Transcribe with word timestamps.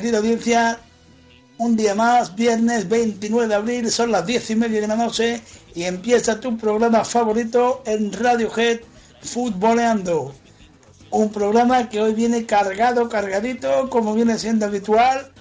querida 0.00 0.18
audiencia. 0.18 0.80
Un 1.58 1.76
día 1.76 1.94
más, 1.94 2.34
viernes 2.34 2.88
29 2.88 3.48
de 3.48 3.54
abril, 3.54 3.90
son 3.90 4.10
las 4.12 4.24
10 4.24 4.50
y 4.50 4.56
media 4.56 4.80
de 4.80 4.88
la 4.88 4.96
noche 4.96 5.42
y 5.74 5.82
empieza 5.82 6.40
tu 6.40 6.56
programa 6.56 7.04
favorito 7.04 7.82
en 7.84 8.10
Radiohead, 8.10 8.80
Futboleando. 9.20 10.34
Un 11.10 11.30
programa 11.30 11.86
que 11.90 12.00
hoy 12.00 12.14
viene 12.14 12.46
cargado, 12.46 13.10
cargadito, 13.10 13.90
como 13.90 14.14
viene 14.14 14.38
siendo 14.38 14.64
habitual, 14.64 15.32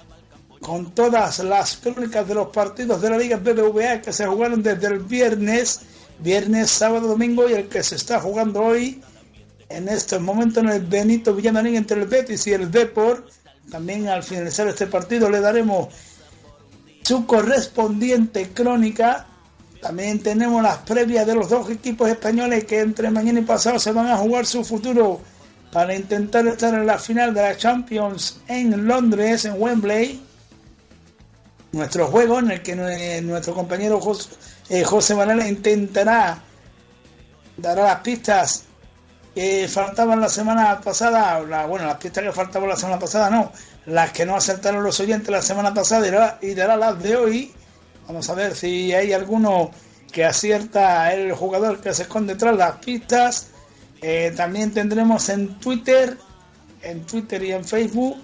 con 0.59 0.91
todas 0.94 1.40
las 1.40 1.78
crónicas 1.78 2.28
de 2.28 2.36
los 2.36 2.50
partidos 2.50 3.02
de 3.02 3.12
la 3.12 3.18
Liga 3.18 3.38
BBVA 3.38 4.02
que 4.02 4.12
se 4.12 4.28
jugaron 4.28 4.62
desde 4.62 4.88
el 4.88 5.00
viernes, 5.00 5.84
viernes, 6.20 6.70
sábado, 6.70 7.08
domingo 7.08 7.50
y 7.50 7.53
el 7.53 7.70
que 7.70 7.81
se 7.81 7.96
está 7.96 8.20
jugando 8.20 8.62
hoy 8.62 9.02
en 9.70 9.88
estos 9.88 10.20
momentos 10.20 10.62
en 10.64 10.70
el 10.70 10.81
Benito 10.81 11.34
Villamarín 11.34 11.76
entre 11.76 12.02
el 12.02 12.08
Betis 12.08 12.46
y 12.47 12.52
el 12.52 12.70
Depor. 12.70 13.26
También 13.69 14.07
al 14.07 14.24
finalizar 14.24 14.68
este 14.68 14.88
partido 14.88 15.30
le 15.30 15.40
daremos 15.40 15.88
su 17.03 17.25
correspondiente 17.25 18.50
crónica. 18.50 19.25
También 19.81 20.22
tenemos 20.22 20.62
las 20.62 20.78
previas 20.80 21.25
de 21.25 21.35
los 21.35 21.50
dos 21.50 21.69
equipos 21.69 22.09
españoles 22.09 22.66
que 22.66 22.79
entre 22.79 23.09
mañana 23.09 23.40
y 23.40 23.44
pasado 23.44 23.79
se 23.79 23.91
van 23.91 24.08
a 24.08 24.18
jugar 24.18 24.46
su 24.46 24.63
futuro 24.63 25.22
para 25.72 25.96
intentar 25.96 26.46
estar 26.47 26.74
en 26.74 26.85
la 26.85 26.97
final 26.97 27.34
de 27.34 27.41
la 27.41 27.58
Champions 27.58 28.41
en 28.47 28.88
Londres, 28.88 29.46
en 29.46 29.62
Wembley. 29.62 30.22
Nuestro 31.72 32.08
juego 32.08 32.40
en 32.40 32.52
el 32.52 32.62
que 32.63 32.75
nuestro 33.22 33.53
compañero 33.53 34.02
José, 34.02 34.29
eh, 34.69 34.84
José 34.84 35.13
Manuel 35.13 35.47
intentará, 35.47 36.41
dará 37.58 37.84
las 37.84 38.00
pistas 38.02 38.66
faltaban 39.67 40.19
la 40.19 40.29
semana 40.29 40.81
pasada, 40.81 41.39
la, 41.41 41.66
bueno, 41.66 41.85
las 41.85 41.97
pistas 41.97 42.23
que 42.23 42.31
faltaban 42.31 42.69
la 42.69 42.75
semana 42.75 43.00
pasada 43.00 43.29
no, 43.29 43.51
las 43.85 44.11
que 44.11 44.25
no 44.25 44.35
acertaron 44.35 44.83
los 44.83 45.00
oyentes 45.00 45.29
la 45.29 45.41
semana 45.41 45.73
pasada 45.73 46.38
y 46.41 46.53
dará 46.53 46.75
las 46.75 47.01
de 47.01 47.16
hoy. 47.16 47.53
Vamos 48.07 48.29
a 48.29 48.33
ver 48.33 48.55
si 48.55 48.94
hay 48.94 49.13
alguno 49.13 49.72
que 50.11 50.25
acierta 50.25 51.13
el 51.13 51.33
jugador 51.33 51.79
que 51.79 51.94
se 51.94 52.03
esconde 52.03 52.35
tras 52.35 52.55
las 52.55 52.78
pistas. 52.78 53.47
Eh, 54.01 54.33
también 54.35 54.73
tendremos 54.73 55.29
en 55.29 55.59
Twitter, 55.59 56.17
en 56.81 57.05
Twitter 57.05 57.44
y 57.44 57.51
en 57.51 57.63
Facebook 57.63 58.17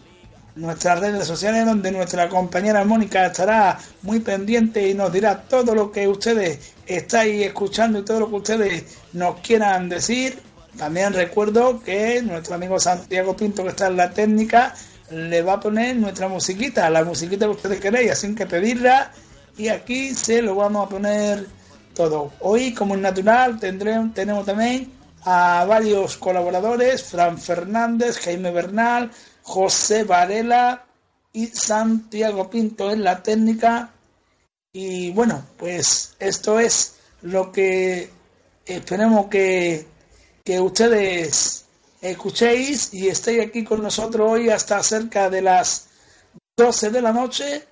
nuestras 0.55 0.99
redes 1.01 1.27
sociales 1.27 1.65
donde 1.65 1.91
nuestra 1.91 2.29
compañera 2.29 2.85
Mónica 2.85 3.25
estará 3.25 3.77
muy 4.03 4.21
pendiente 4.21 4.87
y 4.87 4.93
nos 4.93 5.11
dirá 5.11 5.41
todo 5.41 5.75
lo 5.75 5.91
que 5.91 6.07
ustedes 6.07 6.73
estáis 6.85 7.45
escuchando 7.45 7.99
y 7.99 8.05
todo 8.05 8.21
lo 8.21 8.29
que 8.29 8.35
ustedes 8.35 8.97
nos 9.13 9.39
quieran 9.41 9.89
decir 9.89 10.44
también 10.77 11.13
recuerdo 11.13 11.81
que 11.81 12.21
nuestro 12.21 12.55
amigo 12.55 12.79
Santiago 12.79 13.35
Pinto, 13.35 13.63
que 13.63 13.69
está 13.69 13.87
en 13.87 13.97
la 13.97 14.11
técnica, 14.11 14.73
le 15.09 15.41
va 15.41 15.53
a 15.53 15.59
poner 15.59 15.95
nuestra 15.95 16.27
musiquita, 16.27 16.89
la 16.89 17.03
musiquita 17.03 17.45
que 17.45 17.51
ustedes 17.51 17.79
queréis, 17.79 18.11
así 18.11 18.33
que 18.35 18.45
pedirla 18.45 19.11
y 19.57 19.69
aquí 19.69 20.13
se 20.13 20.41
lo 20.41 20.55
vamos 20.55 20.85
a 20.85 20.89
poner 20.89 21.47
todo. 21.93 22.33
Hoy, 22.41 22.73
como 22.73 22.95
es 22.95 23.01
natural, 23.01 23.59
tendremos, 23.59 24.13
tenemos 24.13 24.45
también 24.45 24.91
a 25.23 25.65
varios 25.67 26.17
colaboradores, 26.17 27.03
Fran 27.03 27.37
Fernández, 27.37 28.19
Jaime 28.19 28.51
Bernal, 28.51 29.11
José 29.43 30.03
Varela 30.03 30.85
y 31.31 31.47
Santiago 31.47 32.49
Pinto 32.49 32.91
en 32.91 33.03
la 33.03 33.23
técnica. 33.23 33.91
Y 34.73 35.11
bueno, 35.11 35.43
pues 35.57 36.15
esto 36.19 36.59
es 36.59 36.95
lo 37.21 37.51
que 37.51 38.09
esperemos 38.65 39.27
que 39.27 39.87
que 40.45 40.61
ustedes 40.61 41.65
escuchéis 41.99 42.93
y 42.93 43.07
estéis 43.07 43.47
aquí 43.47 43.63
con 43.63 43.81
nosotros 43.81 44.31
hoy 44.31 44.49
hasta 44.49 44.81
cerca 44.83 45.27
de 45.27 45.41
las 45.41 45.87
12 46.55 46.91
de 46.91 47.01
la 47.01 47.11
noche, 47.11 47.67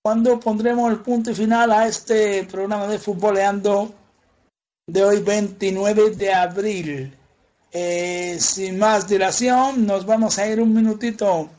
cuando 0.00 0.38
pondremos 0.38 0.90
el 0.92 1.00
punto 1.00 1.32
y 1.32 1.34
final 1.34 1.72
a 1.72 1.88
este 1.88 2.44
programa 2.44 2.86
de 2.86 3.00
Futboleando 3.00 3.92
de 4.86 5.04
hoy 5.04 5.20
29 5.20 6.10
de 6.10 6.32
abril. 6.32 7.18
Eh, 7.72 8.36
sin 8.40 8.78
más 8.78 9.08
dilación, 9.08 9.84
nos 9.86 10.06
vamos 10.06 10.38
a 10.38 10.46
ir 10.46 10.60
un 10.60 10.72
minutito 10.72 11.50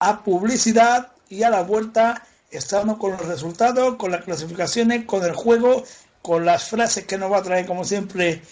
a 0.00 0.24
publicidad 0.24 1.12
y 1.28 1.42
a 1.42 1.50
la 1.50 1.62
vuelta 1.62 2.26
estamos 2.50 2.96
con 2.96 3.12
los 3.12 3.26
resultados, 3.26 3.96
con 3.96 4.10
las 4.10 4.24
clasificaciones, 4.24 5.04
con 5.04 5.22
el 5.22 5.34
juego, 5.34 5.84
con 6.22 6.46
las 6.46 6.64
frases 6.64 7.04
que 7.04 7.18
nos 7.18 7.30
va 7.30 7.38
a 7.38 7.42
traer 7.42 7.66
como 7.66 7.84
siempre 7.84 8.42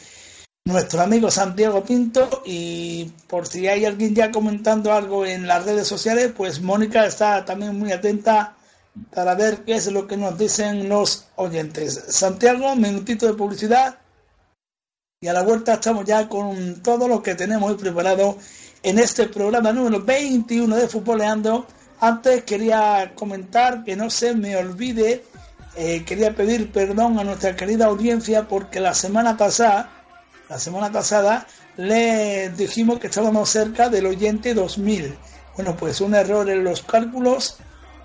nuestro 0.68 1.00
amigo 1.00 1.30
Santiago 1.30 1.82
Pinto 1.82 2.42
y 2.44 3.10
por 3.26 3.46
si 3.46 3.66
hay 3.66 3.86
alguien 3.86 4.14
ya 4.14 4.30
comentando 4.30 4.92
algo 4.92 5.24
en 5.24 5.46
las 5.46 5.64
redes 5.64 5.88
sociales, 5.88 6.30
pues 6.36 6.60
Mónica 6.60 7.06
está 7.06 7.42
también 7.46 7.78
muy 7.78 7.90
atenta 7.90 8.54
para 9.14 9.34
ver 9.34 9.64
qué 9.64 9.76
es 9.76 9.90
lo 9.90 10.06
que 10.06 10.18
nos 10.18 10.36
dicen 10.36 10.90
los 10.90 11.26
oyentes. 11.36 12.04
Santiago, 12.08 12.76
minutito 12.76 13.26
de 13.26 13.32
publicidad 13.32 13.98
y 15.22 15.28
a 15.28 15.32
la 15.32 15.42
vuelta 15.42 15.74
estamos 15.74 16.04
ya 16.04 16.28
con 16.28 16.82
todo 16.82 17.08
lo 17.08 17.22
que 17.22 17.34
tenemos 17.34 17.74
preparado 17.76 18.36
en 18.82 18.98
este 18.98 19.26
programa 19.26 19.72
número 19.72 20.04
21 20.04 20.76
de 20.76 20.86
Futboleando. 20.86 21.66
Antes 22.00 22.44
quería 22.44 23.12
comentar 23.14 23.84
que 23.84 23.96
no 23.96 24.10
se 24.10 24.34
me 24.34 24.54
olvide, 24.54 25.24
eh, 25.76 26.04
quería 26.04 26.34
pedir 26.34 26.70
perdón 26.70 27.18
a 27.18 27.24
nuestra 27.24 27.56
querida 27.56 27.86
audiencia 27.86 28.46
porque 28.46 28.80
la 28.80 28.92
semana 28.92 29.34
pasada 29.38 29.97
la 30.48 30.58
semana 30.58 30.90
pasada 30.90 31.46
le 31.76 32.50
dijimos 32.50 32.98
que 32.98 33.08
estábamos 33.08 33.50
cerca 33.50 33.88
del 33.88 34.06
oyente 34.06 34.54
2000. 34.54 35.16
Bueno, 35.56 35.76
pues 35.76 36.00
un 36.00 36.14
error 36.14 36.48
en 36.48 36.64
los 36.64 36.82
cálculos 36.82 37.58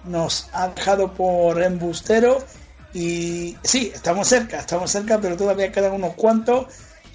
nos 0.05 0.49
ha 0.53 0.67
dejado 0.69 1.13
por 1.13 1.61
embustero 1.61 2.43
y 2.93 3.55
sí, 3.63 3.91
estamos 3.93 4.27
cerca, 4.27 4.59
estamos 4.59 4.91
cerca, 4.91 5.19
pero 5.19 5.37
todavía 5.37 5.71
quedan 5.71 5.93
unos 5.93 6.15
cuantos 6.15 6.67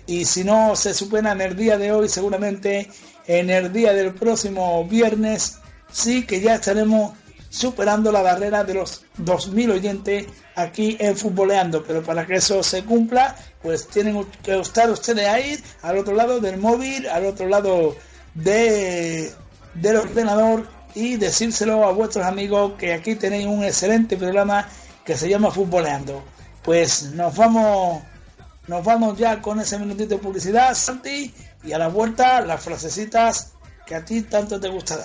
y 0.07 0.25
si 0.25 0.43
no 0.43 0.75
se 0.75 0.95
supera 0.95 1.33
en 1.33 1.41
el 1.41 1.57
día 1.57 1.77
de 1.77 1.93
hoy, 1.93 2.09
seguramente 2.09 2.91
en 3.27 3.51
el 3.51 3.73
día 3.73 3.93
del 3.93 4.15
próximo 4.15 4.85
viernes 4.87 5.59
sí 5.93 6.27
que 6.27 6.41
ya 6.41 6.55
estaremos 6.55 7.13
superando 7.51 8.13
la 8.13 8.23
barrera 8.23 8.65
de 8.65 8.75
los 8.75 9.05
2.000 9.19 9.73
oyentes 9.73 10.27
aquí 10.55 10.97
en 11.01 11.17
Futboleando. 11.17 11.83
Pero 11.85 12.03
para 12.03 12.27
que 12.27 12.37
eso 12.37 12.63
se 12.63 12.85
cumpla, 12.85 13.35
pues 13.63 13.89
tienen 13.89 14.25
que 14.43 14.59
estar 14.59 14.91
ustedes 14.91 15.27
ahí, 15.27 15.59
al 15.83 15.99
otro 15.99 16.15
lado 16.15 16.41
del 16.41 16.59
móvil, 16.59 17.09
al 17.09 17.27
otro 17.27 17.49
lado 17.49 17.97
de, 18.35 19.33
del 19.75 19.97
ordenador 19.97 20.69
y 20.95 21.17
decírselo 21.17 21.85
a 21.85 21.93
vuestros 21.93 22.25
amigos 22.25 22.73
que 22.79 22.93
aquí 22.93 23.15
tenéis 23.15 23.47
un 23.47 23.65
excelente 23.65 24.17
programa 24.17 24.69
que 25.05 25.17
se 25.17 25.29
llama 25.29 25.51
Futboleando. 25.51 26.23
Pues 26.63 27.13
nos 27.13 27.35
vamos, 27.37 28.03
nos 28.67 28.85
vamos 28.85 29.17
ya 29.17 29.41
con 29.41 29.61
ese 29.61 29.79
minutito 29.79 30.17
de 30.17 30.19
publicidad, 30.19 30.75
Santi, 30.75 31.33
y 31.65 31.73
a 31.73 31.79
la 31.79 31.89
vuelta 31.89 32.41
las 32.43 32.63
frasecitas 32.63 33.53
que 33.87 33.95
a 33.95 34.05
ti 34.05 34.23
tanto 34.23 34.61
te 34.61 34.69
gusta 34.69 34.99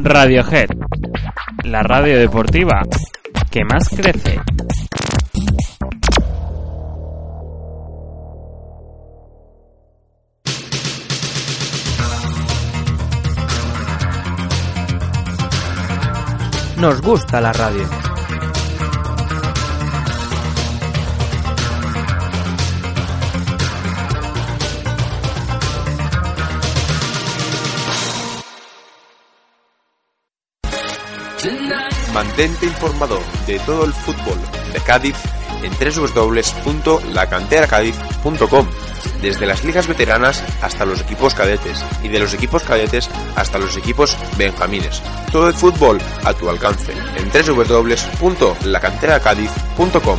Radiohead, 0.00 0.68
la 1.64 1.82
radio 1.82 2.20
deportiva 2.20 2.82
que 3.50 3.64
más 3.64 3.88
crece. 3.88 4.40
Nos 16.76 17.02
gusta 17.02 17.40
la 17.40 17.52
radio. 17.52 18.07
Mantente 32.18 32.66
informado 32.66 33.22
de 33.46 33.60
todo 33.60 33.84
el 33.84 33.94
fútbol 33.94 34.36
de 34.72 34.80
Cádiz 34.80 35.14
en 35.62 35.70
www.lacanteracadiz.com 35.70 38.66
desde 39.22 39.46
las 39.46 39.62
ligas 39.62 39.86
veteranas 39.86 40.42
hasta 40.60 40.84
los 40.84 41.00
equipos 41.00 41.34
cadetes 41.34 41.84
y 42.02 42.08
de 42.08 42.18
los 42.18 42.34
equipos 42.34 42.64
cadetes 42.64 43.08
hasta 43.36 43.60
los 43.60 43.76
equipos 43.76 44.16
benjamines. 44.36 45.00
Todo 45.30 45.46
el 45.46 45.54
fútbol 45.54 46.00
a 46.24 46.34
tu 46.34 46.50
alcance 46.50 46.92
en 46.92 47.30
www.lacanteracadiz.com. 47.30 50.18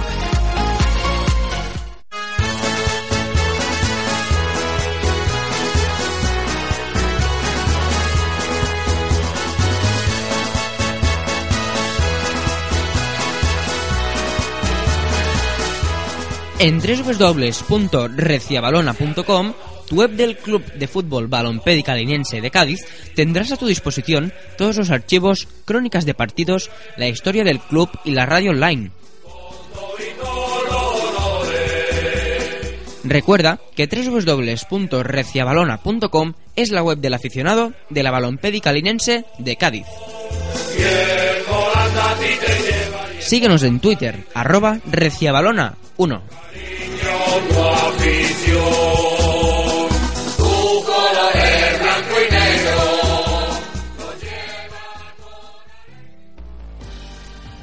En 16.60 16.80
www.reciabalona.com, 16.82 19.54
web 19.92 20.12
del 20.12 20.38
Club 20.38 20.64
de 20.74 20.88
Fútbol 20.90 21.30
Linense 21.96 22.42
de 22.42 22.52
Cádiz, 22.52 22.86
tendrás 23.16 23.54
a 23.54 23.58
tu 23.58 23.66
disposición 23.66 24.34
todos 24.58 24.76
los 24.76 24.92
archivos, 24.92 25.48
crónicas 25.64 26.06
de 26.06 26.14
partidos, 26.14 26.70
la 26.98 27.08
historia 27.08 27.46
del 27.46 27.62
club 27.62 27.90
y 28.04 28.12
la 28.12 28.26
radio 28.26 28.52
online. 28.52 28.92
Recuerda 33.06 33.62
que 33.76 33.88
www.reciabalona.com 33.88 36.34
es 36.58 36.72
la 36.72 36.84
web 36.84 36.98
del 37.00 37.14
aficionado 37.14 37.72
de 37.90 38.04
la 38.04 38.12
Balompédica 38.12 38.74
Linense 38.74 39.24
de 39.38 39.56
Cádiz. 39.56 39.86
Síguenos 43.20 43.64
en 43.64 43.80
Twitter, 43.80 44.26
arroba 44.34 44.82
reciabalona1. 46.00 46.22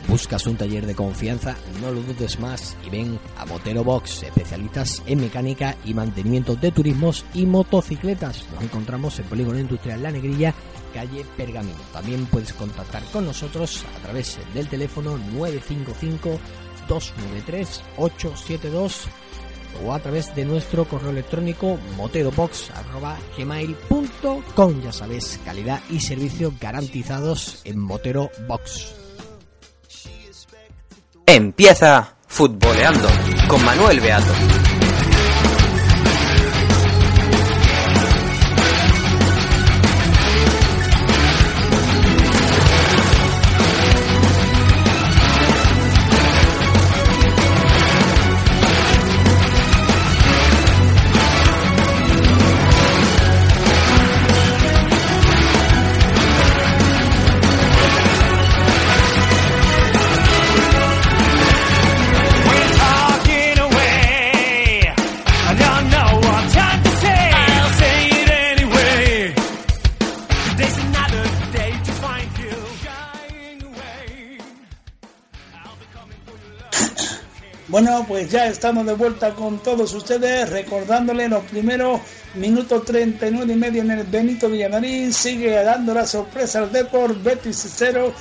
¿Buscas 0.08 0.46
un 0.46 0.56
taller 0.56 0.86
de 0.86 0.94
confianza? 0.94 1.56
No 1.80 1.90
lo 1.90 2.00
dudes 2.00 2.38
más 2.38 2.76
y 2.86 2.90
ven 2.90 3.18
a 3.36 3.44
Motero 3.44 3.84
Box, 3.84 4.22
especialistas 4.22 5.02
en 5.06 5.20
mecánica 5.20 5.76
y 5.84 5.92
mantenimiento 5.92 6.54
de 6.54 6.70
turismos 6.72 7.26
y 7.34 7.44
motocicletas. 7.44 8.44
Nos 8.54 8.62
encontramos 8.62 9.18
en 9.18 9.26
Polígono 9.26 9.58
Industrial 9.58 10.02
La 10.02 10.10
Negrilla, 10.10 10.54
calle 10.94 11.26
Pergamino. 11.36 11.76
También 11.92 12.24
puedes 12.26 12.54
contactar 12.54 13.02
con 13.12 13.26
nosotros 13.26 13.84
a 13.94 14.02
través 14.02 14.38
del 14.54 14.68
teléfono 14.68 15.18
955 15.34 16.38
293 16.88 17.82
872 17.96 19.08
o 19.84 19.92
a 19.92 19.98
través 19.98 20.32
de 20.34 20.44
nuestro 20.44 20.84
correo 20.86 21.10
electrónico 21.10 21.78
moterobox.gmail.com 21.96 24.82
Ya 24.82 24.92
sabes, 24.92 25.40
calidad 25.44 25.80
y 25.90 26.00
servicio 26.00 26.52
garantizados 26.60 27.60
en 27.64 27.78
Motero 27.78 28.30
Box. 28.48 28.94
Empieza 31.26 32.16
futboleando 32.26 33.08
con 33.48 33.64
Manuel 33.64 34.00
Beato. 34.00 34.32
Bueno, 77.76 78.06
pues 78.08 78.30
ya 78.30 78.46
estamos 78.46 78.86
de 78.86 78.94
vuelta 78.94 79.34
con 79.34 79.58
todos 79.58 79.92
ustedes, 79.92 80.48
recordándole 80.48 81.28
los 81.28 81.44
primeros 81.44 82.00
minutos 82.32 82.86
39 82.86 83.52
y 83.52 83.56
medio 83.56 83.82
en 83.82 83.90
el 83.90 84.04
Benito 84.04 84.48
Villamarín. 84.48 85.12
Sigue 85.12 85.62
dando 85.62 85.92
la 85.92 86.06
sorpresa 86.06 86.60
al 86.60 86.72
Deport, 86.72 87.22
Betis 87.22 87.68
0, 87.76 88.14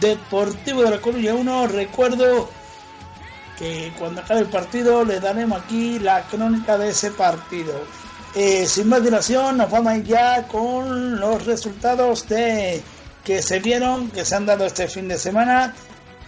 Deportivo 0.00 0.84
de 0.84 0.90
la 0.90 1.00
Coruña 1.00 1.34
1. 1.34 1.66
Recuerdo 1.66 2.50
que 3.58 3.92
cuando 3.98 4.20
acabe 4.20 4.42
el 4.42 4.46
partido 4.46 5.04
le 5.04 5.18
daremos 5.18 5.60
aquí 5.60 5.98
la 5.98 6.22
crónica 6.28 6.78
de 6.78 6.90
ese 6.90 7.10
partido. 7.10 7.82
Eh, 8.36 8.64
sin 8.64 8.88
más 8.88 9.02
dilación, 9.02 9.56
nos 9.56 9.72
vamos 9.72 10.04
ya 10.04 10.46
con 10.46 11.18
los 11.18 11.46
resultados 11.46 12.28
de 12.28 12.80
que 13.24 13.42
se 13.42 13.58
vieron, 13.58 14.08
que 14.12 14.24
se 14.24 14.36
han 14.36 14.46
dado 14.46 14.66
este 14.66 14.86
fin 14.86 15.08
de 15.08 15.18
semana, 15.18 15.74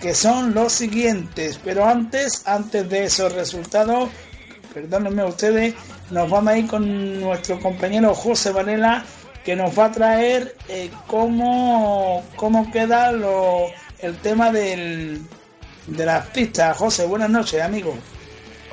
que 0.03 0.15
son 0.15 0.53
los 0.53 0.73
siguientes. 0.73 1.61
Pero 1.65 1.87
antes, 1.87 2.43
antes 2.47 2.91
de 2.91 3.05
esos 3.05 3.33
resultados, 3.33 4.11
perdónenme 4.75 5.25
ustedes, 5.25 5.75
nos 6.11 6.29
vamos 6.29 6.53
a 6.53 6.59
ir 6.59 6.67
con 6.67 7.21
nuestro 7.21 7.61
compañero 7.61 8.13
José 8.13 8.51
Varela, 8.51 9.05
que 9.45 9.55
nos 9.55 9.79
va 9.79 9.87
a 9.87 9.93
traer 9.93 10.57
eh, 10.69 10.91
cómo, 11.07 12.25
cómo 12.35 12.71
queda 12.73 13.13
lo, 13.13 13.67
el 14.01 14.17
tema 14.19 14.51
del, 14.51 15.23
de 15.87 16.05
las 16.05 16.27
pistas. 16.27 16.77
José, 16.77 17.07
buenas 17.07 17.31
noches, 17.31 17.63
amigo. 17.63 17.97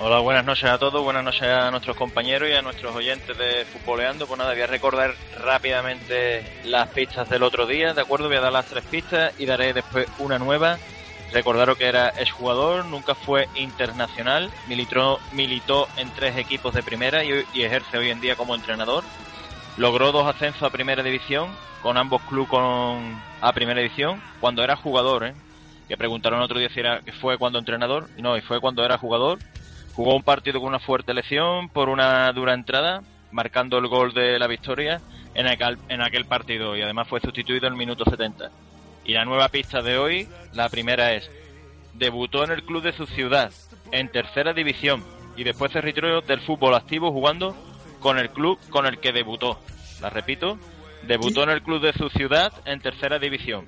Hola, 0.02 0.20
buenas 0.20 0.46
noches 0.46 0.70
a 0.70 0.78
todos, 0.78 1.04
buenas 1.04 1.26
noches 1.26 1.44
a 1.44 1.70
nuestros 1.72 1.98
compañeros 1.98 2.50
y 2.50 2.54
a 2.54 2.62
nuestros 2.62 2.96
oyentes 2.96 3.38
de 3.38 3.66
Futboleando. 3.66 4.26
Pues 4.26 4.38
nada, 4.40 4.54
voy 4.54 4.62
a 4.62 4.68
recordar 4.68 5.14
rápidamente 5.44 6.62
las 6.64 6.88
pistas 6.90 7.30
del 7.30 7.44
otro 7.44 7.68
día, 7.68 7.94
¿de 7.94 8.02
acuerdo? 8.02 8.28
Voy 8.30 8.38
a 8.38 8.42
dar 8.42 8.54
las 8.54 8.66
tres 8.66 8.86
pistas 8.86 9.34
y 9.38 9.46
daré 9.46 9.74
después 9.74 10.08
una 10.20 10.40
nueva. 10.40 10.80
Recordaros 11.32 11.78
que 11.78 11.86
era 11.86 12.10
exjugador, 12.10 12.86
nunca 12.86 13.14
fue 13.14 13.48
internacional, 13.56 14.50
militó, 14.68 15.20
militó 15.32 15.88
en 15.98 16.10
tres 16.12 16.36
equipos 16.38 16.74
de 16.74 16.82
primera 16.82 17.24
y, 17.24 17.46
ejerce 17.54 17.98
hoy 17.98 18.10
en 18.10 18.20
día 18.20 18.36
como 18.36 18.56
entrenador. 18.56 19.04
Logró 19.78 20.12
dos 20.12 20.28
ascensos 20.28 20.64
a 20.64 20.72
primera 20.72 21.04
división, 21.04 21.56
con 21.84 21.98
ambos 21.98 22.22
clubes 22.24 22.50
con, 22.50 23.22
a 23.42 23.54
primera 23.54 23.80
división, 23.80 24.22
cuando 24.42 24.64
era 24.64 24.76
jugador, 24.76 25.26
¿eh? 25.26 25.34
Que 25.88 25.98
preguntaron 25.98 26.42
otro 26.42 26.60
día 26.60 26.70
si 26.70 26.80
era 26.80 27.02
que 27.02 27.14
fue 27.14 27.38
cuando 27.38 27.60
entrenador, 27.60 28.10
no, 28.18 28.36
y 28.36 28.42
fue 28.42 28.60
cuando 28.60 28.84
era 28.84 28.98
jugador. 28.98 29.40
Jugó 29.94 30.16
un 30.16 30.24
partido 30.24 30.60
con 30.60 30.70
una 30.70 30.80
fuerte 30.80 31.14
lesión 31.14 31.70
por 31.70 31.90
una 31.90 32.32
dura 32.34 32.54
entrada, 32.54 33.02
marcando 33.32 33.78
el 33.78 33.88
gol 33.88 34.14
de 34.14 34.40
la 34.40 34.48
victoria 34.48 35.02
en 35.36 35.48
aquel, 35.48 35.78
en 35.90 36.02
aquel 36.02 36.26
partido 36.26 36.76
y 36.76 36.82
además 36.82 37.08
fue 37.08 37.20
sustituido 37.20 37.68
en 37.68 37.74
el 37.74 37.78
minuto 37.78 38.04
70. 38.06 38.50
Y 39.10 39.14
la 39.14 39.26
nueva 39.26 39.50
pista 39.50 39.82
de 39.82 39.98
hoy, 39.98 40.28
la 40.54 40.70
primera 40.70 41.14
es, 41.14 41.28
debutó 41.96 42.44
en 42.44 42.52
el 42.52 42.62
club 42.62 42.84
de 42.84 42.94
su 42.94 43.08
ciudad, 43.08 43.52
en 43.92 44.12
tercera 44.12 44.54
división, 44.54 45.04
y 45.36 45.44
después 45.44 45.72
se 45.72 45.82
retiró 45.82 46.22
del 46.22 46.42
fútbol 46.42 46.76
activo 46.76 47.12
jugando 47.12 47.56
con 48.00 48.20
el 48.20 48.30
club 48.30 48.60
con 48.70 48.86
el 48.86 49.00
que 49.00 49.12
debutó. 49.12 49.58
La 50.00 50.12
repito, 50.12 50.60
debutó 51.08 51.42
en 51.42 51.50
el 51.50 51.64
club 51.64 51.82
de 51.82 51.94
su 51.94 52.08
ciudad 52.10 52.54
en 52.66 52.82
tercera 52.82 53.18
división, 53.18 53.66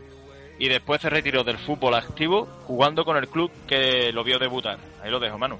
y 0.59 0.69
después 0.69 1.01
se 1.01 1.09
retiró 1.09 1.43
del 1.43 1.57
fútbol 1.57 1.95
activo 1.95 2.47
jugando 2.67 3.03
con 3.03 3.17
el 3.17 3.27
club 3.27 3.49
que 3.65 4.11
lo 4.13 4.23
vio 4.23 4.37
debutar. 4.37 4.77
Ahí 5.03 5.09
lo 5.09 5.19
dejo, 5.19 5.39
Manu. 5.39 5.57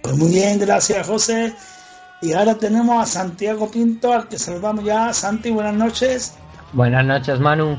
Pues 0.00 0.16
muy 0.16 0.32
bien, 0.32 0.58
gracias 0.58 1.06
José. 1.06 1.54
Y 2.22 2.32
ahora 2.32 2.54
tenemos 2.54 3.02
a 3.02 3.04
Santiago 3.04 3.70
Pinto, 3.70 4.14
al 4.14 4.26
que 4.26 4.38
saludamos 4.38 4.86
ya. 4.86 5.12
Santi, 5.12 5.50
buenas 5.50 5.74
noches. 5.74 6.38
Buenas 6.72 7.04
noches, 7.04 7.38
Manu. 7.38 7.76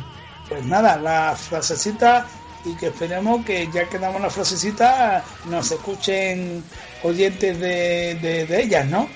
Pues 0.52 0.66
nada, 0.66 0.98
la 0.98 1.34
frasecita 1.34 2.26
y 2.66 2.76
que 2.76 2.88
esperemos 2.88 3.46
que 3.46 3.70
ya 3.72 3.86
que 3.88 3.98
damos 3.98 4.22
la 4.22 4.30
frasecita 4.30 5.24
nos 5.46 5.72
escuchen 5.72 6.62
oyentes 7.04 7.58
de, 7.58 8.16
de, 8.16 8.62
ellas, 8.62 8.86
¿no? 8.86 9.08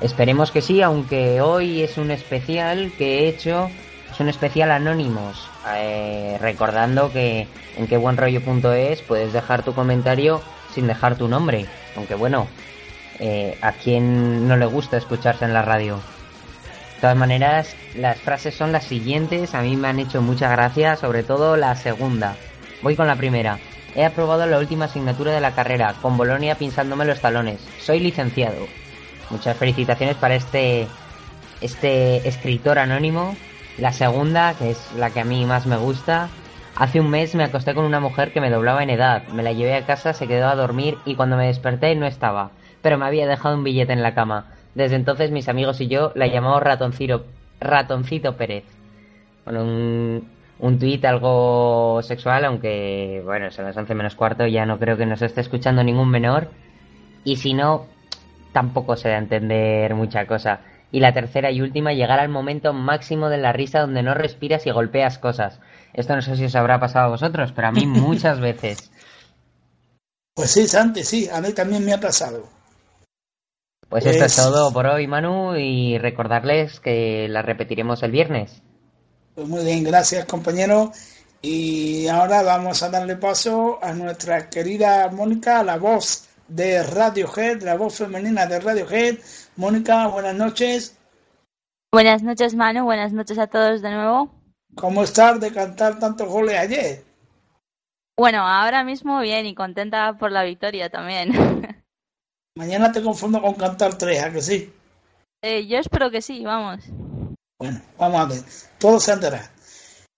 Esperemos 0.00 0.50
que 0.50 0.60
sí, 0.60 0.82
aunque 0.82 1.40
hoy 1.40 1.82
es 1.82 1.98
un 1.98 2.10
especial 2.10 2.92
que 2.98 3.20
he 3.20 3.28
hecho, 3.28 3.70
es 4.10 4.18
un 4.18 4.28
especial 4.28 4.72
anónimos. 4.72 5.48
Eh, 5.76 6.36
recordando 6.40 7.12
que 7.12 7.46
en 7.76 7.86
quebuenrollo.es 7.86 9.02
puedes 9.02 9.32
dejar 9.32 9.62
tu 9.62 9.72
comentario 9.72 10.42
sin 10.74 10.88
dejar 10.88 11.14
tu 11.14 11.28
nombre. 11.28 11.66
Aunque 11.94 12.16
bueno, 12.16 12.48
eh, 13.20 13.56
a 13.62 13.70
quien 13.70 14.48
no 14.48 14.56
le 14.56 14.66
gusta 14.66 14.96
escucharse 14.96 15.44
en 15.44 15.54
la 15.54 15.62
radio. 15.62 16.00
Todas 17.04 17.18
maneras, 17.18 17.76
las 17.94 18.18
frases 18.18 18.54
son 18.54 18.72
las 18.72 18.84
siguientes. 18.84 19.54
A 19.54 19.60
mí 19.60 19.76
me 19.76 19.88
han 19.88 20.00
hecho 20.00 20.22
mucha 20.22 20.48
gracia, 20.48 20.96
sobre 20.96 21.22
todo 21.22 21.54
la 21.58 21.76
segunda. 21.76 22.34
Voy 22.80 22.96
con 22.96 23.06
la 23.06 23.16
primera. 23.16 23.58
He 23.94 24.06
aprobado 24.06 24.46
la 24.46 24.58
última 24.58 24.86
asignatura 24.86 25.30
de 25.30 25.42
la 25.42 25.54
carrera, 25.54 25.96
con 26.00 26.16
Bolonia 26.16 26.54
pinzándome 26.54 27.04
los 27.04 27.20
talones. 27.20 27.60
Soy 27.78 28.00
licenciado. 28.00 28.66
Muchas 29.28 29.54
felicitaciones 29.58 30.16
para 30.16 30.34
este, 30.34 30.88
este 31.60 32.26
escritor 32.26 32.78
anónimo. 32.78 33.36
La 33.76 33.92
segunda, 33.92 34.54
que 34.54 34.70
es 34.70 34.90
la 34.96 35.10
que 35.10 35.20
a 35.20 35.26
mí 35.26 35.44
más 35.44 35.66
me 35.66 35.76
gusta. 35.76 36.30
Hace 36.74 37.00
un 37.00 37.10
mes 37.10 37.34
me 37.34 37.44
acosté 37.44 37.74
con 37.74 37.84
una 37.84 38.00
mujer 38.00 38.32
que 38.32 38.40
me 38.40 38.48
doblaba 38.48 38.82
en 38.82 38.88
edad. 38.88 39.24
Me 39.28 39.42
la 39.42 39.52
llevé 39.52 39.74
a 39.74 39.84
casa, 39.84 40.14
se 40.14 40.26
quedó 40.26 40.48
a 40.48 40.56
dormir 40.56 40.96
y 41.04 41.16
cuando 41.16 41.36
me 41.36 41.48
desperté 41.48 41.94
no 41.96 42.06
estaba. 42.06 42.52
Pero 42.80 42.96
me 42.96 43.04
había 43.04 43.26
dejado 43.26 43.56
un 43.56 43.64
billete 43.64 43.92
en 43.92 44.02
la 44.02 44.14
cama. 44.14 44.53
Desde 44.74 44.96
entonces 44.96 45.30
mis 45.30 45.48
amigos 45.48 45.80
y 45.80 45.88
yo 45.88 46.12
la 46.14 46.26
llamamos 46.26 46.62
Ratoncito, 46.62 47.24
Ratoncito 47.60 48.36
Pérez. 48.36 48.64
Bueno, 49.44 49.62
un, 49.62 50.28
un 50.58 50.78
tuit 50.78 51.04
algo 51.04 52.00
sexual, 52.02 52.44
aunque 52.44 53.22
bueno, 53.24 53.50
son 53.50 53.66
las 53.66 53.76
11 53.76 53.94
menos 53.94 54.14
cuarto, 54.14 54.46
ya 54.46 54.66
no 54.66 54.78
creo 54.78 54.96
que 54.96 55.06
nos 55.06 55.22
esté 55.22 55.40
escuchando 55.40 55.84
ningún 55.84 56.10
menor. 56.10 56.48
Y 57.24 57.36
si 57.36 57.54
no, 57.54 57.86
tampoco 58.52 58.96
se 58.96 59.08
da 59.08 59.16
a 59.16 59.18
entender 59.18 59.94
mucha 59.94 60.26
cosa. 60.26 60.60
Y 60.90 61.00
la 61.00 61.12
tercera 61.12 61.50
y 61.50 61.60
última, 61.60 61.92
llegar 61.92 62.20
al 62.20 62.28
momento 62.28 62.72
máximo 62.72 63.28
de 63.28 63.38
la 63.38 63.52
risa 63.52 63.80
donde 63.80 64.02
no 64.02 64.14
respiras 64.14 64.66
y 64.66 64.70
golpeas 64.70 65.18
cosas. 65.18 65.60
Esto 65.92 66.14
no 66.14 66.22
sé 66.22 66.36
si 66.36 66.44
os 66.44 66.54
habrá 66.54 66.78
pasado 66.78 67.06
a 67.06 67.10
vosotros, 67.10 67.52
pero 67.52 67.68
a 67.68 67.72
mí 67.72 67.86
muchas 67.86 68.40
veces. 68.40 68.90
Pues 70.34 70.50
sí, 70.50 70.66
Santi, 70.66 71.04
sí, 71.04 71.28
a 71.28 71.40
mí 71.40 71.52
también 71.52 71.84
me 71.84 71.92
ha 71.92 72.00
pasado. 72.00 72.53
Pues 73.94 74.06
esto 74.06 74.24
es 74.24 74.34
todo 74.34 74.72
por 74.72 74.86
hoy, 74.86 75.06
Manu, 75.06 75.54
y 75.54 75.98
recordarles 75.98 76.80
que 76.80 77.28
la 77.28 77.42
repetiremos 77.42 78.02
el 78.02 78.10
viernes. 78.10 78.60
Pues 79.36 79.46
muy 79.46 79.64
bien, 79.64 79.84
gracias 79.84 80.24
compañero. 80.24 80.90
Y 81.40 82.08
ahora 82.08 82.42
vamos 82.42 82.82
a 82.82 82.90
darle 82.90 83.14
paso 83.14 83.78
a 83.80 83.92
nuestra 83.92 84.50
querida 84.50 85.08
Mónica, 85.12 85.62
la 85.62 85.76
voz 85.76 86.28
de 86.48 86.82
Radiohead, 86.82 87.62
la 87.62 87.76
voz 87.76 87.98
femenina 87.98 88.46
de 88.46 88.58
Radiohead. 88.58 89.18
Mónica, 89.54 90.08
buenas 90.08 90.34
noches. 90.34 90.98
Buenas 91.92 92.20
noches, 92.24 92.56
Manu. 92.56 92.82
Buenas 92.82 93.12
noches 93.12 93.38
a 93.38 93.46
todos 93.46 93.80
de 93.80 93.92
nuevo. 93.92 94.28
¿Cómo 94.74 95.04
estás 95.04 95.38
de 95.38 95.52
cantar 95.52 96.00
tantos 96.00 96.28
goles 96.28 96.58
ayer? 96.58 97.04
Bueno, 98.16 98.38
ahora 98.38 98.82
mismo 98.82 99.20
bien 99.20 99.46
y 99.46 99.54
contenta 99.54 100.18
por 100.18 100.32
la 100.32 100.42
victoria 100.42 100.90
también. 100.90 101.70
Mañana 102.56 102.92
te 102.92 103.02
confundo 103.02 103.42
con 103.42 103.54
cantar 103.54 103.98
tres, 103.98 104.22
¿a 104.22 104.30
que 104.30 104.40
sí? 104.40 104.72
Eh, 105.42 105.66
yo 105.66 105.78
espero 105.78 106.08
que 106.12 106.22
sí, 106.22 106.44
vamos. 106.44 106.84
Bueno, 107.58 107.80
vamos 107.98 108.20
a 108.20 108.24
ver. 108.26 108.42
Todo 108.78 109.00
se 109.00 109.10
andará. 109.10 109.50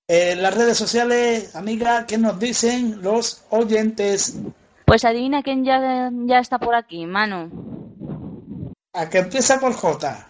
En 0.07 0.43
las 0.43 0.55
redes 0.55 0.77
sociales, 0.77 1.57
amiga, 1.57 2.05
¿qué 2.07 2.19
nos 2.19 2.39
dicen 2.39 3.01
los 3.01 3.43
oyentes? 3.49 4.37
Pues 4.85 5.07
adivina 5.07 5.43
quién 5.43 5.65
ya, 5.65 6.11
ya 6.27 6.39
está 6.39 6.59
por 6.59 6.75
aquí, 6.75 7.07
Manu. 7.07 8.71
A 8.93 9.09
que 9.09 9.19
empieza 9.19 9.59
por 9.59 9.73
J. 9.73 10.29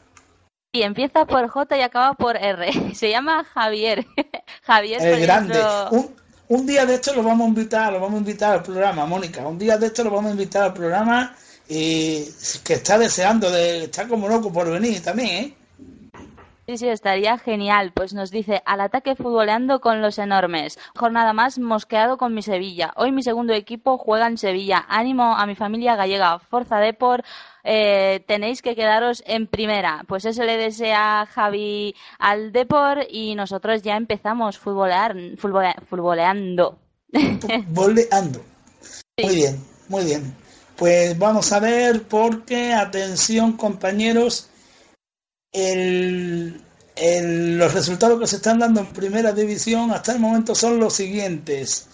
Y 0.73 0.83
empieza 0.83 1.27
por 1.27 1.49
J 1.49 1.77
y 1.77 1.83
acaba 1.83 2.15
por 2.15 2.37
R. 2.37 2.95
Se 2.95 3.11
llama 3.11 3.43
Javier. 3.43 4.07
Javier 4.63 5.05
El 5.05 5.23
grande. 5.23 5.61
Un, 5.91 6.15
un 6.47 6.67
día 6.67 6.87
de 6.87 6.95
esto 6.95 7.13
lo 7.17 7.25
vamos 7.25 7.47
a 7.47 7.49
invitar, 7.49 7.93
lo 7.93 7.99
vamos 7.99 8.15
a 8.15 8.19
invitar 8.19 8.53
al 8.53 8.63
programa, 8.63 9.07
Mónica. 9.07 9.45
Un 9.49 9.59
día 9.59 9.77
de 9.77 9.89
esto 9.89 10.05
lo 10.05 10.11
vamos 10.11 10.31
a 10.31 10.35
invitar 10.35 10.63
al 10.63 10.73
programa 10.73 11.35
y 11.68 12.25
que 12.64 12.75
está 12.75 12.99
deseando, 12.99 13.50
de, 13.50 13.85
está 13.85 14.06
como 14.08 14.28
loco 14.28 14.52
por 14.52 14.70
venir 14.70 15.02
también, 15.02 15.28
¿eh? 15.44 15.54
Sí, 16.68 16.78
sí, 16.78 16.88
estaría 16.88 17.38
genial. 17.38 17.92
Pues 17.94 18.12
nos 18.12 18.32
dice, 18.32 18.61
al 18.66 18.80
ataque 18.80 19.14
futboleando 19.14 19.80
con 19.80 20.02
los 20.02 20.18
enormes. 20.18 20.80
Jornada 20.96 21.32
más 21.32 21.61
mosqueado 21.61 22.18
con 22.18 22.35
mi 22.35 22.42
Sevilla. 22.42 22.92
Hoy 22.96 23.12
mi 23.12 23.23
segundo 23.23 23.52
equipo 23.52 23.99
juega 23.99 24.26
en 24.26 24.37
Sevilla. 24.37 24.85
Ánimo 24.88 25.37
a 25.37 25.46
mi 25.46 25.54
familia 25.54 25.94
gallega. 25.94 26.40
Forza 26.40 26.78
Depor. 26.78 27.23
Eh, 27.62 28.25
tenéis 28.26 28.62
que 28.62 28.75
quedaros 28.75 29.23
en 29.28 29.46
primera. 29.46 30.02
Pues 30.08 30.25
eso 30.25 30.42
le 30.42 30.56
desea 30.56 31.28
Javi 31.32 31.94
al 32.18 32.50
Depor 32.50 33.06
y 33.11 33.37
nosotros 33.37 33.82
ya 33.82 33.96
empezamos 33.96 34.58
futbolear, 34.58 35.14
futbole- 35.37 35.80
futboleando. 35.88 36.80
Boleando. 37.68 38.40
Muy 39.23 39.35
bien, 39.37 39.64
muy 39.88 40.04
bien. 40.04 40.35
Pues 40.76 41.18
vamos 41.18 41.52
a 41.52 41.61
ver 41.61 42.02
porque, 42.02 42.73
atención 42.75 43.56
compañeros, 43.56 44.49
el, 45.52 46.61
el- 46.97 47.56
los 47.59 47.73
resultados 47.73 48.21
que 48.21 48.26
se 48.26 48.37
están 48.37 48.59
dando 48.59 48.80
en 48.80 48.87
primera 48.92 49.33
división 49.33 49.90
hasta 49.90 50.12
el 50.12 50.21
momento 50.21 50.54
son 50.54 50.78
los 50.78 50.92
siguientes. 50.95 51.88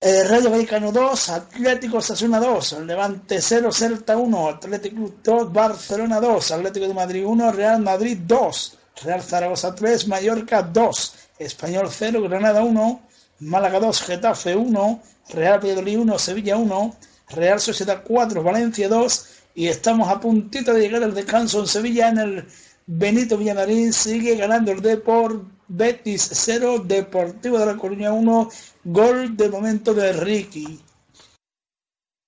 Eh, 0.00 0.24
Rayo 0.24 0.50
Vallecano 0.50 0.92
2, 0.92 1.28
Atlético 1.30 2.02
Sasuna 2.02 2.38
2, 2.38 2.80
Levante 2.80 3.40
0, 3.40 3.72
Celta 3.72 4.16
1, 4.16 4.48
Atlético 4.48 4.96
Club 4.96 5.20
2, 5.22 5.52
Barcelona 5.52 6.20
2, 6.20 6.50
Atlético 6.50 6.86
de 6.88 6.94
Madrid 6.94 7.24
1, 7.24 7.52
Real 7.52 7.80
Madrid 7.80 8.18
2, 8.26 8.78
Real 9.04 9.22
Zaragoza 9.22 9.74
3, 9.74 10.06
Mallorca 10.08 10.62
2, 10.62 11.14
Español 11.38 11.88
0, 11.90 12.20
Granada 12.22 12.62
1, 12.62 13.00
Málaga 13.40 13.80
2, 13.80 14.02
Getafe 14.02 14.54
1, 14.54 15.02
Real 15.30 15.60
Valladolid 15.60 15.98
1, 16.00 16.18
Sevilla 16.18 16.56
1, 16.56 16.94
Real 17.28 17.60
Sociedad 17.60 18.02
4, 18.06 18.42
Valencia 18.42 18.88
2 18.88 19.26
y 19.54 19.68
estamos 19.68 20.08
a 20.08 20.20
puntito 20.20 20.72
de 20.72 20.80
llegar 20.80 21.02
al 21.02 21.14
descanso 21.14 21.60
en 21.60 21.66
Sevilla 21.66 22.08
en 22.08 22.18
el 22.18 22.46
Benito 22.86 23.36
Villamarín 23.36 23.92
sigue 23.92 24.36
ganando 24.36 24.70
el 24.70 24.80
Depor 24.80 25.44
Betis 25.66 26.30
0, 26.32 26.84
Deportivo 26.86 27.58
de 27.58 27.66
la 27.66 27.76
Coruña 27.76 28.12
1, 28.12 28.48
gol 28.84 29.36
de 29.36 29.48
momento 29.48 29.92
de 29.92 30.12
Ricky. 30.12 30.80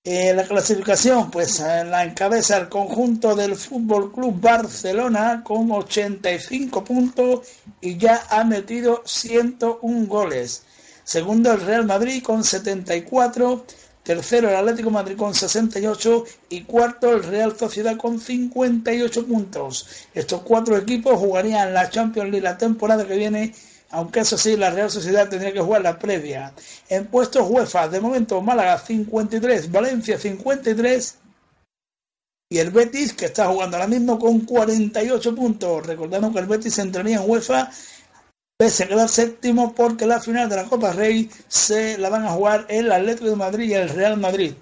Eh, 0.03 0.33
la 0.33 0.43
clasificación, 0.43 1.31
pues 1.31 1.61
eh, 1.61 1.85
la 1.85 2.03
encabeza 2.03 2.57
el 2.57 2.67
conjunto 2.67 3.35
del 3.35 3.55
Fútbol 3.55 4.11
Club 4.11 4.41
Barcelona 4.41 5.41
con 5.45 5.71
85 5.71 6.83
puntos 6.83 7.47
y 7.79 7.97
ya 7.97 8.25
ha 8.29 8.43
metido 8.43 9.01
101 9.05 10.07
goles. 10.07 10.63
Segundo 11.05 11.53
el 11.53 11.61
Real 11.61 11.85
Madrid 11.85 12.21
con 12.21 12.43
74, 12.43 13.65
tercero 14.09 14.49
el 14.49 14.55
Atlético 14.55 14.89
Madrid 14.89 15.15
con 15.15 15.35
68 15.35 16.23
y 16.49 16.63
cuarto 16.63 17.13
el 17.13 17.23
Real 17.23 17.55
Sociedad 17.55 17.95
con 17.95 18.19
58 18.19 19.27
puntos. 19.27 19.85
Estos 20.15 20.41
cuatro 20.41 20.75
equipos 20.75 21.19
jugarían 21.19 21.75
la 21.75 21.91
Champions 21.91 22.31
League 22.31 22.41
la 22.41 22.57
temporada 22.57 23.05
que 23.05 23.15
viene, 23.15 23.53
aunque 23.91 24.21
eso 24.21 24.35
sí, 24.35 24.57
la 24.57 24.71
Real 24.71 24.89
Sociedad 24.89 25.29
tendría 25.29 25.53
que 25.53 25.61
jugar 25.61 25.83
la 25.83 25.99
previa. 25.99 26.53
En 26.89 27.05
puestos 27.05 27.47
UEFA, 27.47 27.87
de 27.87 28.01
momento 28.01 28.41
Málaga 28.41 28.79
53, 28.79 29.71
Valencia 29.71 30.17
53 30.17 31.15
y 32.49 32.57
el 32.57 32.71
Betis, 32.71 33.13
que 33.13 33.25
está 33.25 33.45
jugando 33.45 33.77
ahora 33.77 33.87
mismo 33.87 34.17
con 34.17 34.39
48 34.39 35.35
puntos. 35.35 35.85
Recordando 35.85 36.33
que 36.33 36.39
el 36.39 36.47
Betis 36.47 36.79
entraría 36.79 37.17
en 37.17 37.29
UEFA 37.29 37.69
pese 38.59 38.83
a 38.83 38.87
quedar 38.89 39.07
séptimo 39.07 39.73
porque 39.73 40.05
la 40.05 40.19
final 40.19 40.49
de 40.49 40.57
la 40.57 40.65
Copa 40.65 40.91
Rey 40.91 41.29
se 41.47 41.97
la 41.97 42.09
van 42.09 42.25
a 42.25 42.31
jugar 42.31 42.65
el 42.67 42.91
Atlético 42.91 43.29
de 43.29 43.37
Madrid 43.37 43.69
y 43.69 43.73
el 43.73 43.87
Real 43.87 44.17
Madrid. 44.17 44.53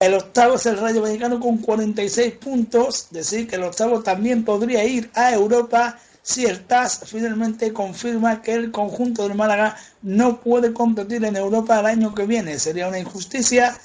El 0.00 0.14
octavo 0.14 0.54
es 0.54 0.64
el 0.64 0.78
Rayo 0.78 1.02
Vallecano 1.02 1.38
con 1.38 1.58
46 1.58 2.36
puntos, 2.36 3.08
decir 3.10 3.46
que 3.46 3.56
el 3.56 3.64
octavo 3.64 4.02
también 4.02 4.46
podría 4.46 4.82
ir 4.82 5.10
a 5.12 5.30
Europa 5.30 5.98
si 6.22 6.46
el 6.46 6.64
TAS 6.64 7.00
finalmente 7.04 7.70
confirma 7.70 8.40
que 8.40 8.54
el 8.54 8.70
conjunto 8.70 9.28
del 9.28 9.36
Málaga 9.36 9.76
no 10.00 10.40
puede 10.40 10.72
competir 10.72 11.22
en 11.26 11.36
Europa 11.36 11.80
el 11.80 11.86
año 11.86 12.14
que 12.14 12.24
viene. 12.24 12.58
Sería 12.58 12.88
una 12.88 12.98
injusticia, 12.98 13.78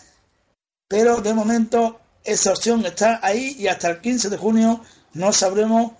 pero 0.87 1.19
de 1.19 1.33
momento 1.33 1.99
esa 2.23 2.51
opción 2.53 2.85
está 2.85 3.19
ahí 3.21 3.57
y 3.59 3.67
hasta 3.67 3.89
el 3.89 3.99
15 3.99 4.29
de 4.29 4.37
junio 4.37 4.79
no 5.13 5.33
sabremos 5.33 5.91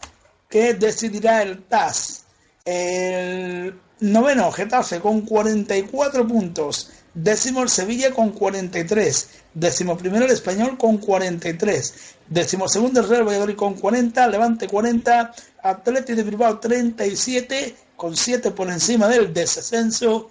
qué 0.48 0.74
decidirá 0.76 1.42
el 1.42 1.64
TAS. 1.64 2.23
El 2.66 3.78
noveno, 4.00 4.50
Getafe, 4.54 5.02
con 5.02 5.22
44 5.24 6.26
puntos. 6.26 6.92
Décimo 7.14 7.62
el 7.62 7.68
Sevilla 7.68 8.12
con 8.14 8.30
43. 8.30 9.30
Décimo 9.54 9.98
primero 9.98 10.24
el 10.24 10.32
Español 10.32 10.78
con 10.78 10.98
43. 10.98 11.94
Décimo 12.30 12.70
segundo 12.70 13.02
el 13.02 13.10
Real 13.10 13.28
Valladolid 13.28 13.58
con 13.58 13.74
40. 13.74 14.28
Levante 14.28 14.68
40. 14.70 15.34
Atlético 15.62 16.16
de 16.16 16.24
Bilbao 16.24 16.60
37 16.60 17.76
con 17.98 18.16
7 18.16 18.52
por 18.52 18.70
encima 18.70 19.10
del 19.10 19.34
descenso. 19.34 20.30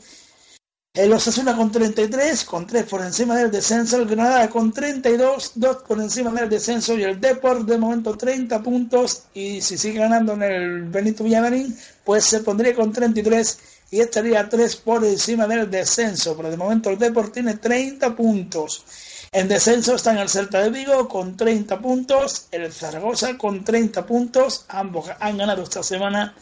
El 0.95 1.11
Osasuna 1.11 1.57
con 1.57 1.73
33, 1.73 2.45
con 2.45 2.67
3 2.67 2.85
por 2.85 3.01
encima 3.01 3.35
del 3.35 3.51
descenso. 3.51 3.97
El 3.97 4.07
Granada 4.07 4.51
con 4.51 4.73
32, 4.75 5.53
2 5.55 5.77
por 5.89 5.99
encima 5.99 6.31
del 6.33 6.51
descenso. 6.51 6.95
Y 6.99 7.03
el 7.03 7.19
Deport 7.19 7.63
de 7.63 7.79
momento 7.79 8.15
30 8.15 8.63
puntos. 8.63 9.23
Y 9.33 9.63
si 9.63 9.79
sigue 9.79 10.01
ganando 10.01 10.35
en 10.35 10.43
el 10.43 10.83
Benito 10.85 11.25
Villamarín, 11.25 11.75
pues 12.05 12.25
se 12.25 12.41
pondría 12.41 12.75
con 12.75 12.93
33 12.93 13.59
y 13.91 14.01
estaría 14.01 14.47
3 14.47 14.77
por 14.77 15.03
encima 15.03 15.47
del 15.47 15.71
descenso. 15.71 16.37
Pero 16.37 16.51
de 16.51 16.59
momento 16.59 16.91
el 16.91 16.99
Deport 16.99 17.33
tiene 17.33 17.57
30 17.57 18.15
puntos. 18.15 18.85
En 19.33 19.49
descenso 19.49 19.95
están 19.95 20.19
el 20.19 20.28
Celta 20.28 20.61
de 20.61 20.69
Vigo 20.69 21.09
con 21.09 21.39
30 21.39 21.81
puntos, 21.81 22.49
el 22.50 22.71
Zaragoza 22.71 23.39
con 23.39 23.65
30 23.65 24.05
puntos, 24.05 24.67
ambos 24.69 25.07
han 25.19 25.39
ganado 25.39 25.63
esta 25.63 25.83
semana, 25.83 26.35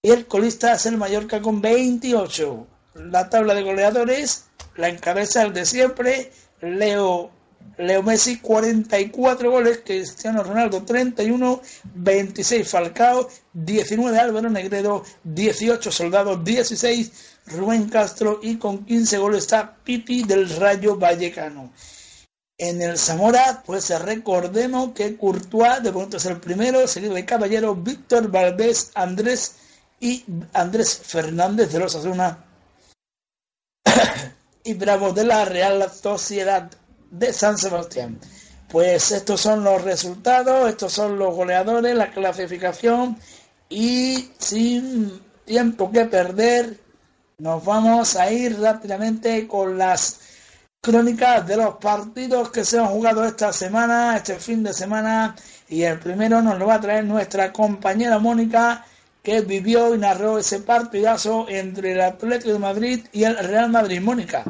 y 0.00 0.10
el 0.10 0.24
colista 0.28 0.74
es 0.74 0.86
el 0.86 0.96
Mallorca 0.96 1.42
con 1.42 1.60
28. 1.60 2.73
La 2.94 3.28
tabla 3.28 3.54
de 3.54 3.62
goleadores 3.62 4.44
la 4.76 4.88
encabeza 4.88 5.42
el 5.42 5.52
de 5.52 5.64
siempre, 5.64 6.32
Leo, 6.60 7.30
Leo 7.78 8.02
Messi 8.02 8.38
44 8.38 9.50
goles, 9.50 9.82
Cristiano 9.84 10.42
Ronaldo 10.42 10.82
31, 10.82 11.60
26 11.94 12.68
Falcao, 12.68 13.28
19 13.52 14.18
Álvaro 14.18 14.50
Negredo, 14.50 15.04
18 15.22 15.92
Soldados, 15.92 16.44
16 16.44 17.12
Rubén 17.46 17.88
Castro 17.88 18.40
y 18.42 18.56
con 18.56 18.84
15 18.84 19.18
goles 19.18 19.44
está 19.44 19.76
Pipi 19.76 20.24
del 20.24 20.48
Rayo 20.56 20.96
Vallecano. 20.96 21.72
En 22.56 22.80
el 22.82 22.98
Zamora, 22.98 23.62
pues 23.66 23.90
recordemos 24.00 24.92
que 24.92 25.16
Courtois 25.16 25.82
de 25.82 25.90
momento 25.90 26.16
es 26.16 26.26
el 26.26 26.38
primero, 26.38 26.86
seguido 26.86 27.14
de 27.14 27.24
Caballero, 27.24 27.74
Víctor 27.74 28.30
Valdés, 28.30 28.92
Andrés 28.94 29.56
y 30.00 30.24
Andrés 30.52 31.00
Fernández 31.04 31.72
de 31.72 31.80
los 31.80 31.94
Asuna 31.94 32.43
y 34.64 34.74
Bravo 34.74 35.12
de 35.12 35.24
la 35.24 35.44
Real 35.44 35.90
Sociedad 35.92 36.70
de 37.10 37.32
San 37.32 37.58
Sebastián. 37.58 38.18
Pues 38.68 39.12
estos 39.12 39.42
son 39.42 39.62
los 39.62 39.82
resultados, 39.82 40.68
estos 40.68 40.92
son 40.92 41.18
los 41.18 41.34
goleadores, 41.34 41.94
la 41.94 42.10
clasificación 42.10 43.18
y 43.68 44.30
sin 44.38 45.20
tiempo 45.44 45.92
que 45.92 46.06
perder 46.06 46.78
nos 47.38 47.64
vamos 47.64 48.16
a 48.16 48.30
ir 48.32 48.58
rápidamente 48.58 49.46
con 49.46 49.76
las 49.76 50.20
crónicas 50.80 51.46
de 51.46 51.56
los 51.56 51.76
partidos 51.76 52.50
que 52.50 52.64
se 52.64 52.78
han 52.78 52.86
jugado 52.86 53.24
esta 53.24 53.52
semana, 53.52 54.16
este 54.16 54.36
fin 54.36 54.62
de 54.62 54.72
semana 54.72 55.36
y 55.68 55.82
el 55.82 55.98
primero 55.98 56.40
nos 56.40 56.58
lo 56.58 56.66
va 56.66 56.74
a 56.74 56.80
traer 56.80 57.04
nuestra 57.04 57.52
compañera 57.52 58.18
Mónica 58.18 58.84
que 59.24 59.40
vivió 59.40 59.94
y 59.94 59.98
narró 59.98 60.38
ese 60.38 60.60
partidazo 60.60 61.46
entre 61.48 61.92
el 61.92 62.02
Atlético 62.02 62.52
de 62.52 62.58
Madrid 62.58 63.00
y 63.10 63.24
el 63.24 63.38
Real 63.38 63.70
Madrid. 63.70 64.00
Mónica. 64.00 64.44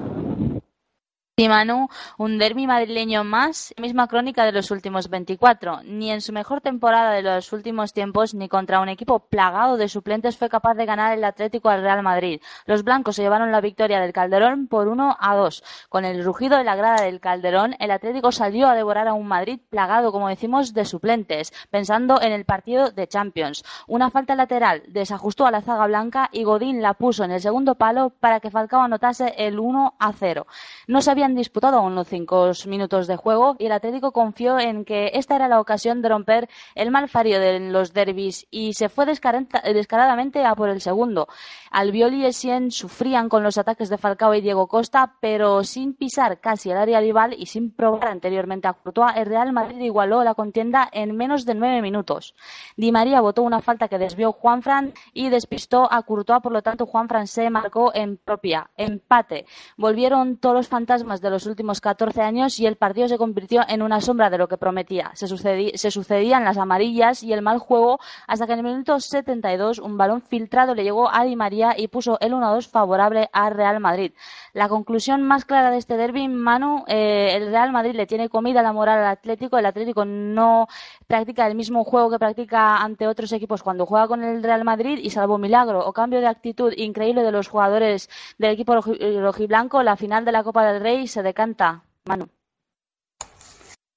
Un 1.37 2.39
derbi 2.39 2.69
madrileño 2.69 3.25
más, 3.25 3.75
misma 3.77 4.07
crónica 4.07 4.45
de 4.45 4.53
los 4.53 4.71
últimos 4.71 5.11
24. 5.11 5.81
Ni 5.83 6.13
en 6.13 6.21
su 6.21 6.33
mejor 6.33 6.61
temporada 6.61 7.11
de 7.11 7.23
los 7.23 7.53
últimos 7.53 7.93
tiempos, 7.93 8.35
ni 8.35 8.49
contra 8.49 8.79
un 8.79 8.89
equipo 8.89 9.19
plagado 9.19 9.77
de 9.77 9.89
suplentes 9.89 10.37
fue 10.37 10.49
capaz 10.49 10.75
de 10.75 10.87
ganar 10.87 11.19
el 11.19 11.25
Atlético 11.25 11.71
al 11.71 11.83
Real 11.83 12.05
Madrid. 12.05 12.41
Los 12.67 12.85
blancos 12.85 13.17
se 13.17 13.23
llevaron 13.23 13.51
la 13.51 13.61
victoria 13.61 13.99
del 13.99 14.13
Calderón 14.13 14.69
por 14.69 14.87
1 14.87 15.17
a 15.19 15.35
2. 15.35 15.65
Con 15.89 16.05
el 16.05 16.25
rugido 16.25 16.57
de 16.57 16.63
la 16.63 16.77
grada 16.77 17.03
del 17.03 17.19
Calderón, 17.19 17.75
el 17.81 17.91
Atlético 17.91 18.31
salió 18.31 18.69
a 18.69 18.77
devorar 18.77 19.09
a 19.09 19.15
un 19.15 19.27
Madrid 19.27 19.59
plagado, 19.69 20.13
como 20.13 20.29
decimos, 20.29 20.73
de 20.73 20.85
suplentes, 20.85 21.53
pensando 21.69 22.23
en 22.23 22.31
el 22.31 22.45
partido 22.45 22.93
de 22.93 23.09
Champions. 23.09 23.65
Una 23.89 24.09
falta 24.09 24.37
lateral 24.37 24.85
desajustó 24.87 25.47
a 25.47 25.51
la 25.51 25.63
zaga 25.63 25.89
blanca 25.89 26.31
y 26.31 26.45
Godín 26.45 26.81
la 26.81 26.95
puso 26.95 27.25
en 27.25 27.33
el 27.33 27.41
segundo 27.41 27.75
palo 27.75 28.11
para 28.11 28.39
que 28.39 28.53
Falcao 28.53 28.83
anotase 28.83 29.35
el 29.37 29.59
1 29.59 29.95
a 29.99 30.13
0. 30.13 30.47
No 30.87 31.03
se 31.03 31.11
habían 31.25 31.37
disputado 31.37 31.79
aún 31.79 31.95
los 31.95 32.07
cinco 32.07 32.53
minutos 32.67 33.07
de 33.07 33.17
juego 33.17 33.57
y 33.59 33.67
el 33.67 33.73
Atlético 33.73 34.13
confió 34.13 34.59
en 34.59 34.85
que 34.85 35.13
esta 35.15 35.37
era 35.37 35.49
la 35.49 35.59
ocasión 35.59 36.03
de 36.03 36.11
romper 36.11 36.51
el 36.75 36.91
mal 36.91 37.09
fario 37.09 37.41
de 37.41 37.61
los 37.61 37.95
derbis 37.95 38.47
y 38.51 38.75
se 38.75 38.91
fue 38.91 39.07
descaradamente 39.07 40.45
a 40.45 40.55
por 40.55 40.69
el 40.69 40.83
segundo. 40.83 41.27
Albiol 41.75 42.15
y 42.15 42.25
Essien 42.25 42.71
sufrían 42.71 43.29
con 43.29 43.43
los 43.43 43.59
ataques 43.59 43.89
de 43.89 43.99
Falcao 43.99 44.33
y 44.33 44.41
Diego 44.41 44.69
Costa, 44.69 45.17
pero 45.19 45.65
sin 45.65 45.93
pisar 45.95 46.39
casi 46.39 46.71
el 46.71 46.77
área 46.77 47.01
rival 47.01 47.35
y 47.37 47.47
sin 47.47 47.73
probar 47.73 48.11
anteriormente 48.11 48.69
a 48.69 48.75
Courtois, 48.75 49.17
el 49.17 49.27
Real 49.27 49.53
Madrid 49.53 49.81
igualó 49.81 50.23
la 50.23 50.35
contienda 50.35 50.89
en 50.93 51.17
menos 51.17 51.45
de 51.45 51.57
nueve 51.57 51.83
minutos. 51.83 52.37
Di 52.77 52.93
María 52.93 53.21
votó 53.21 53.43
una 53.43 53.61
falta 53.61 53.89
que 53.89 53.99
desvió 53.99 54.31
Juanfran 54.31 54.93
y 55.13 55.31
despistó 55.31 55.93
a 55.93 56.05
Courtois, 56.05 56.41
por 56.43 56.53
lo 56.53 56.63
tanto 56.63 56.87
Juanfran 56.87 57.27
se 57.27 57.51
marcó 57.51 57.93
en 57.93 58.19
propia. 58.19 58.71
Empate. 58.77 59.45
Volvieron 59.77 60.37
todos 60.37 60.55
los 60.55 60.69
fantasmas 60.69 61.21
de 61.21 61.31
los 61.31 61.45
últimos 61.45 61.81
14 61.81 62.23
años 62.23 62.61
y 62.61 62.67
el 62.67 62.77
partido 62.77 63.09
se 63.09 63.19
convirtió 63.19 63.63
en 63.67 63.83
una 63.83 64.01
sombra 64.01 64.31
de 64.31 64.39
lo 64.39 64.47
que 64.47 64.59
prometía. 64.59 65.11
Se, 65.15 65.27
se 65.27 65.91
sucedían 65.91 66.45
las 66.45 66.57
amarillas 66.57 67.25
y 67.25 67.33
el 67.33 67.43
mal 67.43 67.59
juego 67.59 67.99
hasta 68.29 68.47
que 68.47 68.53
en 68.53 68.61
el 68.61 68.65
minuto 68.65 69.01
72 69.01 69.81
un 69.81 69.99
balón 69.99 70.23
filtrado 70.23 70.77
le 70.77 70.85
llegó 70.85 71.13
a 71.13 71.25
Di 71.25 71.35
María 71.35 71.64
y 71.77 71.89
puso 71.89 72.19
el 72.21 72.33
1-2 72.33 72.69
favorable 72.69 73.29
al 73.33 73.55
Real 73.55 73.81
Madrid. 73.81 74.13
La 74.53 74.69
conclusión 74.69 75.23
más 75.23 75.45
clara 75.45 75.71
de 75.71 75.79
este 75.79 75.97
derby, 75.97 76.29
Manu, 76.29 76.85
eh, 76.87 77.31
el 77.35 77.51
Real 77.51 77.73
Madrid 77.73 77.95
le 77.95 78.07
tiene 78.07 78.29
comida 78.29 78.63
la 78.63 78.73
moral 78.73 78.99
al 78.99 79.07
Atlético. 79.07 79.57
El 79.57 79.67
Atlético 79.67 80.05
no 80.05 80.69
practica 81.07 81.47
el 81.47 81.55
mismo 81.55 81.83
juego 81.85 82.11
que 82.11 82.19
practica 82.19 82.77
ante 82.77 83.07
otros 83.07 83.33
equipos 83.33 83.63
cuando 83.63 83.87
juega 83.87 84.07
con 84.09 84.23
el 84.23 84.43
Real 84.43 84.65
Madrid 84.65 84.99
y 85.03 85.11
salvo 85.11 85.39
milagro 85.39 85.87
o 85.87 85.93
cambio 85.93 86.21
de 86.21 86.27
actitud 86.29 86.73
increíble 86.77 87.23
de 87.23 87.33
los 87.33 87.49
jugadores 87.49 88.09
del 88.39 88.53
equipo 88.53 88.75
roji- 88.75 89.21
rojiblanco, 89.21 89.83
la 89.83 89.97
final 89.97 90.25
de 90.25 90.33
la 90.33 90.45
Copa 90.45 90.65
del 90.65 90.83
Rey 90.83 91.07
se 91.07 91.23
decanta. 91.23 91.83
Manu. 92.05 92.29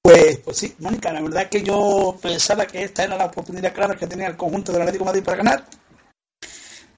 Pues, 0.00 0.38
pues 0.38 0.56
sí, 0.56 0.74
Mónica, 0.78 1.12
la 1.12 1.20
verdad 1.20 1.48
que 1.50 1.62
yo 1.62 2.16
pensaba 2.22 2.64
que 2.66 2.82
esta 2.82 3.04
era 3.04 3.16
la 3.18 3.26
oportunidad 3.26 3.74
clara 3.74 3.94
que 3.94 4.06
tenía 4.06 4.28
el 4.28 4.36
conjunto 4.36 4.72
del 4.72 4.80
Atlético 4.82 5.04
de 5.04 5.10
Madrid 5.10 5.24
para 5.24 5.36
ganar, 5.36 5.64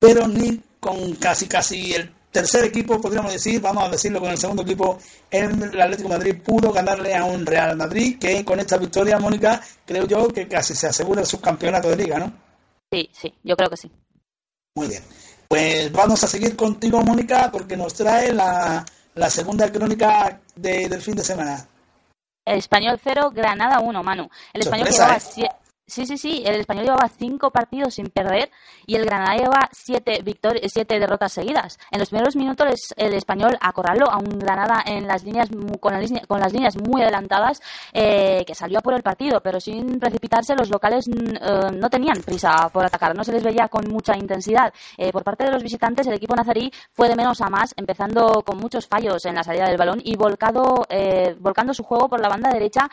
pero 0.01 0.27
ni 0.27 0.61
con 0.81 1.15
casi 1.17 1.47
casi 1.47 1.93
el 1.95 2.13
tercer 2.33 2.65
equipo, 2.65 3.01
podríamos 3.01 3.33
decir, 3.33 3.61
vamos 3.61 3.85
a 3.85 3.89
decirlo 3.91 4.21
con 4.21 4.31
el 4.31 4.39
segundo 4.39 4.63
equipo, 4.63 4.99
el 5.31 5.81
Atlético 5.81 6.09
de 6.09 6.17
Madrid 6.19 6.43
pudo 6.43 6.73
ganarle 6.73 7.15
a 7.15 7.25
un 7.25 7.45
Real 7.45 7.77
Madrid 7.77 8.19
que 8.19 8.45
con 8.45 8.59
esta 8.61 8.77
victoria, 8.79 9.19
Mónica, 9.19 9.61
creo 9.85 10.07
yo 10.07 10.29
que 10.29 10.49
casi 10.49 10.75
se 10.75 10.87
asegura 10.87 11.21
el 11.21 11.27
subcampeonato 11.27 11.89
de 11.91 11.97
liga, 11.97 12.19
¿no? 12.19 12.33
Sí, 12.91 13.09
sí, 13.13 13.33
yo 13.45 13.57
creo 13.57 13.69
que 13.69 13.77
sí. 13.77 13.91
Muy 14.77 14.89
bien. 14.89 15.03
Pues 15.49 15.91
vamos 15.93 16.23
a 16.25 16.29
seguir 16.29 16.57
contigo, 16.57 17.03
Mónica, 17.03 17.51
porque 17.53 17.77
nos 17.77 17.93
trae 17.95 18.33
la, 18.33 18.85
la 19.15 19.29
segunda 19.31 19.71
crónica 19.71 20.41
de- 20.55 20.89
del 20.89 21.03
fin 21.03 21.17
de 21.17 21.25
semana. 21.25 21.67
El 22.45 22.59
Español 22.59 22.99
0, 23.03 23.33
Granada 23.35 23.81
1, 23.81 24.03
Manu. 24.03 24.29
El 24.53 24.63
Español 24.63 24.87
Sorpresa. 24.93 25.60
Sí, 25.91 26.07
sí, 26.07 26.17
sí, 26.17 26.43
el 26.47 26.61
español 26.61 26.85
llevaba 26.85 27.09
cinco 27.09 27.51
partidos 27.51 27.95
sin 27.95 28.07
perder 28.11 28.49
y 28.87 28.95
el 28.95 29.05
Granada 29.07 29.35
lleva 29.37 29.69
siete, 29.73 30.23
victori- 30.25 30.61
siete 30.69 31.01
derrotas 31.01 31.33
seguidas. 31.33 31.79
En 31.91 31.99
los 31.99 32.11
primeros 32.11 32.37
minutos 32.37 32.93
el 32.97 33.13
español 33.15 33.59
acorraló 33.61 34.09
a 34.09 34.19
un 34.19 34.39
Granada 34.39 34.85
en 34.87 35.09
las 35.09 35.25
líneas, 35.25 35.49
con, 35.81 35.93
las, 35.95 36.03
líneas- 36.09 36.27
con 36.29 36.39
las 36.39 36.53
líneas 36.53 36.77
muy 36.77 37.03
adelantadas 37.03 37.61
eh, 37.93 38.45
que 38.47 38.55
salió 38.55 38.79
a 38.79 38.83
por 38.83 38.95
el 38.95 39.03
partido, 39.03 39.41
pero 39.41 39.59
sin 39.59 39.99
precipitarse 39.99 40.55
los 40.55 40.71
locales 40.71 41.09
mm, 41.09 41.13
eh, 41.35 41.71
no 41.75 41.91
tenían 41.91 42.23
prisa 42.23 42.69
por 42.73 42.85
atacar, 42.85 43.17
no 43.17 43.25
se 43.25 43.33
les 43.33 43.43
veía 43.43 43.67
con 43.67 43.89
mucha 43.89 44.17
intensidad. 44.17 44.73
Eh, 44.97 45.11
por 45.11 45.25
parte 45.25 45.43
de 45.45 45.51
los 45.51 45.63
visitantes 45.63 46.07
el 46.07 46.15
equipo 46.15 46.37
nazarí 46.37 46.71
fue 46.93 47.09
de 47.09 47.17
menos 47.17 47.41
a 47.41 47.49
más, 47.51 47.75
empezando 47.77 48.43
con 48.47 48.59
muchos 48.59 48.87
fallos 48.87 49.25
en 49.25 49.35
la 49.35 49.43
salida 49.43 49.67
del 49.67 49.77
balón 49.77 50.01
y 50.05 50.15
volcado, 50.15 50.87
eh, 50.89 51.35
volcando 51.41 51.75
su 51.75 51.83
juego 51.83 52.09
por 52.09 52.21
la 52.21 52.29
banda 52.29 52.51
derecha 52.51 52.89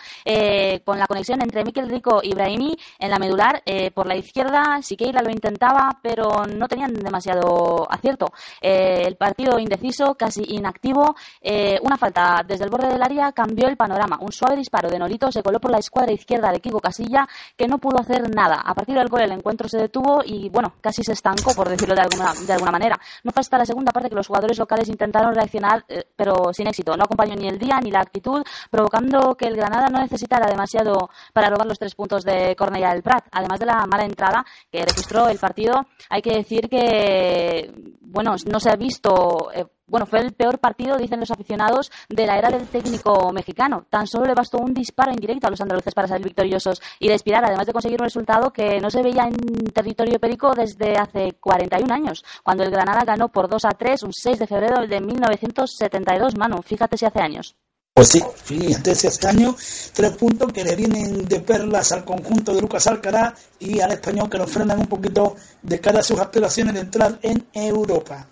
con 0.83 0.97
la 0.97 1.05
conexión 1.05 1.41
entre 1.43 1.63
Mikel 1.63 1.87
Rico 1.89 2.21
y 2.23 2.33
Brahimi 2.33 2.75
en 2.99 3.09
la 3.09 3.19
medular. 3.19 3.61
Eh, 3.65 3.91
por 3.91 4.07
la 4.07 4.15
izquierda 4.15 4.81
Siqueira 4.81 5.21
lo 5.21 5.29
intentaba, 5.29 5.99
pero 6.01 6.45
no 6.45 6.67
tenían 6.67 6.93
demasiado 6.93 7.87
acierto. 7.89 8.27
Eh, 8.61 9.03
el 9.05 9.15
partido 9.15 9.59
indeciso, 9.59 10.15
casi 10.15 10.43
inactivo. 10.47 11.15
eh, 11.41 11.79
una 11.81 11.97
falta 11.97 12.43
desde 12.47 12.65
el 12.65 12.69
borde 12.69 12.87
del 12.87 13.01
área 13.01 13.31
cambió 13.31 13.67
el 13.67 13.77
panorama. 13.77 14.17
Un 14.21 14.31
suave 14.31 14.55
disparo 14.55 14.89
de 14.89 14.99
Nolito 14.99 15.31
se 15.31 15.41
coló 15.43 15.59
por 15.59 15.71
la 15.71 15.79
escuadra 15.79 16.11
izquierda 16.11 16.51
de 16.51 16.59
Kiko 16.59 16.79
Casilla, 16.79 17.27
que 17.55 17.67
no 17.67 17.77
pudo 17.77 17.99
hacer 17.99 18.29
nada. 18.33 18.61
A 18.63 18.73
partir 18.73 18.95
del 18.95 19.07
gol 19.07 19.21
el 19.21 19.31
encuentro 19.31 19.67
se 19.67 19.77
detuvo 19.77 20.21
y, 20.25 20.49
bueno, 20.49 20.73
casi 20.81 21.03
se 21.03 21.13
estancó, 21.13 21.53
por 21.55 21.69
decirlo 21.69 21.95
de 21.95 22.01
alguna, 22.01 22.33
de 22.45 22.53
alguna 22.53 22.71
manera. 22.71 22.99
No 23.23 23.31
fue 23.31 23.41
hasta 23.41 23.57
la 23.57 23.65
segunda 23.65 23.91
parte 23.91 24.09
que 24.09 24.15
los 24.15 24.27
jugadores 24.27 24.57
locales 24.57 24.89
intentaron 24.89 25.33
reaccionar, 25.33 25.83
eh, 25.87 26.03
pero 26.15 26.53
sin 26.53 26.67
éxito. 26.67 26.95
No 26.95 27.03
acompañó 27.03 27.35
ni 27.35 27.47
el 27.47 27.57
día 27.57 27.79
ni 27.81 27.91
la 27.91 27.99
actitud, 28.01 28.43
provocando 28.69 29.35
que 29.35 29.47
el 29.47 29.55
Granada 29.55 29.87
no 29.89 29.99
necesitara 29.99 30.47
demasiado 30.47 31.09
para 31.33 31.49
robar 31.49 31.67
los 31.67 31.79
tres 31.79 31.95
puntos 31.95 32.23
de 32.23 32.55
Prat. 33.03 33.25
Además 33.31 33.59
de 33.59 33.65
la 33.65 33.85
mala 33.85 34.05
entrada 34.05 34.45
que 34.71 34.85
registró 34.85 35.29
el 35.29 35.37
partido, 35.37 35.87
hay 36.09 36.21
que 36.21 36.35
decir 36.35 36.69
que, 36.69 37.71
bueno, 38.01 38.35
no 38.49 38.59
se 38.59 38.69
ha 38.69 38.75
visto. 38.75 39.49
eh, 39.53 39.65
bueno, 39.89 40.05
fue 40.05 40.19
el 40.19 40.33
peor 40.33 40.59
partido, 40.59 40.97
dicen 40.97 41.21
los 41.21 41.31
aficionados, 41.31 41.89
de 42.09 42.27
la 42.27 42.37
era 42.37 42.49
del 42.49 42.67
técnico 42.67 43.31
mexicano. 43.31 43.85
Tan 43.89 44.05
solo 44.05 44.25
le 44.25 44.33
bastó 44.33 44.57
un 44.57 44.73
disparo 44.73 45.11
indirecto 45.11 45.47
a 45.47 45.49
los 45.49 45.61
andaluces 45.61 45.93
para 45.93 46.09
salir 46.09 46.25
victoriosos 46.25 46.81
y 46.99 47.07
respirar, 47.07 47.45
además 47.45 47.67
de 47.67 47.71
conseguir 47.71 48.01
un 48.01 48.05
resultado 48.05 48.51
que 48.51 48.81
no 48.81 48.89
se 48.89 49.01
veía 49.01 49.23
en 49.23 49.37
territorio 49.73 50.19
perico 50.19 50.53
desde 50.53 50.97
hace 50.97 51.37
41 51.39 51.93
años, 51.93 52.25
cuando 52.43 52.63
el 52.63 52.71
Granada 52.71 53.05
ganó 53.05 53.29
por 53.29 53.47
2 53.47 53.63
a 53.63 53.69
3 53.69 54.03
un 54.03 54.11
6 54.11 54.39
de 54.39 54.47
febrero 54.47 54.85
de 54.85 54.99
1972, 54.99 56.35
Manu. 56.37 56.61
Fíjate 56.61 56.97
si 56.97 57.05
hace 57.05 57.21
años. 57.21 57.55
Pues 57.97 58.09
sí, 58.09 58.23
fíjate, 58.43 58.91
ese 58.91 59.07
este 59.07 59.27
año, 59.27 59.55
tres 59.91 60.11
puntos 60.11 60.53
que 60.53 60.63
le 60.63 60.75
vienen 60.75 61.25
de 61.25 61.39
perlas 61.39 61.91
al 61.91 62.05
conjunto 62.05 62.53
de 62.53 62.61
Lucas 62.61 62.85
Alcaraz 62.85 63.33
y 63.57 63.79
al 63.79 63.91
español 63.91 64.29
que 64.29 64.37
nos 64.37 64.51
frenan 64.51 64.81
un 64.81 64.85
poquito 64.85 65.35
de 65.63 65.79
cara 65.79 66.01
a 66.01 66.03
sus 66.03 66.19
aspiraciones 66.19 66.75
de 66.75 66.81
entrar 66.81 67.17
en 67.23 67.47
Europa. 67.51 68.27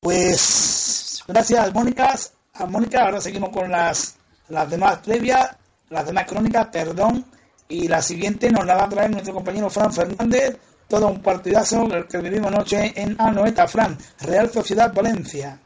Pues 0.00 1.22
gracias, 1.28 1.72
Mónica. 1.72 2.12
A 2.54 2.66
Mónica, 2.66 3.04
ahora 3.04 3.20
seguimos 3.20 3.50
con 3.50 3.70
las, 3.70 4.16
las 4.48 4.68
demás 4.68 4.98
previas, 4.98 5.48
las 5.90 6.04
demás 6.04 6.24
crónicas, 6.26 6.66
perdón. 6.66 7.24
Y 7.68 7.86
la 7.86 8.02
siguiente 8.02 8.50
nos 8.50 8.66
la 8.66 8.74
va 8.74 8.86
a 8.86 8.88
traer 8.88 9.12
nuestro 9.12 9.32
compañero 9.32 9.70
Fran 9.70 9.92
Fernández. 9.92 10.56
Todo 10.88 11.06
un 11.06 11.22
partidazo 11.22 11.86
que 12.10 12.18
vivimos 12.18 12.52
anoche 12.52 12.92
en 13.00 13.14
Anoeta, 13.20 13.68
Fran. 13.68 13.96
Real 14.22 14.50
Sociedad 14.50 14.92
Valencia. 14.92 15.60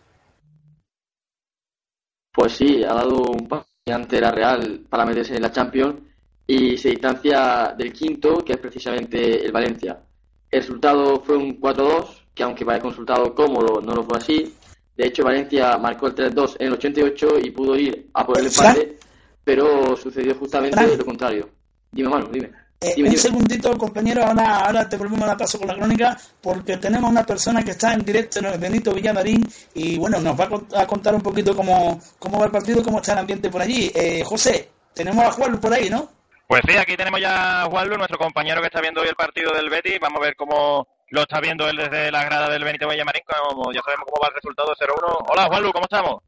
Pues 2.32 2.52
sí, 2.52 2.82
ha 2.82 2.94
dado 2.94 3.24
un 3.30 3.46
paso 3.46 3.66
ante 3.86 4.20
la 4.20 4.30
Real 4.30 4.86
para 4.88 5.04
meterse 5.04 5.36
en 5.36 5.42
la 5.42 5.52
Champions 5.52 5.96
y 6.46 6.78
se 6.78 6.90
distancia 6.90 7.74
del 7.76 7.92
quinto, 7.92 8.38
que 8.38 8.54
es 8.54 8.58
precisamente 8.58 9.44
el 9.44 9.52
Valencia. 9.52 10.00
El 10.50 10.60
resultado 10.60 11.20
fue 11.20 11.36
un 11.36 11.60
4-2, 11.60 12.24
que 12.34 12.42
aunque 12.42 12.64
parezca 12.64 12.86
un 12.86 12.92
resultado 12.92 13.34
cómodo, 13.34 13.80
no 13.80 13.94
lo 13.94 14.02
fue 14.04 14.18
así. 14.18 14.54
De 14.96 15.06
hecho, 15.06 15.24
Valencia 15.24 15.76
marcó 15.78 16.06
el 16.06 16.14
3-2 16.14 16.56
en 16.58 16.66
el 16.68 16.72
88 16.74 17.38
y 17.42 17.50
pudo 17.50 17.76
ir 17.76 18.08
a 18.14 18.26
por 18.26 18.38
el 18.38 18.46
empate, 18.46 18.98
pero 19.44 19.96
sucedió 19.96 20.34
justamente 20.34 20.96
lo 20.96 21.04
contrario. 21.04 21.48
Dime, 21.90 22.08
Manu, 22.08 22.28
dime. 22.30 22.50
Eh, 22.82 22.94
un 23.02 23.16
segundito, 23.16 23.78
compañero, 23.78 24.24
ahora, 24.24 24.58
ahora 24.66 24.88
te 24.88 24.96
volvemos 24.96 25.28
a 25.28 25.36
paso 25.36 25.56
con 25.58 25.68
la 25.68 25.74
crónica, 25.74 26.16
porque 26.40 26.76
tenemos 26.78 27.08
una 27.10 27.24
persona 27.24 27.62
que 27.62 27.70
está 27.70 27.92
en 27.94 28.00
directo, 28.04 28.42
¿no? 28.42 28.58
Benito 28.58 28.92
Villamarín, 28.92 29.46
y 29.74 29.98
bueno, 29.98 30.18
nos 30.18 30.38
va 30.38 30.44
a 30.44 30.48
cont- 30.48 30.76
a 30.76 30.86
contar 30.86 31.14
un 31.14 31.22
poquito 31.22 31.54
cómo, 31.54 32.00
cómo 32.18 32.38
va 32.40 32.46
el 32.46 32.50
partido, 32.50 32.82
cómo 32.82 32.98
está 32.98 33.12
el 33.12 33.18
ambiente 33.20 33.48
por 33.50 33.62
allí. 33.62 33.90
Eh, 33.94 34.24
José, 34.24 34.68
tenemos 34.94 35.24
a 35.24 35.30
Juan 35.30 35.60
por 35.60 35.72
ahí, 35.72 35.88
¿no? 35.88 36.08
Pues 36.48 36.60
sí, 36.66 36.76
aquí 36.76 36.96
tenemos 36.96 37.20
ya 37.20 37.62
a 37.62 37.64
Juanlu, 37.66 37.96
nuestro 37.96 38.18
compañero 38.18 38.60
que 38.60 38.66
está 38.66 38.80
viendo 38.80 39.00
hoy 39.00 39.08
el 39.08 39.14
partido 39.14 39.52
del 39.54 39.70
Betis. 39.70 39.98
Vamos 40.00 40.18
a 40.20 40.24
ver 40.24 40.34
cómo 40.36 40.86
lo 41.10 41.22
está 41.22 41.40
viendo 41.40 41.68
él 41.68 41.76
desde 41.76 42.10
la 42.10 42.24
grada 42.24 42.50
del 42.50 42.64
Benito 42.64 42.88
Villamarín, 42.88 43.22
como 43.26 43.72
ya 43.72 43.80
sabemos 43.84 44.06
cómo 44.10 44.20
va 44.22 44.28
el 44.28 44.34
resultado 44.34 44.74
0-1. 44.74 45.24
Hola 45.30 45.44
Juanlu, 45.46 45.72
¿cómo 45.72 45.84
estamos? 45.84 46.20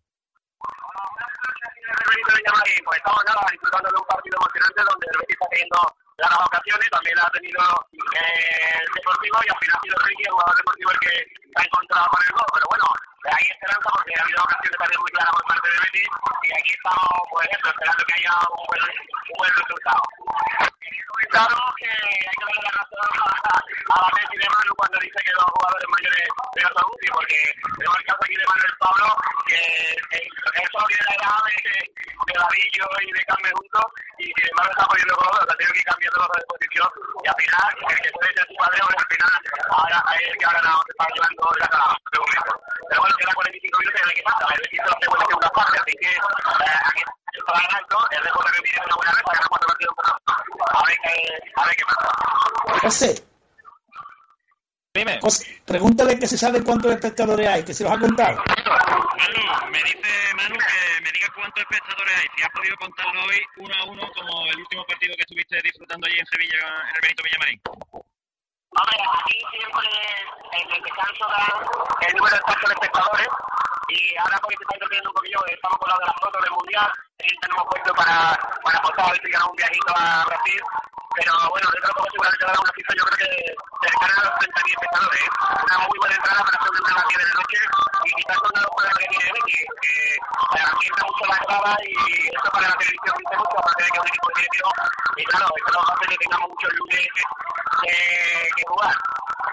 Benito 2.08 2.32
Villamarín, 2.36 2.80
pues 2.84 2.96
estamos 2.98 3.20
nada, 3.26 3.42
disfrutando 3.50 3.88
de 3.90 3.98
un 4.00 4.06
partido 4.06 4.36
emocionante 4.38 4.80
donde 4.88 5.06
el 5.12 5.18
Betis 5.18 5.34
está 5.36 5.46
teniendo 5.50 5.78
las 6.16 6.46
ocasiones, 6.46 6.90
también 6.90 7.18
ha 7.18 7.30
tenido 7.30 7.60
eh, 7.92 8.78
el 8.80 8.88
Deportivo 8.94 9.38
y 9.44 9.50
al 9.50 9.58
final 9.58 9.76
ha 9.76 9.82
sido 9.82 9.98
Ricky, 9.98 10.22
el 10.22 10.30
jugador 10.30 10.56
deportivo, 10.56 10.90
el 10.90 11.00
que 11.00 11.14
ha 11.56 11.62
encontrado 11.64 12.06
con 12.10 12.22
el 12.22 12.32
gol. 12.32 12.48
Pero 12.54 12.66
bueno, 12.70 12.86
hay 13.24 13.46
esperanza 13.50 13.88
porque 13.90 14.12
ha 14.14 14.22
habido 14.22 14.42
ocasiones 14.42 14.78
también 14.78 15.00
muy 15.00 15.10
claras 15.10 15.32
por 15.34 15.44
parte 15.44 15.68
del 15.68 15.80
Betis 15.80 16.08
y 16.44 16.50
aquí 16.54 16.70
estamos, 16.70 17.08
pues 17.30 17.48
eso, 17.50 17.66
esperando 17.68 18.04
que 18.04 18.14
haya 18.14 18.34
un 18.52 18.64
buen, 18.68 18.82
un 18.84 19.36
buen 19.38 19.52
resultado. 19.54 20.02
Claro 21.34 21.56
que 21.78 21.88
hay 21.88 22.36
que 22.36 22.44
darle 22.44 22.62
la 22.62 22.72
razón 22.78 23.10
a, 23.10 23.58
la 23.58 24.10
Messi 24.14 24.36
de 24.38 24.48
Manu 24.54 24.72
cuando 24.76 24.98
dice 25.00 25.18
que 25.24 25.32
los 25.32 25.44
jugadores 25.50 25.88
mayores 25.88 26.28
son 26.54 26.84
útiles, 26.94 27.14
porque 27.14 27.38
tenemos 27.74 27.98
el 27.98 28.06
caso 28.06 28.20
aquí 28.22 28.36
de 28.36 28.46
Manuel 28.46 28.74
Pablo, 28.78 29.06
que 29.46 29.60
eso 30.14 30.78
viene 30.86 31.02
de 31.02 31.10
la 31.10 31.14
edad 31.18 31.38
de, 31.48 31.74
de 31.74 32.34
y 33.02 33.12
de 33.12 33.24
Carmen 33.24 33.52
juntos, 33.52 33.86
y 34.18 34.24
sin 34.24 34.46
embargo 34.48 34.70
está 34.70 34.86
poniendo 34.86 35.14
con 35.16 35.26
los 35.26 35.34
dos, 35.34 35.50
ha 35.50 35.56
tenido 35.56 35.72
que 35.72 35.80
ir 35.80 35.90
cambiando 36.04 36.18
los 36.18 36.28
dos 36.28 36.36
de 36.36 36.46
posición, 36.52 36.88
y 37.24 37.28
al 37.28 37.34
final, 37.34 37.68
el 37.88 38.00
que 38.00 38.10
puede 38.12 38.32
ser 38.34 38.46
su 38.46 38.54
padre, 38.54 38.78
bueno, 38.84 38.98
al 38.98 39.08
final, 39.08 39.32
ahora 39.70 39.98
es 40.14 40.28
el 40.28 40.36
que 40.38 40.44
ahora 40.44 40.60
no 40.62 40.72
se 40.84 40.90
está 40.92 41.04
llevando 41.14 41.42
la 41.58 41.68
cara. 41.68 41.96
Pero 42.10 43.00
bueno, 43.00 43.14
queda 43.16 43.32
45 43.34 43.78
minutos 43.80 44.00
y 44.00 44.02
a 44.02 44.06
ver 44.06 44.14
qué 44.14 44.22
pasa, 44.24 44.54
el 44.54 44.64
equipo 44.64 44.88
se 45.00 45.06
puede 45.08 45.24
segunda 45.24 45.50
parte, 45.50 45.78
así 45.80 45.92
que 46.00 46.10
eh, 46.12 46.80
aquí 46.84 47.00
está 47.32 47.52
ganando, 47.52 47.96
el 48.10 48.22
recuerdo 48.24 48.50
que 48.52 48.62
viene 48.62 48.80
una 48.84 48.96
buena 48.96 49.12
vez, 49.12 49.22
gana 49.24 49.48
cuatro 49.48 49.68
partidos 49.68 49.94
por 49.96 50.04
a 50.04 50.84
ver 50.84 50.98
qué, 51.00 51.84
a 51.84 51.86
pasa. 51.88 52.08
José, 52.82 53.10
Dime. 54.94 55.18
José, 55.20 55.60
pregúntale 55.66 56.16
que 56.16 56.28
se 56.28 56.38
sabe 56.38 56.62
cuántos 56.62 56.92
espectadores 56.92 57.48
hay, 57.48 57.64
que 57.64 57.74
se 57.74 57.82
los 57.82 57.92
ha 57.92 57.98
contado. 57.98 58.38
Manu, 58.46 59.70
me 59.72 59.82
dice 59.82 60.06
Manu 60.36 60.54
que 60.54 61.02
me 61.02 61.10
diga 61.10 61.26
cuántos 61.34 61.64
espectadores 61.64 62.14
hay, 62.14 62.28
si 62.36 62.42
has 62.44 62.50
podido 62.50 62.76
contarlo 62.76 63.24
hoy 63.26 63.42
uno 63.56 63.74
a 63.74 63.84
uno 63.86 64.08
como 64.14 64.46
el 64.46 64.60
último 64.60 64.86
partido 64.86 65.16
que 65.16 65.22
estuviste 65.22 65.60
disfrutando 65.64 66.06
allí 66.06 66.16
en 66.16 66.26
Sevilla, 66.26 66.62
en 66.90 66.94
el 66.94 67.02
Benito 67.02 67.22
Villamarín. 67.24 67.60
Hombre, 68.70 68.96
aquí 69.18 69.38
siempre 69.50 69.86
en 70.62 70.76
el 70.78 70.82
descanso 70.86 71.26
dan 71.26 71.58
el 72.06 72.14
número 72.14 72.36
exacto 72.36 72.68
de 72.68 72.74
espectadores 72.74 73.28
y 73.88 74.16
ahora 74.22 74.38
porque 74.38 74.56
se 74.58 74.62
está 74.62 74.74
entreteniendo 74.78 75.10
un 75.10 75.14
poquillo, 75.18 75.38
estamos 75.50 75.78
con 75.78 75.90
lo 75.90 75.98
de 75.98 76.06
las 76.06 76.16
fotos 76.22 76.38
del 76.38 76.54
Mundial, 76.54 76.90
y 77.22 77.38
tenemos 77.38 77.64
puesto 77.70 77.94
para, 77.94 78.36
para 78.64 78.78
apostar 78.78 79.06
a 79.06 79.12
ver 79.12 79.20
si 79.22 79.30
ganamos 79.30 79.50
un 79.52 79.56
viajito 79.56 79.92
a 79.96 80.24
Brasil, 80.26 80.62
pero 81.14 81.32
bueno, 81.50 81.68
dentro 81.70 81.88
de 81.88 81.94
poco 81.94 82.10
seguramente 82.10 82.46
dará 82.46 82.58
una 82.58 82.72
cifra, 82.74 82.94
yo 82.98 83.04
creo 83.04 83.18
que 83.22 83.30
cercana 83.86 84.14
a 84.18 84.24
los 84.24 84.34
30.000 84.34 84.74
espectadores, 84.74 85.20
¿eh? 85.22 85.30
una 85.62 85.78
muy 85.86 85.98
buena 85.98 86.14
entrada 86.16 86.40
para 86.42 86.58
hacer 86.58 86.70
una 86.74 87.04
10 87.06 87.18
de 87.18 87.24
la 87.24 87.34
noche 87.34 87.56
y 88.04 88.10
quizás 88.18 88.38
con 88.38 88.50
los 88.54 88.70
problemas 88.74 88.98
que 88.98 89.08
tiene 89.14 89.30
X, 89.30 89.54
que 89.80 90.58
ambienta 90.58 91.02
mucho 91.06 91.24
la 91.30 91.38
grada 91.38 91.72
y 91.86 91.94
eso 92.34 92.48
para 92.50 92.68
la 92.68 92.76
televisión 92.82 93.14
dice 93.14 93.36
mucho, 93.38 93.58
aparte 93.62 93.82
de 93.84 93.90
que 93.90 93.96
es 93.96 94.02
un 94.02 94.08
equipo 94.10 94.28
directivo, 94.34 94.70
y 95.16 95.24
claro, 95.24 95.46
eso 95.54 95.70
nos 95.70 95.86
hace 95.86 96.04
que 96.10 96.18
tengamos 96.18 96.48
muchos 96.50 96.70
lunes 96.74 97.06
que, 97.14 97.94
que 98.58 98.64
jugar. 98.66 98.96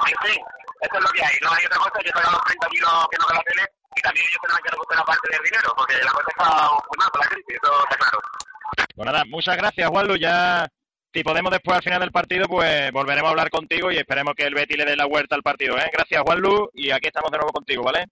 En 0.10 0.18
fin, 0.26 0.42
eso 0.82 0.96
es 0.98 1.04
lo 1.04 1.12
que 1.14 1.24
hay. 1.24 1.38
No 1.42 1.50
hay 1.54 1.66
otra 1.66 1.78
cosa 1.78 2.00
que 2.02 2.12
pagar 2.12 2.32
los 2.32 2.42
30 2.42 2.68
kilos 2.68 3.08
que 3.12 3.18
nos 3.18 3.28
da 3.28 3.36
la 3.36 3.44
tele 3.44 3.81
y 3.96 4.02
también 4.02 4.26
ellos 4.26 4.40
tendrán 4.42 4.64
que 4.64 4.72
recuperar 4.72 5.06
parte 5.06 5.28
del 5.32 5.44
dinero, 5.44 5.74
porque 5.76 5.94
la 6.04 6.12
cosa 6.12 6.30
está 6.30 6.70
muy 6.72 6.98
mal 6.98 7.10
con 7.12 7.22
la 7.22 7.28
crisis, 7.28 7.56
eso 7.62 7.84
está 7.84 7.98
claro. 7.98 8.20
Pues 8.96 9.06
nada, 9.06 9.24
muchas 9.26 9.58
gracias, 9.58 9.90
Juanlu. 9.90 10.16
Ya, 10.16 10.68
si 11.14 11.24
podemos 11.24 11.52
después 11.52 11.78
al 11.78 11.84
final 11.84 12.00
del 12.00 12.12
partido, 12.12 12.48
pues 12.48 12.92
volveremos 12.92 13.28
a 13.28 13.32
hablar 13.32 13.50
contigo 13.50 13.92
y 13.92 13.98
esperemos 13.98 14.34
que 14.36 14.46
el 14.46 14.56
Betty 14.56 14.76
le 14.76 14.86
dé 14.86 14.96
la 14.96 15.06
vuelta 15.06 15.36
al 15.36 15.44
partido. 15.44 15.78
¿eh? 15.78 15.90
Gracias, 15.92 16.22
Juanlu, 16.24 16.70
y 16.74 16.92
aquí 16.92 17.08
estamos 17.08 17.32
de 17.32 17.38
nuevo 17.38 17.52
contigo, 17.52 17.84
¿vale? 17.84 18.06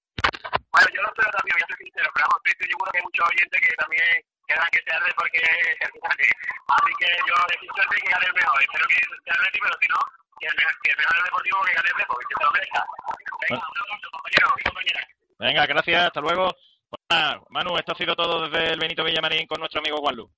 Bueno, 0.71 0.87
yo 0.93 1.01
lo 1.01 1.07
espero 1.09 1.31
también, 1.31 1.55
voy 1.55 1.63
a 1.63 1.67
ser 1.67 1.77
sincero, 1.77 2.09
pero 2.13 2.25
vamos, 2.27 2.41
estoy 2.45 2.67
seguro 2.67 2.91
que 2.91 2.97
hay 2.97 3.03
muchos 3.03 3.25
oyentes 3.27 3.61
que 3.61 3.73
también 3.75 4.09
querrán 4.47 4.69
que 4.71 4.81
se 4.83 4.91
arde 4.91 5.11
porque 5.15 5.41
Así 6.69 6.91
que 6.99 7.09
yo 7.25 7.35
deseo 7.49 7.73
suerte 7.73 7.95
que 8.01 8.09
gane 8.09 8.25
el 8.25 8.33
mejor. 8.33 8.61
Espero 8.61 8.85
que 8.89 8.97
el 8.99 9.39
Betis, 9.41 9.61
pero 9.63 9.77
si 9.81 9.87
no, 9.89 9.99
que 10.39 10.47
el 10.47 10.55
mejor, 10.55 10.73
que 10.83 10.91
el 10.91 10.97
mejor 10.97 11.23
deportivo 11.23 11.57
que 11.65 11.73
gane 11.73 11.89
el 11.89 11.97
Betis, 11.97 12.25
que 12.29 12.35
se 12.37 12.43
lo 12.43 12.51
merezca. 12.51 12.81
Venga, 13.41 13.65
un 13.69 13.77
abrazo, 13.79 14.07
compañero 14.11 14.47
y 14.53 14.63
compañera. 14.69 15.01
Venga, 15.39 15.65
gracias, 15.65 16.05
hasta 16.05 16.21
luego. 16.21 16.51
Pues 16.89 17.01
nada, 17.09 17.41
Manu, 17.49 17.77
esto 17.77 17.91
ha 17.93 17.95
sido 17.97 18.15
todo 18.15 18.47
desde 18.49 18.73
el 18.73 18.79
Benito 18.79 19.03
Villamarín 19.03 19.45
con 19.47 19.59
nuestro 19.59 19.79
amigo 19.79 19.97
Juanlu. 19.97 20.29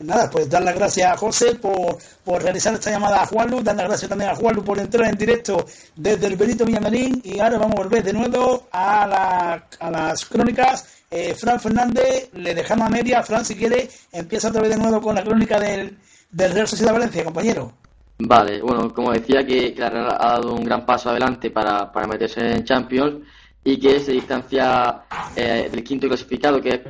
Nada, 0.00 0.28
pues 0.30 0.50
dar 0.50 0.62
las 0.62 0.74
gracias 0.74 1.12
a 1.12 1.16
José 1.16 1.54
por, 1.54 1.96
por 2.24 2.42
realizar 2.42 2.74
esta 2.74 2.90
llamada 2.90 3.22
a 3.22 3.26
Juanlu, 3.26 3.62
dar 3.62 3.76
las 3.76 3.86
gracias 3.86 4.08
también 4.08 4.30
a 4.30 4.34
Juanlu 4.34 4.64
por 4.64 4.78
entrar 4.78 5.08
en 5.08 5.16
directo 5.16 5.64
desde 5.94 6.26
el 6.26 6.36
Benito 6.36 6.64
Villamarín 6.64 7.20
y 7.24 7.38
ahora 7.38 7.58
vamos 7.58 7.76
a 7.78 7.82
volver 7.84 8.02
de 8.02 8.12
nuevo 8.12 8.68
a, 8.72 9.06
la- 9.06 9.66
a 9.78 9.90
las 9.90 10.24
crónicas. 10.26 11.04
Eh, 11.10 11.34
Fran 11.34 11.60
Fernández, 11.60 12.30
le 12.34 12.54
dejamos 12.54 12.86
a 12.86 12.90
media. 12.90 13.22
Fran, 13.22 13.44
si 13.44 13.54
quiere, 13.54 13.88
empieza 14.12 14.48
otra 14.48 14.62
vez 14.62 14.70
de 14.70 14.78
nuevo 14.78 15.00
con 15.00 15.14
la 15.14 15.22
crónica 15.22 15.60
del, 15.60 15.96
del 16.30 16.52
Real 16.52 16.66
Sociedad 16.68 16.92
Valencia, 16.92 17.22
compañero. 17.24 17.72
Vale, 18.18 18.60
bueno, 18.62 18.92
como 18.94 19.12
decía 19.12 19.44
que, 19.46 19.72
que 19.74 19.80
la 19.80 19.90
Real 19.90 20.08
ha 20.18 20.28
dado 20.32 20.54
un 20.54 20.64
gran 20.64 20.84
paso 20.86 21.10
adelante 21.10 21.50
para, 21.50 21.92
para 21.92 22.06
meterse 22.06 22.40
en 22.40 22.64
Champions 22.64 23.26
y 23.64 23.78
que 23.78 24.00
se 24.00 24.12
distancia 24.12 25.04
eh, 25.36 25.68
del 25.70 25.84
quinto 25.84 26.08
clasificado, 26.08 26.60
que 26.60 26.68
es 26.70 26.80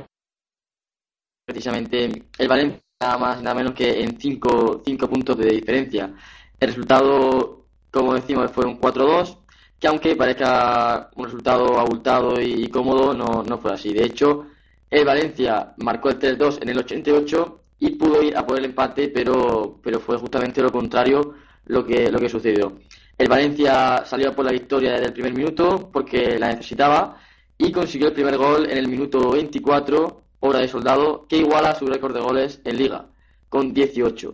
precisamente 1.45 2.09
el 2.37 2.47
Valencia, 2.47 2.81
nada 3.01 3.17
más 3.17 3.41
nada 3.41 3.55
menos 3.55 3.73
que 3.73 4.01
en 4.03 4.19
cinco, 4.19 4.81
cinco 4.85 5.07
puntos 5.09 5.37
de 5.37 5.47
diferencia. 5.51 6.13
El 6.59 6.67
resultado, 6.69 7.65
como 7.91 8.13
decimos, 8.13 8.51
fue 8.51 8.65
un 8.65 8.79
4-2, 8.79 9.37
que 9.79 9.87
aunque 9.87 10.15
parezca 10.15 11.09
un 11.15 11.25
resultado 11.25 11.79
abultado 11.79 12.41
y, 12.41 12.63
y 12.63 12.67
cómodo, 12.69 13.13
no, 13.13 13.43
no 13.43 13.57
fue 13.57 13.73
así. 13.73 13.93
De 13.93 14.05
hecho, 14.05 14.47
el 14.89 15.05
Valencia 15.05 15.73
marcó 15.77 16.09
el 16.09 16.19
3-2 16.19 16.61
en 16.61 16.69
el 16.69 16.77
88 16.79 17.63
y 17.79 17.89
pudo 17.91 18.21
ir 18.23 18.37
a 18.37 18.45
por 18.45 18.57
el 18.57 18.65
empate, 18.65 19.09
pero, 19.09 19.79
pero 19.83 19.99
fue 19.99 20.17
justamente 20.17 20.61
lo 20.61 20.71
contrario 20.71 21.33
lo 21.65 21.85
que, 21.85 22.11
lo 22.11 22.19
que 22.19 22.29
sucedió. 22.29 22.77
El 23.17 23.27
Valencia 23.27 24.03
salió 24.05 24.35
por 24.35 24.45
la 24.45 24.51
victoria 24.51 24.93
desde 24.93 25.05
el 25.05 25.13
primer 25.13 25.33
minuto 25.33 25.89
porque 25.91 26.37
la 26.39 26.49
necesitaba 26.49 27.17
y 27.57 27.71
consiguió 27.71 28.07
el 28.07 28.13
primer 28.13 28.37
gol 28.37 28.69
en 28.69 28.77
el 28.77 28.87
minuto 28.87 29.31
24, 29.31 30.23
hora 30.39 30.59
de 30.59 30.67
soldado, 30.67 31.25
que 31.27 31.37
iguala 31.37 31.75
su 31.75 31.85
récord 31.85 32.13
de 32.13 32.21
goles 32.21 32.59
en 32.65 32.77
liga, 32.77 33.05
con 33.49 33.73
18. 33.73 34.33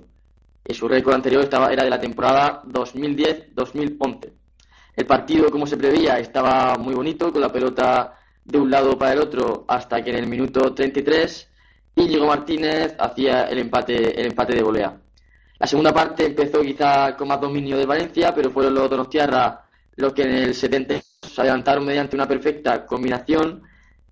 Y 0.67 0.73
su 0.73 0.87
récord 0.87 1.15
anterior 1.15 1.43
estaba, 1.43 1.71
era 1.71 1.83
de 1.83 1.89
la 1.89 1.99
temporada 1.99 2.63
2010-2011. 2.63 4.31
El 4.95 5.05
partido, 5.05 5.49
como 5.49 5.67
se 5.67 5.77
preveía, 5.77 6.17
estaba 6.19 6.75
muy 6.77 6.93
bonito, 6.93 7.31
con 7.31 7.41
la 7.41 7.51
pelota 7.51 8.15
de 8.43 8.57
un 8.57 8.71
lado 8.71 8.97
para 8.97 9.13
el 9.13 9.19
otro, 9.19 9.65
hasta 9.67 10.03
que 10.03 10.09
en 10.11 10.17
el 10.17 10.27
minuto 10.27 10.73
33 10.73 11.47
Íñigo 11.95 12.27
Martínez 12.27 12.95
hacía 12.97 13.43
el 13.43 13.59
empate, 13.59 14.19
el 14.19 14.27
empate 14.27 14.55
de 14.55 14.63
volea. 14.63 14.97
La 15.60 15.67
segunda 15.67 15.93
parte 15.93 16.26
empezó 16.26 16.62
quizá 16.62 17.17
con 17.17 17.28
más 17.28 17.41
dominio 17.41 17.78
del 17.78 17.86
Valencia, 17.86 18.34
pero 18.34 18.50
fueron 18.50 18.74
los 18.74 18.89
Donostiarra 18.89 19.65
los 19.98 20.13
que 20.13 20.22
en 20.22 20.34
el 20.36 20.56
70 20.56 21.02
se 21.22 21.41
adelantaron 21.41 21.86
mediante 21.86 22.15
una 22.15 22.26
perfecta 22.26 22.86
combinación 22.86 23.62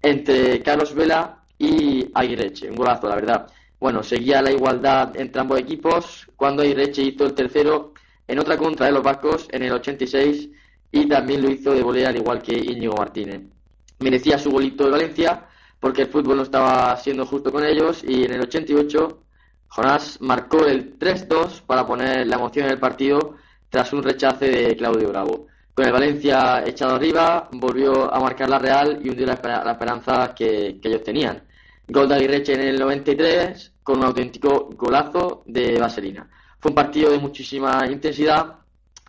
entre 0.01 0.61
Carlos 0.61 0.93
Vela 0.93 1.43
y 1.57 2.11
Aguirreche. 2.13 2.69
Un 2.69 2.75
golazo, 2.75 3.07
la 3.07 3.15
verdad. 3.15 3.47
Bueno, 3.79 4.03
seguía 4.03 4.41
la 4.41 4.51
igualdad 4.51 5.15
entre 5.15 5.39
ambos 5.39 5.57
equipos 5.59 6.27
cuando 6.35 6.63
Aguirreche 6.63 7.03
hizo 7.03 7.25
el 7.25 7.33
tercero 7.33 7.93
en 8.27 8.39
otra 8.39 8.57
contra 8.57 8.87
de 8.87 8.91
los 8.91 9.03
vascos 9.03 9.47
en 9.49 9.63
el 9.63 9.71
86 9.71 10.49
y 10.91 11.07
también 11.07 11.41
lo 11.41 11.49
hizo 11.49 11.71
de 11.73 11.81
volea 11.81 12.09
al 12.09 12.17
igual 12.17 12.41
que 12.41 12.57
Íñigo 12.57 12.95
Martínez. 12.95 13.43
Merecía 13.99 14.37
su 14.37 14.51
golito 14.51 14.83
de 14.83 14.91
Valencia 14.91 15.45
porque 15.79 16.01
el 16.01 16.07
fútbol 16.09 16.37
no 16.37 16.43
estaba 16.43 16.97
siendo 16.97 17.25
justo 17.25 17.53
con 17.53 17.63
ellos 17.63 18.03
y 18.03 18.25
en 18.25 18.33
el 18.33 18.41
88 18.41 19.23
Jonás 19.69 20.19
marcó 20.21 20.65
el 20.65 20.97
3-2 20.97 21.61
para 21.65 21.85
poner 21.85 22.25
la 22.27 22.35
emoción 22.35 22.65
en 22.65 22.71
el 22.73 22.79
partido 22.79 23.35
tras 23.69 23.91
un 23.93 24.03
rechace 24.03 24.49
de 24.49 24.75
Claudio 24.75 25.09
Bravo. 25.09 25.47
Con 25.73 25.85
el 25.85 25.91
Valencia 25.91 26.63
echado 26.65 26.95
arriba, 26.95 27.49
volvió 27.51 28.11
a 28.13 28.19
marcar 28.19 28.49
la 28.49 28.57
Real 28.59 28.99
y 29.03 29.09
hundió 29.09 29.27
la, 29.27 29.33
espera- 29.33 29.63
la 29.63 29.73
esperanza 29.73 30.33
que, 30.35 30.79
ellos 30.81 31.03
tenían. 31.03 31.43
Gol 31.87 32.09
de 32.09 32.15
Aguirreche 32.15 32.53
en 32.53 32.61
el 32.61 32.79
93 32.79 33.73
con 33.83 33.99
un 33.99 34.05
auténtico 34.05 34.69
golazo 34.75 35.43
de 35.45 35.77
Vaselina. 35.79 36.27
Fue 36.59 36.71
un 36.71 36.75
partido 36.75 37.11
de 37.11 37.19
muchísima 37.19 37.85
intensidad 37.89 38.55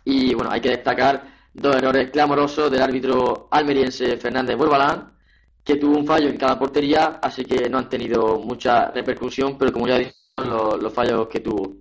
y 0.05 0.33
bueno, 0.35 0.51
hay 0.51 0.61
que 0.61 0.69
destacar 0.69 1.23
dos 1.53 1.75
errores 1.75 2.11
clamorosos 2.11 2.69
del 2.71 2.81
árbitro 2.81 3.47
almeriense 3.51 4.17
Fernández 4.17 4.55
Borbalán, 4.55 5.11
que 5.63 5.75
tuvo 5.75 5.97
un 5.97 6.05
fallo 6.05 6.29
en 6.29 6.37
cada 6.37 6.57
portería, 6.57 7.19
así 7.21 7.43
que 7.43 7.69
no 7.69 7.79
han 7.79 7.89
tenido 7.89 8.39
mucha 8.39 8.91
repercusión, 8.91 9.57
pero 9.57 9.73
como 9.73 9.87
ya 9.87 9.97
dije, 9.97 10.13
los, 10.45 10.81
los 10.81 10.93
fallos 10.93 11.27
que 11.27 11.39
tuvo. 11.39 11.73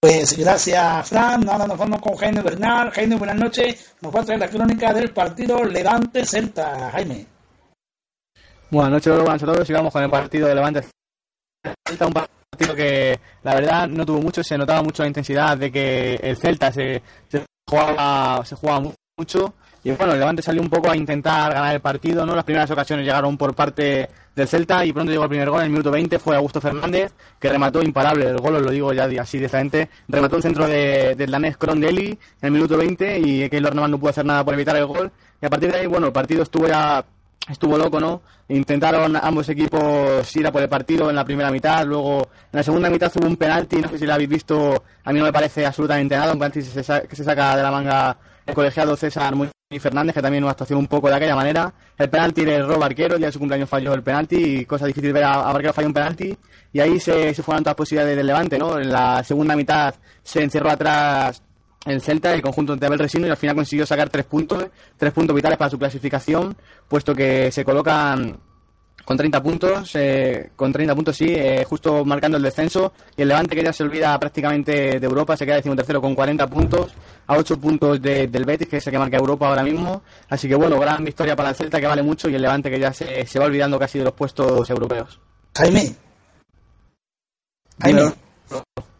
Pues 0.00 0.36
gracias, 0.36 1.08
Fran. 1.08 1.48
Ahora 1.48 1.66
nos 1.66 1.78
vamos 1.78 2.00
con 2.00 2.16
Jaime 2.16 2.42
Bernal. 2.42 2.90
Jaime, 2.90 3.16
buenas 3.16 3.36
noches. 3.36 3.96
Nos 4.02 4.14
va 4.14 4.20
a 4.20 4.24
traer 4.24 4.40
la 4.40 4.48
crónica 4.48 4.92
del 4.92 5.12
partido 5.12 5.64
Levante-Celta. 5.64 6.90
Jaime. 6.92 7.26
Buenas 8.70 8.92
noches, 8.92 9.12
buenas 9.14 9.28
noches 9.28 9.48
a 9.48 9.52
todos. 9.52 9.66
Sigamos 9.66 9.92
con 9.92 10.02
el 10.02 10.10
partido 10.10 10.48
de 10.48 10.54
Levante. 10.54 10.84
Celta, 11.88 12.06
un 12.06 12.12
partido 12.12 12.74
que 12.74 13.18
la 13.42 13.54
verdad 13.54 13.88
no 13.88 14.04
tuvo 14.06 14.20
mucho, 14.20 14.42
se 14.44 14.56
notaba 14.58 14.82
mucho 14.82 15.02
la 15.02 15.08
intensidad 15.08 15.56
de 15.56 15.72
que 15.72 16.14
el 16.14 16.36
Celta 16.36 16.70
se, 16.72 17.02
se 17.28 17.44
jugaba, 17.68 18.44
se 18.44 18.54
jugaba 18.54 18.80
mu- 18.80 18.94
mucho. 19.18 19.54
Y 19.86 19.92
bueno, 19.92 20.14
el 20.14 20.18
Levante 20.18 20.42
salió 20.42 20.60
un 20.60 20.68
poco 20.68 20.90
a 20.90 20.96
intentar 20.96 21.54
ganar 21.54 21.72
el 21.72 21.80
partido, 21.80 22.26
¿no? 22.26 22.34
Las 22.34 22.42
primeras 22.42 22.68
ocasiones 22.68 23.06
llegaron 23.06 23.38
por 23.38 23.54
parte 23.54 24.10
del 24.34 24.48
Celta 24.48 24.84
y 24.84 24.92
pronto 24.92 25.12
llegó 25.12 25.22
el 25.22 25.28
primer 25.28 25.48
gol. 25.48 25.60
En 25.60 25.66
el 25.66 25.70
minuto 25.70 25.92
20 25.92 26.18
fue 26.18 26.34
Augusto 26.34 26.60
Fernández, 26.60 27.12
que 27.38 27.48
remató 27.48 27.80
imparable 27.80 28.28
el 28.28 28.38
gol, 28.38 28.56
os 28.56 28.62
lo 28.62 28.70
digo 28.72 28.92
ya 28.92 29.04
así 29.20 29.38
directamente. 29.38 29.88
Remató 30.08 30.38
el 30.38 30.42
centro 30.42 30.66
de, 30.66 31.14
del 31.14 31.30
danés 31.30 31.56
Crondelli 31.56 32.08
en 32.08 32.18
el 32.42 32.50
minuto 32.50 32.76
20 32.76 33.20
y 33.20 33.48
Keylor 33.48 33.76
Navas 33.76 33.90
no 33.90 34.00
pudo 34.00 34.10
hacer 34.10 34.24
nada 34.24 34.44
por 34.44 34.54
evitar 34.54 34.74
el 34.74 34.86
gol. 34.86 35.12
Y 35.40 35.46
a 35.46 35.50
partir 35.50 35.70
de 35.70 35.78
ahí, 35.78 35.86
bueno, 35.86 36.08
el 36.08 36.12
partido 36.12 36.42
estuvo 36.42 36.66
ya 36.66 37.04
estuvo 37.48 37.78
loco, 37.78 38.00
¿no? 38.00 38.22
Intentaron 38.48 39.14
ambos 39.14 39.48
equipos 39.50 40.34
ir 40.34 40.48
a 40.48 40.50
por 40.50 40.62
el 40.62 40.68
partido 40.68 41.10
en 41.10 41.14
la 41.14 41.24
primera 41.24 41.52
mitad, 41.52 41.86
luego 41.86 42.22
en 42.22 42.56
la 42.56 42.64
segunda 42.64 42.90
mitad 42.90 43.12
hubo 43.14 43.28
un 43.28 43.36
penalti, 43.36 43.76
no 43.76 43.88
sé 43.88 44.00
si 44.00 44.04
lo 44.04 44.14
habéis 44.14 44.30
visto, 44.30 44.82
a 45.04 45.12
mí 45.12 45.20
no 45.20 45.26
me 45.26 45.32
parece 45.32 45.64
absolutamente 45.64 46.16
nada, 46.16 46.32
un 46.32 46.40
penalti 46.40 46.58
que 46.58 47.14
se 47.16 47.22
saca 47.22 47.56
de 47.56 47.62
la 47.62 47.70
manga 47.70 48.18
el 48.46 48.54
colegiado 48.54 48.96
César 48.96 49.34
Muñoz 49.34 49.52
Fernández, 49.80 50.14
que 50.14 50.22
también 50.22 50.44
una 50.44 50.52
actuación 50.52 50.78
un 50.78 50.86
poco 50.86 51.08
de 51.08 51.16
aquella 51.16 51.34
manera. 51.34 51.72
El 51.98 52.08
penalti 52.08 52.44
le 52.44 52.62
roba 52.62 52.86
arquero, 52.86 53.18
día 53.18 53.26
de 53.26 53.32
su 53.32 53.40
cumpleaños 53.40 53.68
falló 53.68 53.92
el 53.92 54.02
penalti, 54.02 54.36
y 54.36 54.64
cosa 54.64 54.86
difícil 54.86 55.12
ver 55.12 55.24
a, 55.24 55.52
Barquero 55.52 55.72
fallar 55.72 55.88
un 55.88 55.94
penalti, 55.94 56.36
y 56.72 56.80
ahí 56.80 57.00
se, 57.00 57.34
se 57.34 57.42
fueron 57.42 57.64
todas 57.64 57.72
las 57.72 57.76
posibilidades 57.76 58.16
del 58.16 58.26
Levante, 58.26 58.58
¿no? 58.58 58.78
En 58.78 58.90
la 58.90 59.24
segunda 59.24 59.56
mitad 59.56 59.94
se 60.22 60.42
encerró 60.42 60.70
atrás 60.70 61.42
el 61.84 62.00
Celta, 62.00 62.32
el 62.32 62.42
conjunto 62.42 62.76
de 62.76 62.86
Abel 62.86 62.98
Resino, 62.98 63.26
y 63.26 63.30
al 63.30 63.36
final 63.36 63.56
consiguió 63.56 63.84
sacar 63.86 64.08
tres 64.08 64.24
puntos, 64.24 64.66
tres 64.96 65.12
puntos 65.12 65.34
vitales 65.34 65.58
para 65.58 65.70
su 65.70 65.78
clasificación, 65.78 66.56
puesto 66.88 67.14
que 67.14 67.50
se 67.50 67.64
colocan 67.64 68.38
con 69.06 69.16
30 69.16 69.40
puntos, 69.42 69.92
eh, 69.94 70.50
con 70.56 70.72
30 70.72 70.92
puntos 70.94 71.16
sí, 71.16 71.26
eh, 71.28 71.64
justo 71.64 72.04
marcando 72.04 72.36
el 72.36 72.42
descenso, 72.42 72.92
y 73.16 73.22
el 73.22 73.28
Levante 73.28 73.54
que 73.54 73.62
ya 73.62 73.72
se 73.72 73.84
olvida 73.84 74.18
prácticamente 74.18 74.98
de 74.98 75.06
Europa, 75.06 75.36
se 75.36 75.46
queda 75.46 75.54
decimotercero 75.56 76.00
con 76.02 76.14
40 76.16 76.46
puntos, 76.48 76.92
a 77.28 77.36
8 77.36 77.56
puntos 77.58 78.02
de- 78.02 78.26
del 78.26 78.44
Betis, 78.44 78.66
que 78.68 78.78
es 78.78 78.86
el 78.88 78.90
que 78.92 78.98
marca 78.98 79.16
Europa 79.16 79.46
ahora 79.48 79.62
mismo, 79.62 80.02
así 80.28 80.48
que 80.48 80.56
bueno, 80.56 80.78
gran 80.80 81.04
victoria 81.04 81.36
para 81.36 81.50
el 81.50 81.54
Celta 81.54 81.80
que 81.80 81.86
vale 81.86 82.02
mucho, 82.02 82.28
y 82.28 82.34
el 82.34 82.42
Levante 82.42 82.68
que 82.68 82.80
ya 82.80 82.92
se, 82.92 83.24
se 83.26 83.38
va 83.38 83.44
olvidando 83.46 83.78
casi 83.78 83.98
de 84.00 84.04
los 84.06 84.12
puestos 84.14 84.68
europeos. 84.68 85.20
Jaime. 85.56 85.94
Jaime. 87.80 88.12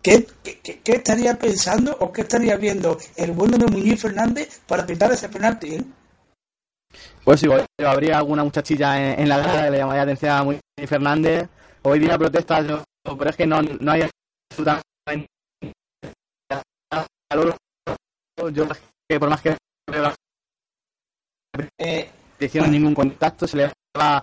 ¿Qué, 0.02 0.24
qué, 0.62 0.92
estaría 0.92 1.36
pensando 1.36 1.96
o 1.98 2.12
qué 2.12 2.20
estaría 2.20 2.56
viendo 2.56 2.96
el 3.16 3.32
bueno 3.32 3.58
de 3.58 3.66
Muñiz 3.66 4.00
Fernández 4.00 4.60
para 4.68 4.86
pitar 4.86 5.10
ese 5.10 5.28
penalti? 5.28 5.74
eh? 5.74 5.82
Pues 7.26 7.40
sí, 7.40 7.48
yo 7.48 7.90
habría 7.90 8.18
alguna 8.18 8.44
muchachilla 8.44 8.96
en, 9.14 9.18
en 9.22 9.28
la 9.28 9.38
grada 9.38 9.64
que 9.64 9.70
le 9.72 9.78
llamaría 9.78 10.02
atención 10.02 10.30
a 10.30 10.44
Muy 10.44 10.60
Fernández. 10.86 11.48
Hoy 11.82 11.98
día 11.98 12.16
protestas, 12.16 12.68
yo- 12.68 12.84
pero 13.18 13.30
es 13.30 13.36
que 13.36 13.46
no, 13.48 13.60
no 13.62 13.90
hay 13.90 14.08
absolutamente 14.52 15.26
calor. 17.28 17.56
Yo 18.52 18.68
que 19.10 19.18
por 19.18 19.28
más 19.28 19.42
que 19.42 19.56
eh, 21.80 22.10
hicieron 22.38 22.70
ningún 22.70 22.94
contacto, 22.94 23.48
se 23.48 23.56
le 23.56 23.72
va 23.98 24.22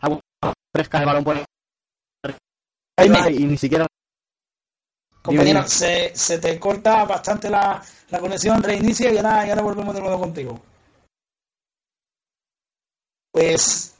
agua 0.00 0.20
fresca 0.74 1.00
el 1.00 1.04
balón 1.04 1.24
por 1.24 1.36
arriba 2.98 3.30
y 3.30 3.44
ni 3.44 3.58
siquiera 3.58 3.86
Compañero, 5.20 5.66
se, 5.68 6.16
se 6.16 6.38
te 6.38 6.58
corta 6.58 7.04
bastante 7.04 7.50
la, 7.50 7.82
la 8.08 8.20
conexión, 8.20 8.62
reinicia 8.62 9.12
y 9.12 9.18
ahora, 9.18 9.46
y 9.46 9.50
ahora 9.50 9.60
volvemos 9.62 9.94
de 9.94 10.00
nuevo 10.00 10.18
contigo. 10.18 10.62
Pues, 13.38 13.94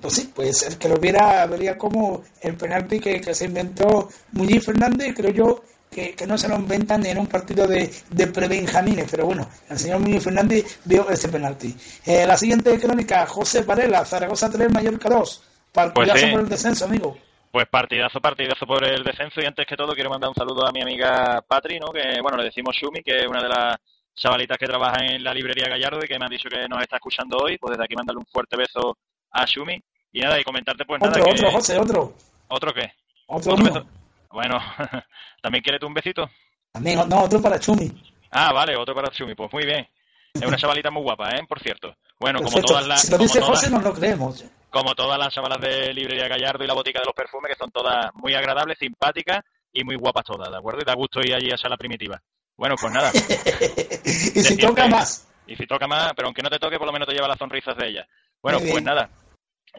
pues 0.00 0.12
sí, 0.12 0.32
pues 0.34 0.64
el 0.64 0.76
que 0.76 0.88
lo 0.88 0.96
viera 0.96 1.46
vería 1.46 1.78
como 1.78 2.24
el 2.40 2.56
penalti 2.56 2.98
que, 2.98 3.20
que 3.20 3.32
se 3.32 3.44
inventó 3.44 4.08
Muñiz 4.32 4.64
Fernández, 4.66 5.14
creo 5.16 5.30
yo 5.30 5.62
que, 5.88 6.16
que 6.16 6.26
no 6.26 6.36
se 6.36 6.48
lo 6.48 6.56
inventan 6.56 7.06
en 7.06 7.18
un 7.18 7.28
partido 7.28 7.68
de, 7.68 7.88
de 8.10 8.26
prebenjamines, 8.26 9.08
pero 9.08 9.26
bueno, 9.26 9.48
el 9.70 9.78
señor 9.78 10.00
Muñiz 10.00 10.24
Fernández 10.24 10.80
vio 10.84 11.08
ese 11.10 11.28
penalti. 11.28 11.76
Eh, 12.04 12.26
la 12.26 12.36
siguiente 12.36 12.76
crónica, 12.80 13.24
José 13.26 13.62
Varela, 13.62 14.04
Zaragoza 14.04 14.50
3, 14.50 14.68
Mallorca 14.72 15.08
2. 15.08 15.42
Partidazo 15.70 16.10
Pues 16.10 16.20
sí. 16.20 16.30
por 16.32 16.40
el 16.40 16.48
descenso, 16.48 16.84
amigo. 16.86 17.16
Pues 17.52 17.68
partidazo, 17.68 18.20
partidazo 18.20 18.66
por 18.66 18.82
el 18.82 19.04
descenso 19.04 19.40
y 19.40 19.44
antes 19.44 19.64
que 19.64 19.76
todo 19.76 19.94
quiero 19.94 20.10
mandar 20.10 20.30
un 20.30 20.34
saludo 20.34 20.66
a 20.66 20.72
mi 20.72 20.82
amiga 20.82 21.40
Patri, 21.46 21.78
¿no? 21.78 21.92
que 21.92 22.20
bueno, 22.20 22.38
le 22.38 22.44
decimos 22.44 22.74
Shumi, 22.74 23.00
que 23.04 23.20
es 23.20 23.26
una 23.28 23.42
de 23.42 23.48
las 23.48 23.76
chavalitas 24.14 24.58
que 24.58 24.66
trabaja 24.66 25.04
en 25.04 25.22
la 25.24 25.32
librería 25.34 25.68
Gallardo 25.68 26.04
y 26.04 26.08
que 26.08 26.18
me 26.18 26.26
ha 26.26 26.28
dicho 26.28 26.48
que 26.48 26.68
nos 26.68 26.80
está 26.82 26.96
escuchando 26.96 27.38
hoy, 27.38 27.58
pues 27.58 27.72
desde 27.72 27.84
aquí 27.84 27.94
mandarle 27.96 28.20
un 28.20 28.26
fuerte 28.26 28.56
beso 28.56 28.96
a 29.30 29.44
Shumi 29.46 29.80
y 30.12 30.20
nada, 30.20 30.38
y 30.38 30.44
comentarte 30.44 30.84
pues 30.84 31.00
nada 31.00 31.12
Otro, 31.12 31.24
que... 31.24 31.30
otro, 31.32 31.50
José, 31.50 31.78
otro. 31.78 32.14
¿Otro 32.48 32.74
qué? 32.74 32.92
Otro 33.26 33.54
Otro 33.54 33.64
beso. 33.64 33.86
Bueno, 34.30 34.58
¿también 35.42 35.62
quieres 35.62 35.80
tú 35.80 35.86
un 35.86 35.94
besito? 35.94 36.28
También, 36.72 37.00
no, 37.08 37.22
otro 37.22 37.40
para 37.40 37.58
Chumi. 37.58 37.90
Ah, 38.30 38.52
vale, 38.52 38.76
otro 38.76 38.94
para 38.94 39.08
Chumi, 39.10 39.34
pues 39.34 39.52
muy 39.52 39.64
bien. 39.64 39.86
Es 40.34 40.42
una 40.42 40.56
chavalita 40.56 40.90
muy 40.90 41.02
guapa, 41.02 41.30
¿eh? 41.30 41.42
Por 41.46 41.60
cierto. 41.60 41.94
Bueno, 42.18 42.40
como 42.42 42.60
todas 42.62 42.86
las... 42.86 43.02
si 43.02 43.10
lo 43.12 43.18
dice 43.18 43.40
todas- 43.40 43.50
José, 43.60 43.70
nos 43.70 43.82
lo 43.82 43.92
creemos. 43.92 44.44
como 44.70 44.94
todas 44.94 45.18
las 45.18 45.34
chavalas 45.34 45.60
de 45.60 45.92
Librería 45.92 46.28
Gallardo 46.28 46.64
y 46.64 46.66
la 46.66 46.72
Botica 46.74 47.00
de 47.00 47.04
los 47.06 47.14
Perfumes, 47.14 47.50
que 47.52 47.58
son 47.58 47.70
todas 47.70 48.10
muy 48.14 48.34
agradables, 48.34 48.78
simpáticas 48.78 49.40
y 49.72 49.84
muy 49.84 49.96
guapas 49.96 50.24
todas, 50.24 50.50
¿de 50.50 50.56
acuerdo? 50.56 50.80
Y 50.80 50.84
da 50.84 50.94
gusto 50.94 51.20
ir 51.20 51.34
allí 51.34 51.50
a 51.50 51.68
la 51.68 51.76
primitiva. 51.76 52.22
Bueno, 52.62 52.76
pues 52.80 52.92
nada. 52.92 53.10
y 54.04 54.40
si 54.40 54.56
toca 54.56 54.86
más. 54.86 55.28
Y 55.48 55.56
si 55.56 55.66
toca 55.66 55.88
más, 55.88 56.12
pero 56.14 56.28
aunque 56.28 56.42
no 56.42 56.48
te 56.48 56.60
toque, 56.60 56.78
por 56.78 56.86
lo 56.86 56.92
menos 56.92 57.08
te 57.08 57.12
lleva 57.12 57.26
las 57.26 57.36
sonrisas 57.36 57.76
de 57.76 57.88
ella. 57.88 58.06
Bueno, 58.40 58.60
pues 58.60 58.80
nada. 58.84 59.10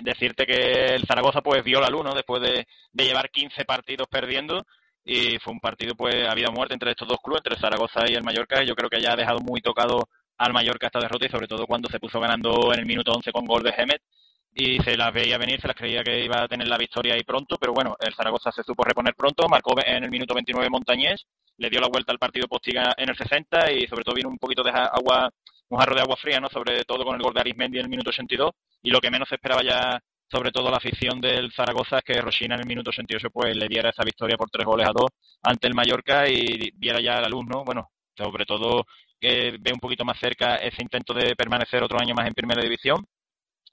Decirte 0.01 0.45
que 0.45 0.95
el 0.95 1.07
Zaragoza 1.07 1.39
pues 1.39 1.63
vio 1.63 1.79
la 1.79 1.87
luz, 1.87 2.03
¿no? 2.03 2.13
Después 2.13 2.41
de, 2.41 2.67
de 2.91 3.05
llevar 3.05 3.29
15 3.29 3.63
partidos 3.63 4.09
perdiendo 4.09 4.65
y 5.05 5.39
fue 5.39 5.53
un 5.53 5.61
partido 5.61 5.95
pues 5.95 6.27
a 6.27 6.35
vida 6.35 6.49
o 6.49 6.51
muerte 6.51 6.73
entre 6.73 6.91
estos 6.91 7.07
dos 7.07 7.19
clubes, 7.23 7.39
entre 7.39 7.53
el 7.53 7.61
Zaragoza 7.61 8.01
y 8.05 8.15
el 8.15 8.23
Mallorca. 8.23 8.61
Y 8.61 8.67
yo 8.67 8.75
creo 8.75 8.89
que 8.89 9.01
ya 9.01 9.13
ha 9.13 9.15
dejado 9.15 9.39
muy 9.39 9.61
tocado 9.61 10.09
al 10.37 10.51
Mallorca 10.51 10.87
esta 10.87 10.99
derrota 10.99 11.25
y 11.25 11.29
sobre 11.29 11.47
todo 11.47 11.65
cuando 11.65 11.89
se 11.89 12.01
puso 12.01 12.19
ganando 12.19 12.73
en 12.73 12.81
el 12.81 12.85
minuto 12.85 13.13
11 13.13 13.31
con 13.31 13.45
gol 13.45 13.63
de 13.63 13.71
Gemet 13.71 14.01
y 14.53 14.79
se 14.79 14.97
las 14.97 15.13
veía 15.13 15.37
venir, 15.37 15.61
se 15.61 15.67
las 15.67 15.77
creía 15.77 16.03
que 16.03 16.25
iba 16.25 16.43
a 16.43 16.47
tener 16.49 16.67
la 16.67 16.77
victoria 16.77 17.13
ahí 17.13 17.23
pronto, 17.23 17.55
pero 17.57 17.71
bueno, 17.71 17.95
el 18.01 18.13
Zaragoza 18.13 18.51
se 18.51 18.63
supo 18.63 18.83
reponer 18.83 19.15
pronto, 19.15 19.47
marcó 19.47 19.73
en 19.85 20.03
el 20.03 20.11
minuto 20.11 20.33
29 20.33 20.69
Montañés, 20.69 21.25
le 21.57 21.69
dio 21.69 21.79
la 21.79 21.87
vuelta 21.87 22.11
al 22.11 22.19
partido 22.19 22.47
Postiga 22.47 22.93
en 22.97 23.09
el 23.09 23.15
60 23.15 23.71
y 23.71 23.87
sobre 23.87 24.03
todo 24.03 24.15
vino 24.15 24.29
un 24.29 24.37
poquito 24.37 24.63
de 24.63 24.71
agua, 24.71 25.29
un 25.69 25.79
jarro 25.79 25.95
de 25.95 26.01
agua 26.01 26.17
fría, 26.17 26.39
¿no? 26.39 26.49
Sobre 26.49 26.83
todo 26.83 27.03
con 27.03 27.15
el 27.15 27.21
gol 27.21 27.33
de 27.33 27.41
Arismendi 27.41 27.79
en 27.79 27.85
el 27.85 27.89
minuto 27.89 28.09
82 28.09 28.51
y 28.83 28.89
lo 28.89 28.99
que 28.99 29.11
menos 29.11 29.29
se 29.29 29.35
esperaba 29.35 29.61
ya 29.63 29.99
sobre 30.33 30.51
todo 30.51 30.71
la 30.71 30.77
afición 30.77 31.21
del 31.21 31.51
Zaragoza 31.53 31.99
es 31.99 32.03
que 32.03 32.21
Rosina 32.21 32.55
en 32.55 32.61
el 32.61 32.67
minuto 32.67 32.91
68 32.91 33.29
pues 33.31 33.55
le 33.55 33.67
diera 33.67 33.89
esa 33.89 34.03
victoria 34.03 34.35
por 34.35 34.49
tres 34.49 34.65
goles 34.65 34.87
a 34.87 34.91
dos 34.91 35.11
ante 35.43 35.67
el 35.67 35.75
Mallorca 35.75 36.27
y 36.27 36.71
viera 36.75 36.99
ya 36.99 37.21
la 37.21 37.29
luz, 37.29 37.45
¿no? 37.45 37.63
Bueno, 37.63 37.91
sobre 38.17 38.45
todo 38.45 38.85
que 39.19 39.57
ve 39.59 39.71
un 39.71 39.79
poquito 39.79 40.03
más 40.03 40.19
cerca 40.19 40.55
ese 40.55 40.81
intento 40.81 41.13
de 41.13 41.35
permanecer 41.35 41.83
otro 41.83 41.99
año 41.99 42.15
más 42.15 42.27
en 42.27 42.33
primera 42.33 42.63
división 42.63 43.05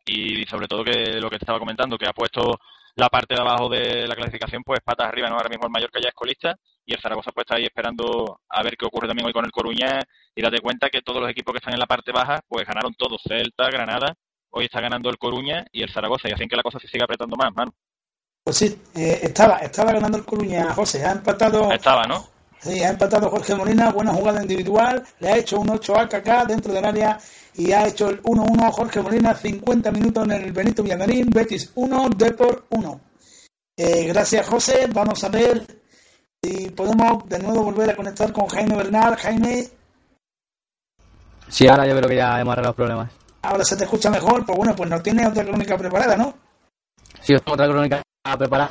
y 0.05 0.45
sobre 0.47 0.66
todo 0.69 0.85
que 0.85 1.19
lo 1.21 1.31
que 1.31 1.38
te 1.38 1.45
estaba 1.45 1.59
comentando, 1.59 1.97
que 1.97 2.07
ha 2.07 2.12
puesto 2.12 2.59
la 2.97 3.09
parte 3.09 3.35
de 3.35 3.40
abajo 3.40 3.69
de 3.69 4.07
la 4.07 4.14
clasificación 4.14 4.62
pues 4.62 4.81
patas 4.85 5.09
arriba, 5.09 5.29
¿no? 5.29 5.37
Ahora 5.37 5.49
mismo 5.49 5.64
el 5.66 5.73
Mallorca 5.73 6.01
ya 6.01 6.09
es 6.09 6.14
colista 6.14 6.57
y 6.90 6.94
el 6.94 7.00
Zaragoza 7.00 7.31
pues 7.31 7.44
está 7.44 7.55
ahí 7.55 7.64
esperando 7.66 8.40
a 8.48 8.62
ver 8.64 8.76
qué 8.76 8.85
ocurre 8.85 9.07
también 9.07 9.24
hoy 9.24 9.33
con 9.33 9.44
el 9.44 9.53
Coruña 9.53 10.00
y 10.35 10.42
date 10.42 10.59
cuenta 10.61 10.90
que 10.90 11.03
todos 11.03 11.20
los 11.20 11.31
equipos 11.31 11.53
que 11.53 11.59
están 11.59 11.72
en 11.72 11.79
la 11.79 11.87
parte 11.87 12.11
baja 12.11 12.40
pues 12.48 12.66
ganaron 12.66 12.94
todos, 12.94 13.22
Celta, 13.22 13.70
Granada, 13.70 14.16
hoy 14.50 14.64
está 14.64 14.81
ganando 14.81 15.09
el 15.09 15.16
Coruña 15.16 15.64
y 15.70 15.83
el 15.83 15.92
Zaragoza 15.92 16.29
y 16.29 16.33
hacen 16.33 16.48
que 16.48 16.57
la 16.57 16.64
cosa 16.64 16.81
se 16.81 16.88
siga 16.88 17.05
apretando 17.05 17.37
más, 17.37 17.55
mano. 17.55 17.72
Pues 18.42 18.57
sí, 18.57 18.83
eh, 18.96 19.20
estaba, 19.22 19.59
estaba 19.59 19.92
ganando 19.92 20.18
el 20.18 20.24
Coruña, 20.24 20.74
José. 20.74 21.05
Ha 21.05 21.12
empatado, 21.12 21.70
Estaba, 21.70 22.07
¿no? 22.07 22.26
sí, 22.59 22.83
ha 22.83 22.90
empatado 22.90 23.31
Jorge 23.31 23.55
Molina, 23.55 23.92
buena 23.92 24.12
jugada 24.12 24.42
individual. 24.42 25.05
Le 25.20 25.29
ha 25.29 25.37
hecho 25.37 25.61
un 25.61 25.70
8 25.70 25.96
a 25.96 26.09
KK 26.09 26.46
dentro 26.48 26.72
del 26.72 26.85
área 26.85 27.20
y 27.55 27.70
ha 27.70 27.87
hecho 27.87 28.11
el 28.11 28.20
1-1 28.22 28.70
Jorge 28.72 29.00
Molina, 29.00 29.33
50 29.33 29.92
minutos 29.92 30.24
en 30.24 30.33
el 30.33 30.53
Benito 30.53 30.83
Villamarín, 30.83 31.31
Betis 31.31 31.70
1, 31.76 32.09
Depor 32.16 32.66
1. 32.70 33.00
Eh, 33.76 34.07
gracias, 34.09 34.48
José. 34.48 34.88
Vamos 34.92 35.22
a 35.22 35.29
ver 35.29 35.80
si 36.42 36.70
podemos 36.70 37.29
de 37.29 37.38
nuevo 37.38 37.64
volver 37.64 37.90
a 37.90 37.96
conectar 37.96 38.33
con 38.33 38.46
Jaime 38.46 38.76
Bernal. 38.76 39.16
Jaime, 39.16 39.68
Sí, 41.48 41.66
ahora 41.66 41.85
yo 41.85 41.96
creo 41.96 42.09
que 42.09 42.16
ya 42.16 42.40
hemos 42.40 42.53
arreglado 42.53 42.68
los 42.70 42.76
problemas. 42.76 43.11
ahora 43.42 43.64
se 43.64 43.76
te 43.76 43.85
escucha 43.85 44.09
mejor. 44.11 44.46
Pues 44.46 44.57
bueno, 44.57 44.74
pues 44.76 44.88
nos 44.88 45.03
tiene 45.03 45.26
otra 45.26 45.44
crónica 45.44 45.76
preparada, 45.76 46.16
¿no? 46.16 46.35
Sí, 47.20 47.35
tengo 47.35 47.53
otra 47.55 47.66
crónica 47.68 48.03
preparada, 48.38 48.70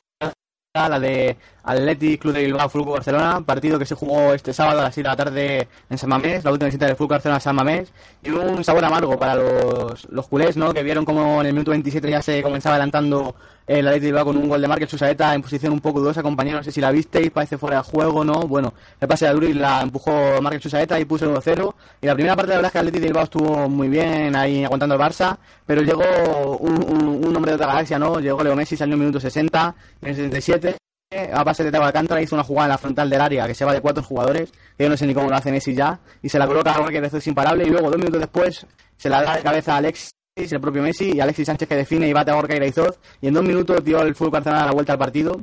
la 0.74 1.00
de 1.00 1.38
Athletic 1.64 2.22
Club 2.22 2.34
de 2.36 2.46
Bilbao 2.46 2.70
Fútbol 2.70 2.94
Barcelona, 2.94 3.42
partido 3.42 3.78
que 3.78 3.86
se 3.86 3.96
jugó 3.96 4.34
este 4.34 4.54
sábado 4.54 4.80
a 4.80 4.84
las 4.84 4.94
7 4.94 5.10
de 5.10 5.12
la 5.12 5.18
tarde 5.18 5.68
en 5.90 5.98
San 5.98 6.10
Mamés, 6.10 6.44
la 6.46 6.52
última 6.52 6.68
visita 6.68 6.86
del 6.86 6.96
Fútbol 6.96 7.16
Barcelona 7.16 7.38
a 7.38 7.42
San 7.42 7.56
Mamés, 7.56 7.92
y 8.24 8.30
un 8.30 8.64
sabor 8.64 8.86
amargo 8.86 9.20
para 9.20 9.36
los, 9.36 10.08
los 10.10 10.28
culés, 10.30 10.56
¿no? 10.56 10.72
Que 10.74 10.82
vieron 10.84 11.04
como 11.04 11.42
en 11.42 11.48
el 11.48 11.54
minuto 11.54 11.72
27 11.72 12.10
ya 12.10 12.22
se 12.22 12.42
comenzaba 12.42 12.76
adelantando 12.76 13.36
el 13.70 13.88
Athletic 13.88 14.06
Bilbao 14.06 14.26
con 14.26 14.36
un 14.36 14.50
gol 14.50 14.60
de 14.60 14.68
Márquez 14.68 14.90
Susaeta 14.90 15.36
en 15.36 15.44
posición 15.44 15.74
un 15.74 15.80
poco 15.80 16.00
dudosa, 16.00 16.24
compañero, 16.24 16.58
no 16.58 16.64
sé 16.64 16.72
si 16.72 16.82
la 16.82 16.90
visteis, 16.90 17.30
parece 17.30 17.56
fuera 17.56 17.78
de 17.78 17.84
juego, 17.84 18.26
¿no? 18.26 18.42
Bueno, 18.48 18.74
el 19.00 19.08
pase 19.08 19.28
de 19.28 19.34
Duri 19.34 19.54
la 19.54 19.82
empujó 19.82 20.12
Márquez 20.42 20.64
Susaeta 20.64 21.00
y 21.00 21.06
puso 21.06 21.26
el 21.26 21.36
1-0, 21.36 21.76
y 22.02 22.08
la 22.08 22.16
primera 22.16 22.36
parte 22.36 22.50
la 22.50 22.56
verdad 22.56 22.70
es 22.70 22.72
que 22.74 22.80
el 22.80 22.88
Athletic 22.88 23.04
Bilbao 23.04 23.24
estuvo 23.24 23.70
muy 23.70 23.88
bien 23.88 24.36
ahí 24.36 24.66
aguantando 24.66 24.96
el 24.96 25.02
Barça, 25.02 25.38
pero 25.68 25.84
llegó 25.84 26.02
un, 26.58 27.24
un, 27.24 27.36
hombre 27.36 27.52
de 27.52 27.56
otra 27.58 27.68
galaxia, 27.68 28.00
¿no? 28.00 28.20
Llegó 28.20 28.44
Leo 28.44 28.56
Messi, 28.56 28.76
salió 28.76 28.96
en 28.96 29.02
el 29.02 29.06
minuto 29.06 29.20
60, 29.20 29.76
en 30.02 30.10
el 30.10 30.16
77, 30.16 30.76
a 31.32 31.44
base 31.44 31.64
de 31.64 31.70
Thiago 31.70 31.86
Alcántara 31.86 32.24
hizo 32.24 32.36
una 32.36 32.44
jugada 32.44 32.66
en 32.66 32.70
la 32.72 32.78
frontal 32.80 33.08
del 33.08 33.22
área 33.22 33.46
que 33.46 33.54
se 33.54 33.66
va 33.66 33.74
de 33.74 33.82
cuatro 33.82 34.02
jugadores, 34.02 34.52
que 34.76 34.84
yo 34.84 34.90
no 34.90 34.98
sé 34.98 35.06
ni 35.06 35.14
cómo 35.14 35.30
lo 35.30 35.36
hace 35.36 35.52
Messi 35.52 35.76
ya, 35.76 36.00
y 36.24 36.30
se 36.30 36.40
la 36.40 36.48
coloca 36.48 36.72
a 36.72 36.88
que 36.88 36.98
es 36.98 37.28
imparable, 37.28 37.66
y 37.66 37.70
luego 37.70 37.92
dos 37.92 38.00
minutos 38.00 38.20
después 38.20 38.66
se 38.98 39.10
la 39.10 39.22
da 39.22 39.36
de 39.36 39.44
cabeza 39.44 39.76
a 39.76 39.78
Alexis, 39.78 40.10
el 40.40 40.62
propio 40.62 40.82
Messi, 40.82 41.12
y 41.16 41.20
Alexis 41.20 41.46
Sánchez 41.46 41.68
que 41.68 41.76
define 41.76 42.08
y 42.08 42.14
bate 42.14 42.32
a 42.32 42.36
Gorka 42.36 42.56
Iraizoz, 42.56 43.00
y 43.22 43.28
en 43.28 43.34
dos 43.34 43.44
minutos 43.44 43.84
dio 43.84 44.02
el 44.02 44.16
fútbol 44.16 44.32
Barcelona 44.32 44.66
la 44.66 44.72
vuelta 44.72 44.94
al 44.94 45.00
partido, 45.00 45.42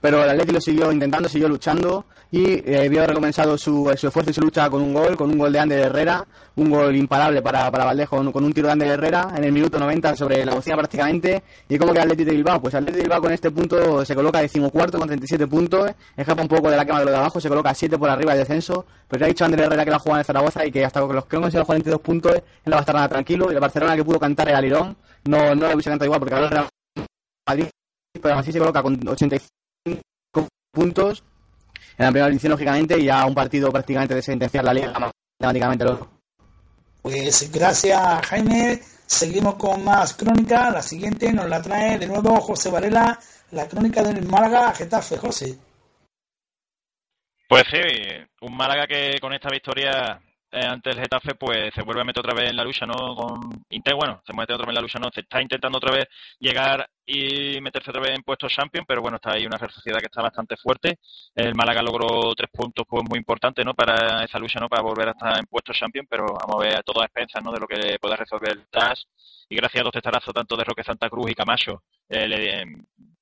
pero 0.00 0.22
el 0.22 0.30
Atleti 0.30 0.52
lo 0.52 0.60
siguió 0.60 0.92
intentando, 0.92 1.28
siguió 1.28 1.48
luchando 1.48 2.04
y 2.30 2.62
eh, 2.70 2.88
vio 2.88 3.06
recompensado 3.06 3.56
su, 3.56 3.90
su 3.96 4.06
esfuerzo 4.08 4.30
y 4.30 4.34
su 4.34 4.40
lucha 4.42 4.68
con 4.68 4.82
un 4.82 4.92
gol, 4.92 5.16
con 5.16 5.30
un 5.30 5.38
gol 5.38 5.52
de 5.52 5.60
Ander 5.60 5.80
Herrera, 5.80 6.24
un 6.56 6.70
gol 6.70 6.94
imparable 6.94 7.40
para, 7.40 7.70
para 7.70 7.86
Valdez 7.86 8.08
con, 8.08 8.30
con 8.30 8.44
un 8.44 8.52
tiro 8.52 8.66
de 8.66 8.72
Ander 8.72 8.88
Herrera 8.88 9.32
en 9.36 9.44
el 9.44 9.52
minuto 9.52 9.78
90 9.78 10.14
sobre 10.16 10.44
la 10.44 10.54
bocina 10.54 10.76
prácticamente. 10.76 11.42
¿Y 11.68 11.78
cómo 11.78 11.92
queda 11.92 12.02
Atleti 12.02 12.24
de 12.24 12.32
Bilbao? 12.32 12.60
Pues 12.60 12.74
Atleti 12.74 12.98
de 12.98 13.02
Bilbao 13.02 13.20
con 13.20 13.32
este 13.32 13.50
punto 13.50 14.04
se 14.04 14.14
coloca 14.14 14.40
decimocuarto 14.40 14.98
con 14.98 15.08
37 15.08 15.46
puntos, 15.46 15.90
escapa 16.16 16.42
un 16.42 16.48
poco 16.48 16.70
de 16.70 16.76
la 16.76 16.84
quema 16.84 16.98
de 17.00 17.06
lo 17.06 17.10
de 17.12 17.16
abajo, 17.16 17.40
se 17.40 17.48
coloca 17.48 17.74
7 17.74 17.98
por 17.98 18.10
arriba 18.10 18.32
del 18.32 18.42
descenso, 18.42 18.84
pero 19.08 19.20
ya 19.20 19.26
ha 19.26 19.28
dicho 19.28 19.44
Ander 19.44 19.60
Herrera 19.60 19.84
que 19.84 19.90
la 19.90 19.98
juega 19.98 20.18
en 20.18 20.24
Zaragoza 20.24 20.66
y 20.66 20.70
que 20.70 20.84
hasta 20.84 21.00
con 21.00 21.16
los 21.16 21.24
que 21.26 21.36
consigue 21.36 21.58
los 21.58 21.66
42 21.66 22.00
puntos 22.00 22.34
él 22.34 22.42
no 22.66 22.72
va 22.72 22.78
a 22.78 22.80
estar 22.80 22.94
nada 22.94 23.08
tranquilo 23.08 23.50
y 23.50 23.54
el 23.54 23.60
Barcelona 23.60 23.96
que 23.96 24.04
pudo 24.04 24.20
cantar 24.20 24.48
el 24.48 24.54
Alirón 24.54 24.96
no, 25.24 25.54
no 25.54 25.68
lo 25.68 25.74
hubiese 25.74 25.90
cantado 25.90 26.06
igual 26.06 26.20
porque 26.20 26.34
ahora 26.34 26.46
el 26.46 26.52
Real 26.52 26.68
Madrid, 27.48 27.68
pero 28.20 28.34
así 28.34 28.52
se 28.52 28.58
coloca 28.58 28.82
con 28.82 28.98
85 29.08 29.57
puntos 30.78 31.24
en 31.96 32.04
la 32.04 32.12
primera 32.12 32.28
división, 32.28 32.52
lógicamente, 32.52 32.98
y 32.98 33.06
ya 33.06 33.26
un 33.26 33.34
partido 33.34 33.72
prácticamente 33.72 34.14
de 34.14 34.22
sentenciar 34.22 34.64
la 34.64 34.72
liga 34.72 34.92
matemáticamente. 35.40 35.84
Lo... 35.84 36.08
Pues 37.02 37.50
gracias, 37.52 38.26
Jaime. 38.26 38.80
Seguimos 39.06 39.56
con 39.56 39.84
más 39.84 40.14
crónica. 40.14 40.70
La 40.70 40.82
siguiente 40.82 41.32
nos 41.32 41.48
la 41.48 41.60
trae 41.60 41.98
de 41.98 42.06
nuevo 42.06 42.36
José 42.40 42.70
Varela, 42.70 43.18
la 43.50 43.66
crónica 43.66 44.02
del 44.02 44.24
Málaga 44.26 44.72
Getafe. 44.74 45.16
José. 45.16 45.58
Pues 47.48 47.64
sí, 47.70 47.80
un 48.42 48.56
Málaga 48.56 48.86
que 48.86 49.18
con 49.20 49.32
esta 49.32 49.48
victoria 49.50 50.20
eh, 50.52 50.64
ante 50.64 50.90
el 50.90 50.96
Getafe 51.00 51.34
pues 51.34 51.72
se 51.74 51.82
vuelve 51.82 52.00
a 52.02 52.04
meter 52.04 52.20
otra 52.20 52.34
vez 52.34 52.50
en 52.50 52.56
la 52.56 52.64
lucha, 52.64 52.86
¿no? 52.86 52.94
Con 53.14 53.40
bueno, 53.96 54.22
se 54.26 54.32
mete 54.32 54.52
otra 54.54 54.66
vez 54.66 54.70
en 54.70 54.74
la 54.76 54.80
lucha, 54.80 54.98
¿no? 54.98 55.10
Se 55.12 55.20
está 55.20 55.40
intentando 55.42 55.78
otra 55.78 55.92
vez 55.92 56.06
llegar 56.38 56.88
y 57.04 57.60
meterse 57.60 57.90
otra 57.90 58.02
vez 58.02 58.12
en 58.16 58.22
puestos 58.22 58.52
Champions, 58.52 58.86
pero 58.86 59.00
bueno, 59.02 59.16
está 59.16 59.32
ahí 59.32 59.46
una 59.46 59.58
Sociedad 59.58 59.98
que 59.98 60.06
está 60.06 60.22
bastante 60.22 60.56
fuerte. 60.56 60.98
El 61.34 61.54
Málaga 61.54 61.82
logró 61.82 62.34
tres 62.34 62.50
puntos 62.52 62.86
pues 62.88 63.02
muy 63.08 63.18
importantes, 63.18 63.64
¿no? 63.64 63.74
Para 63.74 64.24
esa 64.24 64.38
lucha, 64.38 64.60
¿no? 64.60 64.68
Para 64.68 64.82
volver 64.82 65.08
a 65.08 65.12
estar 65.12 65.38
en 65.38 65.46
puestos 65.46 65.76
Champions, 65.76 66.06
pero 66.10 66.26
vamos 66.26 66.56
a 66.56 66.68
ver 66.68 66.76
a 66.78 66.82
todas 66.82 67.06
expensas, 67.06 67.42
¿no? 67.42 67.50
De 67.52 67.60
lo 67.60 67.66
que 67.66 67.98
pueda 68.00 68.16
resolver 68.16 68.52
el 68.52 68.66
TAS. 68.68 69.06
Y 69.48 69.56
gracias 69.56 69.80
a 69.80 69.84
dos 69.84 69.92
testarazos, 69.92 70.34
tanto 70.34 70.56
de 70.56 70.64
Roque 70.64 70.84
Santa 70.84 71.08
Cruz 71.08 71.30
y 71.30 71.34
Camacho, 71.34 71.82
eh, 72.08 72.28
le, 72.28 72.62
eh, 72.62 72.64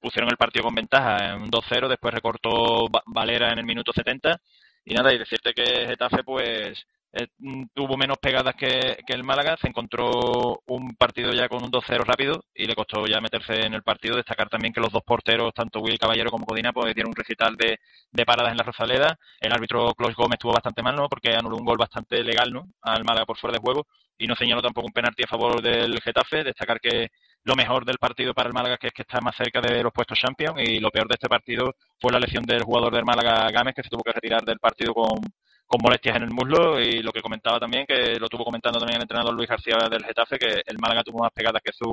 pusieron 0.01 0.29
el 0.31 0.37
partido 0.37 0.65
con 0.65 0.75
ventaja 0.75 1.35
en 1.35 1.43
un 1.43 1.51
2-0, 1.51 1.89
después 1.89 2.13
recortó 2.15 2.89
Va- 2.89 3.03
Valera 3.07 3.53
en 3.53 3.59
el 3.61 3.65
minuto 3.65 3.93
70. 3.93 4.41
Y 4.85 4.95
nada, 4.95 5.13
y 5.13 5.19
decirte 5.19 5.53
que 5.55 5.87
Getafe, 5.87 6.23
pues, 6.25 6.85
eh, 7.19 7.29
mm, 7.39 7.65
tuvo 7.73 7.97
menos 7.97 8.19
pegadas 8.19 8.55
que, 8.55 8.99
el 9.07 9.25
Málaga, 9.25 9.57
se 9.61 9.69
encontró 9.69 10.63
un 10.67 10.95
partido 10.97 11.33
ya 11.33 11.49
con 11.49 11.65
un 11.65 11.71
2-0 11.71 12.05
rápido 12.05 12.45
y 12.55 12.67
le 12.67 12.75
costó 12.75 13.07
ya 13.07 13.21
meterse 13.23 13.65
en 13.65 13.73
el 13.73 13.83
partido. 13.83 14.17
Destacar 14.17 14.51
también 14.51 14.73
que 14.75 14.81
los 14.81 14.93
dos 14.93 15.03
porteros, 15.03 15.55
tanto 15.55 15.81
Will 15.81 15.99
Caballero 15.99 16.31
como 16.31 16.45
Codina, 16.45 16.73
pues 16.73 16.95
dieron 16.95 17.11
un 17.11 17.17
recital 17.17 17.57
de, 17.57 17.79
de 18.13 18.27
paradas 18.27 18.53
en 18.53 18.59
la 18.59 18.65
Rosaleda. 18.65 19.19
El 19.41 19.53
árbitro 19.53 19.95
Clos 19.95 20.15
Gómez 20.15 20.35
estuvo 20.35 20.53
bastante 20.53 20.83
mal, 20.83 20.95
¿no? 20.95 21.09
Porque 21.09 21.35
anuló 21.35 21.57
un 21.57 21.65
gol 21.65 21.79
bastante 21.79 22.23
legal, 22.23 22.53
¿no? 22.53 22.67
Al 22.83 23.05
Málaga 23.05 23.25
por 23.25 23.39
fuera 23.39 23.55
de 23.55 23.61
juego 23.61 23.87
y 24.19 24.27
no 24.27 24.35
señaló 24.35 24.61
tampoco 24.61 24.87
un 24.87 24.93
penalti 24.93 25.23
a 25.25 25.29
favor 25.29 25.63
del 25.63 25.99
Getafe. 26.03 26.45
Destacar 26.45 26.81
que 26.81 27.09
lo 27.45 27.55
mejor 27.57 27.87
del 27.87 27.99
partido 27.99 28.35
para 28.35 28.49
el 28.49 28.55
Málaga 28.55 28.77
que 28.77 28.89
es 28.89 28.93
que 28.93 29.03
está 29.03 29.21
más 29.23 29.37
cerca 29.37 29.63
de 29.63 29.83
los 29.83 29.93
puestos 29.93 30.19
Champions 30.19 30.61
y 30.61 30.81
lo 30.81 30.91
peor 30.91 31.09
de 31.09 31.15
este 31.15 31.29
partido 31.29 31.75
fue 31.99 32.13
la 32.13 32.19
lesión 32.21 32.45
del 32.45 32.63
jugador 32.63 32.95
del 32.95 33.05
Málaga 33.05 33.51
Gámez 33.51 33.75
que 33.75 33.83
se 33.83 33.89
tuvo 33.89 34.03
que 34.03 34.13
retirar 34.13 34.43
del 34.45 34.59
partido 34.59 34.93
con, 34.93 35.21
con 35.67 35.81
molestias 35.83 36.17
en 36.17 36.23
el 36.23 36.31
muslo 36.31 36.81
y 36.81 37.03
lo 37.03 37.13
que 37.13 37.23
comentaba 37.23 37.59
también 37.59 37.87
que 37.87 38.19
lo 38.19 38.29
tuvo 38.29 38.45
comentando 38.45 38.79
también 38.79 38.97
el 38.97 39.03
entrenador 39.03 39.35
Luis 39.35 39.49
García 39.49 39.77
del 39.91 40.05
Getafe 40.05 40.39
que 40.39 40.63
el 40.65 40.79
Málaga 40.79 41.03
tuvo 41.03 41.19
más 41.19 41.33
pegadas 41.33 41.63
que 41.63 41.73
su 41.73 41.91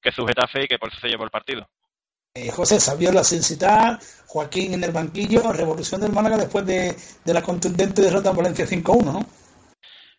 que 0.00 0.12
su 0.12 0.26
Getafe 0.26 0.64
y 0.64 0.68
que 0.68 0.78
por 0.78 0.90
eso 0.90 1.00
se 1.00 1.08
llevó 1.08 1.24
el 1.24 1.30
partido. 1.30 1.66
Eh, 2.34 2.50
José 2.50 2.80
Saviola 2.80 3.22
sin 3.22 3.42
citar, 3.42 3.98
Joaquín 4.26 4.74
en 4.74 4.84
el 4.84 4.90
banquillo, 4.90 5.52
revolución 5.52 6.00
del 6.00 6.12
Málaga 6.12 6.36
después 6.36 6.66
de, 6.66 6.94
de 7.24 7.34
la 7.34 7.40
contundente 7.40 8.02
derrota 8.02 8.30
en 8.30 8.36
Valencia 8.36 8.66
5-1, 8.66 9.04
¿no? 9.04 9.24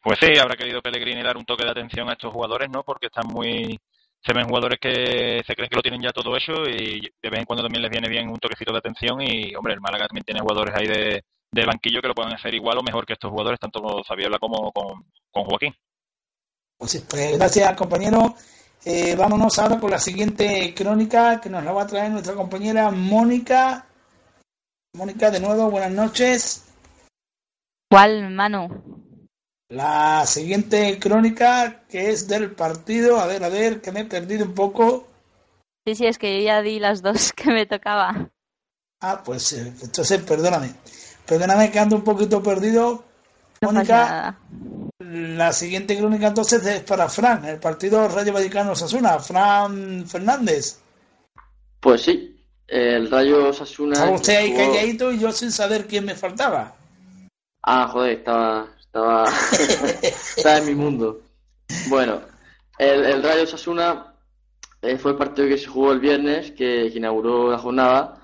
Pues 0.02 0.18
sí, 0.20 0.38
habrá 0.39 0.56
querido 0.56 0.82
Pellegrini 0.82 1.22
dar 1.22 1.36
un 1.36 1.46
toque 1.46 1.66
de 1.66 1.72
atención 1.72 2.10
a 2.10 2.14
estos 2.14 2.32
jugadores, 2.32 2.70
¿no? 2.72 2.84
Porque 2.84 3.08
están 3.08 3.28
muy 3.28 3.78
se 4.26 4.34
ven 4.34 4.48
jugadores 4.48 4.80
que 4.80 5.43
se 5.46 5.56
creen 5.56 5.70
que 5.70 5.76
lo 5.76 5.84
tienen 5.84 6.02
ya 6.02 6.12
todo 6.12 6.36
hecho 6.36 6.54
y 6.68 7.02
de 7.22 7.30
vez 7.30 7.39
en 7.39 7.46
cuando 7.46 7.64
también 7.64 7.84
les 7.84 7.91
viene 7.91 8.10
bien 8.10 8.28
un 8.28 8.39
toquecito 8.39 8.72
de 8.72 8.80
atención 8.80 9.22
y, 9.22 9.54
hombre, 9.56 9.74
el 9.74 9.82
Málaga 9.82 10.08
también 10.08 10.24
tiene 10.24 10.39
jugadores 10.39 10.74
ahí 10.76 10.88
de, 10.88 11.24
de 11.56 11.66
banquillo 11.66 12.01
que 12.01 12.10
lo 12.10 12.14
pueden 12.14 12.34
hacer 12.34 12.53
igual 12.53 12.78
o 12.78 12.84
mejor 12.84 13.06
que 13.06 13.14
estos 13.14 13.32
jugadores, 13.32 13.60
tanto 13.60 13.82
con 13.82 14.03
Fabiola 14.03 14.38
como 14.39 14.72
con, 14.72 15.06
con 15.32 15.45
Joaquín. 15.45 15.74
Pues 16.78 16.91
sí, 16.91 17.03
pues 17.10 17.38
gracias 17.38 17.76
compañero. 17.76 18.36
Eh, 18.84 19.16
vámonos 19.16 19.58
ahora 19.58 19.80
con 19.80 19.89
la 19.89 19.97
siguiente 19.97 20.74
crónica 20.76 21.39
que 21.39 21.49
nos 21.49 21.64
la 21.64 21.72
va 21.72 21.84
a 21.84 21.88
traer 21.88 22.12
nuestra 22.12 22.36
compañera 22.36 22.91
Mónica. 22.91 23.88
Mónica, 24.93 25.32
de 25.32 25.39
nuevo, 25.39 25.72
buenas 25.72 25.91
noches. 25.91 26.66
¿Cuál, 27.89 28.30
Manu? 28.32 28.68
La 29.70 30.26
siguiente 30.26 30.99
crónica 30.99 31.86
que 31.89 32.10
es 32.10 32.28
del 32.28 32.51
partido, 32.51 33.18
a 33.20 33.28
ver, 33.28 33.43
a 33.43 33.49
ver, 33.49 33.82
que 33.82 33.91
me 33.91 34.01
he 34.01 34.06
perdido 34.06 34.45
un 34.45 34.53
poco. 34.53 35.08
Sí, 35.88 35.95
sí, 35.95 36.06
es 36.06 36.18
que 36.18 36.38
yo 36.38 36.45
ya 36.45 36.62
di 36.62 36.80
las 36.80 37.01
dos 37.01 37.32
que 37.36 37.49
me 37.49 37.66
tocaba. 37.66 38.30
Ah, 39.01 39.22
pues 39.24 39.53
eh, 39.53 39.74
entonces 39.82 40.22
perdóname. 40.22 40.76
Perdóname 41.28 41.71
que 41.71 41.80
ando 41.80 41.95
un 41.95 42.03
poquito 42.03 42.41
perdido. 42.41 43.03
No 43.61 43.71
Mónica, 43.71 44.38
la 44.99 45.53
siguiente 45.53 45.97
crónica 45.97 46.28
entonces 46.28 46.65
es 46.65 46.82
para 46.82 47.07
Fran, 47.09 47.45
el 47.45 47.59
partido 47.59 48.07
Rayo 48.07 48.34
Vallecano 48.34 48.76
Sasuna. 48.76 49.17
Fran 49.19 50.05
Fernández. 50.07 50.80
Pues 51.80 52.01
sí, 52.03 52.43
el 52.67 53.09
Rayo 53.09 53.51
Sasuna. 53.53 53.93
Estaba 53.93 54.11
usted 54.11 54.36
ahí 54.38 54.51
jugó- 54.51 54.73
calladito 54.73 55.11
y 55.11 55.19
yo 55.19 55.32
sin 55.32 55.51
saber 55.51 55.88
quién 55.88 56.05
me 56.05 56.15
faltaba. 56.15 56.76
Ah, 57.63 57.88
joder, 57.91 58.19
estaba, 58.19 58.67
estaba, 58.80 59.26
estaba 60.38 60.57
en 60.57 60.65
mi 60.67 60.76
mundo. 60.76 61.21
Bueno, 61.88 62.21
el, 62.78 63.05
el 63.05 63.23
Rayo 63.23 63.47
Sasuna 63.47 64.13
fue 64.99 65.11
el 65.11 65.17
partido 65.17 65.47
que 65.47 65.57
se 65.57 65.65
jugó 65.67 65.93
el 65.93 65.99
viernes, 65.99 66.51
que, 66.51 66.89
que 66.91 66.97
inauguró 66.97 67.49
la 67.51 67.57
jornada, 67.57 68.21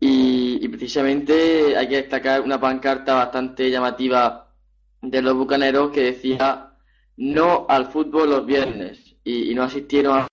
y, 0.00 0.27
precisamente 0.68 1.76
hay 1.76 1.88
que 1.88 1.96
destacar 1.96 2.40
una 2.40 2.60
pancarta 2.60 3.14
bastante 3.14 3.70
llamativa 3.70 4.54
de 5.02 5.22
los 5.22 5.34
bucaneros 5.34 5.90
que 5.90 6.12
decía 6.12 6.68
no 7.16 7.66
al 7.68 7.86
fútbol 7.86 8.30
los 8.30 8.46
viernes, 8.46 9.16
y, 9.24 9.54
no 9.54 9.64
asistieron 9.64 10.26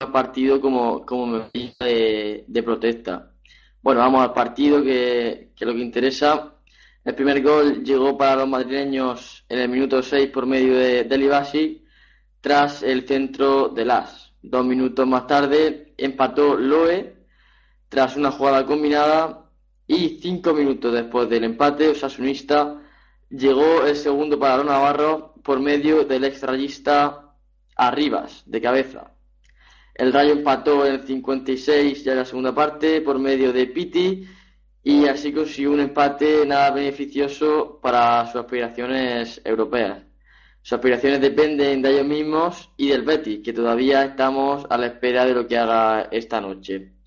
al 0.00 0.12
partido 0.12 0.60
como, 0.60 1.06
como 1.06 1.26
medida 1.26 1.74
de, 1.80 2.44
de 2.46 2.62
protesta. 2.62 3.32
Bueno, 3.80 4.00
vamos 4.00 4.22
al 4.22 4.32
partido 4.32 4.82
que, 4.82 5.52
que 5.56 5.64
lo 5.64 5.72
que 5.72 5.80
interesa. 5.80 6.54
El 7.04 7.14
primer 7.14 7.42
gol 7.42 7.82
llegó 7.82 8.18
para 8.18 8.36
los 8.36 8.48
madrileños 8.48 9.44
en 9.48 9.58
el 9.60 9.68
minuto 9.68 10.02
6 10.02 10.30
por 10.30 10.46
medio 10.46 10.76
de, 10.76 11.04
de 11.04 11.18
Libasi, 11.18 11.84
tras 12.40 12.82
el 12.82 13.06
centro 13.06 13.68
de 13.68 13.84
Las. 13.84 14.32
Dos 14.42 14.64
minutos 14.64 15.06
más 15.06 15.26
tarde 15.26 15.94
empató 15.96 16.56
Loe 16.56 17.19
tras 17.90 18.16
una 18.16 18.30
jugada 18.30 18.64
combinada 18.64 19.50
y 19.86 20.20
cinco 20.22 20.54
minutos 20.54 20.94
después 20.94 21.28
del 21.28 21.42
empate 21.44 21.88
osasunista 21.88 22.80
llegó 23.28 23.84
el 23.84 23.96
segundo 23.96 24.38
para 24.38 24.62
Navarro 24.62 25.34
por 25.42 25.58
medio 25.60 26.04
del 26.04 26.24
extrayista 26.24 27.34
Arribas, 27.76 28.44
de 28.46 28.60
cabeza. 28.60 29.12
El 29.94 30.12
Rayo 30.12 30.32
empató 30.32 30.86
en 30.86 30.94
el 30.94 31.06
56 31.06 32.04
ya 32.04 32.12
en 32.12 32.18
la 32.18 32.24
segunda 32.24 32.54
parte 32.54 33.00
por 33.00 33.18
medio 33.18 33.52
de 33.52 33.66
Piti 33.66 34.24
y 34.84 35.06
así 35.06 35.32
consiguió 35.32 35.72
un 35.72 35.80
empate 35.80 36.46
nada 36.46 36.70
beneficioso 36.70 37.80
para 37.82 38.24
sus 38.26 38.42
aspiraciones 38.42 39.40
europeas. 39.44 40.04
Sus 40.62 40.74
aspiraciones 40.74 41.20
dependen 41.20 41.82
de 41.82 41.90
ellos 41.90 42.06
mismos 42.06 42.70
y 42.76 42.90
del 42.90 43.02
Betis, 43.02 43.40
que 43.42 43.52
todavía 43.52 44.04
estamos 44.04 44.64
a 44.70 44.78
la 44.78 44.86
espera 44.86 45.24
de 45.24 45.34
lo 45.34 45.48
que 45.48 45.58
haga 45.58 46.02
esta 46.12 46.40
noche. 46.40 46.99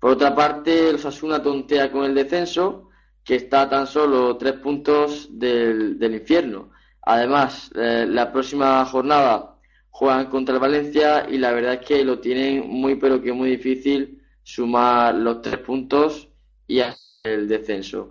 Por 0.00 0.12
otra 0.12 0.34
parte, 0.34 0.88
el 0.88 0.96
Osasuna 0.96 1.42
tontea 1.42 1.92
con 1.92 2.04
el 2.04 2.14
descenso, 2.14 2.88
que 3.22 3.36
está 3.36 3.68
tan 3.68 3.86
solo 3.86 4.36
tres 4.36 4.54
puntos 4.54 5.28
del, 5.30 5.98
del 5.98 6.14
infierno. 6.14 6.70
Además, 7.02 7.70
eh, 7.74 8.06
la 8.08 8.32
próxima 8.32 8.84
jornada 8.86 9.56
juegan 9.90 10.26
contra 10.26 10.54
el 10.54 10.60
Valencia 10.60 11.26
y 11.28 11.38
la 11.38 11.52
verdad 11.52 11.74
es 11.74 11.86
que 11.86 12.04
lo 12.04 12.18
tienen 12.18 12.68
muy 12.68 12.96
pero 12.96 13.20
que 13.20 13.32
muy 13.32 13.50
difícil 13.50 14.22
sumar 14.42 15.14
los 15.14 15.42
tres 15.42 15.58
puntos 15.58 16.28
y 16.66 16.80
hacer 16.80 16.98
el 17.24 17.48
descenso. 17.48 18.10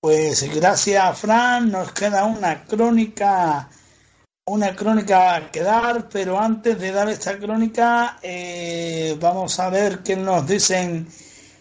Pues 0.00 0.54
gracias, 0.54 1.18
Fran. 1.18 1.70
Nos 1.70 1.92
queda 1.92 2.24
una 2.24 2.64
crónica, 2.64 3.68
una 4.46 4.76
crónica 4.76 5.50
que 5.50 5.62
dar, 5.62 6.06
pero 6.10 6.38
antes 6.38 6.78
de 6.78 6.92
dar 6.92 7.08
esta 7.08 7.38
crónica, 7.38 8.18
eh, 8.22 9.16
vamos 9.18 9.58
a 9.58 9.70
ver 9.70 10.00
qué 10.00 10.16
nos 10.16 10.46
dicen 10.46 11.08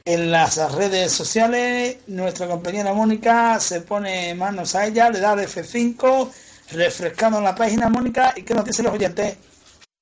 en 0.03 0.31
las 0.31 0.57
redes 0.73 1.13
sociales. 1.13 1.99
Nuestra 2.07 2.45
compañera 2.47 2.93
Mónica 2.93 3.57
se 3.61 3.81
pone 3.81 4.35
manos 4.35 4.75
a 4.75 4.85
ella, 4.85 5.09
le 5.09 5.21
da 5.21 5.31
el 5.31 5.47
F5, 5.47 6.29
refrescando 6.71 7.39
la 7.39 7.55
página, 7.55 7.87
Mónica, 7.87 8.33
y 8.35 8.43
qué 8.43 8.53
nos 8.53 8.65
dicen 8.65 8.85
los 8.85 8.95
oyentes. 8.95 9.37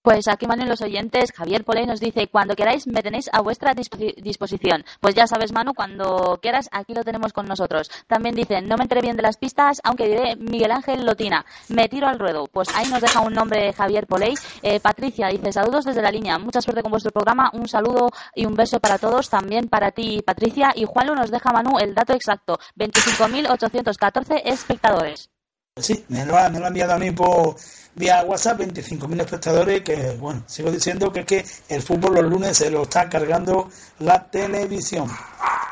Pues 0.04 0.28
aquí 0.28 0.48
Manu 0.48 0.64
y 0.64 0.68
los 0.68 0.82
oyentes, 0.82 1.32
Javier 1.32 1.64
Poley 1.64 1.86
nos 1.86 2.00
dice, 2.00 2.28
cuando 2.28 2.56
queráis 2.56 2.88
me 2.88 3.04
tenéis 3.04 3.30
a 3.32 3.42
vuestra 3.42 3.74
disposi- 3.76 4.16
disposición. 4.16 4.84
Pues 5.00 5.14
ya 5.14 5.28
sabes 5.28 5.52
Manu, 5.52 5.74
cuando 5.76 6.40
quieras 6.42 6.68
aquí 6.72 6.96
lo 6.96 7.04
tenemos 7.04 7.34
con 7.34 7.46
nosotros. 7.46 7.90
También 8.08 8.34
dicen, 8.34 8.68
no 8.68 8.78
me 8.78 8.84
enteré 8.84 9.02
bien 9.02 9.16
de 9.16 9.22
las 9.22 9.38
pistas, 9.38 9.80
aunque 9.84 10.08
diré 10.08 10.36
Miguel 10.38 10.72
Ángel 10.72 11.06
Lotina. 11.06 11.46
Me 11.70 11.88
tiro 11.88 12.08
al 12.08 12.18
ruedo. 12.18 12.48
Pues 12.52 12.70
ahí 12.74 12.88
nos 12.90 13.00
deja 13.02 13.20
un 13.22 13.34
nombre 13.34 13.74
Javier 13.74 14.08
Poley. 14.08 14.34
Eh, 14.64 14.80
Patricia 14.80 15.28
dice, 15.28 15.52
saludos 15.52 15.86
desde 15.86 16.02
la 16.02 16.10
línea, 16.10 16.40
mucha 16.40 16.62
suerte 16.62 16.82
con 16.82 16.90
vuestro 16.92 17.12
programa, 17.12 17.52
un 17.54 17.68
saludo 17.68 18.10
y 18.34 18.46
un 18.48 18.56
beso 18.56 18.80
para 18.80 18.98
todos, 18.98 19.30
también 19.30 19.68
para 19.70 19.92
ti 19.92 20.24
Patricia. 20.26 20.72
Y 20.76 20.86
Juanlu 20.86 21.14
nos 21.14 21.30
deja 21.30 21.52
Manu 21.52 21.78
el 21.78 21.94
dato 21.94 22.14
exacto, 22.14 22.58
25.814 22.76 24.42
espectadores. 24.46 25.30
Sí, 25.78 26.04
me 26.10 26.26
lo, 26.26 26.38
ha, 26.38 26.50
me 26.50 26.60
lo 26.60 26.68
enviado 26.68 26.94
a 26.94 26.98
mí 26.98 27.12
por 27.12 27.56
vía 27.96 28.24
WhatsApp, 28.24 28.60
25.000 28.62 29.22
espectadores, 29.22 29.82
que 29.82 30.12
bueno, 30.20 30.44
sigo 30.48 30.72
diciendo 30.72 31.12
que 31.12 31.22
es 31.22 31.26
que 31.26 31.46
el 31.70 31.82
fútbol 31.82 32.16
los 32.16 32.24
lunes 32.26 32.58
se 32.58 32.70
lo 32.72 32.84
está 32.84 33.10
cargando 33.10 33.70
la 34.00 34.30
televisión. 34.30 35.10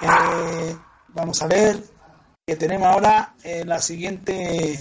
Eh, 0.02 0.76
vamos 1.10 1.42
a 1.42 1.48
ver 1.48 1.78
que 2.46 2.56
tenemos 2.56 2.88
ahora 2.88 3.36
eh, 3.44 3.64
la 3.66 3.80
siguiente 3.80 4.80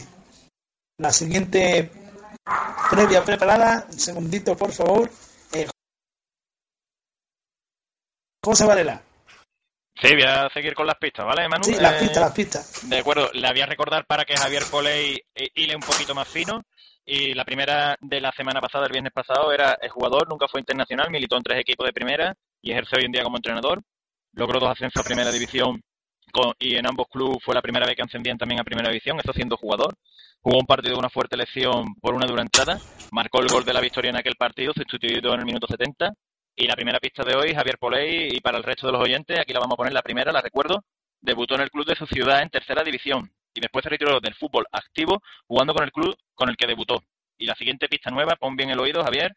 la 0.99 1.13
siguiente 1.13 1.91
previa 2.91 3.25
preparada. 3.25 3.87
Un 3.93 3.99
segundito, 3.99 4.57
por 4.57 4.73
favor. 4.73 5.11
Eh, 5.53 5.69
José 8.45 8.65
Varela. 8.65 9.03
Sí, 10.01 10.15
voy 10.15 10.23
a 10.23 10.49
seguir 10.51 10.75
con 10.75 10.87
las 10.87 10.97
pistas, 10.97 11.27
¿vale, 11.27 11.49
Manu? 11.49 11.65
Sí, 11.65 11.75
las 11.75 11.95
Eh, 11.95 11.99
pistas, 12.01 12.21
las 12.23 12.33
pistas. 12.33 12.89
De 12.89 12.99
acuerdo, 12.99 13.31
la 13.35 13.51
voy 13.51 13.61
a 13.61 13.67
recordar 13.67 14.07
para 14.07 14.25
que 14.25 14.37
Javier 14.37 14.63
Poley 14.71 15.21
eh, 15.35 15.49
hile 15.57 15.75
un 15.75 15.83
poquito 15.83 16.15
más 16.15 16.29
fino. 16.29 16.63
Y 17.11 17.33
la 17.33 17.47
primera 17.47 17.97
de 18.03 18.21
la 18.21 18.31
semana 18.33 18.61
pasada, 18.61 18.85
el 18.85 18.93
viernes 18.93 19.15
pasado, 19.15 19.51
era 19.51 19.79
el 19.81 19.89
jugador, 19.89 20.29
nunca 20.29 20.47
fue 20.47 20.61
internacional, 20.61 21.11
militó 21.11 21.39
en 21.39 21.43
tres 21.43 21.59
equipos 21.59 21.87
de 21.87 21.93
primera 21.95 22.35
y 22.61 22.71
ejerce 22.71 22.97
hoy 22.99 23.05
en 23.07 23.13
día 23.13 23.23
como 23.23 23.39
entrenador. 23.39 23.81
Logró 24.35 24.61
dos 24.61 24.69
ascensos 24.71 25.01
a 25.03 25.09
primera 25.09 25.33
división 25.33 25.81
con- 26.31 26.53
y 26.59 26.77
en 26.77 26.87
ambos 26.87 27.07
clubes 27.09 27.39
fue 27.43 27.55
la 27.55 27.63
primera 27.63 27.87
vez 27.87 27.97
que 27.97 28.03
ascendían 28.03 28.37
también 28.37 28.61
a 28.61 28.65
primera 28.65 28.91
división, 28.91 29.19
eso 29.19 29.33
siendo 29.33 29.57
jugador. 29.57 29.95
Jugó 30.43 30.59
un 30.59 30.67
partido 30.67 30.93
de 30.93 30.99
una 30.99 31.09
fuerte 31.09 31.39
lesión 31.39 31.95
por 31.99 32.13
una 32.13 32.27
dura 32.27 32.43
entrada, 32.43 32.79
marcó 33.11 33.41
el 33.41 33.49
gol 33.49 33.65
de 33.65 33.73
la 33.73 33.81
victoria 33.81 34.11
en 34.11 34.19
aquel 34.19 34.37
partido, 34.37 34.75
sustituido 34.75 35.33
en 35.33 35.41
el 35.41 35.47
minuto 35.47 35.67
70. 35.67 36.13
Y 36.57 36.67
la 36.67 36.75
primera 36.75 36.99
pista 37.01 37.25
de 37.25 37.35
hoy, 37.37 37.55
Javier 37.55 37.79
Poley, 37.79 38.37
y 38.37 38.41
para 38.41 38.59
el 38.59 38.65
resto 38.65 38.87
de 38.87 38.93
los 38.93 39.01
oyentes, 39.03 39.39
aquí 39.41 39.55
la 39.55 39.61
vamos 39.61 39.73
a 39.75 39.77
poner 39.77 39.95
la 39.95 40.03
primera, 40.03 40.31
la 40.31 40.43
recuerdo, 40.43 40.85
debutó 41.23 41.55
en 41.55 41.63
el 41.63 41.71
club 41.71 41.87
de 41.87 41.97
su 41.97 42.05
ciudad 42.07 42.43
en 42.43 42.51
tercera 42.51 42.83
división 42.85 43.31
y 43.59 43.61
después 43.61 43.83
se 43.83 43.91
retiró 43.91 44.21
del 44.21 44.35
fútbol 44.35 44.67
activo 44.71 45.21
jugando 45.47 45.75
con 45.75 45.83
el 45.83 45.91
club 45.91 46.17
con 46.35 46.49
el 46.49 46.57
que 46.57 46.69
debutó. 46.69 47.03
Y 47.37 47.47
la 47.47 47.57
siguiente 47.57 47.89
pista 47.89 48.11
nueva, 48.11 48.37
pon 48.37 48.57
bien 48.57 48.71
el 48.71 48.79
oído, 48.79 49.03
Javier, 49.03 49.35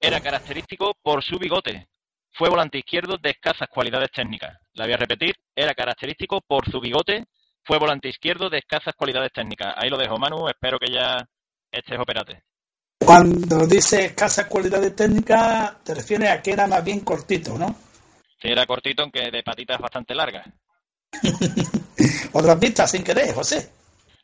era 0.00 0.20
característico 0.20 0.94
por 1.00 1.22
su 1.22 1.38
bigote. 1.38 1.88
Fue 2.32 2.48
volante 2.48 2.78
izquierdo 2.78 3.18
de 3.18 3.30
escasas 3.30 3.68
cualidades 3.68 4.10
técnicas. 4.10 4.58
La 4.74 4.84
voy 4.84 4.94
a 4.94 4.96
repetir, 4.96 5.36
era 5.54 5.74
característico 5.74 6.40
por 6.40 6.68
su 6.68 6.80
bigote. 6.80 7.26
Fue 7.64 7.78
volante 7.78 8.08
izquierdo 8.08 8.50
de 8.50 8.58
escasas 8.58 8.94
cualidades 8.96 9.32
técnicas. 9.32 9.74
Ahí 9.76 9.88
lo 9.90 9.96
dejo, 9.96 10.18
Manu. 10.18 10.48
Espero 10.48 10.78
que 10.78 10.90
ya 10.90 11.24
estés 11.70 11.98
operate. 12.00 12.42
Cuando 12.98 13.66
dice 13.66 14.06
escasas 14.06 14.46
cualidades 14.46 14.96
técnicas, 14.96 15.84
te 15.84 15.94
refieres 15.94 16.30
a 16.30 16.42
que 16.42 16.52
era 16.52 16.66
más 16.66 16.84
bien 16.84 17.00
cortito, 17.00 17.56
¿no? 17.56 17.66
Sí, 18.40 18.48
era 18.48 18.66
cortito, 18.66 19.02
aunque 19.02 19.30
de 19.30 19.42
patitas 19.44 19.78
bastante 19.78 20.14
largas. 20.14 20.46
Otra 22.32 22.58
pista 22.58 22.86
sin 22.86 23.02
querer, 23.02 23.34
José. 23.34 23.70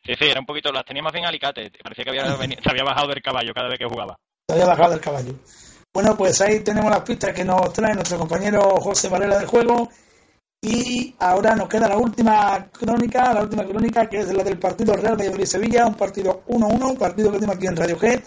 Sí, 0.04 0.14
sí, 0.18 0.24
era 0.24 0.40
un 0.40 0.46
poquito, 0.46 0.72
las 0.72 0.84
tenía 0.84 1.02
más 1.02 1.12
bien 1.12 1.26
alicate. 1.26 1.70
Parecía 1.82 2.04
que 2.04 2.10
había 2.10 2.36
veni- 2.36 2.58
se 2.62 2.70
había 2.70 2.84
bajado 2.84 3.08
del 3.08 3.22
caballo 3.22 3.52
cada 3.54 3.68
vez 3.68 3.78
que 3.78 3.84
jugaba. 3.86 4.16
Se 4.48 4.54
había 4.54 4.66
bajado 4.66 4.90
del 4.92 5.00
caballo. 5.00 5.34
Bueno, 5.92 6.16
pues 6.16 6.40
ahí 6.40 6.60
tenemos 6.60 6.90
las 6.90 7.00
pistas 7.02 7.34
que 7.34 7.44
nos 7.44 7.72
trae 7.72 7.94
nuestro 7.94 8.18
compañero 8.18 8.62
José 8.80 9.08
Varela 9.08 9.38
del 9.38 9.46
juego. 9.46 9.88
Y 10.60 11.14
ahora 11.20 11.54
nos 11.54 11.68
queda 11.68 11.88
la 11.88 11.96
última 11.98 12.66
crónica, 12.72 13.32
la 13.32 13.42
última 13.42 13.64
crónica 13.64 14.06
que 14.08 14.18
es 14.20 14.32
la 14.32 14.42
del 14.42 14.58
partido 14.58 14.94
Real 14.94 15.16
Valladolid-Sevilla, 15.16 15.86
un 15.86 15.94
partido 15.94 16.42
1-1, 16.48 16.90
un 16.90 16.96
partido 16.98 17.30
que 17.30 17.36
tenemos 17.38 17.56
aquí 17.56 17.66
en 17.68 17.76
Radio 17.76 17.96
G. 17.98 18.22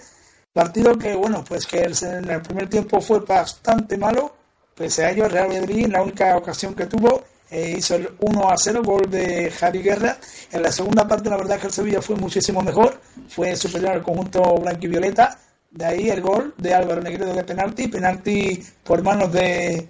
Partido 0.53 0.97
que, 0.97 1.13
bueno, 1.15 1.43
pues 1.45 1.65
que 1.65 1.79
el- 1.79 1.95
en 2.03 2.29
el 2.29 2.41
primer 2.41 2.69
tiempo 2.69 3.01
fue 3.01 3.19
bastante 3.19 3.97
malo, 3.97 4.33
pese 4.75 5.05
a 5.05 5.11
ello, 5.11 5.25
el 5.25 5.31
Real 5.31 5.49
Madrid, 5.49 5.85
en 5.85 5.91
la 5.91 6.01
única 6.03 6.37
ocasión 6.37 6.73
que 6.73 6.85
tuvo, 6.85 7.23
eh, 7.51 7.75
hizo 7.77 7.95
el 7.95 8.09
1 8.19 8.49
a 8.49 8.57
0, 8.57 8.81
gol 8.83 9.09
de 9.09 9.51
Javi 9.51 9.83
Guerra. 9.83 10.17
En 10.51 10.63
la 10.63 10.71
segunda 10.71 11.07
parte, 11.07 11.29
la 11.29 11.37
verdad 11.37 11.59
que 11.59 11.67
el 11.67 11.73
Sevilla 11.73 12.01
fue 12.01 12.15
muchísimo 12.15 12.61
mejor, 12.61 12.99
fue 13.27 13.55
superior 13.55 13.91
al 13.91 14.03
conjunto 14.03 14.41
blanquivioleta. 14.55 15.37
De 15.69 15.85
ahí 15.85 16.09
el 16.09 16.21
gol 16.21 16.53
de 16.57 16.73
Álvaro 16.73 17.01
Negredo 17.01 17.33
de 17.33 17.43
penalti, 17.43 17.87
penalti 17.87 18.63
por 18.83 19.03
manos 19.03 19.31
de 19.31 19.87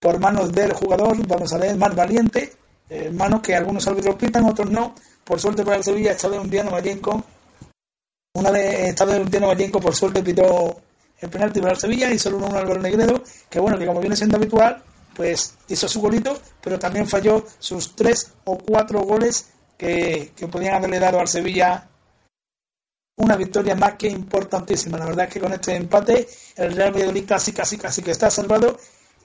por 0.00 0.18
manos 0.18 0.50
del 0.52 0.72
jugador, 0.72 1.16
vamos 1.28 1.52
a 1.52 1.58
ver, 1.58 1.76
más 1.76 1.94
valiente, 1.94 2.52
eh, 2.88 3.10
manos 3.10 3.40
que 3.40 3.54
algunos 3.54 3.86
árbitros 3.86 4.16
pitan, 4.16 4.44
otros 4.46 4.70
no. 4.70 4.94
Por 5.22 5.38
suerte 5.38 5.62
para 5.62 5.76
el 5.76 5.84
Sevilla, 5.84 6.12
esta 6.12 6.26
vez 6.26 6.40
un 6.40 6.50
Diano 6.50 6.72
Mayenco 6.72 7.24
una 8.34 8.50
vez 8.50 8.88
estaba 8.88 9.16
el 9.16 9.28
Diano 9.28 9.48
Vallenco, 9.48 9.78
por 9.78 9.94
suerte 9.94 10.22
pitó 10.22 10.80
el 11.20 11.28
penalti 11.28 11.60
para 11.60 11.72
el 11.72 11.78
Sevilla 11.78 12.10
y 12.10 12.18
solo 12.18 12.38
uno 12.38 12.46
Álvaro 12.46 12.80
Negredo, 12.80 13.22
que 13.48 13.60
bueno, 13.60 13.78
que 13.78 13.86
como 13.86 14.00
viene 14.00 14.16
siendo 14.16 14.38
habitual, 14.38 14.82
pues 15.14 15.56
hizo 15.68 15.88
su 15.88 16.00
golito, 16.00 16.40
pero 16.62 16.78
también 16.78 17.08
falló 17.08 17.44
sus 17.58 17.94
tres 17.94 18.32
o 18.44 18.58
cuatro 18.58 19.00
goles 19.02 19.50
que, 19.76 20.32
que 20.36 20.48
podían 20.48 20.74
haberle 20.74 20.98
dado 20.98 21.20
al 21.20 21.28
Sevilla 21.28 21.88
una 23.16 23.36
victoria 23.36 23.74
más 23.74 23.94
que 23.94 24.08
importantísima. 24.08 24.98
La 24.98 25.06
verdad 25.06 25.26
es 25.26 25.34
que 25.34 25.40
con 25.40 25.52
este 25.52 25.76
empate 25.76 26.26
el 26.56 26.74
Real 26.74 26.92
Valladolid 26.92 27.24
casi, 27.26 27.52
casi, 27.52 27.76
casi 27.76 28.02
que 28.02 28.10
está 28.10 28.30
salvado 28.30 28.78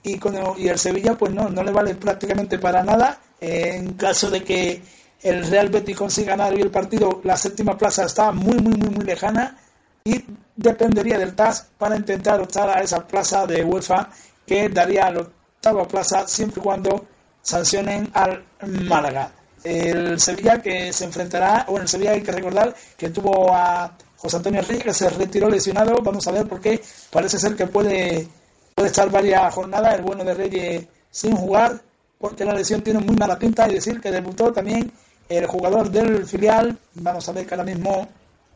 y, 0.03 0.17
con 0.17 0.35
el, 0.35 0.45
y 0.57 0.67
el 0.67 0.77
Sevilla 0.77 1.17
pues 1.17 1.33
no, 1.33 1.49
no 1.49 1.63
le 1.63 1.71
vale 1.71 1.95
prácticamente 1.95 2.59
para 2.59 2.83
nada. 2.83 3.19
En 3.39 3.93
caso 3.93 4.29
de 4.29 4.43
que 4.43 4.81
el 5.21 5.47
Real 5.47 5.69
Betis 5.69 5.97
consiga 5.97 6.35
ganar 6.35 6.53
hoy 6.53 6.61
el 6.61 6.71
partido, 6.71 7.21
la 7.23 7.38
séptima 7.38 7.77
plaza 7.77 8.05
está 8.05 8.31
muy, 8.31 8.57
muy, 8.59 8.75
muy, 8.75 8.89
muy 8.89 9.05
lejana 9.05 9.57
y 10.03 10.23
dependería 10.55 11.17
del 11.17 11.35
TAS 11.35 11.67
para 11.77 11.97
intentar 11.97 12.39
optar 12.39 12.69
a 12.69 12.81
esa 12.81 13.05
plaza 13.05 13.45
de 13.45 13.63
UEFA 13.63 14.09
que 14.45 14.69
daría 14.69 15.11
la 15.11 15.27
plaza 15.62 16.28
siempre 16.28 16.62
y 16.62 16.64
cuando 16.64 17.05
sancionen 17.41 18.10
al 18.14 18.43
Málaga. 18.68 19.32
El 19.64 20.20
Sevilla 20.20 20.62
que 20.62 20.93
se 20.93 21.05
enfrentará, 21.05 21.66
bueno, 21.68 21.84
el 21.84 21.89
Sevilla 21.89 22.12
hay 22.12 22.22
que 22.22 22.32
recordar 22.32 22.76
que 22.95 23.10
tuvo 23.10 23.53
a 23.53 23.97
José 24.18 24.38
Antonio 24.38 24.62
Reyes 24.62 24.84
que 24.84 24.93
se 24.93 25.10
retiró 25.10 25.49
lesionado, 25.49 26.01
vamos 26.01 26.28
a 26.28 26.32
ver 26.32 26.47
por 26.47 26.62
qué, 26.62 26.82
parece 27.12 27.38
ser 27.38 27.55
que 27.55 27.68
puede, 27.68 28.28
puede 28.74 28.89
estar 28.89 29.10
varias 29.10 29.53
jornadas 29.53 29.95
el 29.95 30.01
bueno 30.03 30.24
de 30.24 30.34
Reyes 30.34 30.86
sin 31.10 31.36
jugar, 31.36 31.82
porque 32.18 32.45
la 32.45 32.53
lesión 32.53 32.82
tiene 32.82 32.99
muy 32.99 33.16
mala 33.16 33.38
pinta. 33.38 33.68
Y 33.70 33.76
decir 33.76 33.99
que 33.99 34.12
debutó 34.12 34.51
también 34.51 34.91
el 35.30 35.45
jugador 35.45 35.89
del 35.89 36.26
filial, 36.26 36.78
vamos 36.95 37.28
a 37.28 37.32
ver 37.32 37.45
que 37.45 37.53
ahora 37.53 37.66
mismo 37.66 38.08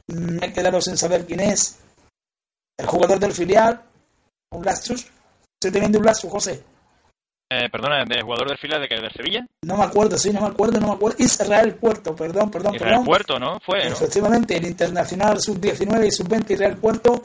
me 0.07 0.47
he 0.47 0.53
quedado 0.53 0.81
sin 0.81 0.97
saber 0.97 1.25
quién 1.25 1.41
es, 1.41 1.77
el 2.77 2.87
jugador 2.87 3.19
del 3.19 3.33
filial, 3.33 3.81
un 4.51 4.61
Blastus, 4.61 5.07
estoy 5.55 5.71
teniendo 5.71 5.99
un 5.99 6.03
Blastus, 6.03 6.31
José, 6.31 6.63
Eh, 7.53 7.67
perdona, 7.69 8.05
¿de 8.05 8.21
jugador 8.21 8.47
del 8.47 8.57
fila 8.57 8.79
de 8.79 8.87
que 8.87 8.95
del 8.95 9.11
Sevilla? 9.11 9.45
no 9.63 9.75
me 9.75 9.83
acuerdo, 9.83 10.17
sí, 10.17 10.31
no 10.31 10.39
me 10.39 10.47
acuerdo, 10.47 10.79
no 10.79 10.87
me 10.87 10.93
acuerdo, 10.93 11.17
Israel 11.21 11.75
Puerto, 11.75 12.15
perdón, 12.15 12.49
perdón, 12.49 12.75
Israel 12.75 12.91
perdón. 12.91 13.05
Puerto, 13.05 13.39
¿no? 13.39 13.59
Fue, 13.59 13.83
¿no? 13.83 13.91
Efectivamente, 13.91 14.55
el 14.55 14.65
Internacional 14.67 15.41
Sub-19 15.41 16.07
y 16.07 16.11
Sub-20 16.11 16.57
Real 16.57 16.77
Puerto 16.77 17.21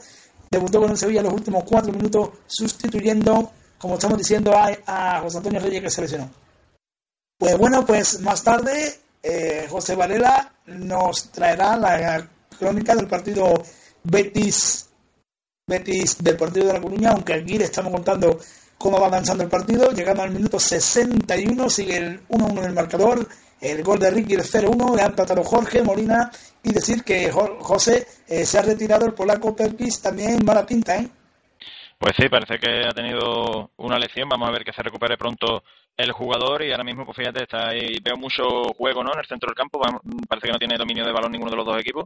debutó 0.51 0.81
con 0.81 0.91
el 0.91 0.97
Sevilla 0.97 1.21
los 1.21 1.31
últimos 1.31 1.63
cuatro 1.63 1.93
minutos, 1.93 2.31
sustituyendo, 2.45 3.53
como 3.77 3.93
estamos 3.93 4.17
diciendo, 4.17 4.51
a, 4.53 4.69
a 4.85 5.21
José 5.21 5.37
Antonio 5.37 5.61
Reyes 5.61 5.81
que 5.81 5.89
se 5.89 6.01
lesionó. 6.01 6.29
Pues 7.37 7.57
bueno, 7.57 7.85
pues 7.85 8.19
más 8.19 8.43
tarde 8.43 8.99
eh, 9.23 9.65
José 9.69 9.95
Varela 9.95 10.51
nos 10.65 11.31
traerá 11.31 11.77
la 11.77 12.27
crónica 12.59 12.93
del 12.95 13.07
partido 13.07 13.63
Betis 14.03 14.89
Betis 15.69 16.23
del 16.23 16.37
partido 16.37 16.67
de 16.67 16.73
La 16.73 16.81
Coruña, 16.81 17.11
aunque 17.11 17.33
aquí 17.33 17.57
le 17.57 17.65
estamos 17.65 17.91
contando 17.91 18.39
cómo 18.77 18.99
va 18.99 19.07
avanzando 19.07 19.43
el 19.43 19.49
partido, 19.49 19.91
llegando 19.91 20.23
al 20.23 20.31
minuto 20.31 20.59
61, 20.59 21.69
sigue 21.69 21.97
el 21.97 22.27
1-1 22.27 22.59
en 22.59 22.65
el 22.65 22.73
marcador, 22.73 23.27
el 23.61 23.83
gol 23.83 23.99
de 23.99 24.11
Ricky 24.11 24.35
el 24.35 24.43
0-1, 24.43 24.95
le 24.95 25.01
ha 25.01 25.07
empatado 25.07 25.43
Jorge 25.43 25.81
Molina 25.81 26.29
y 26.63 26.71
decir 26.73 27.03
que 27.03 27.31
Jo- 27.31 27.57
José 27.59 28.05
eh, 28.27 28.45
se 28.45 28.59
ha 28.59 28.61
retirado 28.61 29.05
el 29.05 29.13
polaco 29.13 29.55
Perkis 29.55 30.01
también 30.01 30.43
mala 30.45 30.65
pinta, 30.65 30.97
¿eh? 30.97 31.07
Pues 31.99 32.13
sí, 32.15 32.29
parece 32.29 32.59
que 32.59 32.85
ha 32.87 32.91
tenido 32.93 33.71
una 33.77 33.97
lesión. 33.97 34.29
Vamos 34.29 34.47
a 34.47 34.51
ver 34.51 34.63
que 34.63 34.71
se 34.71 34.83
recupere 34.83 35.17
pronto 35.17 35.63
el 35.97 36.11
jugador 36.11 36.61
y 36.63 36.69
ahora 36.71 36.83
mismo, 36.83 37.03
pues 37.03 37.17
fíjate, 37.17 37.41
está 37.41 37.69
ahí, 37.69 37.97
veo 38.03 38.15
mucho 38.15 38.43
juego 38.77 39.03
¿no? 39.03 39.11
en 39.13 39.19
el 39.19 39.25
centro 39.25 39.47
del 39.49 39.55
campo. 39.55 39.81
Parece 40.29 40.45
que 40.45 40.53
no 40.53 40.59
tiene 40.59 40.77
dominio 40.77 41.03
de 41.03 41.11
balón 41.11 41.31
ninguno 41.31 41.49
de 41.49 41.57
los 41.57 41.65
dos 41.65 41.79
equipos. 41.81 42.05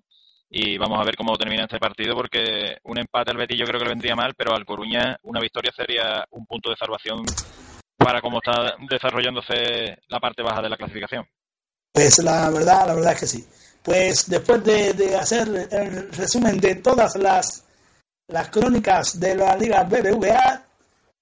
Y 0.53 0.77
vamos 0.77 0.99
a 0.99 1.05
ver 1.05 1.15
cómo 1.15 1.37
termina 1.37 1.63
este 1.63 1.79
partido 1.79 2.13
porque 2.13 2.75
un 2.83 2.99
empate 2.99 3.31
al 3.31 3.37
Betis 3.37 3.57
yo 3.57 3.65
creo 3.65 3.79
que 3.79 3.85
le 3.85 3.91
vendría 3.91 4.17
mal, 4.17 4.33
pero 4.35 4.53
al 4.53 4.65
Coruña 4.65 5.17
una 5.23 5.39
victoria 5.39 5.71
sería 5.73 6.25
un 6.31 6.45
punto 6.45 6.69
de 6.69 6.75
salvación 6.75 7.23
para 7.95 8.19
cómo 8.19 8.39
está 8.39 8.75
desarrollándose 8.89 9.97
la 10.09 10.19
parte 10.19 10.43
baja 10.43 10.61
de 10.61 10.67
la 10.67 10.75
clasificación. 10.75 11.25
Pues 11.93 12.17
la 12.19 12.49
verdad, 12.49 12.87
la 12.87 12.95
verdad 12.95 13.13
es 13.13 13.19
que 13.21 13.27
sí. 13.27 13.47
Pues 13.81 14.29
después 14.29 14.61
de, 14.65 15.15
hacer 15.15 15.47
el 15.71 16.11
resumen 16.11 16.59
de 16.59 16.75
todas 16.75 17.15
las, 17.15 17.63
las 18.27 18.49
crónicas 18.49 19.17
de 19.17 19.35
la 19.35 19.55
Liga 19.55 19.83
BBVA, 19.83 20.65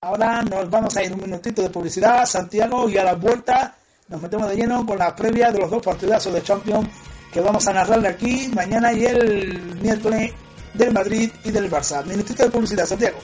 ahora 0.02 0.42
nos 0.42 0.68
vamos 0.72 0.98
a 0.98 1.04
ir 1.04 1.14
un 1.14 1.22
minutito 1.22 1.62
de 1.62 1.70
publicidad, 1.70 2.26
Santiago, 2.26 2.90
y 2.90 2.98
a 2.98 3.04
la 3.04 3.14
vuelta 3.14 3.76
nos 4.08 4.20
metemos 4.24 4.50
de 4.50 4.56
lleno 4.56 4.84
con 4.88 4.98
la 4.98 5.16
previa 5.16 5.52
de 5.52 5.60
los 5.60 5.70
dos 5.70 5.84
partidazos 5.84 6.34
de 6.34 6.42
Champions 6.42 6.90
que 7.32 7.42
vamos 7.42 7.68
a 7.68 7.74
narrarle 7.74 8.08
aquí 8.08 8.50
mañana 8.54 8.94
y 8.94 9.06
el 9.06 9.78
miércoles 9.82 10.34
del 10.74 10.94
Madrid 10.94 11.32
y 11.44 11.52
del 11.52 11.70
Barça. 11.70 12.04
Minutito 12.06 12.44
de 12.44 12.50
publicidad, 12.50 12.86
Santiago. 12.86 13.20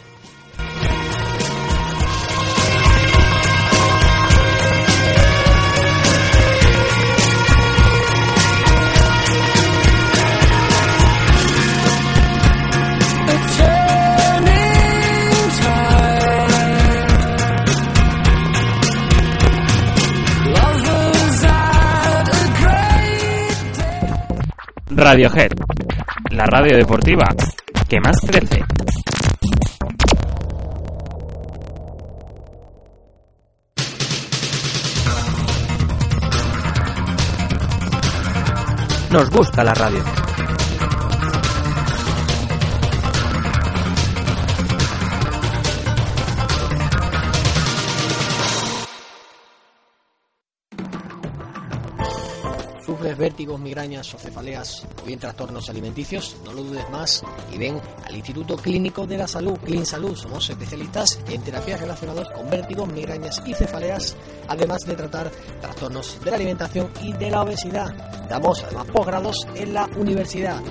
Radiohead, 24.97 25.51
la 26.31 26.45
radio 26.45 26.77
deportiva 26.77 27.27
que 27.89 27.99
más 27.99 28.15
crece. 28.25 28.63
Nos 39.11 39.29
gusta 39.31 39.65
la 39.65 39.73
radio. 39.73 40.01
Vértigos, 53.25 53.59
migrañas 53.59 54.13
o 54.13 54.19
cefaleas 54.19 54.85
o 55.01 55.05
bien 55.05 55.17
trastornos 55.17 55.67
alimenticios? 55.67 56.37
No 56.45 56.53
lo 56.53 56.61
dudes 56.63 56.87
más 56.91 57.23
y 57.51 57.57
ven 57.57 57.81
al 58.05 58.15
Instituto 58.15 58.55
Clínico 58.55 59.07
de 59.07 59.17
la 59.17 59.27
Salud, 59.27 59.57
Clean 59.65 59.83
Salud. 59.83 60.15
Somos 60.15 60.47
especialistas 60.47 61.19
en 61.27 61.41
terapias 61.41 61.81
relacionadas 61.81 62.29
con 62.29 62.47
vértigos, 62.51 62.87
migrañas 62.87 63.41
y 63.43 63.55
cefaleas, 63.55 64.15
además 64.47 64.85
de 64.85 64.95
tratar 64.95 65.31
trastornos 65.59 66.19
de 66.23 66.29
la 66.29 66.35
alimentación 66.35 66.87
y 67.01 67.13
de 67.13 67.31
la 67.31 67.41
obesidad. 67.41 67.87
Damos 68.29 68.63
además 68.63 68.85
posgrados 68.93 69.47
en 69.55 69.73
la 69.73 69.89
universidad. 69.97 70.61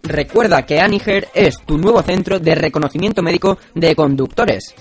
Recuerda 0.04 0.64
que 0.64 0.80
Aniger 0.80 1.28
es 1.34 1.58
tu 1.66 1.76
nuevo 1.76 2.02
centro 2.02 2.38
de 2.38 2.54
reconocimiento 2.54 3.22
médico 3.22 3.58
de 3.74 3.94
conductores. 3.94 4.74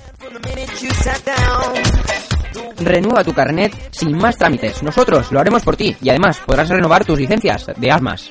Renueva 2.79 3.23
tu 3.23 3.33
carnet 3.33 3.73
sin 3.91 4.17
más 4.17 4.37
trámites. 4.37 4.83
Nosotros 4.83 5.31
lo 5.31 5.39
haremos 5.39 5.63
por 5.63 5.75
ti 5.75 5.95
y 6.01 6.09
además 6.09 6.39
podrás 6.45 6.69
renovar 6.69 7.05
tus 7.05 7.19
licencias 7.19 7.67
de 7.77 7.91
armas. 7.91 8.29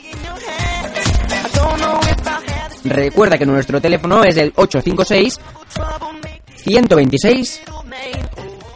Recuerda 2.84 3.38
que 3.38 3.46
nuestro 3.46 3.80
teléfono 3.80 4.24
es 4.24 4.36
el 4.36 4.52
856 4.56 5.40
126 6.56 7.62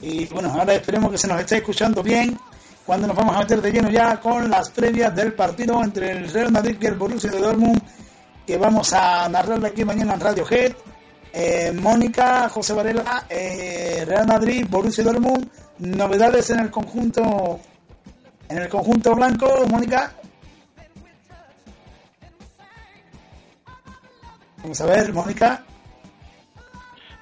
Y 0.00 0.26
bueno, 0.26 0.50
ahora 0.50 0.74
esperemos 0.74 1.10
que 1.10 1.18
se 1.18 1.28
nos 1.28 1.40
esté 1.40 1.58
escuchando 1.58 2.02
bien 2.02 2.38
cuando 2.86 3.06
nos 3.06 3.16
vamos 3.16 3.36
a 3.36 3.40
meter 3.40 3.60
de 3.60 3.70
lleno 3.70 3.90
ya 3.90 4.18
con 4.18 4.48
las 4.48 4.70
previas 4.70 5.14
del 5.14 5.34
partido 5.34 5.82
entre 5.84 6.10
el 6.12 6.32
Real 6.32 6.50
Madrid 6.50 6.78
y 6.80 6.86
el 6.86 6.94
Borussia 6.94 7.30
de 7.30 7.38
Dortmund, 7.38 7.82
que 8.46 8.56
vamos 8.56 8.94
a 8.94 9.28
narrarle 9.28 9.68
aquí 9.68 9.84
mañana 9.84 10.14
en 10.14 10.20
Radio 10.20 10.46
Head. 10.48 10.72
Eh, 11.30 11.72
Mónica, 11.72 12.48
José 12.48 12.72
Varela, 12.72 13.26
eh, 13.28 14.04
Real 14.06 14.26
Madrid, 14.26 14.66
Borussia 14.70 15.04
Dortmund, 15.04 15.50
novedades 15.80 16.48
en 16.48 16.60
el 16.60 16.70
conjunto 16.70 17.60
en 18.48 18.58
el 18.58 18.68
conjunto 18.68 19.14
blanco, 19.14 19.66
Mónica. 19.68 20.14
Vamos 24.62 24.80
a 24.80 24.86
ver, 24.86 25.12
Mónica. 25.12 25.64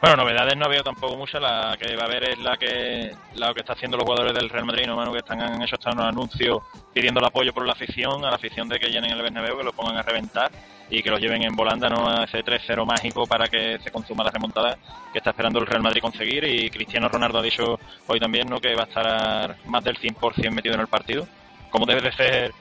Bueno, 0.00 0.16
novedades 0.16 0.56
no 0.56 0.68
veo 0.68 0.82
tampoco 0.82 1.16
muchas. 1.16 1.40
La 1.40 1.76
que 1.78 1.96
va 1.96 2.02
a 2.02 2.06
haber 2.06 2.30
es 2.30 2.38
la 2.38 2.56
que 2.56 3.14
lo 3.34 3.54
que 3.54 3.60
está 3.60 3.72
haciendo 3.72 3.96
los 3.96 4.04
jugadores 4.04 4.34
del 4.34 4.50
Real 4.50 4.64
Madrid, 4.66 4.86
¿no? 4.86 5.12
Que 5.12 5.18
están, 5.18 5.40
han 5.40 5.62
hecho 5.62 5.76
hasta 5.76 5.90
unos 5.90 6.06
anuncios 6.06 6.62
pidiendo 6.92 7.20
el 7.20 7.26
apoyo 7.26 7.52
por 7.52 7.66
la 7.66 7.72
afición, 7.72 8.24
a 8.24 8.30
la 8.30 8.36
afición 8.36 8.68
de 8.68 8.78
que 8.78 8.88
llenen 8.88 9.12
el 9.12 9.22
Bernabéu, 9.22 9.56
que 9.56 9.64
lo 9.64 9.72
pongan 9.72 9.96
a 9.96 10.02
reventar 10.02 10.50
y 10.90 11.02
que 11.02 11.10
lo 11.10 11.18
lleven 11.18 11.42
en 11.42 11.56
volanda, 11.56 11.88
¿no? 11.88 12.08
A 12.08 12.24
ese 12.24 12.44
3-0 12.44 12.86
mágico 12.86 13.26
para 13.26 13.48
que 13.48 13.78
se 13.82 13.90
consuma 13.90 14.22
la 14.22 14.30
remontada 14.30 14.76
que 15.12 15.18
está 15.18 15.30
esperando 15.30 15.58
el 15.58 15.66
Real 15.66 15.82
Madrid 15.82 16.02
conseguir. 16.02 16.44
Y 16.44 16.70
Cristiano 16.70 17.08
Ronaldo 17.08 17.38
ha 17.38 17.42
dicho 17.42 17.78
hoy 18.06 18.20
también, 18.20 18.48
¿no? 18.48 18.60
Que 18.60 18.74
va 18.74 18.82
a 18.82 18.86
estar 18.86 19.56
más 19.66 19.82
del 19.82 19.98
100% 19.98 20.50
metido 20.50 20.74
en 20.74 20.82
el 20.82 20.88
partido, 20.88 21.26
como 21.70 21.86
debe 21.86 22.02
de 22.02 22.12
ser 22.12 22.52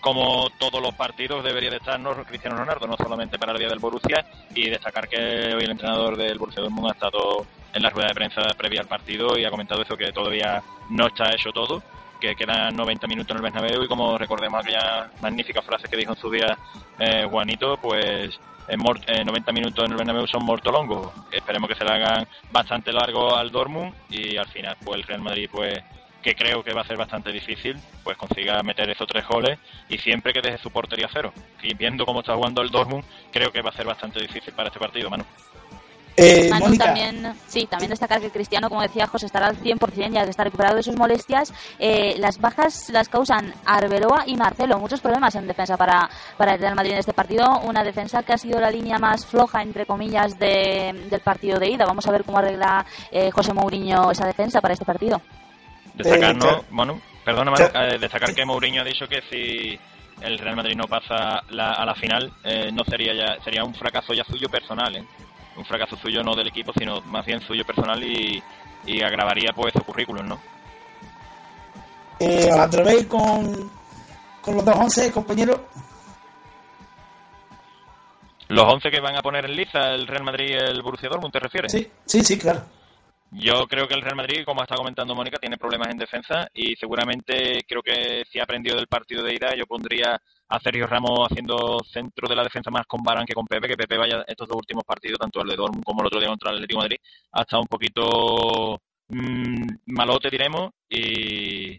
como 0.00 0.48
todos 0.58 0.80
los 0.80 0.94
partidos 0.94 1.44
debería 1.44 1.70
de 1.70 1.76
estar 1.76 1.98
¿no? 1.98 2.14
Cristiano 2.24 2.56
Ronaldo, 2.56 2.86
no 2.86 2.96
solamente 2.96 3.38
para 3.38 3.52
el 3.52 3.58
día 3.58 3.68
del 3.68 3.78
Borussia, 3.78 4.24
y 4.54 4.68
destacar 4.70 5.08
que 5.08 5.54
hoy 5.54 5.64
el 5.64 5.70
entrenador 5.70 6.16
del 6.16 6.38
Borussia 6.38 6.62
Dortmund 6.62 6.90
ha 6.90 6.92
estado 6.92 7.46
en 7.74 7.82
la 7.82 7.90
rueda 7.90 8.08
de 8.08 8.14
prensa 8.14 8.42
previa 8.56 8.80
al 8.80 8.86
partido 8.86 9.38
y 9.38 9.44
ha 9.44 9.50
comentado 9.50 9.82
eso 9.82 9.96
que 9.96 10.12
todavía 10.12 10.62
no 10.90 11.06
está 11.06 11.32
hecho 11.32 11.50
todo, 11.52 11.82
que 12.20 12.34
quedan 12.34 12.74
90 12.76 13.06
minutos 13.06 13.30
en 13.30 13.36
el 13.36 13.42
Bernabéu 13.42 13.82
y 13.82 13.88
como 13.88 14.16
recordemos 14.18 14.60
aquella 14.60 15.10
magnífica 15.20 15.62
frase 15.62 15.88
que 15.88 15.96
dijo 15.96 16.12
en 16.12 16.18
su 16.18 16.30
día 16.30 16.56
eh, 16.98 17.26
Juanito, 17.28 17.76
pues 17.76 18.38
en 18.68 18.80
eh, 19.06 19.24
90 19.24 19.52
minutos 19.52 19.84
en 19.84 19.92
el 19.92 19.96
Bernabéu 19.96 20.26
son 20.26 20.44
mortolongos. 20.44 21.12
Esperemos 21.30 21.68
que 21.68 21.76
se 21.76 21.84
le 21.84 21.92
hagan 21.92 22.26
bastante 22.50 22.92
largo 22.92 23.34
al 23.34 23.50
Dortmund 23.50 23.94
y 24.10 24.36
al 24.36 24.48
final 24.48 24.76
pues 24.84 24.96
el 24.96 25.02
Real 25.04 25.20
Madrid 25.20 25.48
pues 25.50 25.78
que 26.22 26.34
creo 26.34 26.62
que 26.64 26.72
va 26.74 26.82
a 26.82 26.86
ser 26.86 26.96
bastante 26.96 27.30
difícil, 27.32 27.76
pues 28.02 28.16
consiga 28.16 28.62
meter 28.62 28.90
esos 28.90 29.06
tres 29.06 29.26
goles 29.28 29.58
y 29.88 29.98
siempre 29.98 30.32
que 30.32 30.40
deje 30.40 30.58
su 30.58 30.70
portería 30.70 31.08
cero. 31.12 31.32
Y 31.62 31.74
viendo 31.74 32.04
cómo 32.04 32.20
está 32.20 32.34
jugando 32.34 32.60
el 32.62 32.70
Dortmund, 32.70 33.04
creo 33.32 33.52
que 33.52 33.62
va 33.62 33.70
a 33.70 33.76
ser 33.76 33.86
bastante 33.86 34.20
difícil 34.20 34.52
para 34.52 34.68
este 34.68 34.80
partido, 34.80 35.08
Manu. 35.10 35.24
Eh, 36.20 36.48
Manu, 36.50 36.64
también, 36.76 37.32
sí, 37.46 37.66
también 37.70 37.90
destacar 37.90 38.20
que 38.20 38.30
Cristiano, 38.30 38.68
como 38.68 38.82
decía 38.82 39.06
José, 39.06 39.26
estará 39.26 39.46
al 39.46 39.56
100%, 39.56 40.12
ya 40.12 40.24
que 40.24 40.30
está 40.30 40.42
recuperado 40.42 40.74
de 40.74 40.82
sus 40.82 40.96
molestias. 40.96 41.54
Eh, 41.78 42.16
las 42.18 42.40
bajas 42.40 42.90
las 42.90 43.08
causan 43.08 43.54
Arbeloa 43.64 44.24
y 44.26 44.34
Marcelo. 44.36 44.80
Muchos 44.80 45.00
problemas 45.00 45.36
en 45.36 45.46
defensa 45.46 45.76
para, 45.76 46.10
para 46.36 46.54
el 46.54 46.60
Real 46.60 46.74
Madrid 46.74 46.94
en 46.94 46.98
este 46.98 47.12
partido. 47.12 47.60
Una 47.60 47.84
defensa 47.84 48.24
que 48.24 48.32
ha 48.32 48.38
sido 48.38 48.58
la 48.58 48.72
línea 48.72 48.98
más 48.98 49.24
floja, 49.24 49.62
entre 49.62 49.86
comillas, 49.86 50.36
de- 50.40 51.06
del 51.08 51.20
partido 51.20 51.60
de 51.60 51.70
ida. 51.70 51.86
Vamos 51.86 52.04
a 52.08 52.10
ver 52.10 52.24
cómo 52.24 52.38
arregla 52.38 52.84
eh, 53.12 53.30
José 53.30 53.54
Mourinho 53.54 54.10
esa 54.10 54.26
defensa 54.26 54.60
para 54.60 54.72
este 54.74 54.84
partido. 54.84 55.22
Destacar, 55.98 56.30
Eh, 56.30 56.38
¿no? 56.38 56.64
Manu, 56.70 57.00
perdona, 57.24 57.52
eh, 57.74 57.98
destacar 57.98 58.34
que 58.34 58.44
Mourinho 58.46 58.82
ha 58.82 58.84
dicho 58.84 59.06
que 59.06 59.20
si 59.30 59.78
el 60.20 60.38
Real 60.38 60.56
Madrid 60.56 60.76
no 60.76 60.84
pasa 60.88 61.42
la- 61.50 61.72
a 61.74 61.84
la 61.84 61.94
final, 61.94 62.32
eh, 62.44 62.70
no 62.72 62.84
sería 62.84 63.12
ya, 63.14 63.42
sería 63.42 63.64
un 63.64 63.74
fracaso 63.74 64.14
ya 64.14 64.24
suyo 64.24 64.48
personal, 64.48 64.94
¿eh? 64.96 65.04
Un 65.56 65.64
fracaso 65.64 65.96
suyo 65.96 66.22
no 66.22 66.34
del 66.36 66.46
equipo, 66.48 66.72
sino 66.78 67.00
más 67.02 67.26
bien 67.26 67.40
suyo 67.40 67.64
personal 67.64 68.02
y, 68.02 68.42
y 68.86 69.02
agravaría 69.02 69.50
pues 69.54 69.72
su 69.72 69.82
currículum, 69.82 70.26
¿no? 70.26 70.40
Eh, 72.20 72.48
¿Os 72.52 72.58
atrevéis 72.58 73.06
con, 73.06 73.70
con 74.40 74.54
los 74.56 74.64
dos 74.64 74.76
once, 74.76 75.12
compañeros? 75.12 75.60
Los 78.48 78.64
11 78.72 78.90
que 78.90 79.00
van 79.00 79.16
a 79.16 79.20
poner 79.20 79.44
en 79.44 79.56
liza 79.56 79.90
el 79.94 80.06
Real 80.06 80.24
Madrid 80.24 80.48
y 80.50 80.54
el 80.54 80.80
Borussia 80.82 81.08
Dortmund, 81.08 81.32
¿te 81.32 81.38
refieres? 81.40 81.70
Sí, 81.72 81.86
sí, 82.06 82.24
sí, 82.24 82.38
claro. 82.38 82.62
Yo 83.30 83.66
creo 83.66 83.86
que 83.86 83.94
el 83.94 84.00
Real 84.00 84.16
Madrid, 84.16 84.44
como 84.44 84.62
está 84.62 84.74
comentando 84.74 85.14
Mónica, 85.14 85.38
tiene 85.38 85.58
problemas 85.58 85.88
en 85.88 85.98
defensa 85.98 86.48
y 86.54 86.74
seguramente 86.76 87.62
creo 87.68 87.82
que 87.82 88.24
si 88.30 88.38
ha 88.38 88.44
aprendido 88.44 88.76
del 88.76 88.86
partido 88.86 89.22
de 89.22 89.34
ida, 89.34 89.54
yo 89.54 89.66
pondría 89.66 90.18
a 90.48 90.60
Sergio 90.60 90.86
Ramos 90.86 91.28
haciendo 91.30 91.78
centro 91.92 92.26
de 92.26 92.34
la 92.34 92.42
defensa 92.42 92.70
más 92.70 92.86
con 92.86 93.02
Barán 93.02 93.26
que 93.26 93.34
con 93.34 93.46
Pepe, 93.46 93.68
que 93.68 93.76
Pepe 93.76 93.98
vaya 93.98 94.24
estos 94.26 94.48
dos 94.48 94.56
últimos 94.56 94.84
partidos, 94.84 95.18
tanto 95.18 95.42
el 95.42 95.48
de 95.48 95.56
Dortmund 95.56 95.84
como 95.84 96.00
el 96.00 96.06
otro 96.06 96.20
día 96.20 96.28
contra 96.30 96.50
el 96.50 96.56
Atlético 96.56 96.80
Madrid, 96.80 96.96
ha 97.32 97.42
estado 97.42 97.62
un 97.62 97.68
poquito 97.68 98.80
mm, 99.08 99.66
malote, 99.86 100.30
diremos, 100.30 100.70
y 100.88 101.78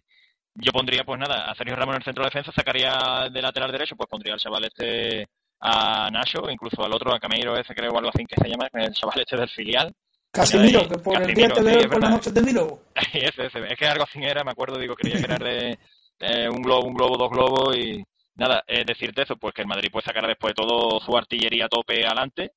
yo 0.54 0.72
pondría, 0.72 1.04
pues 1.04 1.20
nada, 1.20 1.50
a 1.50 1.56
Sergio 1.56 1.76
Ramos 1.76 1.96
en 1.96 2.02
el 2.02 2.06
centro 2.06 2.24
de 2.24 2.30
defensa, 2.30 2.52
sacaría 2.52 3.28
de 3.32 3.42
lateral 3.42 3.72
derecho, 3.72 3.96
pues 3.96 4.10
pondría 4.10 4.34
al 4.34 4.40
chaval 4.40 4.66
este 4.66 5.28
a 5.62 6.10
Nacho, 6.12 6.50
incluso 6.50 6.84
al 6.84 6.94
otro, 6.94 7.14
a 7.14 7.20
Cameiro 7.20 7.58
ese 7.58 7.76
creo 7.76 7.92
o 7.92 7.98
algo 7.98 8.12
así 8.14 8.24
que 8.26 8.36
se 8.42 8.50
llama, 8.50 8.68
el 8.72 8.94
chaval 8.94 9.20
este 9.20 9.36
del 9.36 9.50
filial, 9.50 9.94
Casimiro, 10.32 10.88
que 10.88 10.98
por 11.00 11.22
el 11.22 11.34
día 11.34 11.50
te 11.52 11.64
sí, 11.64 11.64
veo 11.64 11.90
por 11.90 12.02
la 12.02 12.10
verdad. 12.10 12.10
noche 12.10 12.32
te 12.32 12.42
miro. 12.42 12.84
ese, 13.14 13.46
ese. 13.48 13.60
Es 13.68 13.78
que 13.78 13.88
algo 13.88 14.04
así 14.04 14.20
era, 14.24 14.44
me 14.44 14.52
acuerdo, 14.52 14.80
digo, 14.80 14.96
creía 14.96 15.18
que 15.18 15.26
era 15.26 15.38
de 15.38 15.80
eh, 16.20 16.50
un 16.50 16.62
globo, 16.62 16.88
un 16.88 16.94
globo, 16.94 17.18
dos 17.18 17.32
globos 17.32 17.76
y 17.78 18.04
nada, 18.36 18.64
eh, 18.68 18.84
decirte 18.86 19.24
eso, 19.24 19.36
pues 19.38 19.54
que 19.54 19.62
el 19.62 19.68
Madrid 19.68 19.90
puede 19.92 20.06
sacar 20.06 20.28
después 20.28 20.54
todo 20.54 21.00
su 21.00 21.16
artillería 21.18 21.66
a 21.66 21.70
tope 21.70 22.06
adelante 22.06 22.52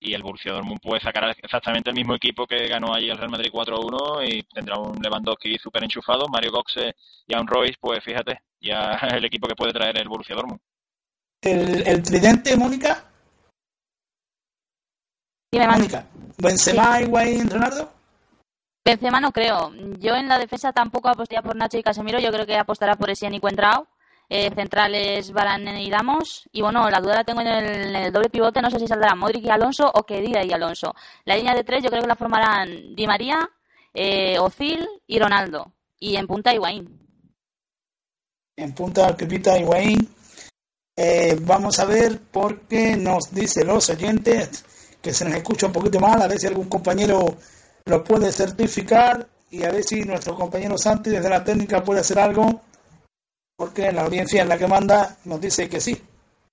y 0.00 0.14
el 0.14 0.22
Borussia 0.22 0.52
Dortmund 0.52 0.80
puede 0.80 1.00
sacar 1.00 1.34
exactamente 1.42 1.90
el 1.90 1.96
mismo 1.96 2.14
equipo 2.14 2.46
que 2.46 2.68
ganó 2.68 2.94
allí 2.94 3.10
el 3.10 3.18
Real 3.18 3.30
Madrid 3.30 3.50
4-1 3.52 4.28
y 4.28 4.42
tendrá 4.44 4.78
un 4.78 4.96
Lewandowski 5.02 5.58
súper 5.58 5.82
enchufado, 5.82 6.26
Mario 6.28 6.52
Götze 6.52 6.94
y 7.26 7.34
a 7.34 7.40
un 7.40 7.46
Royce, 7.46 7.76
pues 7.80 8.02
fíjate, 8.04 8.40
ya 8.60 8.92
el 9.16 9.24
equipo 9.24 9.48
que 9.48 9.56
puede 9.56 9.72
traer 9.72 10.00
el 10.00 10.08
Borussia 10.08 10.36
Dortmund. 10.36 10.60
El, 11.42 11.86
el 11.86 12.02
tridente, 12.02 12.56
Mónica. 12.56 13.04
Dime, 15.50 15.66
Manu. 15.66 15.78
Mónica. 15.78 16.06
Benzema, 16.36 17.00
Higuaín, 17.00 17.48
Ronaldo. 17.48 17.90
Benzema 18.84 19.20
no 19.20 19.32
creo. 19.32 19.72
Yo 19.98 20.14
en 20.14 20.28
la 20.28 20.38
defensa 20.38 20.72
tampoco 20.72 21.08
apostaría 21.08 21.42
por 21.42 21.56
Nacho 21.56 21.78
y 21.78 21.82
Casemiro. 21.82 22.18
Yo 22.20 22.30
creo 22.30 22.46
que 22.46 22.56
apostará 22.56 22.96
por 22.96 23.10
Essien 23.10 23.34
y 23.34 23.40
Cuentrao. 23.40 23.86
Eh, 24.30 24.50
centrales 24.54 25.32
Varane 25.32 25.82
y 25.82 25.90
Ramos. 25.90 26.48
Y 26.52 26.60
bueno, 26.60 26.88
la 26.90 27.00
duda 27.00 27.16
la 27.16 27.24
tengo 27.24 27.40
en 27.40 27.46
el, 27.46 27.66
en 27.66 27.96
el 27.96 28.12
doble 28.12 28.28
pivote. 28.28 28.60
No 28.60 28.70
sé 28.70 28.78
si 28.78 28.86
saldrá 28.86 29.14
Modric 29.14 29.44
y 29.44 29.50
Alonso 29.50 29.90
o 29.92 30.02
Kedira 30.04 30.44
y 30.44 30.52
Alonso. 30.52 30.94
La 31.24 31.36
línea 31.36 31.54
de 31.54 31.64
tres 31.64 31.82
yo 31.82 31.90
creo 31.90 32.02
que 32.02 32.08
la 32.08 32.16
formarán 32.16 32.94
Di 32.94 33.06
María, 33.06 33.48
eh, 33.94 34.38
Ozil 34.38 34.86
y 35.06 35.18
Ronaldo. 35.18 35.72
Y 35.98 36.16
en 36.16 36.26
punta 36.26 36.54
Higuaín. 36.54 36.98
En 38.56 38.74
punta 38.74 39.16
Pepita 39.16 39.58
Higuaín. 39.58 40.08
Eh, 40.94 41.38
vamos 41.42 41.78
a 41.78 41.84
ver 41.84 42.20
por 42.20 42.62
qué 42.62 42.96
nos 42.96 43.32
dice 43.32 43.64
los 43.64 43.88
oyentes 43.88 44.64
se 45.12 45.24
nos 45.24 45.34
escucha 45.34 45.66
un 45.66 45.72
poquito 45.72 46.00
mal, 46.00 46.20
a 46.20 46.28
ver 46.28 46.38
si 46.38 46.46
algún 46.46 46.68
compañero 46.68 47.36
lo 47.84 48.04
puede 48.04 48.32
certificar 48.32 49.26
y 49.50 49.64
a 49.64 49.70
ver 49.70 49.82
si 49.82 50.02
nuestro 50.02 50.34
compañero 50.34 50.76
Santi 50.76 51.10
desde 51.10 51.28
la 51.28 51.42
técnica 51.42 51.82
puede 51.82 52.00
hacer 52.00 52.18
algo, 52.18 52.60
porque 53.56 53.90
la 53.92 54.02
audiencia 54.02 54.42
en 54.42 54.48
la 54.48 54.58
que 54.58 54.66
manda 54.66 55.16
nos 55.24 55.40
dice 55.40 55.68
que 55.68 55.80
sí, 55.80 56.00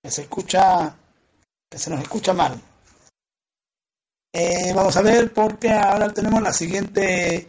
que 0.01 0.11
se 0.11 0.23
escucha, 0.23 0.95
que 1.69 1.77
se 1.77 1.89
nos 1.89 2.01
escucha 2.01 2.33
mal. 2.33 2.59
Eh, 4.33 4.73
vamos 4.73 4.95
a 4.97 5.01
ver 5.01 5.31
porque 5.33 5.71
ahora 5.71 6.11
tenemos 6.13 6.41
la 6.41 6.51
siguiente, 6.51 7.47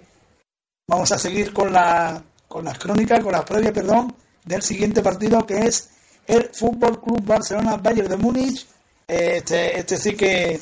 vamos 0.86 1.10
a 1.10 1.18
seguir 1.18 1.52
con 1.52 1.72
la 1.72 2.22
con 2.48 2.64
las 2.64 2.78
crónicas, 2.78 3.22
con 3.22 3.32
la 3.32 3.44
previa, 3.44 3.72
perdón, 3.72 4.14
del 4.44 4.62
siguiente 4.62 5.02
partido 5.02 5.44
que 5.44 5.58
es 5.66 5.90
el 6.26 6.48
Fútbol 6.52 7.00
Club 7.02 7.24
Barcelona 7.24 7.76
Bayern 7.76 8.08
de 8.08 8.16
Múnich. 8.16 8.66
Este, 9.06 9.78
este 9.78 9.96
sí 9.96 10.16
que, 10.16 10.58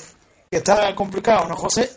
está 0.57 0.95
complicado, 0.95 1.49
¿no, 1.49 1.57
José? 1.57 1.89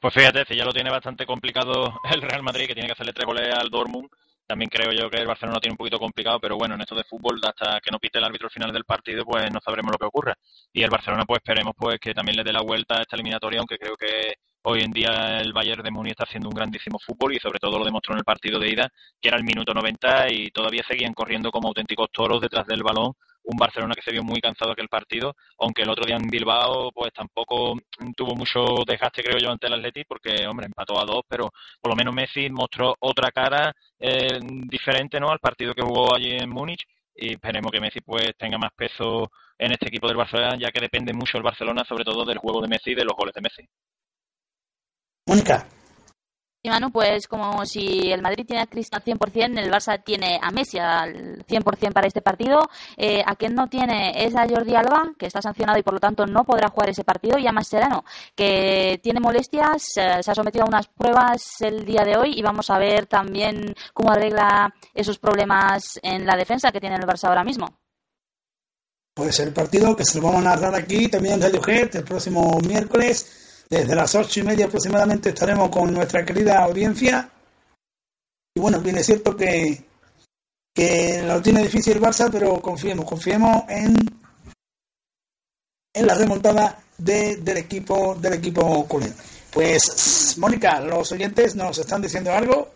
Pues 0.00 0.14
fíjate, 0.14 0.44
si 0.46 0.56
ya 0.56 0.64
lo 0.64 0.72
tiene 0.72 0.90
bastante 0.90 1.26
complicado 1.26 2.00
el 2.12 2.22
Real 2.22 2.42
Madrid, 2.42 2.66
que 2.66 2.74
tiene 2.74 2.88
que 2.88 2.92
hacerle 2.92 3.12
tres 3.12 3.26
goles 3.26 3.54
al 3.54 3.70
Dortmund, 3.70 4.08
también 4.46 4.70
creo 4.70 4.92
yo 4.92 5.10
que 5.10 5.16
el 5.16 5.26
Barcelona 5.26 5.56
lo 5.56 5.60
tiene 5.60 5.72
un 5.72 5.78
poquito 5.78 5.98
complicado, 5.98 6.38
pero 6.38 6.56
bueno, 6.56 6.76
en 6.76 6.80
esto 6.80 6.94
de 6.94 7.02
fútbol, 7.02 7.40
hasta 7.42 7.80
que 7.80 7.90
no 7.90 7.98
pite 7.98 8.18
el 8.18 8.24
árbitro 8.24 8.46
al 8.46 8.52
final 8.52 8.72
del 8.72 8.84
partido, 8.84 9.24
pues 9.24 9.50
no 9.52 9.58
sabremos 9.60 9.90
lo 9.90 9.98
que 9.98 10.06
ocurra. 10.06 10.34
Y 10.72 10.82
el 10.82 10.90
Barcelona, 10.90 11.24
pues 11.26 11.40
esperemos 11.42 11.74
pues 11.76 11.98
que 11.98 12.14
también 12.14 12.36
le 12.36 12.44
dé 12.44 12.52
la 12.52 12.62
vuelta 12.62 12.98
a 12.98 13.02
esta 13.02 13.16
eliminatoria, 13.16 13.58
aunque 13.58 13.76
creo 13.76 13.96
que 13.96 14.34
hoy 14.62 14.82
en 14.82 14.92
día 14.92 15.38
el 15.40 15.52
Bayern 15.52 15.82
de 15.82 15.90
Múnich 15.90 16.12
está 16.12 16.24
haciendo 16.24 16.48
un 16.48 16.54
grandísimo 16.54 16.98
fútbol 16.98 17.34
y 17.34 17.40
sobre 17.40 17.58
todo 17.58 17.78
lo 17.78 17.84
demostró 17.84 18.14
en 18.14 18.18
el 18.18 18.24
partido 18.24 18.60
de 18.60 18.68
ida, 18.68 18.92
que 19.20 19.28
era 19.28 19.36
el 19.36 19.44
minuto 19.44 19.74
90 19.74 20.32
y 20.32 20.50
todavía 20.50 20.84
seguían 20.86 21.14
corriendo 21.14 21.50
como 21.50 21.68
auténticos 21.68 22.08
toros 22.12 22.40
detrás 22.40 22.66
del 22.66 22.84
balón. 22.84 23.14
Un 23.46 23.56
Barcelona 23.56 23.94
que 23.94 24.02
se 24.02 24.12
vio 24.12 24.22
muy 24.22 24.40
cansado 24.40 24.72
aquel 24.72 24.88
partido, 24.88 25.34
aunque 25.58 25.82
el 25.82 25.90
otro 25.90 26.04
día 26.04 26.16
en 26.16 26.28
Bilbao 26.28 26.90
pues 26.92 27.12
tampoco 27.12 27.78
tuvo 28.16 28.34
mucho 28.34 28.84
desgaste 28.86 29.22
creo 29.22 29.38
yo 29.38 29.50
ante 29.50 29.68
el 29.68 29.74
Atleti 29.74 30.04
porque 30.04 30.46
hombre 30.46 30.66
empató 30.66 31.00
a 31.00 31.04
dos, 31.04 31.22
pero 31.28 31.50
por 31.80 31.92
lo 31.92 31.96
menos 31.96 32.14
Messi 32.14 32.50
mostró 32.50 32.94
otra 33.00 33.30
cara 33.30 33.72
eh, 33.98 34.38
diferente 34.42 35.20
no 35.20 35.30
al 35.30 35.38
partido 35.38 35.74
que 35.74 35.82
jugó 35.82 36.14
allí 36.14 36.32
en 36.32 36.50
Múnich 36.50 36.84
y 37.14 37.32
esperemos 37.32 37.70
que 37.70 37.80
Messi 37.80 38.00
pues 38.00 38.32
tenga 38.36 38.58
más 38.58 38.70
peso 38.76 39.30
en 39.58 39.72
este 39.72 39.88
equipo 39.88 40.08
del 40.08 40.16
Barcelona 40.16 40.56
ya 40.58 40.70
que 40.70 40.80
depende 40.80 41.12
mucho 41.12 41.38
el 41.38 41.44
Barcelona 41.44 41.84
sobre 41.84 42.04
todo 42.04 42.24
del 42.24 42.38
juego 42.38 42.60
de 42.60 42.68
Messi 42.68 42.90
y 42.90 42.94
de 42.94 43.04
los 43.04 43.14
goles 43.16 43.34
de 43.34 43.40
Messi. 43.40 43.68
Mónica. 45.28 45.66
Y 46.66 46.68
Manu, 46.68 46.90
pues 46.90 47.28
como 47.28 47.64
si 47.64 48.10
el 48.10 48.22
Madrid 48.22 48.44
tiene 48.44 48.64
a 48.64 48.66
Cristiano 48.66 49.00
al 49.06 49.18
100%, 49.18 49.56
el 49.56 49.70
Barça 49.70 50.02
tiene 50.02 50.40
a 50.42 50.50
Messi 50.50 50.80
al 50.80 51.46
100% 51.46 51.92
para 51.92 52.08
este 52.08 52.22
partido. 52.22 52.68
Eh, 52.96 53.22
a 53.24 53.36
quien 53.36 53.54
no 53.54 53.68
tiene 53.68 54.24
es 54.26 54.34
a 54.34 54.48
Jordi 54.48 54.74
Alba, 54.74 55.12
que 55.16 55.26
está 55.26 55.40
sancionado 55.40 55.78
y 55.78 55.84
por 55.84 55.94
lo 55.94 56.00
tanto 56.00 56.26
no 56.26 56.42
podrá 56.42 56.68
jugar 56.68 56.90
ese 56.90 57.04
partido, 57.04 57.38
y 57.38 57.46
a 57.46 57.52
Mascherano, 57.52 58.04
que 58.34 58.98
tiene 59.00 59.20
molestias, 59.20 59.96
eh, 59.96 60.20
se 60.24 60.30
ha 60.32 60.34
sometido 60.34 60.64
a 60.64 60.68
unas 60.68 60.88
pruebas 60.88 61.60
el 61.60 61.84
día 61.84 62.02
de 62.02 62.16
hoy 62.16 62.36
y 62.36 62.42
vamos 62.42 62.68
a 62.68 62.78
ver 62.78 63.06
también 63.06 63.72
cómo 63.94 64.10
arregla 64.10 64.74
esos 64.92 65.20
problemas 65.20 66.00
en 66.02 66.26
la 66.26 66.34
defensa 66.34 66.72
que 66.72 66.80
tiene 66.80 66.96
el 66.96 67.06
Barça 67.06 67.28
ahora 67.28 67.44
mismo. 67.44 67.78
Pues 69.14 69.38
el 69.38 69.52
partido 69.52 69.94
que 69.94 70.04
se 70.04 70.18
lo 70.18 70.24
vamos 70.24 70.40
a 70.40 70.50
narrar 70.50 70.74
aquí 70.74 71.06
también 71.06 71.40
en 71.40 71.52
Jet 71.52 71.94
el 71.94 72.02
próximo 72.02 72.58
miércoles. 72.66 73.45
Desde 73.68 73.94
las 73.94 74.14
ocho 74.14 74.40
y 74.40 74.42
media 74.44 74.66
aproximadamente 74.66 75.30
estaremos 75.30 75.70
con 75.70 75.92
nuestra 75.92 76.24
querida 76.24 76.62
audiencia. 76.62 77.28
Y 78.54 78.60
bueno, 78.60 78.80
bien 78.80 78.98
es 78.98 79.06
cierto 79.06 79.36
que, 79.36 79.84
que 80.74 81.22
lo 81.26 81.42
tiene 81.42 81.62
difícil 81.62 81.94
el 81.94 82.02
Barça, 82.02 82.30
pero 82.30 82.60
confiemos, 82.62 83.04
confiemos 83.04 83.64
en, 83.68 83.96
en 85.92 86.06
la 86.06 86.14
remontada 86.14 86.78
de, 86.96 87.36
del 87.36 87.56
equipo 87.58 88.14
del 88.14 88.34
equipo 88.34 88.86
culé. 88.86 89.12
Pues, 89.52 90.36
Mónica, 90.38 90.80
los 90.80 91.10
oyentes 91.12 91.56
nos 91.56 91.78
están 91.78 92.02
diciendo 92.02 92.32
algo. 92.32 92.68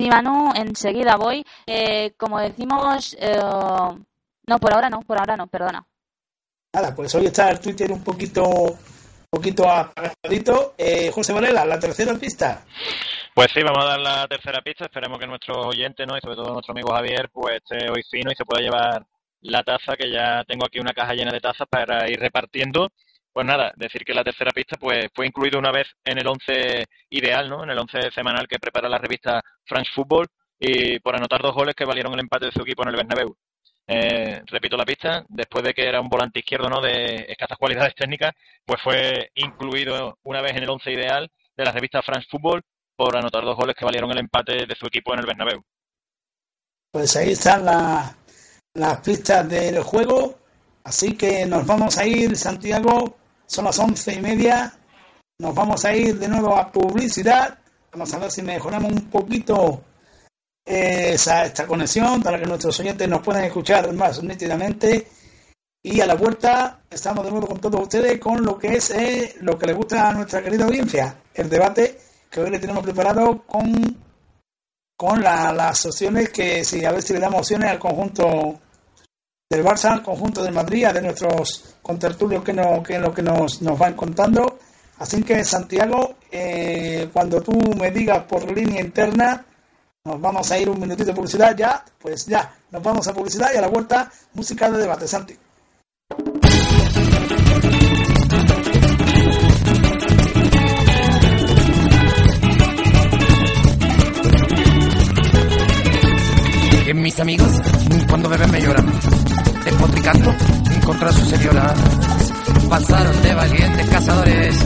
Sí, 0.00 0.08
Manu, 0.08 0.52
enseguida 0.54 1.16
voy. 1.16 1.44
Eh, 1.66 2.14
como 2.16 2.38
decimos, 2.38 3.16
eh, 3.20 3.38
no, 3.38 4.58
por 4.58 4.72
ahora 4.72 4.88
no, 4.88 5.00
por 5.02 5.18
ahora 5.18 5.36
no, 5.36 5.46
perdona. 5.46 5.86
Nada, 6.74 6.94
pues 6.94 7.14
hoy 7.14 7.26
está 7.26 7.50
el 7.50 7.60
Twitter 7.60 7.92
un 7.92 8.02
poquito, 8.02 8.42
poquito 9.32 9.66
apagadito. 9.66 10.74
Eh, 10.76 11.10
José 11.10 11.32
Varela, 11.32 11.64
la 11.64 11.80
tercera 11.80 12.14
pista. 12.14 12.64
Pues 13.34 13.50
sí, 13.50 13.62
vamos 13.62 13.82
a 13.82 13.88
dar 13.88 14.00
la 14.00 14.28
tercera 14.28 14.60
pista. 14.60 14.84
Esperemos 14.84 15.18
que 15.18 15.26
nuestros 15.26 15.56
oyentes, 15.66 16.06
¿no? 16.06 16.18
y 16.18 16.20
sobre 16.20 16.36
todo 16.36 16.52
nuestro 16.52 16.72
amigo 16.72 16.92
Javier, 16.92 17.30
pues 17.32 17.56
esté 17.56 17.90
hoy 17.90 18.02
fino 18.10 18.30
y 18.30 18.34
se 18.34 18.44
pueda 18.44 18.62
llevar 18.62 19.06
la 19.40 19.62
taza, 19.62 19.96
que 19.96 20.10
ya 20.10 20.44
tengo 20.44 20.66
aquí 20.66 20.78
una 20.78 20.92
caja 20.92 21.14
llena 21.14 21.32
de 21.32 21.40
tazas 21.40 21.66
para 21.66 22.10
ir 22.10 22.20
repartiendo. 22.20 22.90
Pues 23.32 23.46
nada, 23.46 23.72
decir 23.76 24.04
que 24.04 24.12
la 24.12 24.22
tercera 24.22 24.50
pista 24.50 24.76
pues 24.78 25.06
fue 25.14 25.26
incluido 25.26 25.58
una 25.58 25.72
vez 25.72 25.86
en 26.04 26.18
el 26.18 26.26
11 26.26 26.84
ideal, 27.08 27.48
¿no? 27.48 27.64
En 27.64 27.70
el 27.70 27.78
11 27.78 28.10
semanal 28.14 28.46
que 28.46 28.58
prepara 28.58 28.90
la 28.90 28.98
revista 28.98 29.40
France 29.64 29.90
Football 29.94 30.26
y 30.60 31.00
por 31.00 31.16
anotar 31.16 31.40
dos 31.40 31.54
goles 31.54 31.74
que 31.74 31.86
valieron 31.86 32.12
el 32.12 32.20
empate 32.20 32.46
de 32.46 32.52
su 32.52 32.60
equipo 32.60 32.82
en 32.82 32.90
el 32.90 32.96
Bernabéu. 32.96 33.34
Eh, 33.86 34.42
repito 34.46 34.76
la 34.76 34.84
pista, 34.84 35.24
después 35.28 35.64
de 35.64 35.74
que 35.74 35.86
era 35.88 36.00
un 36.00 36.08
volante 36.08 36.38
izquierdo 36.38 36.68
no 36.68 36.80
de 36.80 37.26
escasas 37.28 37.58
cualidades 37.58 37.94
técnicas, 37.94 38.32
pues 38.64 38.80
fue 38.82 39.30
incluido 39.34 40.18
una 40.22 40.40
vez 40.40 40.56
en 40.56 40.62
el 40.62 40.70
11 40.70 40.92
ideal 40.92 41.30
de 41.56 41.64
la 41.64 41.72
revista 41.72 42.00
France 42.02 42.26
Football 42.30 42.62
por 42.96 43.16
anotar 43.16 43.42
dos 43.44 43.56
goles 43.56 43.74
que 43.76 43.84
valieron 43.84 44.10
el 44.12 44.18
empate 44.18 44.66
de 44.66 44.74
su 44.76 44.86
equipo 44.86 45.12
en 45.12 45.20
el 45.20 45.26
Bernabéu. 45.26 45.62
Pues 46.92 47.16
ahí 47.16 47.30
están 47.32 47.64
la- 47.64 48.16
las 48.74 49.00
pistas 49.00 49.48
del 49.48 49.82
juego. 49.82 50.38
Así 50.84 51.16
que 51.16 51.46
nos 51.46 51.66
vamos 51.66 51.96
a 51.98 52.06
ir, 52.06 52.36
Santiago. 52.36 53.16
Son 53.46 53.64
las 53.64 53.78
once 53.78 54.14
y 54.14 54.20
media. 54.20 54.72
Nos 55.38 55.54
vamos 55.54 55.84
a 55.84 55.94
ir 55.94 56.18
de 56.18 56.28
nuevo 56.28 56.56
a 56.56 56.70
publicidad. 56.70 57.58
Vamos 57.92 58.12
a 58.14 58.18
ver 58.18 58.30
si 58.30 58.42
mejoramos 58.42 58.92
un 58.92 59.10
poquito 59.10 59.82
esa, 60.64 61.44
esta 61.46 61.66
conexión 61.66 62.22
para 62.22 62.38
que 62.38 62.46
nuestros 62.46 62.78
oyentes 62.80 63.08
nos 63.08 63.22
puedan 63.22 63.44
escuchar 63.44 63.92
más 63.92 64.22
nítidamente. 64.22 65.08
Y 65.84 66.00
a 66.00 66.06
la 66.06 66.14
vuelta 66.14 66.80
estamos 66.88 67.24
de 67.24 67.30
nuevo 67.32 67.48
con 67.48 67.60
todos 67.60 67.82
ustedes 67.82 68.20
con 68.20 68.44
lo 68.44 68.56
que 68.56 68.76
es 68.76 68.90
eh, 68.90 69.34
lo 69.40 69.58
que 69.58 69.66
le 69.66 69.72
gusta 69.72 70.08
a 70.10 70.12
nuestra 70.12 70.40
querida 70.42 70.64
audiencia, 70.64 71.16
el 71.34 71.48
debate 71.50 71.98
que 72.30 72.40
hoy 72.40 72.50
le 72.50 72.58
tenemos 72.60 72.84
preparado 72.84 73.42
con 73.44 73.96
con 74.96 75.20
la- 75.20 75.52
las 75.52 75.84
opciones 75.86 76.28
que 76.30 76.64
si 76.64 76.84
a 76.84 76.92
ver 76.92 77.02
si 77.02 77.12
le 77.14 77.18
damos 77.18 77.40
opciones 77.40 77.68
al 77.70 77.78
conjunto 77.80 78.60
del 79.50 79.64
Barça, 79.64 79.90
al 79.90 80.02
conjunto 80.04 80.44
del 80.44 80.54
Madrid, 80.54 80.86
de 80.86 81.02
nuestros 81.02 81.74
contertulios 81.82 82.44
que, 82.44 82.52
no, 82.52 82.80
que 82.82 82.98
lo 83.00 83.12
que 83.12 83.22
nos, 83.22 83.60
nos 83.62 83.76
van 83.76 83.94
contando. 83.94 84.60
Así 84.98 85.24
que 85.24 85.44
Santiago, 85.44 86.14
eh, 86.30 87.08
cuando 87.12 87.40
tú 87.42 87.52
me 87.76 87.90
digas 87.90 88.22
por 88.24 88.48
línea 88.56 88.80
interna, 88.80 89.44
nos 90.04 90.20
vamos 90.20 90.50
a 90.50 90.58
ir 90.58 90.68
un 90.68 90.80
minutito 90.80 91.06
de 91.06 91.14
publicidad 91.14 91.56
ya, 91.56 91.84
pues 92.00 92.26
ya, 92.26 92.52
nos 92.70 92.82
vamos 92.82 93.06
a 93.06 93.14
publicidad 93.14 93.50
y 93.54 93.58
a 93.58 93.60
la 93.60 93.68
vuelta 93.68 94.10
música 94.34 94.68
de 94.70 94.78
debate, 94.78 95.06
Santi. 95.06 95.36
Mis 106.94 107.18
amigos, 107.18 107.48
cuando 108.08 108.28
beben 108.28 108.50
me 108.50 108.60
lloran, 108.60 108.86
despotricando 109.64 110.34
contra 110.84 111.12
su 111.12 111.24
señora. 111.26 111.74
Pasaron 112.68 113.22
de 113.22 113.34
valientes 113.34 113.88
cazadores 113.88 114.56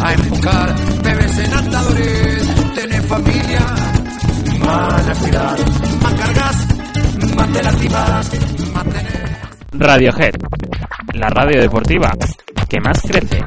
a 0.00 0.12
empujar 0.14 0.74
bebés 1.02 1.38
en 1.38 1.52
andadores. 1.52 2.74
Tener 2.74 3.02
familia, 3.02 3.60
Radiohead, 9.72 10.34
la 11.14 11.28
radio 11.28 11.60
deportiva 11.60 12.12
que 12.68 12.80
más 12.80 13.00
crece. 13.02 13.44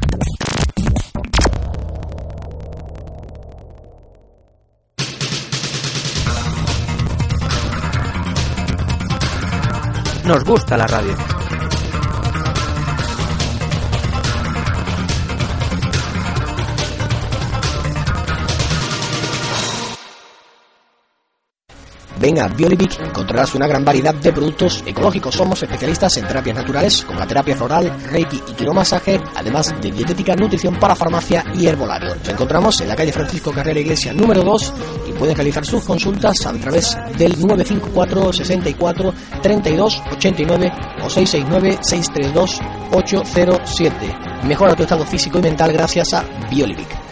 Nos 10.25 10.43
gusta 10.43 10.75
la 10.75 10.87
radio. 10.87 11.44
Ven 22.19 22.39
a 22.39 22.47
Biolivic, 22.47 22.99
encontrarás 22.99 23.55
una 23.55 23.67
gran 23.67 23.83
variedad 23.83 24.15
de 24.15 24.31
productos 24.31 24.83
ecológicos. 24.85 25.35
Somos 25.35 25.61
especialistas 25.61 26.15
en 26.17 26.27
terapias 26.27 26.55
naturales 26.55 27.03
como 27.03 27.19
la 27.19 27.27
terapia 27.27 27.55
floral, 27.55 27.95
reiki 28.11 28.41
y 28.47 28.53
quiromasaje, 28.53 29.19
además 29.35 29.73
de 29.81 29.91
dietética, 29.91 30.35
nutrición 30.35 30.79
para 30.79 30.95
farmacia 30.95 31.43
y 31.53 31.67
herbolario. 31.67 32.15
Nos 32.15 32.29
encontramos 32.29 32.79
en 32.81 32.87
la 32.87 32.95
calle 32.95 33.11
Francisco 33.11 33.51
Carrera 33.51 33.79
Iglesia 33.79 34.13
número 34.13 34.43
2 34.43 34.73
y 35.09 35.11
pueden 35.13 35.35
realizar 35.35 35.65
sus 35.65 35.83
consultas 35.83 36.45
a 36.45 36.53
través 36.53 36.97
del 37.17 37.31
954 37.39 38.33
64 38.33 39.13
32 39.41 40.01
89 40.13 40.71
o 41.03 41.09
669 41.09 41.79
632 41.81 42.59
807. 42.91 44.15
Mejora 44.43 44.75
tu 44.75 44.83
estado 44.83 45.05
físico 45.05 45.39
y 45.39 45.41
mental 45.41 45.73
gracias 45.73 46.13
a 46.13 46.23
Biolivic. 46.49 47.04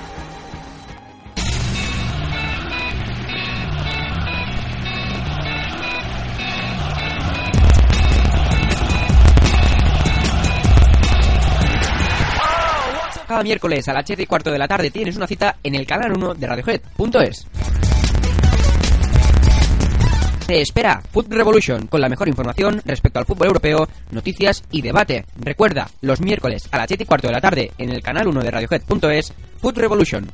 Cada 13.33 13.41
miércoles 13.41 13.87
a 13.87 13.93
las 13.93 14.03
7 14.05 14.21
y 14.21 14.25
cuarto 14.27 14.51
de 14.51 14.59
la 14.59 14.67
tarde 14.67 14.91
tienes 14.91 15.17
una 15.17 15.25
cita 15.25 15.57
en 15.63 15.73
el 15.73 15.87
canal 15.87 16.11
1 16.15 16.35
de 16.35 16.45
Radiohead.es. 16.45 17.47
Te 20.45 20.61
espera 20.61 21.01
Food 21.11 21.33
Revolution 21.33 21.87
con 21.87 21.99
la 21.99 22.09
mejor 22.09 22.27
información 22.27 22.79
respecto 22.85 23.17
al 23.17 23.25
fútbol 23.25 23.47
europeo, 23.47 23.87
noticias 24.11 24.63
y 24.69 24.83
debate. 24.83 25.25
Recuerda, 25.37 25.89
los 26.01 26.21
miércoles 26.21 26.69
a 26.69 26.77
las 26.77 26.87
7 26.87 27.05
y 27.05 27.07
cuarto 27.07 27.25
de 27.25 27.33
la 27.33 27.41
tarde 27.41 27.71
en 27.79 27.89
el 27.89 28.03
canal 28.03 28.27
1 28.27 28.39
de 28.39 28.51
Radiohead.es, 28.51 29.33
Food 29.57 29.77
Revolution. 29.79 30.31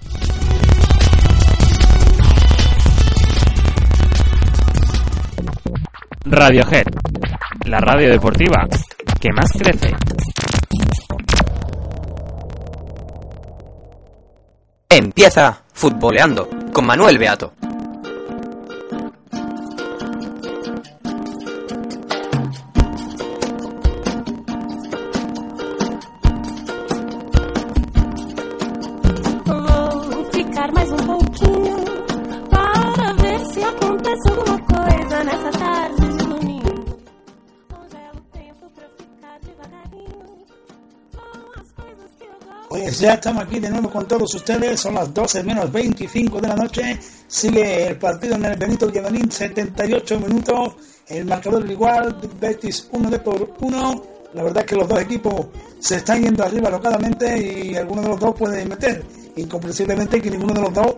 Radiohead, 6.25 6.87
la 7.63 7.79
radio 7.79 8.09
deportiva 8.09 8.67
que 9.21 9.31
más 9.31 9.53
crece. 9.53 9.95
Empieza 14.91 15.61
Futboleando 15.71 16.49
con 16.73 16.83
Manuel 16.83 17.19
Beato. 17.19 17.53
Ya 42.99 43.13
estamos 43.13 43.43
aquí 43.43 43.59
de 43.59 43.69
nuevo 43.69 43.89
con 43.89 44.07
todos 44.07 44.33
ustedes, 44.35 44.79
son 44.79 44.95
las 44.95 45.13
12 45.13 45.43
menos 45.43 45.71
25 45.71 46.41
de 46.41 46.47
la 46.47 46.55
noche, 46.55 46.99
sigue 47.27 47.87
el 47.87 47.97
partido 47.97 48.35
en 48.35 48.45
el 48.45 48.57
Benito 48.57 48.87
Villamarín, 48.87 49.31
78 49.31 50.19
minutos, 50.19 50.73
el 51.07 51.25
marcador 51.25 51.69
igual, 51.69 52.17
Betis 52.39 52.89
1 52.91 53.09
de 53.09 53.19
por 53.19 53.55
1, 53.59 54.03
la 54.33 54.43
verdad 54.43 54.63
es 54.63 54.69
que 54.69 54.75
los 54.75 54.87
dos 54.87 55.01
equipos 55.01 55.47
se 55.79 55.95
están 55.95 56.21
yendo 56.21 56.43
arriba 56.43 56.67
alocadamente 56.67 57.37
y 57.37 57.75
alguno 57.75 58.01
de 58.01 58.07
los 58.09 58.19
dos 58.19 58.35
puede 58.35 58.65
meter, 58.65 59.03
incomprensiblemente 59.37 60.21
que 60.21 60.31
ninguno 60.31 60.53
de 60.53 60.61
los 60.61 60.73
dos 60.73 60.95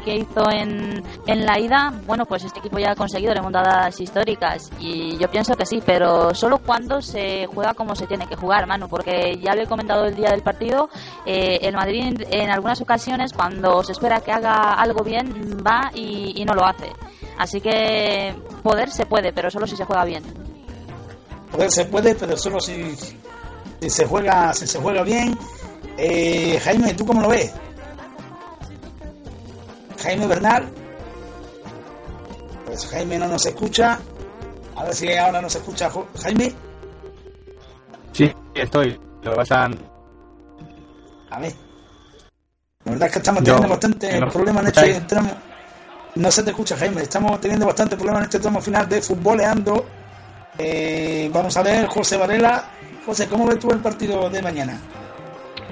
que 0.00 0.16
hizo 0.16 0.50
en, 0.50 1.02
en 1.26 1.44
la 1.44 1.58
ida, 1.58 1.92
bueno, 2.06 2.24
pues 2.26 2.44
este 2.44 2.58
equipo 2.60 2.78
ya 2.78 2.92
ha 2.92 2.96
conseguido 2.96 3.34
remontadas 3.34 4.00
históricas 4.00 4.70
y 4.78 5.16
yo 5.18 5.30
pienso 5.30 5.54
que 5.54 5.66
sí, 5.66 5.82
pero 5.84 6.34
solo 6.34 6.58
cuando 6.58 7.00
se 7.02 7.46
juega 7.46 7.74
como 7.74 7.94
se 7.94 8.06
tiene 8.06 8.26
que 8.26 8.36
jugar, 8.36 8.66
Manu, 8.66 8.88
porque 8.88 9.38
ya 9.40 9.54
lo 9.54 9.62
he 9.62 9.66
comentado 9.66 10.06
el 10.06 10.14
día 10.14 10.30
del 10.30 10.42
partido, 10.42 10.88
eh, 11.26 11.58
el 11.62 11.74
Madrid 11.74 12.22
en 12.30 12.50
algunas 12.50 12.80
ocasiones 12.80 13.32
cuando 13.32 13.82
se 13.82 13.92
espera 13.92 14.20
que 14.20 14.32
haga 14.32 14.74
algo 14.74 15.04
bien 15.04 15.58
va 15.66 15.90
y, 15.94 16.42
no 16.44 16.54
lo 16.54 16.64
hace. 16.64 16.90
Así 17.38 17.60
que 17.60 18.34
poder 18.64 18.90
se 18.90 19.06
puede, 19.06 19.32
pero 19.32 19.48
solo 19.48 19.66
si 19.66 19.76
se 19.76 19.84
juega 19.84 20.04
bien. 20.04 20.24
poder 21.52 21.70
se 21.70 21.84
puede, 21.84 22.14
pero 22.16 22.36
solo 22.36 22.58
si, 22.58 22.96
si 23.80 23.90
se 23.90 24.06
juega 24.06 24.52
si 24.52 24.66
se 24.66 24.80
juega 24.80 25.02
bien. 25.02 25.38
Eh, 25.96 26.58
Jaime, 26.64 26.94
¿tú 26.94 27.06
cómo 27.06 27.20
lo 27.20 27.28
ves? 27.28 27.52
Jaime 30.02 30.26
Bernal. 30.26 30.68
Pues 32.66 32.86
Jaime 32.90 33.18
no 33.18 33.28
nos 33.28 33.44
escucha. 33.46 33.98
A 34.76 34.84
ver 34.84 34.94
si 34.94 35.12
ahora 35.16 35.40
nos 35.42 35.54
escucha 35.54 35.90
Jaime. 36.22 36.52
Sí, 38.12 38.32
estoy. 38.54 38.98
Lo 39.22 39.30
que 39.30 39.36
pasa. 39.36 39.64
A 41.30 41.38
ver. 41.40 41.52
La 42.84 42.92
verdad 42.92 43.06
es 43.08 43.12
que 43.12 43.18
estamos 43.18 43.44
teniendo 43.44 43.68
bastante 43.68 44.20
no- 44.20 44.28
problemas 44.30 44.62
en 44.64 44.68
este 44.68 45.00
tramo. 45.02 45.30
No 46.14 46.30
se 46.30 46.42
te 46.42 46.50
escucha, 46.50 46.76
Jaime. 46.76 47.02
Estamos 47.02 47.40
teniendo 47.40 47.66
bastante 47.66 47.96
problemas 47.96 48.22
en 48.22 48.24
este 48.26 48.38
tramo 48.40 48.60
final 48.60 48.88
de 48.88 49.00
futboleando. 49.00 49.86
Eh, 50.58 51.30
vamos 51.32 51.56
a 51.56 51.62
ver, 51.62 51.86
José 51.86 52.16
Varela. 52.16 52.64
José, 53.06 53.26
¿cómo 53.28 53.46
ves 53.46 53.58
tú 53.58 53.70
el 53.70 53.78
partido 53.80 54.28
de 54.28 54.42
mañana? 54.42 54.78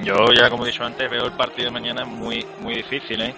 Yo 0.02 0.14
ya, 0.34 0.48
como 0.48 0.64
he 0.64 0.68
dicho 0.70 0.82
antes, 0.84 1.10
veo 1.10 1.26
el 1.26 1.32
partido 1.32 1.66
de 1.66 1.72
mañana 1.72 2.04
muy 2.06 2.44
muy 2.60 2.74
difícil, 2.76 3.20
¿eh? 3.20 3.34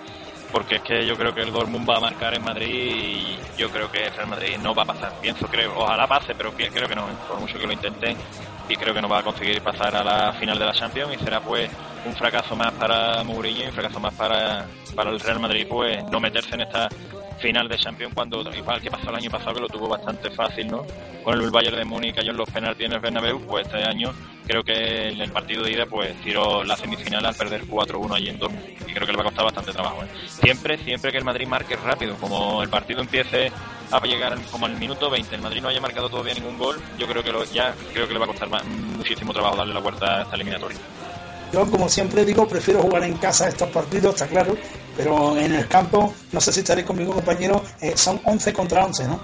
Porque 0.53 0.77
es 0.77 0.83
que 0.83 1.07
yo 1.07 1.17
creo 1.17 1.35
que 1.35 1.41
el 1.41 1.53
Dortmund 1.53 1.89
va 1.89 1.97
a 1.97 2.01
marcar 2.01 2.35
en 2.35 2.45
Madrid 2.45 2.69
y 2.69 3.39
yo 3.57 3.71
creo 3.71 3.91
que 3.91 4.05
el 4.05 4.15
Real 4.15 4.29
Madrid 4.29 4.59
no 4.63 4.75
va 4.75 4.83
a 4.83 4.87
pasar. 4.87 5.13
Pienso, 5.21 5.47
creo, 5.47 5.73
ojalá 5.77 6.07
pase, 6.07 6.35
pero 6.35 6.53
creo 6.53 6.89
que 6.89 6.95
no, 6.95 7.07
por 7.27 7.41
mucho 7.41 7.59
que 7.59 7.67
lo 7.67 7.73
intente. 7.73 8.15
Y 8.69 8.77
creo 8.77 8.95
que 8.95 9.01
no 9.01 9.09
va 9.09 9.21
a 9.21 9.23
conseguir 9.23 9.61
pasar 9.63 9.97
a 9.97 10.05
la 10.05 10.33
final 10.35 10.59
de 10.59 10.67
la 10.67 10.73
Champions 10.73 11.15
y 11.15 11.25
será 11.25 11.41
pues 11.41 11.71
un 12.05 12.15
fracaso 12.15 12.55
más 12.55 12.73
para 12.73 13.25
Mourinho 13.25 13.65
y 13.65 13.67
un 13.67 13.73
fracaso 13.73 13.99
más 13.99 14.15
para, 14.15 14.67
para 14.95 15.11
el 15.11 15.21
Real 15.21 15.41
Madrid, 15.41 15.67
pues 15.69 16.05
no 16.11 16.21
meterse 16.21 16.55
en 16.55 16.63
esta 16.63 16.89
final 17.43 17.69
de 17.69 17.77
Champions 17.77 18.15
cuando 18.15 18.41
igual 18.55 18.81
que 18.81 18.91
pasó 18.91 19.11
el 19.11 19.17
año 19.17 19.31
pasado 19.31 19.55
que 19.55 19.61
lo 19.61 19.69
tuvo 19.69 19.89
bastante 19.89 20.31
fácil, 20.31 20.69
¿no? 20.69 20.87
Con 21.25 21.41
el 21.41 21.51
Bayern 21.51 21.77
de 21.77 21.85
Múnich 21.85 22.15
cayó 22.15 22.31
en 22.31 22.37
los 22.37 22.49
penaltis 22.49 22.87
en 22.87 22.93
el 22.93 23.39
pues 23.41 23.67
este 23.67 23.83
año 23.83 24.13
creo 24.47 24.63
que 24.63 25.09
en 25.09 25.21
el 25.21 25.31
partido 25.31 25.65
de 25.65 25.73
ida 25.73 25.87
pues 25.87 26.15
tiró 26.23 26.65
la 26.65 26.77
semifinal 26.77 27.27
al 27.27 27.35
perder 27.35 27.67
4-1 27.67 28.15
allí 28.15 28.29
en 28.29 28.39
Dortmund 28.39 28.65
y 28.87 28.93
creo 28.93 29.07
que 29.07 29.13
le 29.13 29.19
va 29.19 29.23
a 29.23 29.27
costar 29.27 29.45
bastante 29.45 29.73
trabajo. 29.73 30.03
¿eh? 30.05 30.09
Siempre, 30.27 30.79
siempre 30.79 31.11
que 31.11 31.19
el 31.19 31.25
Madrid 31.25 31.47
marque 31.47 31.77
rápido, 31.77 32.17
como 32.17 32.63
el 32.63 32.69
partido 32.69 33.01
empiece 33.01 33.51
a 33.91 34.01
llegar 34.01 34.39
como 34.51 34.67
al 34.67 34.77
minuto 34.79 35.11
20, 35.11 35.35
el 35.35 35.43
Madrid 35.43 35.61
no 35.61 35.69
haya 35.69 35.81
marcado 35.81 36.09
todavía 36.09 36.35
ningún 36.35 36.57
gol, 36.57 36.81
yo 36.99 37.07
creo 37.07 37.23
que 37.23 37.33
lo, 37.33 37.45
ya 37.45 37.75
creo 37.93 38.07
que 38.07 38.15
le 38.15 38.19
va 38.19 38.25
a 38.25 38.29
costar 38.29 38.49
muchísimo 38.65 39.33
trabajo 39.33 39.57
darle 39.57 39.75
la 39.75 39.81
vuelta 39.81 40.19
a 40.19 40.23
esta 40.23 40.37
eliminatoria. 40.37 40.79
Yo, 41.53 41.71
como 41.71 41.89
siempre 41.89 42.25
digo, 42.25 42.49
prefiero 42.49 42.81
jugar 42.81 43.05
en 43.05 43.19
casa 43.19 43.49
estos 43.49 43.69
partidos, 43.69 44.15
está 44.15 44.27
claro, 44.27 44.57
pero 44.97 45.37
en 45.37 45.53
el 45.55 45.67
campo, 45.69 46.13
no 46.33 46.41
sé 46.41 46.53
si 46.53 46.61
estaréis 46.61 46.87
conmigo, 46.87 47.13
compañero, 47.15 47.63
eh, 47.81 47.93
son 47.97 48.21
11 48.25 48.53
contra 48.53 48.85
11, 48.85 49.05
¿no? 49.09 49.21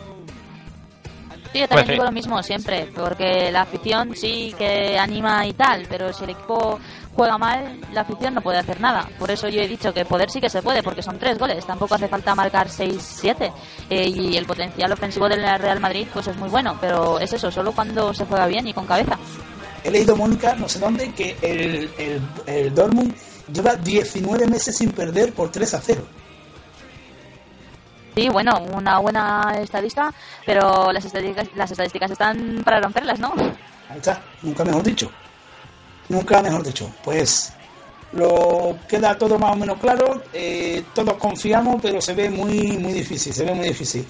Sí, 1.53 1.61
yo 1.61 1.66
también 1.69 1.69
Pues 1.71 1.87
sí. 1.87 1.93
digo 1.93 2.05
lo 2.05 2.12
mismo 2.12 2.43
siempre, 2.43 2.89
porque 2.95 3.51
la 3.51 3.62
afición 3.62 4.14
sí 4.14 4.55
que 4.59 4.99
anima 4.99 5.47
y 5.47 5.55
tal, 5.55 5.87
pero 5.89 6.12
si 6.12 6.25
el 6.25 6.31
equipo 6.31 6.79
juega 7.14 7.39
mal, 7.39 7.81
la 7.95 8.03
afición 8.03 8.35
no 8.35 8.43
puede 8.43 8.59
hacer 8.59 8.79
nada. 8.83 9.09
Por 9.19 9.31
eso 9.31 9.49
yo 9.49 9.62
he 9.62 9.66
dicho 9.66 9.93
que 9.95 10.05
poder 10.05 10.31
sí 10.31 10.41
que 10.43 10.51
se 10.51 10.61
puede, 10.61 10.83
porque 10.83 11.03
son 11.03 11.19
tres 11.19 11.39
goles, 11.39 11.64
tampoco 11.64 11.95
hace 11.95 12.07
falta 12.07 12.35
marcar 12.35 12.69
6-7. 12.69 13.51
Eh, 13.89 14.09
y 14.09 14.37
el 14.37 14.45
potencial 14.45 14.93
ofensivo 14.93 15.27
del 15.27 15.41
Real 15.59 15.81
Madrid 15.81 16.07
pues 16.12 16.27
es 16.27 16.37
muy 16.37 16.51
bueno, 16.51 16.77
pero 16.83 17.19
es 17.19 17.33
eso, 17.33 17.51
solo 17.51 17.73
cuando 17.73 18.12
se 18.12 18.27
juega 18.27 18.47
bien 18.47 18.66
y 18.69 18.75
con 18.75 18.85
cabeza. 18.87 19.19
He 19.85 19.91
leído, 19.91 20.14
Mónica, 20.16 20.55
no 20.55 20.69
sé 20.69 20.79
dónde, 20.81 21.11
que 21.12 21.35
el, 21.41 21.91
el, 21.99 22.21
el 22.47 22.75
Dortmund 22.75 23.14
lleva 23.53 23.76
19 23.76 24.46
meses 24.46 24.76
sin 24.76 24.90
perder 24.90 25.32
por 25.32 25.51
3 25.51 25.74
a 25.74 25.80
0. 25.80 26.03
Sí, 28.14 28.28
bueno, 28.28 28.59
una 28.74 28.99
buena 28.99 29.59
estadista, 29.61 30.12
pero 30.44 30.90
las 30.92 31.05
estadísticas, 31.05 31.49
las 31.55 31.70
estadísticas 31.70 32.11
están 32.11 32.62
para 32.64 32.80
romperlas, 32.80 33.18
¿no? 33.20 33.32
Ahí 33.88 33.99
está, 33.99 34.20
nunca 34.42 34.64
mejor 34.64 34.82
dicho. 34.82 35.11
Nunca 36.09 36.42
mejor 36.42 36.64
dicho. 36.64 36.92
Pues 37.05 37.53
lo 38.12 38.78
queda 38.88 39.16
todo 39.16 39.38
más 39.38 39.53
o 39.53 39.57
menos 39.57 39.78
claro. 39.78 40.22
eh, 40.32 40.82
todos 40.94 41.14
confiamos, 41.14 41.76
pero 41.80 42.01
se 42.01 42.14
ve 42.14 42.30
muy, 42.30 42.76
muy 42.78 42.92
difícil. 42.92 43.32
Se 43.32 43.44
ve 43.44 43.55
muy 43.55 43.68
difícil. 43.68 44.07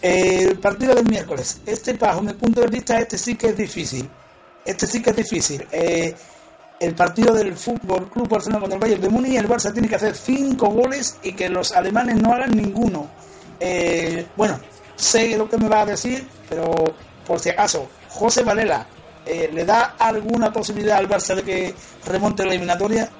Eh, 0.00 0.46
el 0.50 0.58
partido 0.58 0.94
del 0.94 1.04
miércoles. 1.04 1.60
Este, 1.66 1.92
bajo 1.94 2.22
mi 2.22 2.32
punto 2.32 2.60
de 2.60 2.68
vista, 2.68 2.98
este 2.98 3.18
sí 3.18 3.34
que 3.34 3.48
es 3.48 3.56
difícil. 3.56 4.08
Este 4.64 4.86
sí 4.86 5.02
que 5.02 5.10
es 5.10 5.16
difícil. 5.16 5.66
Eh, 5.72 6.14
el 6.80 6.94
partido 6.94 7.34
del 7.34 7.54
Fútbol 7.54 8.08
Club 8.08 8.26
Barcelona 8.26 8.60
contra 8.60 8.76
el 8.76 8.80
Bayern 8.80 9.02
de 9.02 9.08
Múnich. 9.10 9.36
El 9.36 9.48
Barça 9.48 9.72
tiene 9.72 9.86
que 9.86 9.96
hacer 9.96 10.16
cinco 10.16 10.68
goles 10.70 11.18
y 11.22 11.34
que 11.34 11.50
los 11.50 11.72
alemanes 11.72 12.16
no 12.16 12.32
hagan 12.32 12.56
ninguno. 12.56 13.10
Eh, 13.60 14.26
bueno, 14.34 14.58
sé 14.96 15.36
lo 15.36 15.48
que 15.48 15.58
me 15.58 15.68
va 15.68 15.82
a 15.82 15.86
decir, 15.86 16.26
pero 16.48 16.74
por 17.26 17.38
si 17.38 17.50
acaso, 17.50 17.90
José 18.08 18.42
Varela, 18.42 18.86
eh, 19.26 19.50
¿le 19.52 19.66
da 19.66 19.94
alguna 19.98 20.50
posibilidad 20.50 20.96
al 20.96 21.08
Barça 21.08 21.34
de 21.34 21.42
que 21.42 21.74
remonte 22.06 22.44
la 22.44 22.52
eliminatoria? 22.52 23.10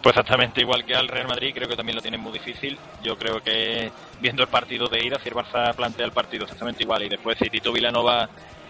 Pues 0.00 0.16
exactamente 0.16 0.60
igual 0.60 0.84
que 0.84 0.94
al 0.94 1.08
Real 1.08 1.26
Madrid, 1.26 1.50
creo 1.52 1.68
que 1.68 1.74
también 1.74 1.96
lo 1.96 2.02
tienen 2.02 2.20
muy 2.20 2.32
difícil. 2.32 2.78
Yo 3.02 3.18
creo 3.18 3.42
que 3.42 3.90
viendo 4.20 4.44
el 4.44 4.48
partido 4.48 4.86
de 4.86 5.04
ida, 5.04 5.18
si 5.20 5.28
el 5.28 5.34
Barça 5.34 5.74
plantea 5.74 6.06
el 6.06 6.12
partido 6.12 6.44
exactamente 6.44 6.84
igual 6.84 7.02
y 7.02 7.08
después 7.08 7.36
si 7.38 7.50
Tito 7.50 7.72
Vilanova 7.72 8.28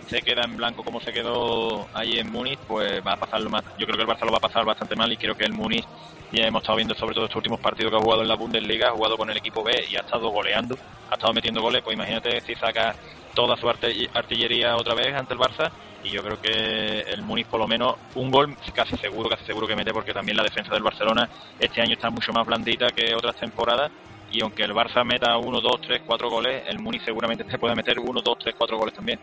se 0.08 0.22
queda 0.22 0.42
en 0.44 0.56
blanco 0.56 0.82
como 0.82 1.00
se 1.00 1.12
quedó 1.12 1.86
ahí 1.92 2.18
en 2.18 2.30
Múnich, 2.30 2.58
pues 2.60 3.02
va 3.06 3.12
a 3.12 3.16
pasarlo 3.16 3.50
más. 3.50 3.62
Yo 3.78 3.86
creo 3.86 3.96
que 3.96 4.02
el 4.02 4.08
Barça 4.08 4.24
lo 4.24 4.32
va 4.32 4.38
a 4.38 4.40
pasar 4.40 4.64
bastante 4.64 4.96
mal 4.96 5.12
y 5.12 5.16
creo 5.16 5.36
que 5.36 5.44
el 5.44 5.52
Múnich, 5.52 5.84
ya 6.32 6.46
hemos 6.46 6.62
estado 6.62 6.76
viendo 6.76 6.94
sobre 6.94 7.14
todo 7.14 7.24
estos 7.24 7.36
últimos 7.36 7.60
partidos 7.60 7.90
que 7.90 7.98
ha 7.98 8.00
jugado 8.00 8.22
en 8.22 8.28
la 8.28 8.36
Bundesliga, 8.36 8.88
ha 8.88 8.92
jugado 8.92 9.16
con 9.16 9.30
el 9.30 9.36
equipo 9.36 9.62
B 9.62 9.72
y 9.90 9.96
ha 9.96 10.00
estado 10.00 10.28
goleando, 10.30 10.76
ha 11.10 11.14
estado 11.14 11.32
metiendo 11.32 11.60
goles, 11.60 11.82
pues 11.82 11.94
imagínate 11.94 12.40
si 12.40 12.54
saca 12.54 12.94
toda 13.34 13.56
su 13.56 13.68
artillería 13.68 14.76
otra 14.76 14.94
vez 14.94 15.14
ante 15.14 15.34
el 15.34 15.40
Barça 15.40 15.70
y 16.02 16.10
yo 16.10 16.22
creo 16.22 16.40
que 16.40 17.00
el 17.00 17.22
Múnich 17.22 17.46
por 17.46 17.60
lo 17.60 17.68
menos 17.68 17.96
un 18.14 18.30
gol 18.30 18.56
casi 18.74 18.96
seguro, 18.96 19.28
casi 19.28 19.44
seguro 19.44 19.66
que 19.66 19.76
mete 19.76 19.92
porque 19.92 20.12
también 20.12 20.36
la 20.36 20.42
defensa 20.42 20.72
del 20.72 20.82
Barcelona 20.82 21.28
este 21.58 21.80
año 21.80 21.94
está 21.94 22.10
mucho 22.10 22.32
más 22.32 22.46
blandita 22.46 22.88
que 22.88 23.14
otras 23.14 23.36
temporadas 23.36 23.90
y 24.30 24.42
aunque 24.42 24.62
el 24.62 24.72
Barça 24.72 25.04
meta 25.04 25.36
uno, 25.38 25.60
dos, 25.60 25.80
tres, 25.80 26.02
cuatro 26.06 26.28
goles, 26.30 26.62
el 26.68 26.78
Múnich 26.78 27.04
seguramente 27.04 27.44
se 27.50 27.58
puede 27.58 27.74
meter 27.74 27.98
uno, 27.98 28.20
dos, 28.20 28.38
tres, 28.38 28.54
cuatro 28.56 28.76
goles 28.76 28.94
también. 28.94 29.18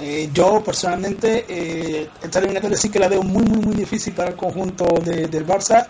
Eh, 0.00 0.28
yo 0.32 0.60
personalmente 0.64 1.44
eh, 1.48 2.08
esta 2.22 2.40
eliminatoria 2.40 2.76
sí 2.76 2.88
que 2.90 2.98
la 2.98 3.06
veo 3.08 3.22
muy 3.22 3.44
muy 3.44 3.58
muy 3.64 3.74
difícil 3.76 4.12
para 4.12 4.30
el 4.30 4.36
conjunto 4.36 4.86
de- 5.04 5.28
del 5.28 5.46
Barça 5.46 5.86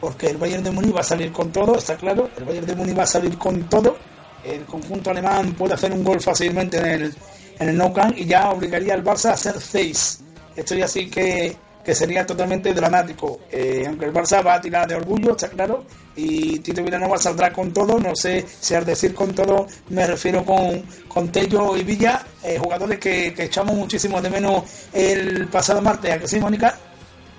porque 0.00 0.28
el 0.28 0.38
Bayern 0.38 0.64
de 0.64 0.70
Múnich 0.70 0.94
va 0.96 1.00
a 1.00 1.04
salir 1.04 1.30
con 1.32 1.52
todo, 1.52 1.76
está 1.76 1.96
claro, 1.96 2.30
el 2.38 2.44
Bayern 2.44 2.66
de 2.66 2.74
Múnich 2.76 2.98
va 2.98 3.02
a 3.02 3.06
salir 3.06 3.36
con 3.36 3.62
todo, 3.68 3.96
el 4.44 4.64
conjunto 4.64 5.10
alemán 5.10 5.52
puede 5.54 5.74
hacer 5.74 5.92
un 5.92 6.02
gol 6.02 6.20
fácilmente 6.20 6.78
en 6.78 6.86
el, 6.86 7.14
en 7.58 7.68
el 7.68 7.76
Nou 7.76 7.92
Camp 7.92 8.16
y 8.16 8.24
ya 8.26 8.50
obligaría 8.50 8.94
al 8.94 9.02
Barça 9.04 9.30
a 9.30 9.32
hacer 9.34 9.60
seis. 9.60 10.20
Esto 10.54 10.74
ya 10.74 10.86
sí 10.88 11.10
que, 11.10 11.56
que 11.84 11.94
sería 11.94 12.24
totalmente 12.24 12.72
dramático, 12.72 13.40
Eh, 13.50 13.84
aunque 13.86 14.06
el 14.06 14.12
Barça 14.14 14.42
va 14.44 14.54
a 14.54 14.60
tirar 14.60 14.86
de 14.88 14.94
orgullo, 14.96 15.32
está 15.32 15.48
claro, 15.48 15.84
y 16.16 16.58
Tito 16.60 16.82
Villanova 16.82 17.18
saldrá 17.18 17.52
con 17.52 17.72
todo, 17.72 17.98
no 17.98 18.16
sé 18.16 18.44
si 18.48 18.74
al 18.74 18.84
decir 18.84 19.14
con 19.14 19.34
todo 19.34 19.66
me 19.90 20.06
refiero 20.06 20.44
con, 20.44 20.82
con 21.08 21.30
Tello 21.30 21.76
y 21.76 21.82
Villa, 21.82 22.24
eh, 22.42 22.58
jugadores 22.58 22.98
que, 22.98 23.32
que 23.34 23.44
echamos 23.44 23.76
muchísimo 23.76 24.20
de 24.20 24.30
menos 24.30 24.64
el 24.92 25.46
pasado 25.48 25.80
martes, 25.82 26.12
¿a 26.12 26.18
que 26.18 26.28
sí, 26.28 26.40
Mónica? 26.40 26.78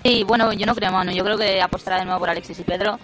Sí, 0.03 0.23
bueno, 0.23 0.53
yo 0.53 0.65
no 0.65 0.73
creo, 0.75 0.91
Manu. 0.91 1.11
Yo 1.11 1.23
creo 1.23 1.37
que 1.37 1.61
apostará 1.61 1.97
de 1.97 2.05
nuevo 2.05 2.19
por 2.19 2.29
Alexis 2.29 2.59
y 2.59 2.63
Pedro. 2.63 2.97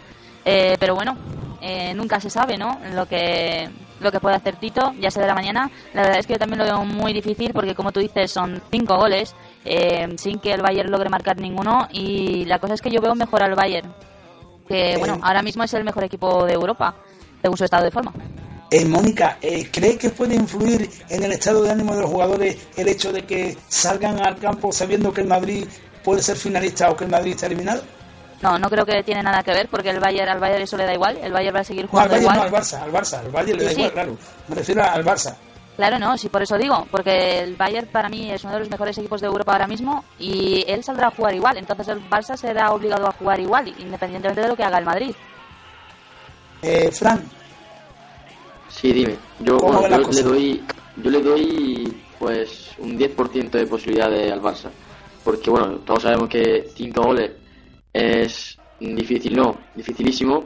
Eh, 0.45 0.77
pero 0.79 0.95
bueno, 0.95 1.17
eh, 1.61 1.93
nunca 1.93 2.19
se 2.19 2.29
sabe, 2.29 2.57
¿no? 2.57 2.79
Lo 2.93 3.05
que, 3.05 3.69
lo 3.99 4.11
que 4.11 4.19
puede 4.19 4.35
hacer 4.35 4.55
Tito, 4.55 4.93
ya 4.99 5.11
se 5.11 5.19
verá 5.19 5.33
mañana. 5.33 5.69
La 5.93 6.03
verdad 6.03 6.19
es 6.19 6.27
que 6.27 6.33
yo 6.33 6.39
también 6.39 6.59
lo 6.59 6.65
veo 6.65 6.85
muy 6.85 7.11
difícil 7.11 7.51
porque, 7.53 7.75
como 7.75 7.91
tú 7.91 7.99
dices, 7.99 8.31
son 8.31 8.61
cinco 8.71 8.95
goles 8.95 9.35
eh, 9.65 10.07
sin 10.17 10.39
que 10.39 10.53
el 10.53 10.61
Bayern 10.61 10.91
logre 10.91 11.09
marcar 11.09 11.37
ninguno. 11.37 11.87
Y 11.91 12.45
la 12.45 12.59
cosa 12.59 12.75
es 12.75 12.81
que 12.81 12.91
yo 12.91 13.01
veo 13.01 13.15
mejor 13.15 13.43
al 13.43 13.55
Bayern, 13.55 13.93
que, 14.67 14.97
bueno, 14.97 15.19
ahora 15.21 15.41
mismo 15.41 15.63
es 15.63 15.73
el 15.73 15.83
mejor 15.83 16.03
equipo 16.03 16.45
de 16.45 16.53
Europa, 16.53 16.95
según 17.41 17.57
su 17.57 17.63
estado 17.65 17.83
de 17.83 17.91
forma. 17.91 18.13
Eh, 18.71 18.85
Mónica, 18.85 19.37
eh, 19.41 19.69
¿cree 19.71 19.97
que 19.97 20.09
puede 20.09 20.33
influir 20.35 20.89
en 21.09 21.23
el 21.23 21.31
estado 21.33 21.61
de 21.63 21.71
ánimo 21.71 21.93
de 21.95 22.01
los 22.01 22.09
jugadores 22.09 22.57
el 22.75 22.87
hecho 22.87 23.11
de 23.11 23.23
que 23.23 23.55
salgan 23.67 24.19
al 24.25 24.37
campo 24.37 24.71
sabiendo 24.71 25.13
que 25.13 25.21
el 25.21 25.27
Madrid 25.27 25.67
puede 26.03 26.23
ser 26.23 26.37
finalista 26.37 26.89
o 26.89 26.95
que 26.95 27.03
el 27.03 27.11
Madrid 27.11 27.31
está 27.33 27.45
eliminado? 27.45 27.83
No, 28.41 28.57
no 28.59 28.69
creo 28.69 28.85
que 28.85 29.03
tiene 29.03 29.21
nada 29.23 29.43
que 29.43 29.51
ver 29.51 29.67
porque 29.69 29.89
el 29.91 29.99
Bayern, 29.99 30.27
al 30.29 30.39
Bayern 30.39 30.63
eso 30.63 30.75
le 30.75 30.85
da 30.85 30.93
igual. 30.93 31.17
El 31.21 31.31
Bayern 31.31 31.55
va 31.55 31.59
a 31.61 31.63
seguir 31.63 31.83
No, 31.85 31.99
al 31.99 32.07
jugando 32.09 32.13
Bayern 32.15 32.25
no, 32.25 32.47
igual. 32.47 32.55
al 32.55 32.61
Barça, 32.61 32.81
al 32.81 32.91
Barça, 32.91 33.19
al 33.19 33.31
Bayern 33.31 33.57
le 33.59 33.63
da 33.65 33.69
Sí. 33.69 33.75
igual, 33.77 33.91
claro. 33.93 34.17
Me 34.47 34.55
refiero 34.55 34.83
al 34.83 35.05
Barça. 35.05 35.35
Claro, 35.75 35.97
no, 35.97 36.17
sí, 36.17 36.29
por 36.29 36.43
eso 36.43 36.57
digo, 36.57 36.87
porque 36.91 37.39
el 37.39 37.55
Bayern 37.55 37.87
para 37.87 38.07
mí 38.07 38.29
es 38.29 38.43
uno 38.43 38.53
de 38.53 38.59
los 38.59 38.69
mejores 38.69 38.95
equipos 38.97 39.21
de 39.21 39.27
Europa 39.27 39.53
ahora 39.53 39.67
mismo 39.67 40.05
y 40.19 40.63
él 40.67 40.83
saldrá 40.83 41.07
a 41.07 41.11
jugar 41.11 41.33
igual, 41.33 41.57
entonces 41.57 41.87
el 41.87 42.07
Barça 42.09 42.37
será 42.37 42.71
obligado 42.71 43.07
a 43.07 43.11
jugar 43.11 43.39
igual, 43.39 43.73
independientemente 43.79 44.41
de 44.41 44.47
lo 44.47 44.55
que 44.55 44.63
haga 44.63 44.77
el 44.77 44.85
Madrid. 44.85 45.15
Eh, 46.61 46.91
Fran, 46.91 47.23
Sí, 48.73 48.91
dime. 48.91 49.15
Yo, 49.39 49.57
le 50.11 50.23
doy, 50.23 50.63
yo 50.97 51.11
le 51.11 51.21
doy 51.21 51.93
pues 52.17 52.71
un 52.79 52.97
10% 52.97 53.51
de 53.51 53.67
posibilidades 53.67 54.31
al 54.31 54.41
Barça. 54.41 54.69
Porque 55.23 55.49
bueno, 55.49 55.79
todos 55.85 56.03
sabemos 56.03 56.27
que 56.27 56.69
5 56.73 57.01
goles 57.01 57.31
es 57.93 58.57
difícil, 58.79 59.35
no, 59.35 59.57
dificilísimo. 59.75 60.43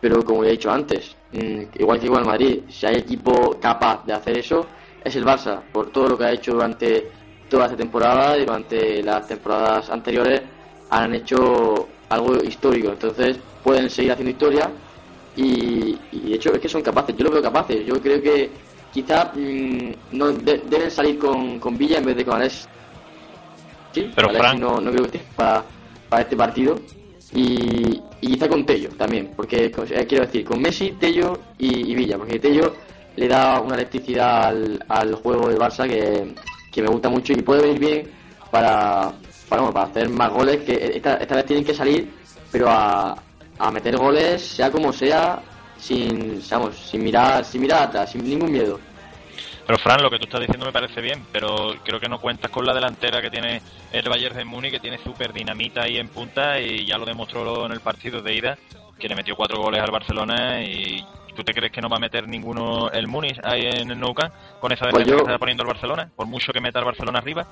Pero 0.00 0.24
como 0.24 0.44
ya 0.44 0.50
he 0.50 0.52
dicho 0.52 0.70
antes, 0.70 1.15
igual 1.32 1.98
que 2.00 2.06
igual 2.06 2.22
el 2.22 2.26
Madrid, 2.28 2.60
si 2.68 2.86
hay 2.86 2.96
equipo 2.96 3.56
capaz 3.60 4.04
de 4.06 4.12
hacer 4.12 4.38
eso, 4.38 4.66
es 5.04 5.14
el 5.16 5.24
Barça. 5.24 5.60
Por 5.72 5.90
todo 5.90 6.08
lo 6.10 6.18
que 6.18 6.24
ha 6.24 6.32
hecho 6.32 6.52
durante 6.52 7.10
toda 7.48 7.64
esta 7.66 7.76
temporada 7.76 8.36
y 8.38 8.44
durante 8.44 9.02
las 9.02 9.26
temporadas 9.26 9.90
anteriores, 9.90 10.42
han 10.90 11.14
hecho 11.14 11.88
algo 12.08 12.36
histórico. 12.42 12.90
Entonces 12.90 13.38
pueden 13.62 13.90
seguir 13.90 14.12
haciendo 14.12 14.30
historia 14.30 14.70
y, 15.36 15.98
y 16.12 16.20
de 16.30 16.34
hecho 16.36 16.52
es 16.54 16.60
que 16.60 16.68
son 16.68 16.82
capaces, 16.82 17.16
yo 17.16 17.24
lo 17.24 17.30
veo 17.32 17.42
capaces. 17.42 17.84
Yo 17.86 18.00
creo 18.00 18.20
que 18.22 18.50
quizá 18.92 19.32
mm, 19.34 19.90
no 20.12 20.32
de- 20.32 20.62
deben 20.68 20.90
salir 20.90 21.18
con, 21.18 21.58
con 21.60 21.76
Villa 21.76 21.98
en 21.98 22.06
vez 22.06 22.16
de 22.16 22.24
con 22.24 22.36
Alex. 22.36 22.68
Sí, 23.92 24.10
Pero, 24.14 24.28
Alexis 24.28 24.50
Fran- 24.52 24.58
no, 24.60 24.80
no 24.80 24.90
creo 24.90 25.02
que 25.04 25.18
esté 25.18 25.30
para, 25.36 25.64
para 26.08 26.22
este 26.22 26.36
partido. 26.36 26.78
Y, 27.34 28.00
y 28.20 28.28
quizá 28.28 28.48
con 28.48 28.64
Tello 28.64 28.88
también, 28.96 29.32
porque 29.36 29.72
o 29.76 29.86
sea, 29.86 30.06
quiero 30.06 30.24
decir, 30.24 30.44
con 30.44 30.60
Messi, 30.60 30.92
Tello 30.92 31.38
y, 31.58 31.94
Villa, 31.94 32.16
porque 32.16 32.38
Tello 32.38 32.74
le 33.16 33.28
da 33.28 33.60
una 33.60 33.74
electricidad 33.74 34.46
al, 34.46 34.84
al 34.88 35.14
juego 35.14 35.48
del 35.48 35.58
Barça 35.58 35.88
que, 35.88 36.34
que 36.70 36.82
me 36.82 36.88
gusta 36.88 37.08
mucho 37.08 37.32
y 37.32 37.42
puede 37.42 37.62
venir 37.62 37.78
bien 37.78 38.10
para, 38.50 39.12
para, 39.48 39.62
bueno, 39.62 39.72
para 39.72 39.86
hacer 39.86 40.08
más 40.08 40.30
goles, 40.32 40.62
que 40.62 40.92
esta, 40.94 41.14
esta 41.14 41.36
vez 41.36 41.46
tienen 41.46 41.64
que 41.64 41.74
salir, 41.74 42.10
pero 42.50 42.68
a, 42.68 43.16
a 43.58 43.70
meter 43.70 43.96
goles, 43.96 44.42
sea 44.42 44.70
como 44.70 44.92
sea, 44.92 45.40
sin, 45.78 46.40
vamos, 46.50 46.76
sin 46.90 47.02
mirar, 47.02 47.44
sin 47.44 47.62
mirar 47.62 47.84
atrás, 47.84 48.10
sin 48.10 48.24
ningún 48.24 48.50
miedo. 48.50 48.78
Pero 49.66 49.78
Fran, 49.80 50.00
lo 50.00 50.10
que 50.10 50.18
tú 50.18 50.24
estás 50.26 50.40
diciendo 50.40 50.64
me 50.64 50.72
parece 50.72 51.00
bien, 51.00 51.24
pero 51.32 51.74
creo 51.84 51.98
que 51.98 52.08
no 52.08 52.20
cuentas 52.20 52.50
con 52.52 52.64
la 52.64 52.72
delantera 52.72 53.20
que 53.20 53.30
tiene 53.30 53.60
el 53.92 54.08
Bayern 54.08 54.36
de 54.36 54.44
Múnich, 54.44 54.70
que 54.70 54.78
tiene 54.80 54.98
súper 54.98 55.32
dinamita 55.32 55.82
ahí 55.82 55.96
en 55.98 56.08
punta 56.08 56.60
y 56.60 56.86
ya 56.86 56.96
lo 56.98 57.04
demostró 57.04 57.66
en 57.66 57.72
el 57.72 57.80
partido 57.80 58.22
de 58.22 58.34
ida. 58.34 58.58
que 58.98 59.08
le 59.10 59.14
metió 59.14 59.36
cuatro 59.36 59.58
goles 59.60 59.82
al 59.82 59.90
Barcelona 59.90 60.62
y 60.62 61.04
¿tú 61.34 61.44
te 61.44 61.52
crees 61.52 61.70
que 61.70 61.82
no 61.82 61.88
va 61.90 61.96
a 61.98 62.00
meter 62.00 62.26
ninguno 62.26 62.88
el 62.90 63.06
Múnich 63.08 63.38
ahí 63.44 63.66
en 63.66 63.90
el 63.90 64.00
Nou 64.00 64.14
Camp 64.14 64.32
con 64.58 64.72
esa 64.72 64.88
Pues 64.88 65.04
defensa 65.04 65.10
yo- 65.10 65.16
que 65.26 65.32
está 65.32 65.38
poniendo 65.38 65.62
el 65.64 65.66
Barcelona? 65.68 66.10
Por 66.16 66.26
mucho 66.26 66.50
que 66.50 66.60
meta 66.62 66.78
el 66.78 66.86
Barcelona 66.86 67.18
arriba, 67.18 67.46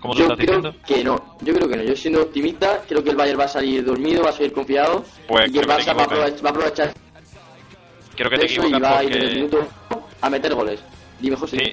como 0.00 0.14
tú 0.14 0.20
Yo 0.20 0.24
estás 0.32 0.38
creo 0.38 0.60
diciendo. 0.62 0.80
que 0.86 1.04
no, 1.04 1.36
yo 1.42 1.52
creo 1.52 1.68
que 1.68 1.76
no. 1.76 1.82
Yo 1.82 1.94
siendo 1.96 2.22
optimista, 2.22 2.80
creo 2.88 3.04
que 3.04 3.10
el 3.10 3.16
Bayern 3.16 3.38
va 3.40 3.44
a 3.44 3.48
salir 3.48 3.84
dormido, 3.84 4.22
va 4.22 4.30
a 4.30 4.32
salir 4.32 4.52
confiado 4.54 5.04
Pues 5.28 5.48
y 5.50 5.52
que 5.52 5.58
el 5.58 5.66
Barça 5.66 5.94
va 5.94 6.04
a 6.04 6.04
equivocas. 6.28 6.44
aprovechar, 6.50 6.92
Creo 8.16 8.30
que 8.30 8.38
te 8.38 8.46
eso 8.46 8.54
y 8.62 8.64
equivocas 8.64 8.82
va 8.82 8.98
a 8.98 9.04
ir 9.04 9.12
en 9.12 9.18
el 9.18 9.20
porque... 9.28 9.34
minuto 9.58 9.68
a 10.22 10.30
meter 10.30 10.54
goles. 10.54 10.80
Sí, 11.58 11.72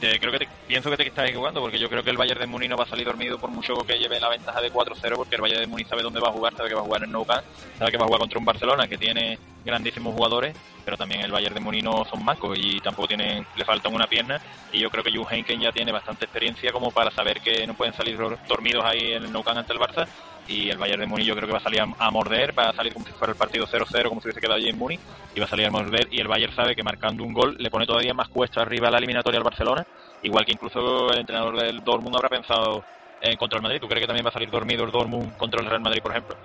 te- 0.00 0.18
creo 0.20 0.30
que 0.32 0.38
te- 0.40 0.48
pienso 0.66 0.90
que 0.90 0.96
te 0.96 1.06
estás 1.08 1.28
equivocando 1.28 1.60
porque 1.60 1.78
yo 1.78 1.88
creo 1.88 2.02
que 2.04 2.10
el 2.10 2.16
Bayern 2.16 2.40
de 2.40 2.46
Múnich 2.46 2.70
no 2.70 2.76
va 2.76 2.84
a 2.84 2.88
salir 2.88 3.04
dormido 3.06 3.38
por 3.38 3.50
mucho 3.50 3.74
que 3.86 3.98
lleve 3.98 4.20
la 4.20 4.28
ventaja 4.28 4.60
de 4.60 4.70
4-0 4.70 5.16
porque 5.16 5.34
el 5.34 5.40
Bayern 5.42 5.60
de 5.60 5.66
Múnich 5.66 5.88
sabe 5.88 6.02
dónde 6.02 6.20
va 6.20 6.28
a 6.28 6.32
jugar, 6.32 6.54
sabe 6.56 6.68
que 6.68 6.74
va 6.74 6.82
a 6.82 6.84
jugar 6.84 7.02
en 7.04 7.10
Nou 7.12 7.24
Camp, 7.24 7.42
sabe 7.78 7.90
que 7.90 7.96
va 7.98 8.04
a 8.04 8.06
jugar 8.06 8.20
contra 8.20 8.38
un 8.38 8.44
Barcelona 8.44 8.86
que 8.86 8.96
tiene 8.98 9.38
grandísimos 9.64 10.14
jugadores, 10.14 10.54
pero 10.84 10.96
también 10.96 11.20
el 11.22 11.32
Bayern 11.32 11.54
de 11.54 11.60
Múnich 11.60 11.82
no 11.84 12.04
son 12.04 12.24
mancos 12.24 12.56
y 12.58 12.80
tampoco 12.80 13.08
tienen, 13.08 13.44
le 13.56 13.64
faltan 13.64 13.92
una 13.94 14.06
pierna. 14.06 14.40
Y 14.72 14.78
yo 14.80 14.88
creo 14.90 15.02
que 15.04 15.10
Heynckes 15.10 15.60
ya 15.60 15.72
tiene 15.72 15.92
bastante 15.92 16.24
experiencia 16.24 16.72
como 16.72 16.90
para 16.90 17.10
saber 17.10 17.40
que 17.40 17.66
no 17.66 17.74
pueden 17.74 17.92
salir 17.94 18.16
dor- 18.16 18.38
dormidos 18.48 18.84
ahí 18.84 19.12
en 19.12 19.24
el 19.24 19.32
Nou 19.32 19.42
Camp 19.42 19.58
ante 19.58 19.72
el 19.72 19.78
Barça 19.80 20.06
y 20.48 20.70
el 20.70 20.78
Bayern 20.78 21.00
de 21.00 21.06
Múnich 21.06 21.26
yo 21.26 21.34
creo 21.34 21.46
que 21.46 21.52
va 21.52 21.58
a 21.58 21.62
salir 21.62 21.80
a, 21.80 21.86
a 21.98 22.10
morder, 22.10 22.58
va 22.58 22.70
a 22.70 22.72
salir 22.72 22.92
como 22.92 23.06
si 23.06 23.12
fuera 23.12 23.32
el 23.32 23.38
partido 23.38 23.66
0-0 23.66 24.08
como 24.08 24.20
si 24.20 24.28
hubiese 24.28 24.40
quedado 24.40 24.56
allí 24.56 24.68
en 24.68 24.78
Múnich 24.78 25.00
y 25.34 25.40
va 25.40 25.46
a 25.46 25.48
salir 25.48 25.66
a 25.66 25.70
morder 25.70 26.08
y 26.10 26.20
el 26.20 26.28
Bayern 26.28 26.54
sabe 26.54 26.74
que 26.74 26.82
marcando 26.82 27.22
un 27.22 27.32
gol 27.32 27.56
le 27.58 27.70
pone 27.70 27.86
todavía 27.86 28.14
más 28.14 28.28
cuesta 28.28 28.62
arriba 28.62 28.88
a 28.88 28.90
la 28.90 28.98
eliminatoria 28.98 29.38
al 29.38 29.44
Barcelona 29.44 29.86
igual 30.22 30.44
que 30.44 30.52
incluso 30.52 31.10
el 31.10 31.20
entrenador 31.20 31.60
del 31.60 31.84
Dortmund 31.84 32.16
habrá 32.16 32.28
pensado 32.28 32.84
en 33.20 33.36
contra 33.36 33.58
el 33.58 33.62
Madrid. 33.62 33.80
¿Tú 33.80 33.88
crees 33.88 34.02
que 34.02 34.06
también 34.06 34.24
va 34.24 34.30
a 34.30 34.32
salir 34.32 34.50
dormido 34.50 34.84
el 34.84 34.90
Dortmund 34.90 35.36
contra 35.36 35.60
el 35.60 35.66
Real 35.66 35.80
Madrid, 35.80 36.02
por 36.02 36.12
ejemplo? 36.12 36.36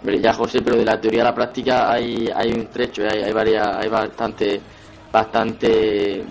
Hombre, 0.00 0.20
ya 0.20 0.32
José, 0.32 0.60
pero 0.62 0.76
de 0.76 0.84
la 0.84 1.00
teoría 1.00 1.22
a 1.22 1.26
la 1.26 1.34
práctica 1.34 1.90
hay, 1.90 2.28
hay 2.34 2.52
un 2.52 2.66
trecho, 2.66 3.02
hay, 3.10 3.22
hay 3.22 3.32
varias, 3.32 3.66
hay 3.76 3.88
bastante, 3.88 4.60
bastante 5.10 6.24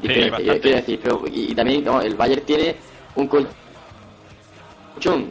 diferencia. 0.00 0.30
bastante. 0.30 0.68
Decir, 0.70 1.00
pero 1.02 1.24
y, 1.26 1.52
y 1.52 1.54
también 1.54 1.84
no, 1.84 2.00
el 2.00 2.14
Bayern 2.14 2.42
tiene 2.44 2.76
un 3.16 3.28
colchón 3.28 3.52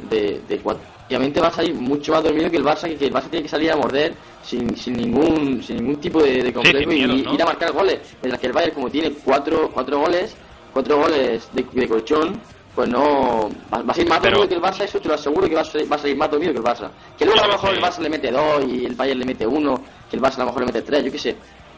de, 0.10 0.42
de 0.48 0.60
cuatro. 0.60 0.97
Obviamente 1.08 1.40
va 1.40 1.48
a 1.48 1.52
salir 1.52 1.74
mucho 1.74 2.12
más 2.12 2.24
dormido 2.24 2.50
que 2.52 2.58
el 2.58 2.64
Barça, 2.66 2.96
que 2.98 3.06
el 3.06 3.14
Barça 3.14 3.30
tiene 3.30 3.44
que 3.44 3.50
salir 3.50 3.72
a 3.72 3.76
morder 3.78 4.14
sin, 4.44 4.76
sin 4.76 4.94
ningún 4.98 5.64
sin 5.64 5.78
ningún 5.78 5.96
tipo 6.02 6.22
de, 6.22 6.44
de 6.44 6.54
complejo 6.54 6.92
y 6.92 7.02
¿no? 7.24 7.34
ir 7.34 7.42
a 7.42 7.46
marcar 7.46 7.72
goles. 7.72 8.00
Mientras 8.22 8.40
que 8.42 8.48
el 8.48 8.54
Bayern, 8.54 8.74
como 8.76 8.90
tiene 8.90 9.12
cuatro, 9.24 9.72
cuatro 9.74 10.00
goles, 10.00 10.36
cuatro 10.74 10.98
goles 10.98 11.48
de, 11.54 11.66
de 11.72 11.88
colchón, 11.88 12.40
pues 12.76 12.90
no 12.90 13.50
va, 13.74 13.82
va 13.82 13.92
a 13.92 13.96
ser 13.96 14.08
más 14.08 14.20
Pero- 14.20 14.38
dormido 14.40 14.50
que 14.50 14.56
el 14.56 14.62
Barça, 14.62 14.84
eso 14.84 15.00
te 15.00 15.08
lo 15.08 15.14
aseguro 15.16 15.48
que 15.48 15.56
va 15.56 15.62
a, 15.62 15.66
ser, 15.66 15.90
va 15.92 15.96
a 15.96 16.00
salir 16.00 16.18
más 16.18 16.30
dormido 16.30 16.52
que 16.52 16.60
el 16.60 16.66
Barça. 16.66 16.90
Que 17.18 17.26
luego 17.26 17.40
a 17.42 17.48
lo 17.48 17.54
mejor 17.54 17.74
el 17.74 17.82
Barça 17.82 18.00
le 18.00 18.10
mete 18.10 18.32
dos 18.32 18.66
y 18.68 18.86
el 18.86 18.96
Bayern 18.96 19.20
le 19.20 19.26
mete 19.26 19.48
uno, 19.48 19.82
que 20.10 20.18
el 20.18 20.22
Barça 20.22 20.36
a 20.36 20.40
lo 20.40 20.46
mejor 20.48 20.62
le 20.62 20.66
mete 20.68 20.82
tres, 20.82 21.06
yo 21.06 21.12
qué 21.12 21.18
sé. 21.20 21.36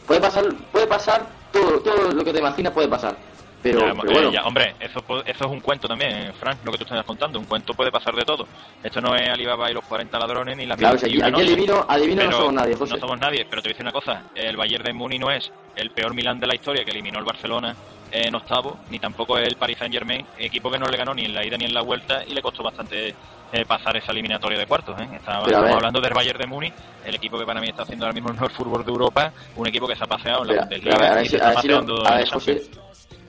Puede 0.08 0.20
pasar, 0.22 0.44
puede 0.72 0.88
pasar 0.88 1.28
todo, 1.54 1.80
todo 1.82 2.12
lo 2.12 2.24
que 2.24 2.34
te 2.34 2.40
imaginas 2.40 2.74
puede 2.74 2.88
pasar. 2.88 3.16
Pero, 3.62 3.80
Ya, 3.80 3.94
pero 3.94 4.10
eh, 4.10 4.14
bueno, 4.14 4.32
ya, 4.32 4.44
hombre, 4.44 4.76
eso, 4.80 5.04
eso 5.26 5.46
es 5.46 5.52
un 5.52 5.60
cuento 5.60 5.88
también, 5.88 6.34
Frank, 6.40 6.60
lo 6.64 6.72
que 6.72 6.78
tú 6.78 6.84
estás 6.86 7.04
contando. 7.06 7.40
Un 7.40 7.46
cuento 7.46 7.74
puede 7.74 7.92
pasar 7.92 8.16
de 8.16 8.24
todo. 8.24 8.48
Esto 8.82 9.02
no 9.02 9.14
es 9.16 9.28
Alibaba 9.30 9.70
y 9.70 9.74
los 9.74 9.84
40 9.86 10.18
ladrones 10.18 10.56
ni 10.56 10.66
la 10.66 10.78
Claro, 10.78 10.98
si 10.98 11.06
aquí- 11.08 11.18
21 11.18 11.38
aquí 11.38 11.46
noches. 11.46 11.58
adivino- 11.68 11.86
adivino 11.90 12.24
no 12.24 12.32
somos 12.38 12.54
nadie, 12.54 12.76
José. 12.76 12.94
No 12.94 13.00
somos 13.00 13.20
nadie, 13.20 13.46
pero 13.50 13.62
te 13.62 13.68
voy 13.68 13.72
a 13.72 13.74
decir 13.74 13.84
una 13.86 13.92
cosa. 13.92 14.24
El 14.34 14.56
Bayern 14.56 14.84
de 14.86 14.94
Muni 14.94 15.20
no 15.20 15.30
es 15.30 15.52
el 15.76 15.92
peor 15.92 16.14
Milán 16.14 16.40
de 16.40 16.48
la 16.48 16.56
historia 16.56 16.86
que 16.86 16.92
eliminó 16.92 17.20
el 17.20 17.26
Barcelona 17.26 17.76
en 18.12 18.34
octavo, 18.34 18.80
ni 18.90 18.98
tampoco 18.98 19.38
es 19.38 19.48
el 19.48 19.56
Paris 19.56 19.78
Saint 19.78 19.94
Germain, 19.94 20.26
equipo 20.38 20.72
que 20.72 20.80
no 20.80 20.88
le 20.88 20.98
ganó 20.98 21.14
ni 21.14 21.26
en 21.26 21.34
la 21.36 21.46
ida 21.46 21.58
ni 21.58 21.66
en 21.66 21.74
la 21.74 21.82
vuelta 21.82 22.24
y 22.26 22.34
le 22.34 22.42
costó 22.42 22.64
bastante 22.64 23.14
eh, 23.52 23.66
pasar 23.66 23.98
esa 23.98 24.12
eliminatoria 24.12 24.58
de 24.60 24.68
cuartos. 24.68 25.00
¿eh? 25.02 25.08
Estaba- 25.16 25.46
estamos 25.48 25.72
hablando 25.76 26.00
del 26.02 26.14
Bayern 26.14 26.38
de 26.40 26.46
Muni, 26.46 26.72
el 27.04 27.16
equipo 27.16 27.38
que 27.40 27.46
para 27.46 27.60
mí 27.60 27.68
está 27.68 27.82
haciendo 27.82 28.06
ahora 28.06 28.14
mismo 28.14 28.30
el 28.30 28.36
mejor 28.36 28.52
fútbol 28.52 28.86
de 28.86 28.92
Europa, 28.92 29.32
un 29.56 29.68
equipo 29.68 29.88
que 29.88 29.96
se 29.96 30.04
ha 30.04 30.08
paseado 30.08 30.44
en 30.44 30.48
la 30.50 30.54
a 30.54 30.56
ver, 30.56 30.64
Bundesliga 30.66 30.96
a 30.96 31.16
ver 31.16 31.28
si- 31.28 31.36
a 31.36 31.50
ver 31.50 31.60
si 31.62 31.68
a 32.06 32.16
ver, 32.16 32.30
José. 32.30 32.62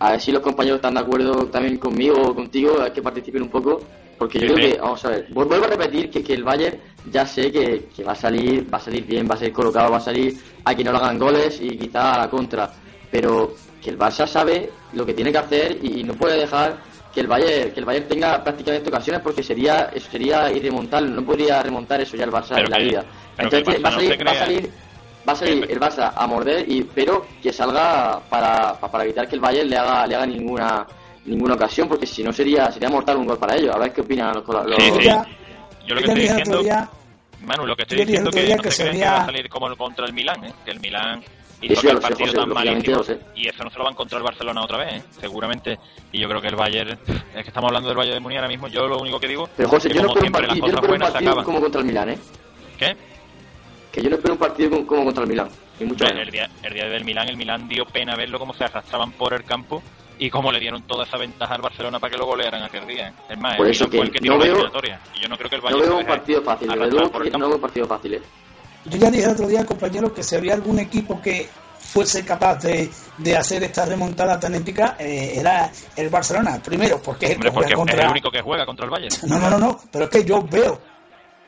A 0.01 0.13
ver 0.13 0.21
si 0.21 0.33
los 0.33 0.43
compañeros 0.43 0.77
están 0.79 0.95
de 0.95 1.01
acuerdo 1.01 1.47
también 1.47 1.77
conmigo 1.77 2.17
o 2.21 2.35
contigo, 2.35 2.81
a 2.81 2.93
que 2.93 3.01
participen 3.03 3.43
un 3.43 3.51
poco, 3.51 3.81
porque 4.19 4.39
yo 4.41 4.47
creo 4.55 4.57
que, 4.73 4.81
vamos 4.81 5.05
a 5.05 5.09
ver, 5.11 5.27
vu- 5.31 5.47
vuelvo 5.47 5.65
a 5.67 5.69
repetir 5.69 6.11
que, 6.11 6.23
que 6.25 6.35
el 6.35 6.43
Bayern 6.45 6.77
ya 7.11 7.25
sé 7.27 7.53
que, 7.53 7.87
que 7.95 8.03
va 8.03 8.13
a 8.13 8.17
salir, 8.17 8.67
va 8.73 8.79
a 8.79 8.81
salir 8.81 9.05
bien, 9.07 9.29
va 9.31 9.35
a 9.35 9.39
ser 9.39 9.53
colocado, 9.53 9.91
va 9.91 9.99
a 9.99 10.01
salir 10.01 10.37
a 10.65 10.75
que 10.75 10.83
no 10.85 10.93
le 10.93 10.99
hagan 10.99 11.19
goles 11.19 11.59
y 11.63 11.77
quizá 11.77 12.15
a 12.15 12.19
la 12.19 12.31
contra, 12.31 12.71
pero 13.11 13.55
que 13.83 13.91
el 13.91 13.99
Barça 13.99 14.27
sabe 14.27 14.71
lo 14.93 15.05
que 15.07 15.15
tiene 15.15 15.33
que 15.33 15.39
hacer 15.39 15.79
y, 15.83 16.03
no 16.05 16.15
puede 16.15 16.39
dejar 16.39 16.77
que 17.15 17.21
el 17.21 17.27
Bayern, 17.27 17.73
que 17.73 17.81
el 17.81 17.87
Bayern 17.87 18.09
tenga 18.09 18.43
prácticamente 18.45 18.89
ocasiones 18.89 19.21
porque 19.23 19.43
sería, 19.43 19.91
eso 19.93 20.11
sería 20.11 20.51
irremontable, 20.53 21.11
no 21.11 21.25
podría 21.25 21.63
remontar 21.63 22.01
eso 22.01 22.17
ya 22.17 22.25
el 22.25 22.31
Barça 22.31 22.55
Pero 22.55 22.67
en 22.67 22.71
la 22.71 22.79
vida. 22.79 23.05
Entonces 23.39 23.85
va 23.85 23.89
a 23.89 23.93
salir, 23.93 24.11
va 24.27 24.31
a 24.31 24.35
salir 24.47 24.71
va 25.31 25.35
a 25.35 25.37
salir 25.37 25.67
el 25.71 25.81
Barça 25.81 26.13
a 26.15 26.27
morder 26.27 26.65
y 26.71 26.83
pero 26.83 27.27
que 27.43 27.53
salga 27.53 28.21
para, 28.29 28.75
pa- 28.79 28.91
para 28.91 29.05
evitar 29.05 29.29
que 29.29 29.35
el 29.37 29.41
Bayern 29.41 29.69
le 29.69 29.77
haga 29.77 30.07
le 30.07 30.15
haga 30.17 30.27
ninguna 30.27 30.87
ninguna 31.27 31.55
ocasión 31.55 31.89
porque 31.89 32.07
si 32.07 32.23
no 32.23 32.33
sería 32.33 32.71
sería 32.73 32.89
mortal 32.89 33.17
un 33.17 33.27
gol 33.27 33.39
para 33.39 33.57
ellos 33.57 33.75
a 33.75 33.79
ver 33.79 33.93
qué 33.93 34.01
opinan 34.01 34.35
los, 34.35 34.47
los- 34.49 34.77
Sí, 34.83 34.91
sí. 34.99 35.05
Ya- 35.05 35.27
Yo 35.87 35.95
lo 35.95 36.01
que 36.03 36.07
estoy 36.09 36.23
el 36.23 36.29
diciendo, 36.29 36.63
día- 36.63 36.91
Manu, 37.43 37.67
lo 37.67 37.75
que 37.77 37.83
estoy 37.83 38.01
el 38.01 38.07
diciendo 38.07 38.31
que 38.31 38.57
no 38.57 38.63
que 38.63 38.71
se 38.71 38.83
creen 38.83 38.93
que 38.93 38.99
sería- 38.99 39.13
va 39.13 39.23
a 39.23 39.27
salir 39.27 39.49
como 39.49 39.67
el 39.69 39.77
contra 39.77 40.07
el 40.07 40.13
Milán, 40.13 40.45
¿eh? 40.45 40.53
que 40.65 40.71
el 40.73 40.81
Milán 40.81 41.23
hizo 41.63 41.73
Eso 41.75 41.81
sé, 41.83 41.97
partido 42.01 42.27
José, 42.27 42.37
tan 42.39 42.49
malísimo 42.51 43.03
sé. 43.03 43.19
y 43.35 43.49
eso 43.49 43.65
no 43.65 43.71
se 43.71 43.77
lo 43.79 43.85
va 43.85 43.91
a 43.91 43.93
encontrar 43.93 44.19
el 44.21 44.25
Barcelona 44.25 44.63
otra 44.63 44.79
vez, 44.79 44.93
¿eh? 44.95 45.03
seguramente. 45.21 45.79
Y 46.13 46.21
yo 46.21 46.29
creo 46.29 46.41
que 46.41 46.49
el 46.49 46.57
Bayern, 46.57 46.91
es 46.91 47.43
que 47.43 47.49
estamos 47.49 47.69
hablando 47.69 47.89
del 47.89 47.99
Bayern 47.99 48.15
de 48.17 48.21
Múnich 48.21 48.37
ahora 48.39 48.49
mismo, 48.49 48.69
yo 48.69 48.87
lo 48.87 48.99
único 48.99 49.19
que 49.21 49.29
digo 49.29 49.49
pero 49.57 49.69
José 49.69 49.89
que 49.89 49.95
yo 49.95 50.03
no 50.03 50.09
como 50.09 50.15
un 50.15 50.21
siempre 50.23 50.43
las 50.43 50.49
partido, 50.59 50.67
yo 50.67 50.73
no 50.73 50.79
cosas 50.79 50.83
un 50.83 50.89
buenas 50.89 51.13
se 51.13 51.19
acaban. 51.19 51.45
como 51.45 51.61
contra 51.61 51.81
el 51.81 51.87
Milán 51.87 52.09
¿eh? 52.11 52.19
¿Qué? 52.79 52.97
Que 53.93 54.03
yo 54.03 54.11
no 54.11 54.17
espero 54.17 54.35
un 54.35 54.41
partido 54.41 54.71
como, 54.71 54.87
como 54.87 55.05
contra 55.05 55.23
el 55.25 55.29
Milán 55.31 55.49
ni 55.79 55.87
mucho 55.87 56.05
menos. 56.05 56.23
el, 56.23 56.31
día, 56.31 56.49
el 56.63 56.75
día 56.75 56.85
del 56.87 57.05
Milán, 57.05 57.29
el 57.29 57.37
Milán 57.37 57.69
dio 57.69 57.85
pena 57.87 58.15
verlo 58.17 58.39
cómo 58.39 58.53
se 58.55 58.65
arrastraban 58.65 59.13
por 59.13 59.33
el 59.35 59.45
campo 59.45 59.83
y 60.19 60.29
cómo 60.29 60.53
le 60.53 60.61
dieron 60.61 60.83
toda 60.83 61.05
esa 61.05 61.17
ventaja 61.17 61.55
al 61.55 61.63
Barcelona 61.63 61.99
para 61.99 62.11
que 62.11 62.19
lo 62.19 62.27
golearan 62.27 62.63
aquel 62.63 62.87
día. 62.87 63.09
¿eh? 63.09 63.13
Es 63.31 63.39
más, 63.39 63.57
Por 63.57 63.67
eso 63.69 63.89
Milán 63.89 63.91
fue 63.91 63.99
que 64.01 64.07
el 64.07 64.13
que 64.13 64.19
tiró 64.21 64.35
no 64.35 64.39
la 64.41 64.45
veo- 64.45 64.53
eliminatoria. 64.55 65.01
Y 65.17 65.21
yo 65.23 65.29
no 65.29 65.37
creo 65.39 65.49
que 65.51 65.57
el 65.57 65.63
no 65.63 65.65
Bayern 65.69 65.83
veo 65.83 65.93
se 65.93 66.01
un 66.03 66.07
partido 66.07 66.43
fácil 66.43 66.69
que 66.69 66.77
no 66.77 67.47
veo 67.49 67.55
un 67.57 67.61
partido 67.63 67.87
fácil. 67.87 68.23
Yo 68.87 68.97
ya 68.99 69.11
dije 69.11 69.25
el 69.25 69.31
otro 69.31 69.47
día, 69.47 69.65
compañero, 69.65 70.13
que 70.13 70.23
si 70.23 70.37
había 70.37 70.55
algún 70.55 70.79
equipo 70.79 71.21
que 71.21 71.49
fuese 71.79 72.25
capaz 72.25 72.57
de, 72.63 72.91
de 73.19 73.37
hacer 73.37 73.63
esta 73.63 73.85
remontada 73.85 74.39
tan 74.39 74.55
épica, 74.55 74.97
eh, 74.99 75.33
era 75.37 75.71
el 75.97 76.09
Barcelona. 76.09 76.61
Primero, 76.63 77.01
porque 77.03 77.27
es 77.27 77.31
el 77.33 77.37
Hombre, 77.39 77.51
que 77.51 77.75
porque 77.75 77.93
es 77.97 78.05
el 78.05 78.11
único 78.11 78.31
que 78.31 78.41
juega 78.43 78.65
contra 78.67 78.85
el 78.85 78.91
Bayern. 78.91 79.15
No, 79.27 79.39
no, 79.39 79.51
no, 79.51 79.59
no, 79.59 79.81
pero 79.91 80.05
es 80.05 80.11
que 80.11 80.25
yo 80.25 80.43
veo, 80.43 80.81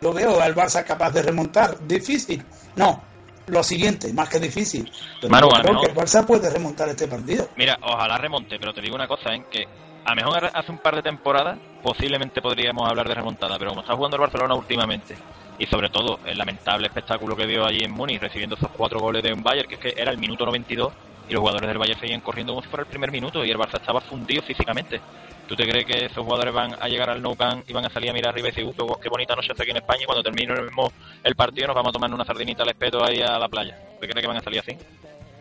lo 0.02 0.12
veo 0.12 0.40
al 0.40 0.54
Barça 0.54 0.84
capaz 0.84 1.10
de 1.12 1.22
remontar. 1.22 1.78
Difícil, 1.86 2.42
no. 2.76 3.02
Lo 3.46 3.62
siguiente, 3.62 4.12
más 4.12 4.28
que 4.28 4.38
difícil. 4.38 4.90
Pero 5.20 5.30
Manu, 5.30 5.48
yo 5.48 5.54
a 5.54 5.58
lo 5.58 5.62
creo 5.62 5.74
mejor- 5.74 5.86
que 5.86 5.92
el 6.00 6.06
Barça 6.06 6.26
puede 6.26 6.50
remontar 6.50 6.88
este 6.88 7.08
partido. 7.08 7.48
Mira, 7.56 7.76
ojalá 7.82 8.16
remonte, 8.18 8.56
pero 8.58 8.72
te 8.72 8.80
digo 8.80 8.94
una 8.94 9.08
cosa, 9.08 9.34
¿eh? 9.34 9.44
que 9.50 9.64
a 10.04 10.10
lo 10.10 10.16
mejor 10.16 10.50
hace 10.54 10.70
un 10.70 10.78
par 10.78 10.94
de 10.96 11.02
temporadas 11.02 11.58
posiblemente 11.82 12.40
podríamos 12.40 12.88
hablar 12.88 13.08
de 13.08 13.14
remontada, 13.14 13.58
pero 13.58 13.70
como 13.70 13.80
está 13.82 13.94
jugando 13.96 14.16
el 14.16 14.20
Barcelona 14.22 14.54
últimamente 14.54 15.16
y 15.58 15.66
sobre 15.66 15.88
todo 15.90 16.20
el 16.24 16.38
lamentable 16.38 16.86
espectáculo 16.86 17.34
que 17.36 17.46
dio 17.46 17.64
allí 17.66 17.84
en 17.84 17.90
Múnich 17.92 18.20
recibiendo 18.20 18.54
esos 18.56 18.70
cuatro 18.76 19.00
goles 19.00 19.22
de 19.22 19.32
un 19.32 19.42
Bayern, 19.42 19.68
que 19.68 19.74
es 19.74 19.80
que 19.80 19.94
era 20.00 20.10
el 20.12 20.18
minuto 20.18 20.44
92 20.46 20.92
y 21.32 21.34
los 21.34 21.40
jugadores 21.40 21.66
del 21.68 21.78
Bayern 21.78 21.98
seguían 21.98 22.20
corriendo 22.20 22.52
como 22.52 22.62
si 22.62 22.68
fuera 22.68 22.82
el 22.82 22.88
primer 22.90 23.10
minuto 23.10 23.42
y 23.42 23.50
el 23.50 23.56
Barça 23.56 23.80
estaba 23.80 24.02
fundido 24.02 24.42
físicamente. 24.42 25.00
¿Tú 25.48 25.56
te 25.56 25.66
crees 25.66 25.86
que 25.86 26.04
esos 26.04 26.22
jugadores 26.22 26.52
van 26.52 26.74
a 26.78 26.86
llegar 26.88 27.08
al 27.08 27.22
Nou 27.22 27.34
Camp 27.34 27.64
y 27.68 27.72
van 27.72 27.86
a 27.86 27.90
salir 27.90 28.10
a 28.10 28.12
mirar 28.12 28.32
arriba 28.32 28.48
y 28.48 28.50
decir, 28.50 28.64
"Uh, 28.66 28.72
qué, 28.74 28.84
qué 29.02 29.08
bonita 29.08 29.34
noche 29.34 29.48
está 29.50 29.62
aquí 29.62 29.70
en 29.70 29.78
España 29.78 30.00
y 30.02 30.04
cuando 30.04 30.22
termine 30.22 30.52
el, 30.52 30.64
mismo- 30.66 30.92
el 31.24 31.34
partido 31.34 31.68
nos 31.68 31.76
vamos 31.76 31.88
a 31.88 31.92
tomar 31.92 32.12
una 32.12 32.24
sardinita 32.24 32.62
al 32.64 32.68
espeto 32.68 33.02
ahí 33.02 33.20
a 33.22 33.38
la 33.38 33.48
playa? 33.48 33.74
¿Tú 33.98 34.00
crees 34.06 34.14
que 34.20 34.26
van 34.26 34.36
a 34.36 34.40
salir 34.42 34.60
así? 34.60 34.76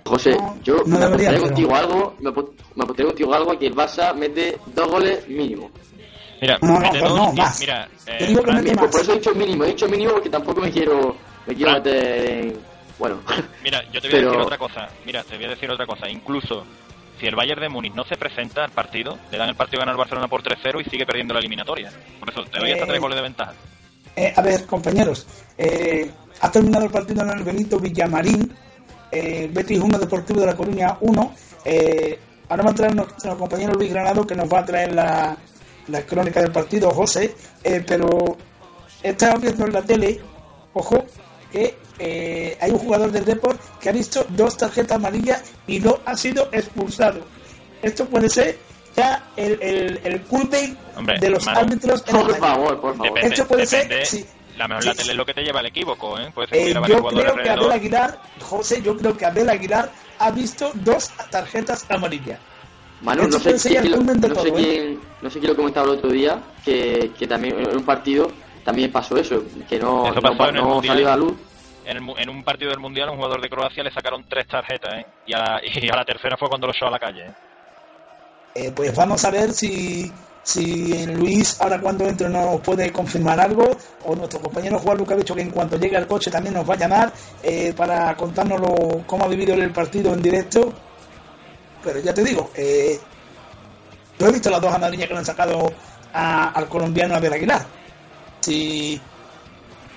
José, 0.05 0.37
yo 0.63 0.77
no 0.85 0.97
me 1.09 1.17
pero- 1.17 1.41
contigo 1.41 1.75
algo, 1.75 2.15
me 2.19 2.31
me 2.31 2.83
apostaría 2.83 3.07
contigo 3.11 3.33
algo 3.33 3.51
a 3.51 3.59
que 3.59 3.67
el 3.67 3.75
Barça 3.75 4.13
mete 4.15 4.57
dos 4.67 4.87
goles 4.89 5.27
mínimo. 5.27 5.69
Mira, 6.41 6.57
No, 6.61 6.73
no, 6.73 6.79
mete 6.79 7.01
no, 7.01 7.09
dos 7.09 7.17
no, 7.17 7.33
más. 7.33 7.59
mira, 7.59 7.87
Te 8.05 8.23
eh, 8.23 8.27
digo 8.27 8.39
que 8.39 8.45
Fran, 8.51 8.63
mete 8.63 8.75
Por, 8.75 8.83
más. 8.83 8.91
por 8.91 9.01
eso 9.01 9.11
he 9.11 9.15
dicho 9.15 9.35
mínimo, 9.35 9.63
he 9.65 9.67
dicho 9.67 9.87
mínimo 9.89 10.13
porque 10.13 10.29
tampoco 10.29 10.61
me 10.61 10.71
quiero 10.71 11.15
me 11.45 11.53
quiero 11.55 11.73
meter 11.73 12.29
en... 12.29 12.70
Bueno, 13.01 13.19
Mira, 13.63 13.81
yo 13.91 13.99
te 13.99 14.09
voy 14.09 14.19
a 14.19 14.21
decir 14.21 14.39
otra 14.39 14.57
cosa. 14.59 14.87
Mira, 15.05 15.23
te 15.23 15.35
voy 15.35 15.45
a 15.45 15.49
decir 15.49 15.69
otra 15.71 15.87
cosa. 15.87 16.07
Incluso 16.07 16.63
si 17.19 17.25
el 17.25 17.35
Bayern 17.35 17.59
de 17.61 17.67
Múnich 17.69 17.93
no 17.95 18.03
se 18.05 18.15
presenta 18.15 18.63
al 18.63 18.69
partido, 18.71 19.17
le 19.31 19.37
dan 19.39 19.49
el 19.49 19.55
partido 19.55 19.81
a 19.81 19.85
ganar 19.85 19.97
Barcelona 19.97 20.27
por 20.27 20.43
3-0 20.43 20.81
y 20.85 20.89
sigue 20.89 21.05
perdiendo 21.05 21.33
la 21.33 21.39
eliminatoria. 21.39 21.91
Por 22.19 22.29
eso 22.29 22.43
te 22.45 22.59
doy 22.59 22.71
hasta 22.71 22.83
Eh, 22.83 22.87
tres 22.87 23.01
goles 23.01 23.15
de 23.15 23.21
ventaja. 23.23 23.53
Eh, 24.15 24.33
a 24.35 24.41
ver, 24.43 24.65
compañeros, 24.67 25.25
eh, 25.57 26.11
ha 26.41 26.51
terminado 26.51 26.85
el 26.85 26.91
partido 26.91 27.23
en 27.23 27.29
el 27.31 27.43
Benito 27.43 27.79
Villamarín, 27.79 28.53
eh, 29.11 29.49
Betis 29.51 29.79
1, 29.79 29.97
Deportivo 29.97 30.41
de 30.41 30.45
La 30.45 30.55
Coruña 30.55 30.97
1. 31.01 31.33
Eh, 31.65 32.19
ahora 32.49 32.63
va 32.63 32.69
a 32.71 32.75
traer 32.75 32.95
nuestro 32.95 33.35
compañero 33.37 33.73
Luis 33.73 33.91
Granado 33.91 34.27
que 34.27 34.35
nos 34.35 34.47
va 34.51 34.59
a 34.59 34.65
traer 34.65 34.93
la, 34.93 35.35
la 35.87 36.01
crónica 36.05 36.39
del 36.41 36.51
partido, 36.51 36.91
José, 36.91 37.33
eh, 37.63 37.83
pero 37.87 38.37
estaba 39.01 39.35
viendo 39.39 39.65
en 39.65 39.73
la 39.73 39.81
tele, 39.81 40.19
que 41.51 41.77
eh, 41.99 42.57
hay 42.59 42.71
un 42.71 42.79
jugador 42.79 43.11
del 43.11 43.25
Deport 43.25 43.59
que 43.79 43.89
ha 43.89 43.91
visto 43.91 44.25
dos 44.29 44.57
tarjetas 44.57 44.95
amarillas 44.95 45.43
y 45.67 45.79
no 45.79 45.99
ha 46.05 46.15
sido 46.15 46.49
expulsado. 46.51 47.21
Esto 47.81 48.05
puede 48.05 48.29
ser 48.29 48.57
ya 48.95 49.31
el, 49.35 49.61
el, 49.61 49.99
el 50.03 51.19
de 51.19 51.29
los 51.29 51.47
árbitros 51.47 52.03
en 52.07 52.15
por 52.15 52.37
favor, 52.37 52.81
por 52.81 52.97
favor. 52.97 53.13
Depende, 53.13 53.35
Esto 53.35 53.47
puede 53.47 53.65
ser, 53.65 54.05
sí, 54.05 54.25
la 54.57 54.67
mejor 54.67 54.83
Sí, 54.83 54.89
la 54.89 54.95
tele 54.95 55.11
es 55.11 55.17
lo 55.17 55.25
que 55.25 55.33
te 55.33 55.41
lleva 55.41 55.59
al 55.59 55.65
equívoco, 55.65 56.19
¿eh? 56.19 56.31
Puede 56.33 56.47
ser 56.49 56.57
Eh, 56.57 56.73
yo 56.73 57.03
creo 57.07 57.35
que 57.35 57.49
Abel. 57.49 57.71
Aguilar, 57.71 58.21
José, 58.41 58.81
yo 58.81 58.97
creo 58.97 59.17
que 59.17 59.25
Abel 59.25 59.49
Aguilar 59.49 59.91
ha 60.19 60.31
visto 60.31 60.71
dos 60.75 61.09
tarjetas 61.29 61.85
amarillas. 61.89 62.39
Manu, 63.01 63.23
Esto 63.23 63.49
no 63.49 63.57
sé, 63.57 63.69
quién, 63.69 63.91
no, 63.91 64.13
sé 64.13 64.33
todo, 64.33 64.45
¿eh? 64.45 64.53
quién, 64.55 64.99
no 65.23 65.29
sé 65.29 65.39
quién 65.39 65.51
lo 65.51 65.55
comentaba 65.55 65.87
el 65.87 65.93
otro 65.97 66.11
día, 66.11 66.39
que, 66.63 67.11
que 67.17 67.25
también 67.25 67.59
en 67.59 67.77
un 67.77 67.83
partido 67.83 68.31
también 68.63 68.91
pasó 68.91 69.17
eso, 69.17 69.43
que 69.67 69.79
no, 69.79 70.05
Eso 70.05 70.15
no, 70.15 70.21
pasó 70.21 70.49
en 70.49 70.55
el 70.57 70.61
no 70.63 70.69
Mundial. 70.69 70.93
salió 70.95 71.07
a 71.07 71.11
la 71.11 71.17
luz. 71.17 71.33
En, 71.85 71.97
el 71.97 72.03
en 72.19 72.29
un 72.29 72.43
partido 72.43 72.69
del 72.69 72.79
Mundial, 72.79 73.09
un 73.09 73.15
jugador 73.15 73.41
de 73.41 73.49
Croacia 73.49 73.83
le 73.83 73.91
sacaron 73.91 74.23
tres 74.29 74.47
tarjetas, 74.47 74.93
¿eh? 74.99 75.05
Y 75.25 75.33
a 75.33 75.39
la, 75.39 75.61
y 75.63 75.89
a 75.89 75.95
la 75.95 76.05
tercera 76.05 76.37
fue 76.37 76.47
cuando 76.47 76.67
lo 76.67 76.73
echó 76.73 76.85
a 76.87 76.91
la 76.91 76.99
calle, 76.99 77.25
¿eh? 77.25 77.33
Eh, 78.53 78.71
pues 78.75 78.93
vamos 78.95 79.23
a 79.23 79.31
ver 79.31 79.53
si, 79.53 80.11
si 80.43 81.05
Luis 81.07 81.59
ahora 81.61 81.79
cuando 81.79 82.05
entre 82.05 82.27
nos 82.27 82.59
puede 82.59 82.91
confirmar 82.91 83.39
algo 83.39 83.63
o 84.03 84.13
nuestro 84.13 84.41
compañero 84.41 84.77
Juan 84.77 84.97
Luca 84.97 85.13
ha 85.13 85.17
dicho 85.17 85.33
que 85.33 85.41
en 85.41 85.51
cuanto 85.51 85.77
llegue 85.77 85.95
al 85.95 86.05
coche 86.05 86.29
también 86.29 86.55
nos 86.55 86.69
va 86.69 86.73
a 86.73 86.77
llamar 86.77 87.13
eh, 87.43 87.73
para 87.77 88.13
contarnos 88.17 88.59
lo- 88.59 89.03
cómo 89.07 89.23
ha 89.23 89.27
vivido 89.29 89.53
el 89.53 89.71
partido 89.71 90.13
en 90.13 90.21
directo. 90.21 90.73
Pero 91.81 91.99
ya 92.01 92.13
te 92.13 92.23
digo, 92.25 92.51
eh, 92.55 92.99
yo 94.19 94.27
he 94.27 94.31
visto 94.33 94.49
las 94.49 94.61
dos 94.61 94.73
amarillas 94.73 95.07
que 95.07 95.13
le 95.13 95.19
han 95.19 95.25
sacado 95.25 95.71
a- 96.13 96.49
al 96.49 96.67
colombiano 96.67 97.15
Abel 97.15 97.31
Aguilar. 97.33 97.65
Si, 98.41 98.99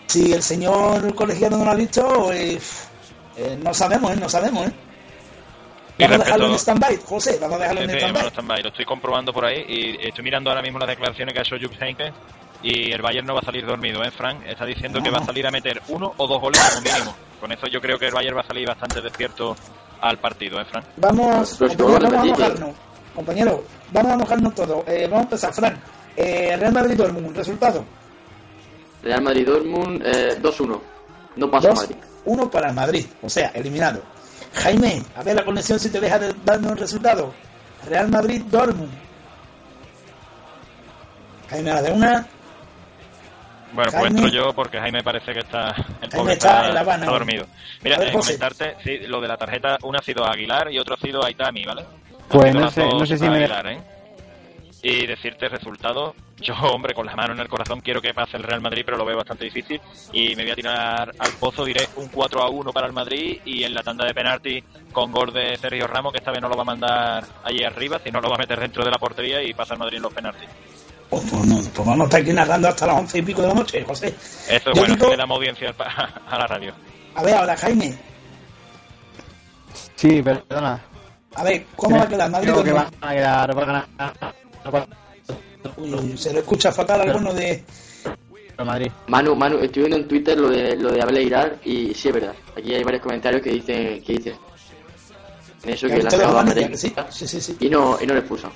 si 0.06 0.32
el 0.32 0.42
señor 0.42 1.14
colegiado 1.14 1.58
no 1.58 1.64
lo 1.64 1.70
ha 1.70 1.74
visto, 1.74 2.32
eh, 2.32 2.58
eh, 3.36 3.58
no 3.62 3.72
sabemos, 3.74 4.12
¿eh? 4.12 4.16
no 4.16 4.28
sabemos. 4.28 4.66
¿eh? 4.68 4.72
Vamos 5.98 6.20
a 6.20 6.24
dejarlo 6.24 6.46
en 6.48 6.54
stand-by, 6.58 6.96
José, 7.04 7.38
vamos 7.40 7.56
a 7.56 7.60
dejarlo 7.60 7.80
Sí, 7.82 7.84
en 7.86 8.00
sí, 8.14 8.26
stand-by. 8.30 8.62
Lo 8.62 8.68
estoy 8.68 8.84
comprobando 8.84 9.32
por 9.32 9.44
ahí 9.44 9.64
y 9.68 10.06
estoy 10.08 10.24
mirando 10.24 10.50
ahora 10.50 10.62
mismo 10.62 10.78
las 10.78 10.88
declaraciones 10.88 11.32
que 11.32 11.40
ha 11.40 11.42
hecho 11.42 11.56
Jupp 11.60 11.80
Heynckes 11.80 12.12
y 12.62 12.90
el 12.92 13.00
Bayern 13.02 13.26
no 13.26 13.34
va 13.34 13.40
a 13.40 13.44
salir 13.44 13.64
dormido, 13.64 14.02
¿eh, 14.02 14.10
Frank? 14.10 14.42
Está 14.46 14.64
diciendo 14.64 15.00
que 15.02 15.10
va 15.10 15.18
a 15.18 15.24
salir 15.24 15.46
a 15.46 15.50
meter 15.50 15.80
uno 15.88 16.12
o 16.16 16.26
dos 16.26 16.40
goles 16.40 16.60
como 16.60 16.80
mínimo. 16.80 17.14
Con 17.40 17.52
eso 17.52 17.66
yo 17.68 17.80
creo 17.80 17.98
que 17.98 18.06
el 18.06 18.12
Bayern 18.14 18.36
va 18.36 18.40
a 18.40 18.46
salir 18.46 18.66
bastante 18.66 19.00
despierto 19.02 19.54
al 20.00 20.18
partido, 20.18 20.60
¿eh, 20.60 20.64
Frank? 20.64 20.84
Vamos, 20.96 21.56
compañero, 21.58 21.86
vamos 22.00 22.14
a 22.14 22.24
mojarnos. 22.24 22.70
Compañero, 23.14 23.64
vamos 23.92 24.12
a 24.12 24.16
mojarnos 24.16 24.54
todos. 24.54 24.88
Eh, 24.88 25.02
vamos 25.04 25.18
a 25.20 25.22
empezar, 25.24 25.54
Fran. 25.54 25.80
Eh, 26.16 26.56
Real 26.58 26.72
Madrid 26.72 26.96
Dortmund, 26.96 27.36
resultado. 27.36 27.84
Real 29.04 29.22
Madrid 29.22 29.46
Dortmund 29.46 30.02
eh, 30.04 30.38
2-1. 30.40 30.80
No 31.36 31.50
pasa 31.50 31.68
Dos, 31.68 31.76
Madrid. 31.82 31.96
uno 32.24 32.50
para 32.50 32.68
el 32.68 32.74
Madrid, 32.74 33.06
o 33.22 33.28
sea, 33.28 33.48
eliminado. 33.54 34.02
Jaime, 34.54 35.02
a 35.16 35.22
ver 35.22 35.34
la 35.36 35.44
conexión 35.44 35.78
si 35.78 35.90
te 35.90 36.00
deja 36.00 36.18
de 36.18 36.32
darnos 36.44 36.72
el 36.72 36.78
resultado. 36.78 37.34
Real 37.88 38.08
Madrid 38.08 38.42
Dortmund. 38.50 38.90
Jaime 41.50 41.70
a 41.70 41.74
la 41.74 41.82
de 41.82 41.92
una. 41.92 42.26
Bueno, 43.72 43.90
pues 43.90 43.92
Jaime. 44.04 44.08
entro 44.20 44.28
yo 44.28 44.52
porque 44.54 44.78
Jaime 44.78 45.02
parece 45.02 45.32
que 45.32 45.40
está, 45.40 45.70
el 45.70 45.74
Jaime 45.74 46.08
pobre 46.16 46.32
está 46.34 46.48
está, 46.56 46.68
en 46.68 46.74
La 46.74 46.80
Habana 46.80 47.04
está 47.04 47.12
dormido. 47.18 47.46
Mira, 47.82 47.96
eh, 47.96 48.12
comentarte, 48.12 48.76
sí, 48.84 48.98
lo 49.08 49.20
de 49.20 49.28
la 49.28 49.36
tarjeta, 49.36 49.78
una 49.82 49.98
ha 49.98 50.02
sido 50.02 50.24
a 50.24 50.30
Aguilar 50.32 50.70
y 50.72 50.78
otro 50.78 50.94
ha 50.94 50.98
sido 50.98 51.24
a 51.24 51.30
Itami, 51.30 51.64
¿vale? 51.64 51.84
Pues 52.28 52.54
no 52.54 52.70
sé- 52.70 52.86
no 52.86 53.04
sé 53.04 53.18
si 53.18 53.26
a 53.26 53.30
me- 53.30 53.36
Aguilar, 53.38 53.66
¿eh? 53.66 53.78
Y 54.86 55.06
decirte 55.06 55.48
resultado, 55.48 56.14
yo, 56.36 56.54
hombre, 56.56 56.92
con 56.92 57.06
la 57.06 57.16
mano 57.16 57.32
en 57.32 57.40
el 57.40 57.48
corazón 57.48 57.80
quiero 57.80 58.02
que 58.02 58.12
pase 58.12 58.36
el 58.36 58.42
Real 58.42 58.60
Madrid, 58.60 58.82
pero 58.84 58.98
lo 58.98 59.04
veo 59.06 59.16
bastante 59.16 59.44
difícil. 59.46 59.80
Y 60.12 60.36
me 60.36 60.42
voy 60.42 60.52
a 60.52 60.54
tirar 60.54 61.10
al 61.18 61.32
pozo, 61.40 61.64
diré 61.64 61.88
un 61.96 62.08
4 62.08 62.42
a 62.42 62.50
1 62.50 62.70
para 62.70 62.86
el 62.86 62.92
Madrid 62.92 63.40
y 63.46 63.64
en 63.64 63.72
la 63.72 63.82
tanda 63.82 64.04
de 64.04 64.12
penalti 64.12 64.62
con 64.92 65.10
gol 65.10 65.32
de 65.32 65.56
Sergio 65.56 65.86
Ramos, 65.86 66.12
que 66.12 66.18
esta 66.18 66.32
vez 66.32 66.42
no 66.42 66.50
lo 66.50 66.56
va 66.56 66.62
a 66.62 66.66
mandar 66.66 67.24
allí 67.44 67.64
arriba, 67.64 67.98
sino 68.04 68.20
lo 68.20 68.28
va 68.28 68.34
a 68.34 68.38
meter 68.40 68.60
dentro 68.60 68.84
de 68.84 68.90
la 68.90 68.98
portería 68.98 69.42
y 69.42 69.54
pasa 69.54 69.72
el 69.72 69.80
Madrid 69.80 69.96
en 69.96 70.02
los 70.02 70.12
penaltis. 70.12 70.48
Pues, 71.08 71.22
pues 71.30 71.46
no, 71.46 71.54
pues 71.56 71.88
vamos 71.88 72.00
a 72.00 72.04
estar 72.04 72.20
aquí 72.20 72.32
narrando 72.34 72.68
hasta 72.68 72.86
las 72.86 72.96
once 72.98 73.18
y 73.18 73.22
pico 73.22 73.40
de 73.40 73.48
la 73.48 73.54
noche, 73.54 73.82
José. 73.84 74.08
Eso 74.08 74.70
es 74.70 74.78
bueno, 74.78 74.94
digo- 74.96 75.06
que 75.06 75.12
le 75.12 75.16
damos 75.16 75.36
audiencia 75.38 75.74
a 76.28 76.38
la 76.38 76.46
radio. 76.46 76.74
A 77.14 77.22
ver, 77.22 77.34
ahora, 77.36 77.56
Jaime. 77.56 77.94
Sí, 79.96 80.20
perdona. 80.22 80.78
A 81.36 81.42
ver, 81.42 81.64
¿cómo 81.74 81.96
va 81.96 82.02
a 82.04 82.08
quedar 82.08 82.30
Madrid 82.30 82.50
Creo 82.50 82.62
que 82.64 82.72
van 82.72 82.86
a 83.00 83.12
quedar, 83.14 83.56
va 83.58 83.62
a 83.62 83.66
ganar 83.66 84.34
Se 86.16 86.32
lo 86.32 86.38
escucha 86.40 86.72
fatal 86.72 87.02
alguno 87.02 87.32
de. 87.32 87.64
Madrid. 88.64 88.90
Manu, 89.08 89.34
Manu, 89.34 89.58
estoy 89.58 89.82
viendo 89.82 89.96
en 89.96 90.06
Twitter 90.06 90.38
lo 90.38 90.48
de, 90.48 90.76
lo 90.76 90.92
de 90.92 91.02
Abel 91.02 91.58
y 91.64 91.92
sí 91.92 92.08
es 92.08 92.14
verdad. 92.14 92.34
Aquí 92.56 92.72
hay 92.72 92.84
varios 92.84 93.02
comentarios 93.02 93.42
que 93.42 93.50
dicen 93.50 94.02
que 94.02 94.12
dicen 94.12 94.34
eso 95.64 95.88
Que 95.88 96.02
la 96.02 96.10
que 96.54 96.76
sí, 96.76 96.94
sí, 97.10 97.26
sí, 97.26 97.40
sí. 97.40 97.56
y 97.60 97.68
no, 97.68 97.98
y 98.00 98.06
no 98.06 98.14
le 98.14 98.20
expulsan. 98.20 98.52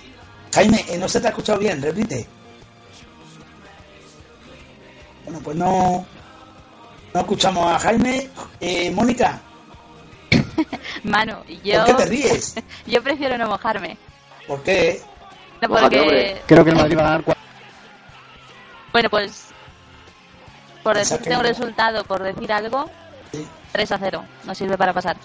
Jaime, 0.54 0.84
eh, 0.88 0.98
no 0.98 1.08
se 1.08 1.20
te 1.20 1.26
ha 1.26 1.30
escuchado 1.30 1.58
bien, 1.58 1.82
repite. 1.82 2.26
Bueno, 5.24 5.40
pues 5.42 5.56
no. 5.56 6.06
No 7.12 7.20
escuchamos 7.20 7.66
a 7.66 7.78
Jaime. 7.78 8.28
Eh, 8.60 8.90
Mónica, 8.92 9.40
Manu, 11.04 11.36
yo... 11.64 11.84
¿por 11.84 11.86
qué 11.86 11.94
te 11.94 12.06
ríes? 12.06 12.54
yo 12.86 13.02
prefiero 13.02 13.38
no 13.38 13.48
mojarme. 13.48 13.96
¿Por 14.46 14.62
qué? 14.62 15.00
No, 15.60 15.68
porque... 15.68 16.42
Creo 16.46 16.64
que 16.64 16.70
el 16.70 16.76
Madrid 16.76 16.96
va 16.96 17.00
a 17.00 17.04
ganar 17.04 17.22
cuatro. 17.24 17.42
Bueno, 18.92 19.10
pues... 19.10 19.48
Por 20.82 20.96
decirte 20.96 21.36
un 21.36 21.42
resultado, 21.42 22.04
por 22.04 22.22
decir 22.22 22.50
algo, 22.52 22.88
3 23.72 23.92
a 23.92 23.98
0. 23.98 24.24
No 24.44 24.54
sirve 24.54 24.78
para 24.78 24.92
pasar. 24.92 25.16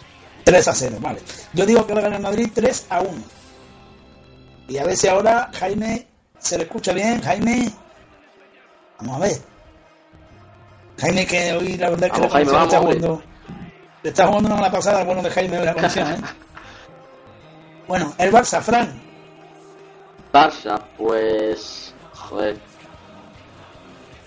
3 0.43 0.67
a 0.67 0.73
0, 0.73 0.97
vale. 0.99 1.21
Yo 1.53 1.65
digo 1.65 1.85
que 1.87 1.93
va 1.93 1.99
a 1.99 2.03
ganar 2.03 2.19
Madrid 2.19 2.49
3 2.53 2.87
a 2.89 3.01
1. 3.01 3.11
Y 4.67 4.77
a 4.77 4.83
ver 4.83 4.97
si 4.97 5.07
ahora 5.07 5.49
Jaime 5.53 6.07
se 6.37 6.57
le 6.57 6.63
escucha 6.63 6.93
bien. 6.93 7.21
Jaime, 7.21 7.71
vamos 8.99 9.17
a 9.17 9.19
ver. 9.19 9.41
Jaime, 10.99 11.25
que 11.25 11.53
hoy 11.53 11.77
la 11.77 11.89
verdad 11.89 12.07
es 12.07 12.11
que 12.11 12.19
Vamos, 12.19 12.33
la 12.33 12.39
Jaime, 12.39 12.51
conexión 12.51 12.63
está 12.63 12.79
vamos, 12.79 12.95
jugando. 12.95 13.23
Le 14.03 14.09
está 14.09 14.27
jugando 14.27 14.47
una 14.49 14.55
mala 14.57 14.71
pasada 14.71 15.03
bueno 15.03 15.21
de 15.21 15.29
Jaime 15.29 15.57
de 15.57 15.65
la 15.65 15.73
conexión, 15.73 16.11
¿eh? 16.11 16.17
bueno, 17.87 18.13
el 18.17 18.31
Barça, 18.31 18.61
Fran. 18.61 19.01
Barça, 20.33 20.81
pues. 20.97 21.93
Joder. 22.13 22.57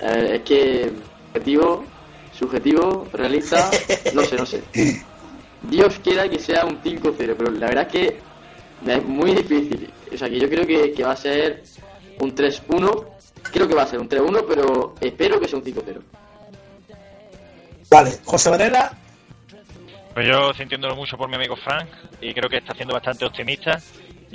Eh, 0.01 0.37
es 0.37 0.43
que. 0.43 0.93
Objetivo, 1.31 1.85
subjetivo, 2.33 3.09
realista. 3.13 3.71
No 4.15 4.23
sé, 4.23 4.37
no 4.37 4.47
sé. 4.47 4.63
Dios 5.63 5.99
quiera 6.03 6.29
que 6.29 6.39
sea 6.39 6.65
un 6.65 6.81
5-0, 6.81 7.15
pero 7.17 7.51
la 7.51 7.67
verdad 7.67 7.89
es 7.89 7.93
que 7.93 8.21
es 8.87 9.05
muy 9.05 9.35
difícil. 9.35 9.91
O 10.13 10.17
sea, 10.17 10.31
que 10.31 10.39
yo 10.39 10.49
creo 10.49 10.67
que, 10.67 10.93
que 10.93 11.05
va 11.05 11.13
a 11.13 11.17
ser 11.17 11.65
un 12.21 12.35
3-1. 12.35 13.07
Creo 13.53 13.69
que 13.69 13.75
va 13.75 13.83
a 13.83 13.87
ser 13.87 14.01
un 14.01 14.09
3-1, 14.09 14.45
pero 14.49 14.95
espero 15.01 15.41
que 15.41 15.49
sea 15.49 15.59
un 15.59 15.65
5-0. 15.65 16.01
Vale, 17.91 18.19
José 18.25 18.51
Varela. 18.51 18.93
Pues 20.15 20.27
yo 20.27 20.55
sintiéndolo 20.55 20.97
mucho 20.97 21.19
por 21.19 21.29
mi 21.29 21.35
amigo 21.35 21.57
Frank 21.57 21.89
y 22.23 22.33
creo 22.33 22.49
que 22.49 22.57
está 22.57 22.75
siendo 22.75 22.95
bastante 22.95 23.27
optimista. 23.27 23.79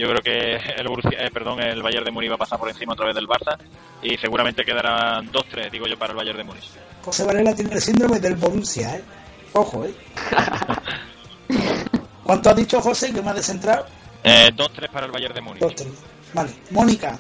Yo 0.02 0.08
creo 0.10 0.22
que 0.24 0.56
el, 0.82 0.88
Borussia- 0.88 1.28
eh, 1.28 1.30
perdón, 1.32 1.62
el 1.62 1.84
Bayern 1.84 2.04
de 2.06 2.10
Múnich 2.12 2.32
va 2.32 2.36
a 2.36 2.40
pasar 2.40 2.58
por 2.58 2.68
encima 2.70 2.94
otra 2.94 3.06
vez 3.06 3.14
del 3.14 3.28
Barça 3.28 3.56
y 4.02 4.18
seguramente 4.18 4.66
quedarán 4.66 5.32
2-3, 5.32 5.70
digo 5.70 5.86
yo, 5.86 5.96
para 6.00 6.12
el 6.14 6.18
Bayern 6.18 6.38
de 6.40 6.44
Múnich. 6.44 6.70
José 7.04 7.24
Varela 7.24 7.54
tiene 7.54 7.76
el 7.76 7.82
síndrome 7.82 8.20
del 8.20 8.36
Borussia, 8.36 8.96
¿eh? 8.96 9.04
Ojo, 9.54 9.86
¿eh? 9.86 9.94
¿Cuánto 12.24 12.50
ha 12.50 12.54
dicho 12.56 12.82
José 12.82 13.14
que 13.14 13.22
me 13.22 13.30
ha 13.30 13.34
descentrado? 13.34 13.86
Eh, 14.24 14.50
2-3 14.56 14.90
para 14.92 15.06
el 15.06 15.12
Bayern 15.12 15.36
de 15.36 15.42
Múnich. 15.42 15.62
Dos, 15.62 15.76
tres. 15.76 15.90
Vale, 16.34 16.52
Mónica. 16.72 17.20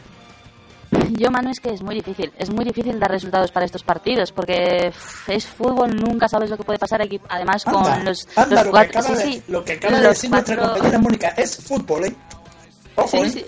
Yo, 1.11 1.31
Manu, 1.31 1.51
es 1.51 1.59
que 1.59 1.69
es 1.73 1.81
muy 1.81 1.95
difícil. 1.95 2.31
Es 2.37 2.49
muy 2.49 2.65
difícil 2.65 2.99
dar 2.99 3.11
resultados 3.11 3.51
para 3.51 3.65
estos 3.65 3.81
partidos 3.83 4.31
porque 4.31 4.91
es 5.27 5.45
fútbol, 5.47 5.95
nunca 5.95 6.27
sabes 6.27 6.49
lo 6.49 6.57
que 6.57 6.63
puede 6.63 6.79
pasar 6.79 7.01
aquí. 7.01 7.19
Además, 7.29 7.63
con 7.63 7.73
los, 8.05 8.27
anda, 8.35 8.55
los 8.57 8.65
lo, 8.65 8.71
cuatro. 8.71 8.91
que 8.91 8.97
acaba 8.99 9.07
sí, 9.07 9.13
de, 9.13 9.31
sí, 9.33 9.43
lo 9.47 9.63
que 9.63 9.73
acaba 9.73 9.99
de 9.99 10.07
decir 10.09 10.29
nuestra 10.29 10.55
cuatro- 10.55 10.73
compañera 10.73 10.99
Mónica 10.99 11.27
es 11.37 11.57
fútbol, 11.65 12.05
¿eh? 12.05 12.15
Ojo, 13.03 13.17
Sí, 13.17 13.23
¿eh? 13.23 13.29
sí. 13.29 13.45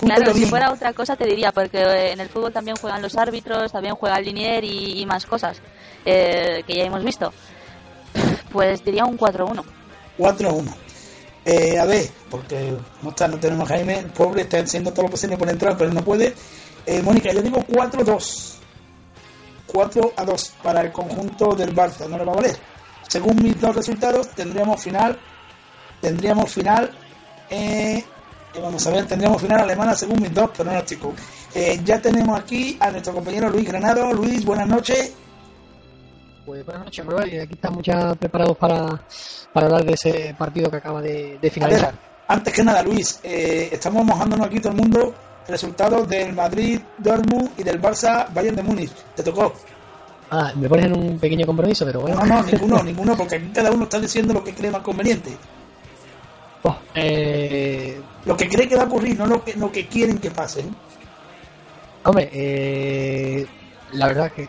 Claro, 0.00 0.32
si 0.32 0.38
bien. 0.38 0.50
fuera 0.50 0.72
otra 0.72 0.92
cosa 0.92 1.16
te 1.16 1.26
diría, 1.26 1.50
porque 1.52 1.78
eh, 1.82 2.12
en 2.12 2.20
el 2.20 2.28
fútbol 2.28 2.52
también 2.52 2.76
juegan 2.76 3.02
los 3.02 3.16
árbitros, 3.16 3.72
también 3.72 3.94
juega 3.96 4.16
el 4.18 4.24
linier 4.24 4.62
y, 4.64 5.00
y 5.00 5.06
más 5.06 5.26
cosas 5.26 5.60
eh, 6.04 6.62
que 6.66 6.76
ya 6.76 6.84
hemos 6.84 7.02
visto. 7.04 7.32
Pues 8.52 8.84
diría 8.84 9.04
un 9.04 9.18
4-1. 9.18 9.62
4-1. 10.18 10.74
Eh, 11.44 11.78
a 11.78 11.84
ver, 11.84 12.08
porque 12.30 12.72
no 13.02 13.10
está, 13.10 13.26
no 13.26 13.38
tenemos 13.38 13.68
a 13.68 13.74
Jaime, 13.74 13.98
el 13.98 14.10
pobre 14.10 14.42
está 14.42 14.58
haciendo 14.60 14.92
todo 14.92 15.06
lo 15.06 15.10
posible 15.10 15.36
por 15.36 15.48
entrar, 15.50 15.76
pero 15.76 15.92
no 15.92 16.02
puede. 16.04 16.32
Eh, 16.86 17.02
Mónica, 17.02 17.32
yo 17.32 17.42
digo 17.42 17.58
4-2. 17.66 18.52
4 19.66 20.12
a 20.16 20.24
2 20.24 20.52
para 20.62 20.82
el 20.82 20.92
conjunto 20.92 21.54
del 21.54 21.74
Barça, 21.74 22.06
no 22.08 22.18
le 22.18 22.24
va 22.24 22.32
a 22.32 22.36
valer. 22.36 22.56
Según 23.08 23.36
mis 23.42 23.58
dos 23.60 23.74
resultados, 23.74 24.28
tendríamos 24.30 24.80
final. 24.82 25.18
Tendríamos 26.00 26.50
final. 26.52 26.90
Eh, 27.50 28.04
vamos 28.60 28.86
a 28.86 28.90
ver, 28.90 29.06
tendríamos 29.06 29.40
final 29.40 29.60
alemana 29.60 29.94
según 29.94 30.20
mis 30.20 30.32
dos 30.34 30.50
pronósticos. 30.50 31.14
Eh, 31.54 31.80
ya 31.84 32.00
tenemos 32.00 32.38
aquí 32.38 32.76
a 32.80 32.90
nuestro 32.90 33.14
compañero 33.14 33.48
Luis 33.50 33.66
Granado. 33.66 34.12
Luis, 34.12 34.44
buenas 34.44 34.66
noches. 34.68 35.12
Pues 36.44 36.64
buenas 36.64 36.84
noches, 36.84 37.04
Manuel. 37.04 37.32
Y 37.32 37.38
aquí 37.38 37.54
estamos 37.54 37.82
ya 37.84 38.14
preparados 38.14 38.56
para, 38.56 39.00
para 39.52 39.66
hablar 39.66 39.84
de 39.84 39.92
ese 39.92 40.34
partido 40.36 40.70
que 40.70 40.76
acaba 40.78 41.00
de, 41.00 41.12
de 41.12 41.36
A 41.36 41.40
ver, 41.40 41.50
finalizar. 41.50 41.94
antes 42.28 42.52
que 42.52 42.64
nada, 42.64 42.82
Luis, 42.82 43.20
eh, 43.22 43.68
estamos 43.72 44.04
mojándonos 44.04 44.46
aquí 44.46 44.58
todo 44.60 44.72
el 44.72 44.78
mundo 44.78 45.14
resultados 45.46 46.08
del 46.08 46.32
Madrid 46.34 46.80
Dortmund 46.98 47.50
y 47.58 47.62
del 47.62 47.80
Barça 47.80 48.32
Bayern 48.32 48.56
de 48.56 48.62
Múnich. 48.62 48.92
Te 49.14 49.22
tocó. 49.22 49.52
Ah, 50.30 50.50
me 50.56 50.68
pones 50.68 50.86
en 50.86 50.96
un 50.98 51.18
pequeño 51.18 51.44
compromiso, 51.46 51.84
pero 51.84 52.00
bueno. 52.00 52.16
No, 52.24 52.24
no, 52.24 52.42
ninguno, 52.42 52.82
ninguno, 52.84 53.16
porque 53.16 53.36
aquí 53.36 53.50
cada 53.52 53.70
uno 53.70 53.84
está 53.84 54.00
diciendo 54.00 54.32
lo 54.32 54.42
que 54.42 54.54
cree 54.54 54.70
más 54.70 54.82
conveniente. 54.82 55.36
Oh, 56.64 56.76
eh, 56.94 58.00
Lo 58.24 58.36
que 58.36 58.48
cree 58.48 58.68
que 58.68 58.76
va 58.76 58.82
a 58.82 58.86
ocurrir, 58.86 59.18
no 59.18 59.26
lo 59.26 59.44
que, 59.44 59.54
lo 59.54 59.70
que 59.70 59.86
quieren 59.86 60.18
que 60.18 60.30
pase. 60.30 60.60
¿eh? 60.60 60.64
hombre, 62.04 62.28
eh, 62.32 63.46
la 63.92 64.06
verdad 64.06 64.32
que 64.32 64.48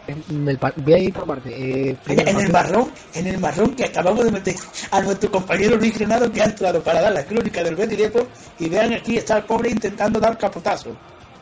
voy 0.77 0.93
a 0.93 0.97
ir 0.97 1.13
por 1.13 1.25
parte. 1.25 1.49
Eh, 1.49 1.97
En, 2.07 2.39
el 2.39 2.51
marrón, 2.51 2.91
en 3.13 3.27
el 3.27 3.37
marrón 3.39 3.75
que 3.75 3.85
acabamos 3.85 4.23
de 4.25 4.31
meter 4.31 4.55
a 4.91 5.01
nuestro 5.01 5.29
compañero 5.31 5.75
Luis 5.75 5.97
Granado 5.97 6.31
que 6.31 6.41
ha 6.41 6.45
entrado 6.45 6.81
para 6.81 7.01
dar 7.01 7.13
la 7.13 7.25
crónica 7.25 7.63
del 7.63 7.75
Betis 7.75 7.97
Depor 7.97 8.27
y 8.59 8.69
vean 8.69 8.93
aquí 8.93 9.17
está 9.17 9.37
el 9.37 9.43
pobre 9.43 9.71
intentando 9.71 10.19
dar 10.19 10.37
capotazo. 10.37 10.95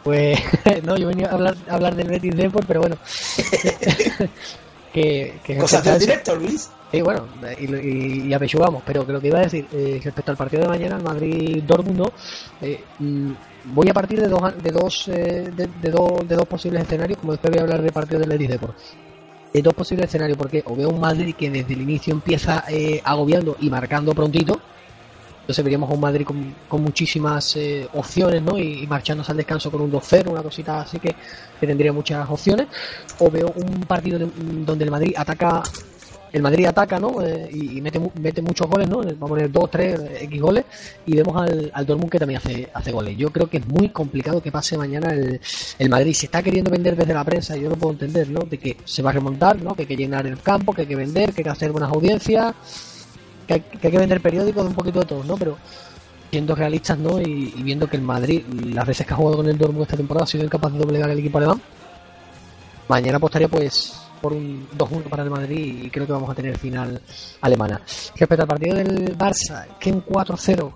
Pues 0.04 0.40
no, 0.84 0.98
yo 0.98 1.08
venía 1.10 1.28
a 1.28 1.34
hablar, 1.34 1.56
a 1.70 1.76
hablar 1.76 1.96
del 1.96 2.08
Betis 2.08 2.36
Depor, 2.36 2.66
pero 2.66 2.82
bueno. 2.82 2.98
que, 4.94 5.40
que 5.44 5.58
Cosas 5.58 5.86
a 5.86 5.92
del 5.92 6.00
directo, 6.00 6.36
Luis. 6.36 6.70
Sí, 6.92 7.02
bueno, 7.02 7.26
y, 7.58 7.74
y, 7.74 8.28
y 8.28 8.34
apechugamos, 8.34 8.84
pero 8.86 9.06
que 9.08 9.14
lo 9.14 9.22
que 9.22 9.28
iba 9.28 9.40
a 9.40 9.44
decir 9.44 9.66
eh, 9.72 10.02
respecto 10.04 10.32
al 10.32 10.38
partido 10.38 10.64
de 10.64 10.68
mañana, 10.68 10.98
el 10.98 11.04
Madrid-Dortmund, 11.04 11.98
¿no? 11.98 12.12
Eh, 12.62 12.84
mm, 13.00 13.32
voy 13.74 13.88
a 13.90 13.94
partir 13.94 14.20
de 14.20 14.28
dos, 14.28 14.42
de 14.62 14.72
dos, 14.72 15.08
eh, 15.08 15.50
de, 15.56 15.70
de 15.82 15.90
dos, 15.90 16.28
de 16.28 16.36
dos 16.36 16.46
posibles 16.46 16.82
escenarios, 16.84 17.18
como 17.20 17.32
después 17.32 17.50
voy 17.52 17.60
a 17.60 17.64
hablar 17.64 17.82
del 17.82 17.94
partido 17.94 18.20
del 18.20 18.30
Betis 18.30 18.50
Depor. 18.50 18.74
De 19.54 19.62
dos 19.62 19.74
posibles 19.74 20.08
escenarios, 20.08 20.38
porque 20.38 20.64
o 20.66 20.76
veo 20.76 20.90
un 20.90 21.00
Madrid 21.00 21.34
que 21.38 21.50
desde 21.50 21.74
el 21.74 21.82
inicio 21.82 22.14
empieza 22.14 22.66
eh, 22.70 23.00
agobiando 23.06 23.56
y 23.62 23.70
marcando 23.70 24.14
prontito, 24.14 24.60
entonces 25.42 25.64
veríamos 25.64 25.90
un 25.92 26.00
Madrid 26.00 26.26
con, 26.26 26.54
con 26.68 26.82
muchísimas 26.84 27.56
eh, 27.56 27.88
opciones, 27.94 28.42
¿no? 28.42 28.58
Y, 28.58 28.84
y 28.84 28.88
marchándose 28.88 29.32
al 29.32 29.38
descanso 29.38 29.72
con 29.72 29.80
un 29.82 29.92
2-0, 29.92 30.28
una 30.30 30.44
cosita 30.44 30.82
así 30.82 31.00
que, 31.00 31.16
que 31.60 31.68
tendría 31.68 31.92
muchas 31.94 32.30
opciones. 32.30 32.68
O 33.20 33.30
veo 33.32 33.52
un 33.56 33.82
partido 33.82 34.18
en- 34.20 34.66
donde 34.66 34.84
el 34.86 34.92
Madrid 34.92 35.14
ataca, 35.18 35.62
el 36.34 36.42
Madrid 36.42 36.66
ataca, 36.66 37.00
¿no? 37.00 37.22
Eh, 37.22 37.50
y, 37.52 37.82
mete, 37.82 38.00
mete 38.20 38.42
muchos 38.42 38.68
goles, 38.70 38.90
¿no? 38.90 39.00
Va 39.00 39.12
a 39.12 39.30
poner 39.30 39.52
2, 39.52 39.72
3, 39.72 40.00
X 40.22 40.42
goles. 40.42 40.66
Y 41.06 41.16
vemos 41.16 41.36
al, 41.42 41.72
al 41.74 41.86
Dortmund 41.86 42.12
que 42.12 42.20
también 42.20 42.40
hace, 42.44 42.70
hace 42.74 42.92
goles. 42.92 43.18
Yo 43.18 43.32
creo 43.32 43.48
que 43.48 43.58
es 43.58 43.68
muy 43.68 43.90
complicado 43.90 44.42
que 44.42 44.52
pase 44.52 44.78
mañana 44.78 45.14
el, 45.14 45.40
el 45.78 45.90
Madrid. 45.90 46.14
Se 46.14 46.28
está 46.28 46.42
queriendo 46.42 46.72
vender 46.72 46.96
desde 46.96 47.14
la 47.14 47.24
prensa, 47.24 47.58
yo 47.58 47.70
no 47.70 47.76
puedo 47.76 47.94
entender, 47.94 48.30
¿no? 48.30 48.42
De 48.42 48.58
que 48.58 48.78
se 48.86 49.02
va 49.02 49.10
a 49.10 49.14
remontar, 49.14 49.62
¿no? 49.62 49.76
Que 49.76 49.84
hay 49.84 49.88
que 49.88 49.98
llenar 49.98 50.26
el 50.26 50.40
campo, 50.40 50.74
que 50.74 50.82
hay 50.82 50.88
que 50.88 50.96
vender, 50.96 51.34
que 51.34 51.42
hay 51.42 51.44
que 51.44 51.50
hacer 51.50 51.72
buenas 51.72 51.92
audiencias 51.92 52.56
que 53.48 53.54
hay, 53.54 53.92
que 53.92 53.98
vender 53.98 54.22
periódicos 54.22 54.64
de 54.64 54.70
un 54.70 54.76
poquito 54.76 55.00
de 55.00 55.06
todo, 55.06 55.24
¿no? 55.24 55.36
Pero 55.38 55.58
siendo 56.30 56.56
realistas, 56.56 56.98
¿no? 56.98 57.20
Y, 57.20 57.54
y 57.56 57.64
viendo 57.64 57.88
que 57.88 57.98
el 57.98 58.04
Madrid, 58.04 58.44
las 58.66 58.88
veces 58.88 59.06
que 59.06 59.14
ha 59.14 59.18
jugado 59.18 59.38
con 59.38 59.48
el 59.48 59.58
Dortmund 59.58 59.84
esta 59.84 59.98
temporada, 59.98 60.24
ha 60.24 60.28
sido 60.28 60.44
incapaz 60.44 60.72
de 60.74 60.80
doblegar 60.80 61.10
al 61.10 61.20
equipo 61.20 61.38
alemán, 61.38 61.62
mañana 62.88 63.18
apostaría 63.18 63.48
pues 63.48 63.94
por 64.22 64.34
un 64.34 64.68
2-1 64.78 65.04
para 65.04 65.24
el 65.24 65.30
Madrid 65.30 65.84
y 65.86 65.90
creo 65.90 66.06
que 66.06 66.14
vamos 66.14 66.30
a 66.30 66.36
tener 66.36 66.58
final 66.58 67.02
alemana. 67.42 67.82
Respecto 68.16 68.44
al 68.44 68.48
partido 68.48 68.76
del 68.76 69.18
Barça, 69.18 69.66
que 69.80 69.92
un 69.92 70.06
4-0 70.06 70.72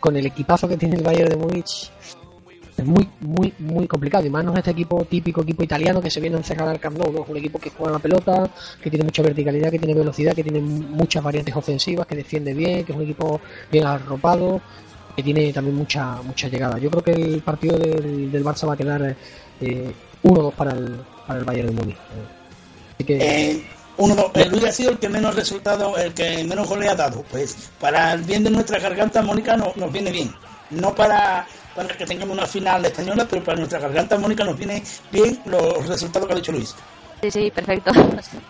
con 0.00 0.16
el 0.16 0.26
equipazo 0.26 0.68
que 0.68 0.76
tiene 0.76 0.96
el 0.96 1.02
Bayern 1.02 1.28
de 1.30 1.36
Múnich 1.36 1.90
es 2.76 2.84
muy, 2.84 3.08
muy, 3.20 3.52
muy 3.58 3.86
complicado. 3.86 4.26
Y 4.26 4.30
más 4.30 4.44
no 4.44 4.52
es 4.52 4.58
este 4.58 4.72
equipo 4.72 5.04
típico, 5.04 5.42
equipo 5.42 5.62
italiano 5.62 6.00
que 6.00 6.10
se 6.10 6.20
viene 6.20 6.36
a 6.36 6.38
encerrar 6.38 6.68
al 6.68 6.78
Camp 6.78 6.98
Nou. 6.98 7.24
un 7.26 7.36
equipo 7.36 7.58
que 7.58 7.70
juega 7.70 7.92
la 7.92 7.98
pelota, 7.98 8.50
que 8.82 8.90
tiene 8.90 9.04
mucha 9.04 9.22
verticalidad, 9.22 9.70
que 9.70 9.78
tiene 9.78 9.94
velocidad, 9.94 10.34
que 10.34 10.42
tiene 10.42 10.60
muchas 10.60 11.22
variantes 11.22 11.56
ofensivas, 11.56 12.06
que 12.06 12.16
defiende 12.16 12.52
bien, 12.52 12.84
que 12.84 12.92
es 12.92 12.96
un 12.96 13.04
equipo 13.04 13.40
bien 13.70 13.86
arropado, 13.86 14.60
que 15.14 15.22
tiene 15.22 15.52
también 15.52 15.76
mucha 15.76 16.20
mucha 16.22 16.48
llegada. 16.48 16.78
Yo 16.78 16.90
creo 16.90 17.02
que 17.02 17.12
el 17.12 17.40
partido 17.40 17.78
del, 17.78 18.30
del 18.30 18.44
Barça 18.44 18.66
va 18.68 18.74
a 18.74 18.76
quedar 18.76 19.16
eh, 19.60 19.92
1-2 20.22 20.52
para 20.52 20.72
el, 20.72 21.00
para 21.26 21.38
el 21.38 21.44
Bayern 21.44 21.68
de 21.68 21.74
Múnich. 21.74 21.96
Así 22.96 23.04
que... 23.04 23.16
Eh, 23.52 23.66
uno, 23.98 24.30
el 24.34 24.50
Luis 24.50 24.64
ha 24.64 24.72
sido 24.72 24.90
el 24.90 24.98
que 24.98 25.08
menos 25.08 25.34
resultado, 25.34 25.96
el 25.96 26.12
que 26.12 26.44
menos 26.44 26.68
goles 26.68 26.90
ha 26.90 26.94
dado. 26.94 27.22
Pues 27.30 27.56
para 27.80 28.12
el 28.12 28.22
bien 28.22 28.44
de 28.44 28.50
nuestra 28.50 28.78
garganta, 28.78 29.22
Mónica, 29.22 29.56
no- 29.56 29.72
nos 29.74 29.90
viene 29.90 30.10
bien. 30.10 30.34
No 30.68 30.94
para, 30.94 31.46
para 31.74 31.96
que 31.96 32.04
tengamos 32.04 32.36
una 32.36 32.46
final 32.46 32.84
española, 32.84 33.26
pero 33.30 33.42
para 33.42 33.56
nuestra 33.56 33.78
garganta, 33.78 34.18
Mónica, 34.18 34.44
nos 34.44 34.58
viene 34.58 34.82
bien 35.10 35.40
los 35.46 35.86
resultados 35.86 36.26
que 36.28 36.34
ha 36.34 36.36
dicho 36.36 36.52
Luis. 36.52 36.74
Sí, 37.22 37.30
sí, 37.30 37.50
perfecto. 37.50 37.90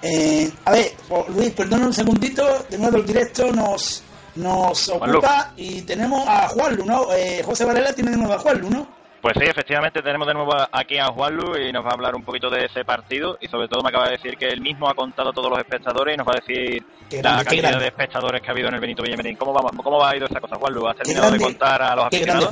Eh, 0.03 0.51
a 0.65 0.73
ver, 0.73 0.93
oh, 1.11 1.25
Luis, 1.29 1.51
perdona 1.53 1.87
un 1.87 1.95
segundito, 1.95 2.67
de 2.69 2.79
nuevo 2.79 2.97
el 2.97 3.07
directo 3.07 3.53
nos, 3.53 4.03
nos 4.35 4.87
Juanlu. 4.91 5.19
ocupa 5.19 5.53
y 5.57 5.83
tenemos 5.83 6.27
a 6.27 6.49
Juanlu, 6.49 6.85
¿no? 6.85 7.13
Eh, 7.13 7.41
José 7.45 7.65
Varela 7.65 7.93
tiene 7.93 8.11
de 8.11 8.17
nuevo 8.17 8.33
a 8.33 8.39
Juanlu, 8.41 8.69
¿no? 8.69 8.96
Pues 9.27 9.39
sí, 9.41 9.51
efectivamente 9.51 10.03
tenemos 10.03 10.25
de 10.29 10.35
nuevo 10.35 10.55
aquí 10.71 10.99
a 10.99 11.07
Juanlu 11.07 11.59
y 11.59 11.73
nos 11.73 11.85
va 11.85 11.91
a 11.91 11.95
hablar 11.95 12.15
un 12.15 12.23
poquito 12.23 12.49
de 12.49 12.67
ese 12.67 12.85
partido 12.85 13.37
y 13.41 13.49
sobre 13.49 13.67
todo 13.67 13.83
me 13.83 13.89
acaba 13.89 14.05
de 14.05 14.13
decir 14.13 14.39
que 14.39 14.47
él 14.47 14.61
mismo 14.61 14.89
ha 14.89 14.95
contado 14.95 15.31
a 15.31 15.33
todos 15.33 15.51
los 15.51 15.59
espectadores 15.59 16.15
y 16.15 16.17
nos 16.17 16.29
va 16.29 16.35
a 16.35 16.41
decir 16.47 16.87
Qué 17.11 17.17
la 17.17 17.31
grande, 17.31 17.45
cantidad 17.45 17.81
de 17.81 17.87
espectadores 17.87 18.41
que 18.41 18.47
ha 18.47 18.51
habido 18.53 18.69
en 18.69 18.75
el 18.75 18.81
Benito 18.81 19.03
Villamarín. 19.03 19.35
¿Cómo 19.35 19.53
va, 19.53 19.69
¿Cómo 19.83 19.99
va 19.99 20.11
a 20.11 20.17
ido 20.17 20.27
esa 20.27 20.41
cosa, 20.41 20.55
Juanlu? 20.55 20.87
¿Has 20.87 20.95
Qué 20.99 21.03
terminado 21.03 21.33
de 21.33 21.41
contar 21.41 21.83
a 21.83 21.97
los 21.97 22.09
grande 22.09 22.45
aficionados? 22.45 22.51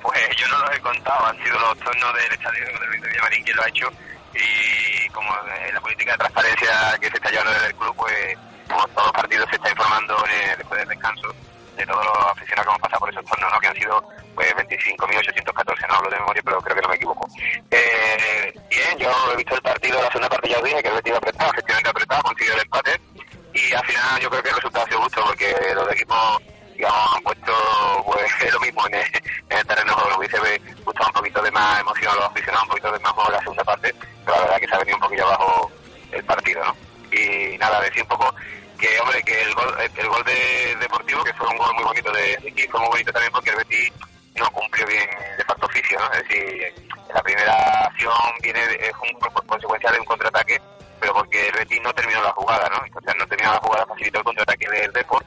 Pues 0.00 0.36
yo 0.36 0.46
no 0.46 0.58
los 0.60 0.76
he 0.76 0.80
contado, 0.82 1.26
han 1.26 1.36
sido 1.42 1.58
los 1.58 1.78
tornos 1.78 2.14
del 2.14 2.32
estadio 2.32 2.64
del 2.66 2.88
Benito 2.88 3.08
Villamarín 3.08 3.42
quien 3.42 3.56
lo 3.56 3.62
ha 3.64 3.68
hecho 3.68 3.88
y 4.32 5.08
como 5.08 5.30
en 5.66 5.74
la 5.74 5.80
política 5.80 6.12
de 6.12 6.18
transparencia 6.18 6.96
que 7.00 7.08
se 7.10 7.16
está 7.16 7.28
llevando 7.28 7.50
desde 7.54 7.66
el 7.66 7.74
club, 7.74 7.96
pues 7.96 8.38
como 8.68 8.86
todos 8.86 9.06
los 9.06 9.12
partidos 9.14 9.50
se 9.50 9.56
está 9.56 9.68
informando 9.68 10.14
eh, 10.14 10.54
después 10.58 10.78
del 10.78 10.88
descanso 10.90 11.34
de 11.80 11.86
todos 11.86 12.04
los 12.04 12.26
aficionados 12.26 12.64
que 12.64 12.70
hemos 12.70 12.80
pasado 12.80 13.00
por 13.00 13.10
esos 13.10 13.24
tornos, 13.24 13.52
¿no? 13.52 13.60
que 13.60 13.66
han 13.66 13.76
sido 13.76 14.08
pues 14.34 14.54
25.814, 14.56 15.88
no 15.88 15.94
hablo 15.94 16.10
de 16.10 16.16
memoria, 16.16 16.42
pero 16.44 16.60
creo 16.60 16.76
que 16.76 16.82
no 16.82 16.88
me 16.88 16.96
equivoco. 16.96 17.28
Eh, 17.70 18.52
bien, 18.68 18.98
yo 18.98 19.10
he 19.32 19.36
visto 19.36 19.54
el 19.54 19.62
partido, 19.62 20.02
la 20.02 20.08
segunda 20.08 20.28
parte 20.28 20.48
ya 20.48 20.58
os 20.58 20.64
dije 20.64 20.82
que 20.82 20.88
el 20.88 20.94
Betis 20.94 21.14
apretado, 21.14 21.50
efectivamente 21.52 21.90
apretado, 21.90 22.22
consiguió 22.22 22.54
el 22.54 22.60
empate 22.60 23.00
y 23.52 23.72
al 23.72 23.84
final 23.84 24.20
yo 24.20 24.30
creo 24.30 24.42
que 24.42 24.48
el 24.48 24.56
resultado 24.56 24.84
ha 24.84 24.88
sido 24.88 25.02
justo 25.02 25.24
porque 25.26 25.56
los 25.74 25.92
equipos 25.92 26.42
digamos, 26.80 27.16
han 27.16 27.22
puesto 27.22 27.52
pues 28.06 28.52
lo 28.52 28.60
mismo 28.60 28.86
en 28.86 28.94
el, 28.94 29.06
en 29.50 29.58
el 29.58 29.66
terreno 29.66 29.94
de 29.94 30.00
juego. 30.00 30.18
Hubiese 30.18 30.60
gustado 30.84 31.08
un 31.08 31.14
poquito 31.14 31.42
de 31.42 31.50
más 31.50 31.80
emoción 31.80 32.12
a 32.12 32.16
los 32.16 32.24
aficionados, 32.24 32.62
un 32.64 32.68
poquito 32.70 32.92
de 32.92 32.98
más 33.00 33.12
juego 33.12 33.28
en 33.28 33.36
la 33.36 33.40
segunda 33.42 33.64
parte, 33.64 33.94
pero 34.24 34.36
la 34.36 34.42
verdad 34.42 34.60
que 34.60 34.66
se 34.66 34.74
ha 34.74 34.78
venido 34.78 34.96
un 34.96 35.02
poquillo 35.02 35.26
abajo 35.26 35.70
el 36.12 36.24
partido, 36.24 36.64
¿no? 36.64 36.76
Y 37.12 37.58
nada, 37.58 37.80
decir 37.80 38.02
un 38.02 38.08
poco 38.08 38.34
que, 38.80 39.00
hombre, 39.00 39.22
que 39.22 39.42
el 39.42 39.54
gol, 39.54 39.76
el, 39.78 40.00
el 40.00 40.08
gol 40.08 40.24
de 40.24 40.76
Deportivo, 40.80 41.22
que 41.22 41.34
fue 41.34 41.46
un 41.48 41.58
gol 41.58 41.74
muy 41.74 41.84
bonito 41.84 42.10
de 42.12 42.52
y 42.56 42.62
fue 42.68 42.80
muy 42.80 42.88
bonito 42.88 43.12
también 43.12 43.32
porque 43.32 43.50
el 43.50 43.56
Betis 43.56 43.92
no 44.36 44.50
cumplió 44.50 44.86
bien 44.86 45.08
de 45.36 45.44
facto 45.44 45.66
oficio, 45.66 45.98
¿no? 45.98 46.12
Es 46.12 46.28
decir, 46.28 46.74
la 47.14 47.22
primera 47.22 47.84
acción 47.84 48.12
viene 48.42 48.60
es 48.80 48.92
un, 49.02 49.18
por 49.18 49.46
consecuencia 49.46 49.90
de 49.92 50.00
un 50.00 50.06
contraataque, 50.06 50.60
pero 50.98 51.12
porque 51.12 51.48
el 51.48 51.52
Betis 51.52 51.82
no 51.82 51.92
terminó 51.92 52.22
la 52.22 52.32
jugada, 52.32 52.68
¿no? 52.70 52.84
Entonces 52.86 53.14
no 53.18 53.26
terminó 53.26 53.52
la 53.52 53.58
jugada, 53.58 53.86
facilitó 53.86 54.18
el 54.18 54.24
contraataque 54.24 54.68
del 54.68 54.92
Deport 54.92 55.26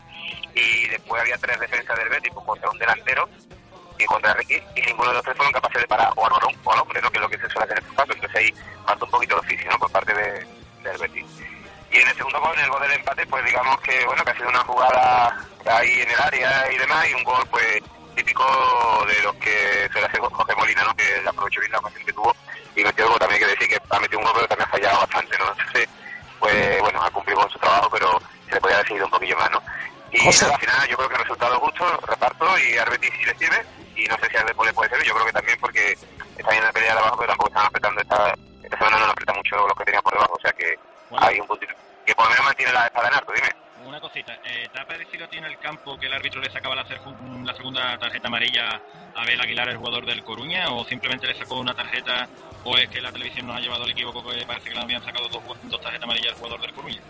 y 0.55 0.87
después 0.87 1.21
había 1.21 1.37
tres 1.37 1.59
defensas 1.59 1.97
del 1.97 2.09
Betis 2.09 2.31
pues, 2.33 2.45
contra 2.45 2.69
un 2.69 2.79
delantero 2.79 3.29
y 3.99 4.05
contra 4.05 4.33
Ricky 4.33 4.61
y 4.75 4.81
ninguno 4.81 5.09
de 5.09 5.15
los 5.15 5.23
tres 5.23 5.37
fueron 5.37 5.53
capaces 5.53 5.81
de 5.81 5.87
parar 5.87 6.11
o 6.15 6.25
al 6.25 6.33
o 6.63 6.71
al 6.71 6.79
hombre, 6.79 7.01
¿no? 7.01 7.11
Que 7.11 7.17
es 7.17 7.21
lo 7.21 7.29
que 7.29 7.37
se 7.37 7.49
suele 7.49 7.65
hacer 7.65 7.77
en 7.77 7.83
estos 7.83 7.97
casos. 7.97 8.15
Entonces 8.15 8.39
ahí 8.39 8.53
falta 8.85 9.05
un 9.05 9.11
poquito 9.11 9.35
de 9.35 9.41
oficio, 9.41 9.69
¿no? 9.69 9.77
Por 9.77 9.91
parte 9.91 10.13
de, 10.13 10.47
del 10.83 10.97
Betis. 10.99 11.32
Y 11.93 11.99
en 11.99 12.07
el 12.07 12.15
segundo 12.15 12.41
gol, 12.41 12.57
en 12.57 12.65
el 12.65 12.71
gol 12.71 12.81
del 12.81 12.93
empate, 12.93 13.25
pues 13.27 13.45
digamos 13.45 13.79
que, 13.81 14.03
bueno, 14.05 14.23
que 14.23 14.31
ha 14.31 14.35
sido 14.35 14.49
una 14.49 14.63
jugada 14.63 15.45
ahí 15.65 16.01
en 16.01 16.09
el 16.09 16.19
área 16.19 16.71
y 16.71 16.77
demás 16.77 17.07
y 17.07 17.13
un 17.13 17.23
gol, 17.23 17.47
pues, 17.51 17.83
típico 18.15 18.43
de 19.07 19.21
los 19.21 19.35
que 19.35 19.87
suele 19.91 20.07
hacer 20.07 20.19
José 20.19 20.55
Molina, 20.55 20.83
¿no? 20.85 20.95
Que 20.95 21.23
aprovechó 21.27 21.59
bien 21.59 21.71
la 21.71 21.77
ocasión 21.77 22.05
que 22.05 22.13
tuvo 22.13 22.35
y 22.75 22.83
metió 22.83 23.05
el 23.05 23.11
gol. 23.11 23.19
También 23.19 23.43
hay 23.43 23.47
que 23.47 23.53
decir 23.53 23.69
que 23.69 23.95
ha 23.95 23.99
metido 23.99 24.19
un 24.19 24.25
gol, 24.25 24.33
pero 24.35 24.47
también 24.47 24.67
ha 24.67 24.71
fallado 24.71 24.99
bastante, 25.01 25.37
¿no? 25.37 25.51
Entonces, 25.51 25.89
pues, 26.39 26.81
bueno, 26.81 27.03
ha 27.03 27.11
cumplido 27.11 27.39
con 27.41 27.49
su 27.51 27.59
trabajo, 27.59 27.89
pero 27.91 28.21
se 28.47 28.55
le 28.55 28.61
podía 28.61 28.75
haber 28.77 28.87
seguido 28.87 29.05
un 29.05 29.11
poquillo 29.11 29.37
más, 29.37 29.51
¿no? 29.51 29.63
Y 30.11 30.17
José. 30.17 30.45
al 30.45 30.59
final 30.59 30.87
yo 30.87 30.97
creo 30.97 31.09
que 31.09 31.15
el 31.15 31.21
resultado 31.21 31.59
justo, 31.59 31.97
reparto 32.07 32.57
y 32.57 32.77
al 32.77 32.89
Betis 32.89 33.11
sí 33.19 33.25
le 33.25 33.37
sirve 33.37 33.65
y 33.95 34.05
no 34.05 34.17
sé 34.17 34.29
si 34.29 34.37
al 34.37 34.45
Depor 34.45 34.65
le 34.65 34.73
puede 34.73 34.89
servir, 34.89 35.07
yo 35.07 35.13
creo 35.13 35.25
que 35.25 35.31
también 35.31 35.59
porque 35.59 35.91
está 36.37 36.49
bien 36.49 36.61
en 36.61 36.65
la 36.65 36.71
pelea 36.71 36.93
de 36.93 36.99
abajo 36.99 37.17
pero 37.17 37.29
tampoco 37.29 37.49
están 37.49 37.65
apretando 37.65 38.01
esta, 38.01 38.33
esta 38.63 38.77
semana 38.77 38.99
no 38.99 39.05
aprieta 39.05 39.33
mucho 39.33 39.55
los 39.55 39.77
que 39.77 39.85
tenían 39.85 40.03
por 40.03 40.13
debajo, 40.13 40.33
o 40.37 40.41
sea 40.41 40.51
que 40.53 40.77
hay 41.19 41.39
un 41.39 41.47
puntito 41.47 41.73
que 42.05 42.13
por 42.15 42.25
lo 42.25 42.31
menos 42.31 42.45
mantiene 42.45 42.71
la 42.73 42.85
espada 42.87 43.07
en 43.07 43.13
alto, 43.13 43.31
dime. 43.33 43.49
Una 43.85 43.99
cosita, 43.99 44.33
eh, 44.45 44.67
¿te 44.71 44.79
ha 44.79 44.85
parecido 44.85 45.25
a 45.25 45.27
ti 45.27 45.37
en 45.37 45.45
el 45.45 45.57
campo 45.59 45.99
que 45.99 46.07
el 46.07 46.13
árbitro 46.13 46.39
le 46.41 46.49
sacaba 46.51 46.73
la, 46.75 46.85
cer- 46.85 47.45
la 47.45 47.53
segunda 47.53 47.97
tarjeta 47.99 48.27
amarilla 48.29 48.81
a 49.15 49.21
Abel 49.21 49.39
Aguilar, 49.41 49.69
el 49.69 49.77
jugador 49.77 50.05
del 50.05 50.23
Coruña, 50.23 50.69
o 50.69 50.85
simplemente 50.85 51.27
le 51.27 51.37
sacó 51.37 51.55
una 51.59 51.73
tarjeta, 51.73 52.27
o 52.63 52.77
es 52.77 52.87
que 52.89 53.01
la 53.01 53.11
televisión 53.11 53.47
nos 53.47 53.57
ha 53.57 53.59
llevado 53.59 53.83
al 53.83 53.91
equívoco 53.91 54.23
que 54.29 54.45
parece 54.45 54.69
que 54.69 54.75
le 54.75 54.81
habían 54.81 55.03
sacado 55.03 55.27
dos, 55.27 55.43
dos 55.63 55.81
tarjetas 55.81 56.03
amarillas 56.03 56.31
al 56.31 56.37
jugador 56.37 56.61
del 56.61 56.73
Coruña? 56.73 57.01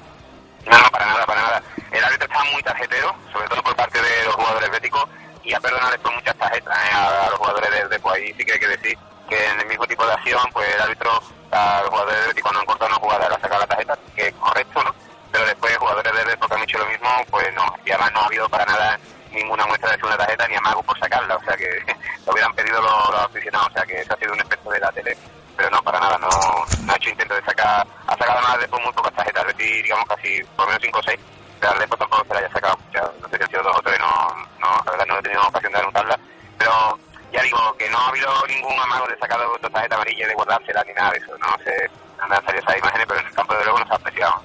No, 0.66 0.78
no, 0.80 0.90
para 0.90 1.06
nada, 1.06 1.26
para 1.26 1.42
nada. 1.42 1.64
El 1.92 2.04
árbitro 2.04 2.26
está 2.28 2.44
muy 2.46 2.64
tarjetero, 2.64 3.16
sobre 3.32 3.48
todo 3.50 3.62
por 3.64 3.76
parte 3.76 4.02
de 4.02 4.24
los 4.26 4.34
jugadores 4.36 4.72
béticos, 4.72 5.06
y 5.44 5.54
ha 5.54 5.60
perdonado 5.60 5.92
después 5.92 6.16
muchas 6.16 6.36
tarjetas 6.38 6.76
¿eh? 6.76 6.90
a, 6.94 7.26
a 7.26 7.30
los 7.30 7.38
jugadores 7.40 7.70
del 7.72 7.90
Depo. 7.90 8.10
Ahí 8.12 8.34
sí 8.34 8.46
que 8.46 8.54
hay 8.54 8.60
que 8.60 8.68
decir 8.68 8.98
que 9.30 9.46
en 9.46 9.60
el 9.60 9.68
mismo 9.68 9.86
tipo 9.88 10.06
de 10.06 10.14
acción, 10.14 10.42
pues 10.52 10.68
el 10.74 10.82
árbitro, 10.82 11.12
a 11.52 11.82
los 11.82 11.90
jugadores 11.90 12.20
del 12.20 12.28
Betis 12.30 12.44
cuando 12.44 12.60
han 12.60 12.66
cortado 12.66 12.90
una 12.90 13.00
jugada, 13.00 13.30
le 13.30 13.36
ha 13.36 13.40
sacado 13.40 13.62
la 13.62 13.68
tarjeta, 13.68 13.98
que 14.16 14.28
es 14.28 14.34
correcto, 14.36 14.84
¿no? 14.84 14.96
Pero 15.32 15.46
después 15.46 15.78
jugadores 15.78 16.14
del 16.14 16.28
Depo 16.28 16.48
que 16.48 16.56
han 16.56 16.64
hecho 16.64 16.78
lo 16.78 16.86
mismo, 16.86 17.10
pues 17.30 17.54
no. 17.54 17.66
Y 17.86 17.92
además 17.92 18.12
no 18.14 18.20
ha 18.22 18.26
habido 18.26 18.50
para 18.50 18.66
nada 18.66 19.00
ninguna 19.32 19.66
muestra 19.66 19.92
de 19.92 19.98
segunda 19.98 20.18
tarjeta 20.18 20.48
ni 20.48 20.56
amago 20.56 20.84
por 20.84 20.98
sacarla, 21.00 21.36
o 21.36 21.44
sea 21.44 21.58
que 21.58 21.68
lo 22.26 22.34
hubieran 22.34 22.54
pedido 22.54 22.82
los, 22.82 23.16
aficionados, 23.22 23.68
o 23.70 23.74
sea 23.74 23.84
que 23.84 24.00
eso 24.00 24.14
ha 24.14 24.18
sido 24.18 24.34
un 24.34 24.40
efecto 24.42 24.70
de 24.70 24.80
la 24.80 24.92
tele, 24.92 25.18
pero 25.58 25.70
no, 25.72 25.82
para 25.82 26.00
nada, 26.00 26.18
no, 26.20 26.30
no 26.30 26.94
ha 26.94 26.96
hecho 26.96 27.10
intento 27.10 27.34
de 27.34 27.44
sacar 27.44 27.88
ha, 28.08 28.18
sacado 28.18 28.42
más 28.42 28.60
después 28.60 28.84
muy 28.84 28.94
pocas 28.94 29.14
tarjetas. 29.14 29.46
Betis, 29.46 29.84
digamos, 29.84 30.06
casi 30.08 30.44
por 30.56 30.68
menos 30.68 30.82
5 30.82 31.00
o 31.00 31.04
6. 31.04 31.20
Pero 31.60 31.80
Depor 31.80 31.98
tampoco 31.98 32.26
se 32.26 32.34
la 32.34 32.40
haya 32.40 32.52
sacado 32.52 32.78
muchas. 32.86 33.04
No 33.22 33.30
sé 33.30 33.38
si 33.38 33.44
han 33.44 33.50
sido 33.50 33.64
dos 33.64 33.78
o 33.78 33.82
tres, 33.82 34.00
no, 34.00 34.36
no, 34.60 34.84
la 34.86 34.92
verdad 34.92 35.06
no 35.08 35.20
he 35.20 35.22
tenido 35.22 35.48
ocasión 35.48 35.72
de 35.72 35.80
anotarla. 35.80 36.20
Pero 36.58 37.00
ya 37.34 37.42
digo 37.42 37.76
que 37.78 37.90
no 37.90 37.98
ha 37.98 38.10
habido 38.10 38.30
ningún 38.48 38.80
amago 38.80 39.08
de 39.08 39.18
sacar 39.18 39.40
dos 39.40 39.72
tarjetas 39.72 39.98
amarillas, 39.98 40.30
de 40.30 40.36
guardársela 40.36 40.84
ni 40.84 40.94
nada 40.94 41.12
de 41.12 41.18
eso. 41.18 41.38
No 41.40 41.58
sé 41.64 41.90
dónde 42.20 42.36
han 42.36 42.46
salido 42.46 42.64
esas 42.64 42.78
imágenes, 42.78 43.06
pero 43.08 43.20
en 43.20 43.28
el 43.28 43.34
campo 43.34 43.56
de 43.56 43.64
luego 43.64 43.80
no 43.80 43.88
se 43.88 43.94
ha 43.94 43.96
apreciado. 43.96 44.44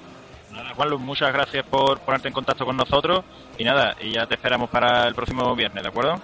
Nada, 0.51 0.73
Juanlu, 0.75 0.99
muchas 0.99 1.31
gracias 1.31 1.65
por 1.65 1.99
ponerte 1.99 2.27
en 2.27 2.33
contacto 2.33 2.65
con 2.65 2.75
nosotros 2.75 3.23
y 3.57 3.63
nada, 3.63 3.95
y 3.99 4.13
ya 4.13 4.25
te 4.25 4.33
esperamos 4.33 4.69
para 4.69 5.07
el 5.07 5.13
próximo 5.13 5.55
viernes, 5.55 5.83
¿de 5.83 5.89
acuerdo? 5.89 6.19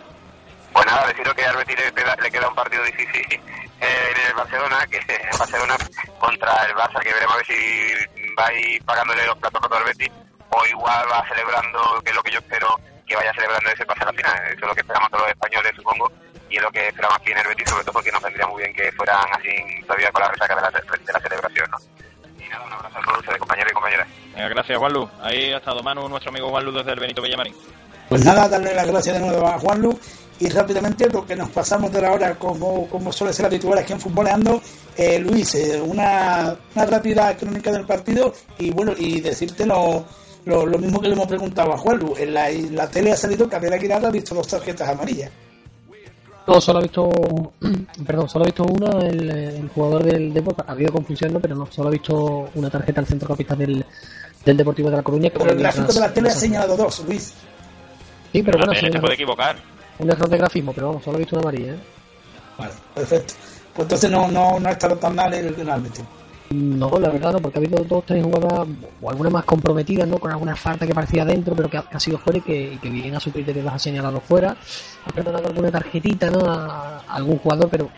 Pues 0.73 0.85
nada, 0.87 1.07
deciros 1.07 1.33
que 1.35 1.45
al 1.45 1.55
Betis 1.55 1.77
le 1.77 1.93
queda, 1.93 2.15
le 2.15 2.31
queda 2.31 2.49
un 2.49 2.55
partido 2.55 2.83
difícil 2.83 3.39
eh, 3.79 4.11
en 4.11 4.27
el 4.27 4.33
Barcelona, 4.33 4.85
que 4.89 4.97
es 5.07 5.07
el 5.07 5.37
Barcelona 5.37 5.77
contra 6.19 6.65
el 6.65 6.75
Barça, 6.75 6.99
que 6.99 7.13
veremos 7.13 7.35
a 7.35 7.37
ver 7.37 7.45
si 7.45 8.33
va 8.37 8.47
a 8.47 8.53
ir 8.53 8.83
pagándole 8.83 9.25
los 9.25 9.37
platos 9.37 9.61
rotos 9.61 9.77
al 9.77 9.85
Betis, 9.85 10.11
o 10.49 10.65
igual 10.65 11.05
va 11.11 11.27
celebrando, 11.27 12.01
que 12.03 12.09
es 12.09 12.15
lo 12.15 12.23
que 12.23 12.31
yo 12.31 12.39
espero, 12.39 12.79
que 13.05 13.15
vaya 13.15 13.33
celebrando 13.33 13.69
ese 13.69 13.85
pase 13.85 14.03
a 14.03 14.05
la 14.07 14.13
final. 14.13 14.35
Eso 14.47 14.53
es 14.53 14.67
lo 14.67 14.73
que 14.73 14.81
esperamos 14.81 15.09
todos 15.11 15.23
los 15.23 15.31
españoles, 15.31 15.71
supongo, 15.75 16.11
y 16.49 16.57
es 16.57 16.61
lo 16.61 16.71
que 16.71 16.87
esperamos 16.87 17.17
aquí 17.19 17.31
en 17.31 17.37
el 17.39 17.47
Betis, 17.47 17.69
sobre 17.69 17.83
todo 17.83 17.93
porque 17.93 18.11
nos 18.11 18.21
vendría 18.21 18.47
muy 18.47 18.61
bien 18.61 18.73
que 18.75 18.91
fueran 18.91 19.17
así 19.31 19.49
todavía 19.83 20.11
con 20.11 20.21
la 20.21 20.31
resaca 20.31 20.55
de 20.55 20.61
la, 20.61 20.71
de 20.71 21.13
la 21.13 21.19
celebración, 21.19 21.71
¿no? 21.71 21.77
Y 22.43 22.49
nada, 22.49 22.65
un 22.65 22.73
abrazo 22.73 22.99
a 22.99 23.01
todos 23.03 23.19
ustedes, 23.19 23.39
compañeros 23.39 23.71
y 23.71 23.73
compañeras. 23.73 24.07
Gracias, 24.35 24.77
Juanlu. 24.77 25.09
Ahí 25.21 25.53
ha 25.53 25.57
estado 25.57 25.81
Manu, 25.81 26.07
nuestro 26.09 26.29
amigo 26.29 26.49
Juanlu 26.49 26.71
desde 26.71 26.91
el 26.91 26.99
Benito 26.99 27.21
Villamarín. 27.21 27.55
Pues 28.09 28.23
nada, 28.23 28.47
darle 28.47 28.75
las 28.75 28.87
gracias 28.87 29.19
de 29.19 29.25
nuevo 29.25 29.47
a 29.47 29.57
Juanlu 29.57 29.97
y 30.39 30.49
rápidamente, 30.49 31.09
porque 31.09 31.35
nos 31.35 31.49
pasamos 31.49 31.91
de 31.91 32.01
la 32.01 32.11
hora 32.11 32.35
como, 32.35 32.87
como 32.89 33.11
suele 33.11 33.33
ser 33.33 33.45
habitual 33.45 33.79
aquí 33.79 33.93
en 33.93 33.99
Futboleando, 33.99 34.61
eh, 34.97 35.17
Luis, 35.19 35.55
eh, 35.55 35.81
una, 35.81 36.55
una 36.75 36.85
rápida 36.85 37.35
crónica 37.37 37.71
del 37.71 37.85
partido 37.85 38.33
y 38.59 38.69
bueno, 38.71 38.93
y 38.97 39.21
decirte 39.21 39.65
lo, 39.65 40.05
lo, 40.43 40.65
lo 40.65 40.77
mismo 40.77 40.99
que 40.99 41.07
le 41.07 41.13
hemos 41.13 41.27
preguntado 41.27 41.73
a 41.73 41.77
Juanlu. 41.77 42.15
En 42.17 42.33
la, 42.33 42.49
en 42.49 42.75
la 42.75 42.89
tele 42.89 43.13
ha 43.13 43.17
salido 43.17 43.49
que 43.49 43.55
Abel 43.55 43.73
Aguilar 43.73 44.05
ha 44.05 44.11
visto 44.11 44.35
dos 44.35 44.47
tarjetas 44.47 44.89
amarillas. 44.89 45.31
No, 46.47 46.61
solo 46.61 46.79
ha 46.79 46.81
visto, 46.83 47.09
perdón, 48.05 48.29
solo 48.29 48.45
ha 48.45 48.47
visto 48.47 48.63
una, 48.63 48.99
el, 48.99 49.29
el 49.31 49.69
jugador 49.69 50.03
del 50.03 50.33
Deportivo, 50.33 50.65
ha 50.67 50.71
habido 50.73 50.93
confusión, 50.93 51.33
¿no? 51.33 51.39
pero 51.39 51.55
no, 51.55 51.65
solo 51.71 51.87
ha 51.89 51.91
visto 51.91 52.49
una 52.53 52.69
tarjeta 52.69 53.01
al 53.01 53.07
centrocampista 53.07 53.55
del, 53.55 53.83
del 54.45 54.57
Deportivo 54.57 54.89
de 54.91 54.97
La 54.97 55.03
Coruña. 55.03 55.29
que 55.31 55.39
Pero 55.39 55.51
el 55.51 55.57
gráfico 55.59 55.91
de 55.91 55.99
la 55.99 56.13
tele 56.13 56.29
ha 56.29 56.33
señalado 56.33 56.77
dos, 56.77 57.03
Luis. 57.07 57.33
Sí, 58.31 58.43
pero 58.43 58.59
La 58.59 58.65
bueno, 58.65 58.79
sí, 58.79 58.91
se 58.91 58.99
puede 58.99 59.13
equivocar. 59.15 59.55
un 59.99 60.09
error 60.11 60.29
de 60.29 60.37
grafismo, 60.37 60.73
pero 60.73 60.87
vamos, 60.89 61.03
solo 61.03 61.15
ha 61.17 61.19
visto 61.19 61.35
una 61.35 61.49
amarilla, 61.49 61.73
¿eh? 61.73 61.79
Vale, 62.57 62.71
perfecto. 62.93 63.33
Pues 63.73 63.85
entonces 63.85 64.11
no, 64.11 64.27
no, 64.29 64.59
no 64.59 64.69
ha 64.69 64.71
estado 64.71 64.95
tan 64.97 65.15
mal 65.15 65.33
el, 65.33 65.53
el 65.59 65.69
árbitro. 65.69 66.05
No, 66.51 66.99
la 66.99 67.09
verdad 67.09 67.39
porque 67.41 67.57
ha 67.57 67.61
habido 67.61 67.83
dos 67.83 68.05
tres 68.05 68.23
jugadas, 68.23 68.67
o 69.01 69.09
alguna 69.09 69.29
más 69.29 69.45
comprometida, 69.45 70.05
¿no? 70.05 70.19
Con 70.19 70.31
alguna 70.31 70.55
falta 70.55 70.85
que 70.85 70.93
parecía 70.93 71.25
dentro, 71.25 71.55
pero 71.55 71.69
que 71.69 71.77
ha, 71.77 71.99
sido 71.99 72.19
fuera 72.19 72.37
y 72.37 72.41
que, 72.41 72.73
y 72.73 72.77
que 72.77 72.89
bien 72.89 73.15
a 73.15 73.19
su 73.19 73.31
criterio 73.31 73.63
las 73.63 73.75
ha 73.75 73.79
señalado 73.79 74.19
fuera. 74.19 74.55
Ha 75.05 75.11
perdonado 75.11 75.47
alguna 75.47 75.71
tarjetita, 75.71 76.29
¿no? 76.29 76.45
A, 76.45 76.99
algún 77.07 77.39
jugador, 77.39 77.69
pero 77.69 77.89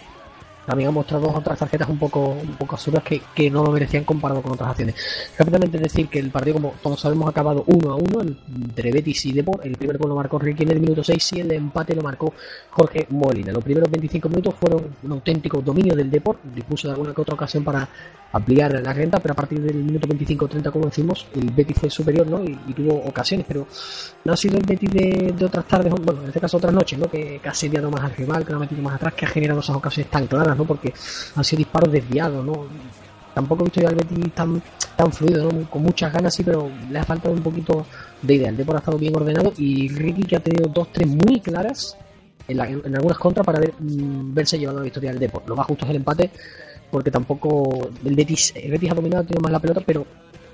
también 0.67 0.89
ha 0.89 0.91
mostrado 0.91 1.29
otras 1.29 1.57
tarjetas 1.59 1.87
un 1.87 1.97
poco 1.97 2.31
un 2.31 2.57
poco 2.57 2.75
absurdas 2.75 3.01
que, 3.01 3.21
que 3.33 3.49
no 3.49 3.63
lo 3.63 3.71
merecían 3.71 4.03
comparado 4.03 4.41
con 4.41 4.51
otras 4.51 4.71
acciones. 4.71 4.95
Rápidamente 5.37 5.77
decir 5.77 6.09
que 6.09 6.19
el 6.19 6.29
partido, 6.29 6.55
como 6.55 6.73
todos 6.83 6.99
sabemos, 6.99 7.27
ha 7.27 7.29
acabado 7.29 7.63
1 7.67 7.89
a 7.89 7.95
1 7.95 8.21
entre 8.21 8.91
Betis 8.91 9.27
y 9.27 9.31
Depor. 9.31 9.61
El 9.63 9.77
primer 9.77 9.97
gol 9.97 10.09
lo 10.09 10.15
marcó 10.15 10.37
Ricky 10.37 10.63
en 10.63 10.71
el 10.71 10.81
minuto 10.81 11.05
6 11.05 11.33
y 11.33 11.39
el 11.39 11.51
empate 11.53 11.95
lo 11.95 12.01
marcó 12.01 12.33
Jorge 12.71 13.07
Molina. 13.11 13.53
Los 13.53 13.63
primeros 13.63 13.89
25 13.89 14.27
minutos 14.27 14.55
fueron 14.59 14.93
un 15.03 15.11
auténtico 15.13 15.61
dominio 15.61 15.95
del 15.95 16.11
Depor, 16.11 16.37
dispuso 16.53 16.89
de 16.89 16.95
alguna 16.95 17.13
que 17.13 17.21
otra 17.21 17.35
ocasión 17.35 17.63
para 17.63 17.87
ampliar 18.31 18.73
la 18.81 18.93
renta, 18.93 19.19
pero 19.19 19.33
a 19.33 19.35
partir 19.35 19.59
del 19.61 19.75
minuto 19.75 20.07
25-30, 20.07 20.71
como 20.71 20.85
decimos, 20.85 21.27
el 21.33 21.49
Betis 21.51 21.77
fue 21.79 21.89
superior 21.89 22.27
¿no? 22.27 22.43
y, 22.43 22.73
tuvo 22.73 22.95
ocasiones, 23.05 23.45
pero 23.47 23.65
no 24.25 24.33
ha 24.33 24.37
sido 24.37 24.57
el 24.57 24.65
Betis 24.65 24.91
de, 24.91 25.45
otras 25.45 25.65
tardes, 25.65 25.91
bueno, 25.91 26.21
en 26.21 26.27
este 26.27 26.39
caso 26.39 26.57
otras 26.57 26.73
noches, 26.73 26.99
¿no? 26.99 27.09
que, 27.09 27.39
que 27.41 27.47
ha 27.47 27.51
asediado 27.51 27.89
más 27.89 28.03
al 28.03 28.11
rival, 28.15 28.45
que 28.45 28.51
lo 28.51 28.57
ha 28.57 28.61
metido 28.61 28.81
más 28.81 28.95
atrás, 28.95 29.13
que 29.13 29.25
ha 29.25 29.29
generado 29.29 29.59
esas 29.61 29.75
ocasiones 29.75 30.11
tan 30.11 30.27
claras, 30.27 30.57
¿no? 30.57 30.65
porque 30.65 30.93
han 31.35 31.43
sido 31.43 31.57
disparos 31.59 31.91
desviados. 31.91 32.45
¿no? 32.45 32.65
Tampoco 33.33 33.61
he 33.61 33.65
visto 33.65 33.81
yo 33.81 33.87
al 33.87 33.95
Betis 33.95 34.33
tan, 34.33 34.61
tan 34.95 35.11
fluido, 35.11 35.51
¿no? 35.51 35.69
con 35.69 35.83
muchas 35.83 36.11
ganas, 36.11 36.33
sí, 36.33 36.43
pero 36.43 36.69
le 36.89 36.99
ha 36.99 37.03
faltado 37.03 37.33
un 37.33 37.41
poquito 37.41 37.85
de 38.21 38.33
idea. 38.33 38.49
El 38.49 38.59
ha 38.59 38.77
estado 38.77 38.97
bien 38.97 39.15
ordenado 39.15 39.53
y 39.57 39.87
Ricky 39.89 40.23
que 40.23 40.35
ha 40.35 40.39
tenido 40.39 40.67
dos, 40.69 40.91
tres 40.91 41.07
muy 41.07 41.39
claras 41.39 41.95
en, 42.47 42.57
la- 42.57 42.67
en 42.69 42.95
algunas 42.95 43.17
contras 43.17 43.45
para 43.45 43.59
ver, 43.59 43.73
mm, 43.79 44.33
verse 44.33 44.57
llevado 44.57 44.79
a 44.79 44.81
la 44.81 44.85
victoria 44.85 45.11
del 45.11 45.19
Depor. 45.19 45.43
Lo 45.47 45.55
más 45.55 45.67
justo 45.67 45.85
es 45.85 45.91
el 45.91 45.97
empate, 45.97 46.31
porque 46.91 47.11
tampoco 47.11 47.89
el 48.03 48.15
Betis, 48.15 48.53
el 48.55 48.71
Betis 48.71 48.91
ha 48.91 48.95
dominado, 48.95 49.23
tenido 49.23 49.41
más 49.41 49.51
la 49.51 49.59
pelota, 49.59 49.81
pero 49.85 50.05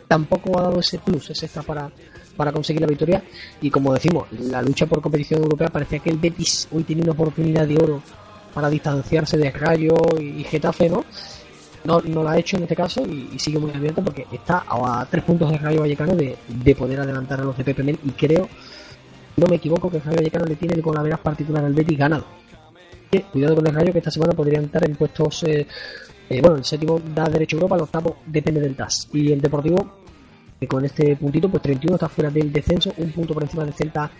tampoco 0.07 0.59
ha 0.59 0.63
dado 0.63 0.79
ese 0.79 0.99
plus, 0.99 1.29
ese 1.29 1.45
extra 1.45 1.63
para, 1.63 1.91
para 2.35 2.51
conseguir 2.51 2.81
la 2.81 2.87
victoria. 2.87 3.23
Y 3.61 3.69
como 3.69 3.93
decimos, 3.93 4.27
la 4.31 4.61
lucha 4.61 4.85
por 4.85 5.01
competición 5.01 5.41
europea 5.41 5.69
parecía 5.69 5.99
que 5.99 6.09
el 6.09 6.17
Betis 6.17 6.67
hoy 6.71 6.83
tenía 6.83 7.03
una 7.03 7.13
oportunidad 7.13 7.67
de 7.67 7.75
oro 7.75 8.01
para 8.53 8.69
distanciarse 8.69 9.37
de 9.37 9.51
Rayo 9.51 9.95
y 10.19 10.43
Getafe, 10.43 10.89
¿no? 10.89 11.03
No, 11.83 11.99
no 11.99 12.23
lo 12.23 12.29
ha 12.29 12.37
hecho 12.37 12.55
en 12.55 12.63
este 12.63 12.75
caso 12.75 13.05
y, 13.05 13.37
sigue 13.37 13.59
muy 13.59 13.71
abierto 13.71 14.01
porque 14.01 14.25
está 14.31 14.63
a, 14.67 15.05
tres 15.09 15.23
puntos 15.23 15.51
de 15.51 15.57
Rayo 15.57 15.81
Vallecano 15.81 16.15
de, 16.15 16.37
de 16.47 16.75
poder 16.75 17.01
adelantar 17.01 17.41
a 17.41 17.43
los 17.43 17.57
de 17.57 17.65
Pepe 17.65 17.83
Mel 17.83 17.99
y 18.05 18.11
creo, 18.11 18.47
no 19.35 19.47
me 19.47 19.57
equivoco, 19.57 19.89
que 19.89 19.99
Rayo 19.99 20.17
Vallecano 20.17 20.45
le 20.45 20.55
tiene 20.55 20.75
el 20.75 20.81
golaveras 20.81 21.19
particular 21.19 21.65
al 21.65 21.73
Betis 21.73 21.97
ganado. 21.97 22.25
Cuidado 23.31 23.55
con 23.55 23.67
el 23.67 23.75
Rayo 23.75 23.91
que 23.91 23.99
esta 23.99 24.11
semana 24.11 24.33
podrían 24.33 24.63
estar 24.63 24.83
en 24.87 24.95
puestos 24.95 25.43
eh, 25.43 25.67
eh, 26.29 26.41
bueno, 26.41 26.57
el 26.57 26.65
séptimo 26.65 26.99
da 27.13 27.25
derecho 27.25 27.57
a 27.57 27.59
Europa, 27.59 27.75
el 27.75 27.81
octavo 27.81 28.17
depende 28.25 28.61
del 28.61 28.75
TAS. 28.75 29.09
Y 29.13 29.31
el 29.31 29.41
Deportivo, 29.41 29.93
que 30.59 30.67
con 30.67 30.85
este 30.85 31.15
puntito, 31.15 31.49
pues 31.49 31.63
31 31.63 31.95
está 31.95 32.09
fuera 32.09 32.29
del 32.29 32.51
descenso, 32.51 32.93
un 32.97 33.11
punto 33.11 33.33
por 33.33 33.43
encima 33.43 33.65
del 33.65 33.73
Celta 33.73 34.11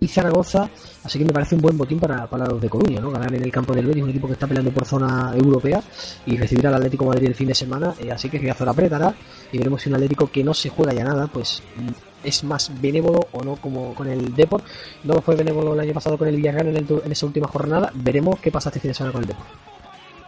y 0.00 0.08
Zaragoza. 0.08 0.68
Así 1.02 1.18
que 1.18 1.24
me 1.24 1.32
parece 1.32 1.54
un 1.54 1.60
buen 1.60 1.76
botín 1.76 1.98
para, 1.98 2.26
para 2.26 2.46
los 2.46 2.60
de 2.60 2.68
Coruña, 2.68 3.00
¿no? 3.00 3.10
Ganar 3.10 3.34
en 3.34 3.42
el 3.42 3.52
campo 3.52 3.74
del 3.74 3.86
Betis, 3.86 4.02
un 4.02 4.10
equipo 4.10 4.26
que 4.26 4.34
está 4.34 4.46
peleando 4.46 4.70
por 4.72 4.84
zona 4.84 5.32
europea 5.34 5.82
y 6.26 6.36
recibir 6.36 6.66
al 6.66 6.74
Atlético 6.74 7.04
de 7.04 7.10
Madrid 7.10 7.28
el 7.28 7.34
fin 7.34 7.48
de 7.48 7.54
semana. 7.54 7.94
eh, 8.00 8.10
así 8.10 8.28
que 8.28 8.38
Riazor 8.38 8.68
apretará 8.68 9.14
y 9.52 9.58
veremos 9.58 9.82
si 9.82 9.88
un 9.88 9.96
Atlético 9.96 10.30
que 10.30 10.42
no 10.42 10.54
se 10.54 10.68
juega 10.70 10.92
ya 10.92 11.04
nada, 11.04 11.26
pues 11.26 11.62
mm, 11.76 12.26
es 12.26 12.44
más 12.44 12.70
benévolo 12.80 13.20
o 13.32 13.42
no 13.42 13.56
como 13.56 13.94
con 13.94 14.08
el 14.08 14.34
Deport. 14.34 14.64
No 15.04 15.20
fue 15.20 15.36
benévolo 15.36 15.74
el 15.74 15.80
año 15.80 15.92
pasado 15.92 16.18
con 16.18 16.28
el 16.28 16.36
Villarreal 16.36 16.76
en 17.04 17.12
esa 17.12 17.26
última 17.26 17.48
jornada. 17.48 17.90
Veremos 17.94 18.40
qué 18.40 18.50
pasa 18.50 18.70
este 18.70 18.80
fin 18.80 18.90
de 18.90 18.94
semana 18.94 19.12
con 19.12 19.22
el 19.22 19.28
Deport. 19.28 19.48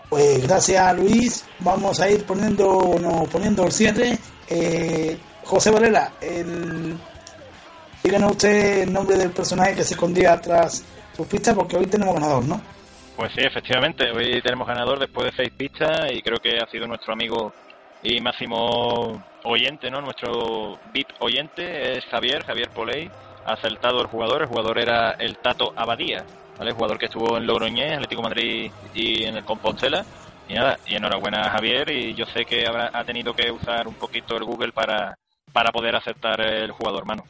Pues 0.09 0.47
gracias 0.47 0.97
Luis, 0.97 1.45
vamos 1.59 2.01
a 2.01 2.09
ir 2.09 2.24
poniendo, 2.24 2.97
no, 3.01 3.24
poniendo 3.24 3.65
el 3.65 3.73
cierre. 3.73 4.19
Eh, 4.49 5.16
José 5.45 5.70
Varela, 5.70 6.12
el... 6.20 6.97
díganos 8.03 8.33
usted 8.33 8.83
el 8.83 8.93
nombre 8.93 9.16
del 9.16 9.31
personaje 9.31 9.74
que 9.74 9.85
se 9.85 9.95
escondía 9.95 10.41
tras 10.41 10.85
sus 11.16 11.27
pistas 11.27 11.55
porque 11.55 11.77
hoy 11.77 11.87
tenemos 11.87 12.15
ganador, 12.15 12.45
¿no? 12.45 12.61
Pues 13.16 13.33
sí, 13.33 13.41
efectivamente, 13.41 14.11
hoy 14.11 14.43
tenemos 14.43 14.69
ganador 14.69 14.99
después 14.99 15.31
de 15.31 15.37
seis 15.37 15.51
pistas 15.57 16.12
y 16.12 16.20
creo 16.20 16.39
que 16.39 16.59
ha 16.59 16.70
sido 16.70 16.87
nuestro 16.87 17.15
amigo 17.15 17.53
y 18.03 18.20
máximo 18.20 19.24
oyente, 19.45 19.91
¿no? 19.91 20.01
Nuestro 20.01 20.78
VIP 20.93 21.09
oyente 21.20 21.97
es 21.97 22.05
Javier, 22.07 22.45
Javier 22.45 22.69
Poley, 22.70 23.11
ha 23.47 23.55
acertado 23.55 24.03
el 24.03 24.07
jugador, 24.09 24.43
el 24.43 24.49
jugador 24.49 24.78
era 24.78 25.12
el 25.12 25.39
Tato 25.39 25.73
Abadía, 25.74 26.24
¿vale? 26.59 26.73
Jugador 26.73 26.99
que 26.99 27.07
estuvo 27.07 27.37
en 27.37 27.47
Logroñés, 27.47 27.95
Atlético 27.95 28.23
de 28.23 28.28
Madrid 28.28 28.70
y 28.95 29.24
en 29.24 29.37
el 29.37 29.45
Compostela. 29.45 30.05
Y 30.49 30.55
nada, 30.55 30.78
y 30.87 30.95
enhorabuena 30.95 31.41
a 31.43 31.51
Javier 31.51 31.91
y 31.91 32.15
yo 32.15 32.24
sé 32.27 32.45
que 32.45 32.66
habrá, 32.66 32.91
ha 32.93 33.05
tenido 33.05 33.35
que 33.35 33.51
usar 33.51 33.89
un 33.89 33.95
poquito 33.95 34.37
el 34.37 34.45
Google 34.45 34.73
para, 34.73 35.19
para 35.53 35.73
poder 35.73 35.97
aceptar 35.97 36.41
el 36.41 36.70
jugador, 36.70 37.05
mano. 37.05 37.24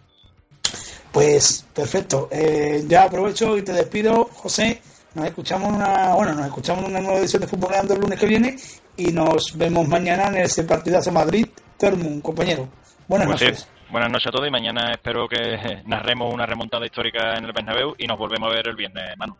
Pues 1.12 1.64
perfecto, 1.74 2.28
Eh, 2.30 2.84
ya 2.86 3.04
aprovecho 3.04 3.56
y 3.56 3.62
te 3.62 3.72
despido, 3.72 4.28
José. 4.34 4.82
Nos 5.14 5.24
escuchamos 5.24 5.72
una, 5.72 6.14
bueno, 6.14 6.34
nos 6.34 6.46
escuchamos 6.46 6.84
una 6.84 7.00
nueva 7.00 7.18
edición 7.18 7.40
de 7.40 7.48
Fútbol 7.48 7.72
el 7.72 7.98
lunes 7.98 8.20
que 8.20 8.26
viene 8.26 8.56
y 8.98 9.06
nos 9.12 9.56
vemos 9.56 9.88
mañana 9.88 10.26
en 10.26 10.36
ese 10.44 10.64
partidazo 10.64 11.10
Madrid 11.10 11.46
Dortmund, 11.78 12.20
compañero. 12.20 12.68
Buenas 13.08 13.28
Pues 13.28 13.38
sí, 13.40 13.44
noches. 13.46 13.68
Buenas 13.90 14.10
noches 14.10 14.28
a 14.28 14.30
todos 14.30 14.48
y 14.48 14.50
mañana 14.50 14.92
espero 14.92 15.28
que 15.28 15.82
narremos 15.86 16.32
una 16.32 16.46
remontada 16.46 16.84
histórica 16.84 17.36
en 17.36 17.44
el 17.44 17.52
Bernabéu 17.52 17.94
y 17.98 18.06
nos 18.06 18.18
volvemos 18.18 18.50
a 18.50 18.54
ver 18.54 18.68
el 18.68 18.76
viernes, 18.76 19.16
mano. 19.16 19.38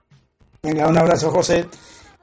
Venga, 0.63 0.89
un 0.89 0.99
abrazo, 0.99 1.31
José. 1.31 1.67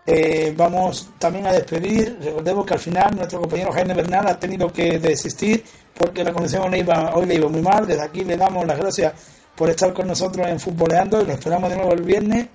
Eh, 0.05 0.53
vamos 0.57 1.11
también 1.17 1.47
a 1.47 1.53
despedir. 1.53 2.17
Recordemos 2.21 2.65
que 2.65 2.73
al 2.73 2.79
final 2.79 3.15
nuestro 3.15 3.39
compañero 3.39 3.71
Jaime 3.71 3.93
Bernal 3.93 4.27
ha 4.27 4.37
tenido 4.37 4.71
que 4.71 4.99
desistir 4.99 5.63
porque 5.93 6.23
la 6.23 6.33
conexión 6.33 6.63
hoy 6.63 7.25
le 7.25 7.35
iba 7.35 7.49
muy 7.49 7.61
mal. 7.61 7.87
Desde 7.87 8.03
aquí 8.03 8.23
le 8.23 8.35
damos 8.35 8.65
las 8.65 8.77
gracias 8.77 9.13
por 9.55 9.69
estar 9.69 9.93
con 9.93 10.07
nosotros 10.07 10.45
en 10.47 10.59
Futboleando 10.59 11.21
y 11.21 11.25
lo 11.25 11.33
esperamos 11.33 11.69
de 11.69 11.77
nuevo 11.77 11.93
el 11.93 12.01
viernes. 12.01 12.47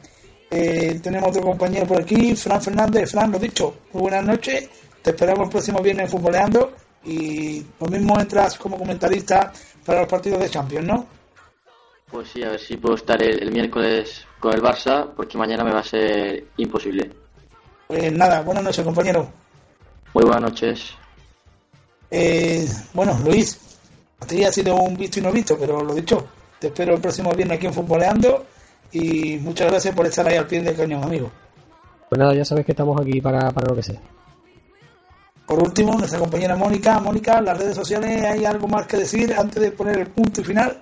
Eh, 0.51 0.99
tenemos 1.03 1.31
otro 1.31 1.43
compañero 1.43 1.87
por 1.87 2.03
aquí, 2.03 2.35
Fran 2.37 2.61
Fernández. 2.61 3.11
Fran, 3.11 3.31
lo 3.31 3.39
dicho, 3.39 3.83
muy 3.93 4.03
buenas 4.03 4.25
noches. 4.25 4.69
Te 5.03 5.11
esperamos 5.11 5.45
el 5.45 5.51
próximo 5.51 5.81
viernes 5.81 6.05
en 6.05 6.11
Futboleando 6.11 6.73
y 7.05 7.65
lo 7.81 7.87
mismo 7.89 8.19
entras 8.19 8.59
como 8.59 8.79
comentarista 8.79 9.53
para 9.85 10.01
los 10.01 10.09
partidos 10.09 10.41
de 10.41 10.51
Champions, 10.51 10.87
¿no? 10.87 11.07
Pues 12.11 12.29
sí, 12.31 12.43
a 12.43 12.51
ver 12.51 12.61
si 12.61 12.77
puedo 12.77 12.95
estar 12.95 13.23
el, 13.23 13.43
el 13.43 13.53
miércoles 13.53 14.25
con 14.41 14.55
el 14.55 14.63
Barça, 14.63 15.09
porque 15.15 15.37
mañana 15.37 15.65
me 15.65 15.73
va 15.73 15.81
a 15.81 15.85
ser 15.85 16.45
imposible. 16.57 17.11
Pues 17.87 18.13
nada, 18.13 18.43
buenas 18.43 18.65
noches, 18.65 18.85
compañero. 18.85 19.29
Muy 20.15 20.25
buenas 20.25 20.43
noches. 20.43 20.95
Eh, 22.11 22.67
bueno, 22.95 23.19
Luis, 23.25 23.59
a 24.21 24.27
ti 24.27 24.45
ha 24.45 24.53
sido 24.53 24.77
un 24.77 24.97
visto 24.97 25.19
y 25.19 25.23
no 25.23 25.33
visto, 25.33 25.57
pero 25.59 25.83
lo 25.83 25.95
dicho, 25.95 26.27
te 26.59 26.69
espero 26.69 26.95
el 26.95 27.01
próximo 27.01 27.33
viernes 27.33 27.59
aquí 27.59 27.67
en 27.67 27.75
Futboleando 27.75 28.47
y 28.93 29.37
muchas 29.39 29.71
gracias 29.71 29.95
por 29.95 30.07
estar 30.07 30.27
ahí 30.27 30.37
al 30.37 30.47
pie 30.47 30.63
del 30.63 30.77
cañón, 30.77 31.05
amigo. 31.05 31.31
Pues 32.09 32.19
nada, 32.19 32.35
ya 32.35 32.45
sabes 32.45 32.65
que 32.65 32.73
estamos 32.73 32.99
aquí 33.01 33.21
para, 33.21 33.51
para 33.51 33.69
lo 33.69 33.77
que 33.77 33.83
sea. 33.83 34.01
Por 35.49 35.63
último, 35.63 35.95
nuestra 35.95 36.19
compañera 36.19 36.57
Mónica. 36.57 37.01
Mónica, 37.01 37.41
las 37.41 37.57
redes 37.57 37.75
sociales, 37.75 38.23
¿hay 38.23 38.45
algo 38.45 38.69
más 38.69 38.87
que 38.87 38.99
decir 38.99 39.35
antes 39.35 39.63
de 39.63 39.71
poner 39.71 39.99
el 40.01 40.09
punto 40.09 40.43
y 40.43 40.45
final? 40.45 40.79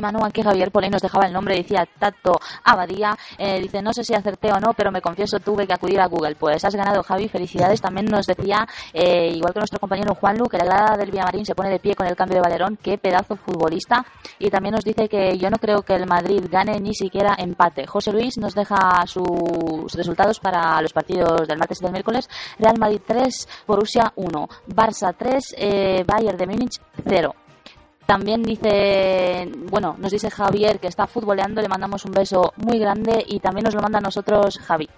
Manu, 0.00 0.24
aquí 0.24 0.42
Javier 0.42 0.70
Poley 0.70 0.90
nos 0.90 1.02
dejaba 1.02 1.26
el 1.26 1.32
nombre, 1.32 1.56
decía 1.56 1.86
Tato 1.98 2.38
Abadía. 2.64 3.16
Eh, 3.38 3.60
dice, 3.60 3.82
no 3.82 3.92
sé 3.92 4.04
si 4.04 4.14
acerté 4.14 4.52
o 4.52 4.60
no, 4.60 4.72
pero 4.74 4.90
me 4.90 5.00
confieso, 5.00 5.38
tuve 5.40 5.66
que 5.66 5.72
acudir 5.72 6.00
a 6.00 6.06
Google. 6.06 6.36
Pues 6.36 6.64
has 6.64 6.74
ganado, 6.74 7.02
Javi, 7.02 7.28
felicidades. 7.28 7.80
También 7.80 8.06
nos 8.06 8.26
decía, 8.26 8.66
eh, 8.92 9.30
igual 9.34 9.52
que 9.52 9.60
nuestro 9.60 9.78
compañero 9.78 10.14
Juanlu, 10.14 10.46
que 10.46 10.58
la 10.58 10.64
grada 10.64 10.96
del 10.96 11.10
Villamarín 11.10 11.44
se 11.44 11.54
pone 11.54 11.70
de 11.70 11.78
pie 11.78 11.94
con 11.94 12.06
el 12.06 12.16
cambio 12.16 12.36
de 12.36 12.42
Valerón. 12.42 12.78
Qué 12.82 12.98
pedazo 12.98 13.36
futbolista. 13.36 14.04
Y 14.38 14.50
también 14.50 14.74
nos 14.74 14.84
dice 14.84 15.08
que 15.08 15.36
yo 15.38 15.50
no 15.50 15.58
creo 15.58 15.82
que 15.82 15.94
el 15.94 16.06
Madrid 16.06 16.44
gane 16.50 16.80
ni 16.80 16.94
siquiera 16.94 17.34
empate. 17.38 17.86
José 17.86 18.12
Luis 18.12 18.38
nos 18.38 18.54
deja 18.54 19.06
sus 19.06 19.92
resultados 19.94 20.40
para 20.40 20.80
los 20.82 20.92
partidos 20.92 21.46
del 21.46 21.58
martes 21.58 21.78
y 21.80 21.84
del 21.84 21.92
miércoles. 21.92 22.28
Real 22.58 22.78
Madrid 22.78 23.00
3, 23.06 23.48
Borussia 23.66 24.12
1. 24.16 24.48
Barça 24.68 25.14
3, 25.16 25.54
eh, 25.58 26.04
Bayern 26.06 26.36
de 26.36 26.46
Múnich 26.46 26.80
0. 27.04 27.45
También 28.06 28.42
dice, 28.42 29.50
bueno, 29.68 29.96
nos 29.98 30.12
dice 30.12 30.30
Javier 30.30 30.78
que 30.78 30.86
está 30.86 31.06
futboleando, 31.06 31.60
le 31.60 31.68
mandamos 31.68 32.04
un 32.04 32.12
beso 32.12 32.52
muy 32.56 32.78
grande 32.78 33.24
y 33.26 33.40
también 33.40 33.64
nos 33.64 33.74
lo 33.74 33.82
manda 33.82 33.98
a 33.98 34.02
nosotros 34.02 34.58
Javi. 34.58 34.88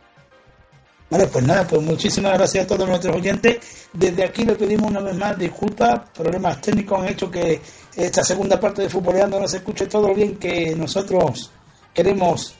Vale, 1.11 1.27
pues 1.27 1.43
nada, 1.47 1.67
pues 1.67 1.81
muchísimas 1.81 2.35
gracias 2.35 2.65
a 2.65 2.69
todos 2.69 2.87
nuestros 2.87 3.17
oyentes. 3.17 3.89
Desde 3.95 4.25
aquí 4.25 4.45
le 4.45 4.55
pedimos 4.55 4.91
una 4.91 5.01
vez 5.01 5.17
más 5.17 5.39
disculpas, 5.39 6.01
problemas 6.11 6.61
técnicos 6.61 7.01
han 7.01 7.09
hecho 7.09 7.31
que 7.31 7.63
esta 7.97 8.23
segunda 8.23 8.61
parte 8.61 8.83
de 8.83 8.91
Futboleando 8.91 9.41
no 9.41 9.49
se 9.49 9.57
escuche 9.57 9.87
todo 9.87 10.09
lo 10.09 10.15
bien 10.15 10.37
que 10.37 10.75
nosotros 10.77 11.51
queremos 11.95 12.55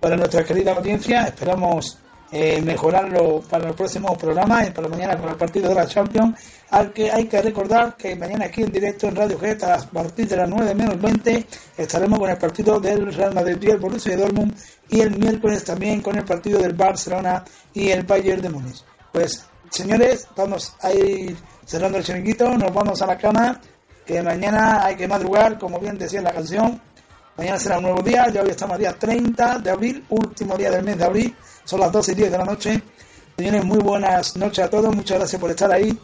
para 0.00 0.16
nuestra 0.16 0.44
querida 0.44 0.72
audiencia. 0.72 1.26
Esperamos 1.26 1.96
eh, 2.32 2.62
mejorarlo 2.62 3.42
para 3.42 3.68
el 3.68 3.74
próximo 3.74 4.16
programa 4.16 4.66
y 4.66 4.70
para 4.70 4.88
mañana 4.88 5.18
con 5.18 5.28
el 5.28 5.36
partido 5.36 5.68
de 5.68 5.74
la 5.74 5.86
Champions. 5.86 6.40
Al 6.70 6.90
que 6.90 7.10
hay 7.10 7.26
que 7.26 7.42
recordar 7.42 7.94
que 7.94 8.16
mañana 8.16 8.46
aquí 8.46 8.62
en 8.62 8.72
directo 8.72 9.06
en 9.06 9.16
Radio 9.16 9.38
Jet 9.38 9.62
a 9.64 9.78
partir 9.92 10.26
de 10.26 10.36
las 10.36 10.48
9 10.48 10.74
menos 10.74 10.98
20 10.98 11.46
estaremos 11.76 12.18
con 12.18 12.30
el 12.30 12.38
partido 12.38 12.80
del 12.80 13.12
Real 13.12 13.34
Madrid 13.34 13.58
y 13.60 13.70
el 13.70 13.78
Borussia 13.78 14.16
Dortmund 14.16 14.54
y 14.88 15.00
el 15.00 15.18
miércoles 15.18 15.62
también 15.62 16.00
con 16.00 16.16
el 16.16 16.24
partido 16.24 16.58
del 16.58 16.72
Barcelona 16.72 17.44
y 17.74 17.90
el 17.90 18.04
Bayern 18.04 18.40
de 18.40 18.48
Múnich. 18.48 18.82
Pues 19.12 19.46
señores, 19.68 20.26
vamos 20.34 20.74
a 20.80 20.90
ir 20.90 21.36
cerrando 21.66 21.98
el 21.98 22.04
chiringuito, 22.04 22.56
nos 22.56 22.72
vamos 22.72 23.02
a 23.02 23.06
la 23.06 23.18
cama, 23.18 23.60
que 24.06 24.22
mañana 24.22 24.86
hay 24.86 24.96
que 24.96 25.06
madrugar, 25.06 25.58
como 25.58 25.78
bien 25.78 25.98
decía 25.98 26.22
la 26.22 26.32
canción. 26.32 26.80
Mañana 27.36 27.58
será 27.58 27.78
un 27.78 27.84
nuevo 27.84 28.02
día, 28.02 28.28
ya 28.28 28.42
hoy 28.42 28.50
estamos 28.50 28.76
a 28.76 28.78
día 28.78 28.92
30 28.98 29.58
de 29.58 29.70
abril, 29.70 30.04
último 30.10 30.56
día 30.56 30.70
del 30.70 30.84
mes 30.84 30.98
de 30.98 31.04
abril, 31.04 31.36
son 31.64 31.80
las 31.80 31.92
12 31.92 32.12
y 32.12 32.14
10 32.14 32.32
de 32.32 32.38
la 32.38 32.44
noche. 32.44 32.82
Señores, 33.36 33.64
muy 33.64 33.78
buenas 33.78 34.36
noches 34.36 34.64
a 34.64 34.70
todos, 34.70 34.94
muchas 34.94 35.18
gracias 35.18 35.40
por 35.40 35.50
estar 35.50 35.72
ahí 35.72 35.96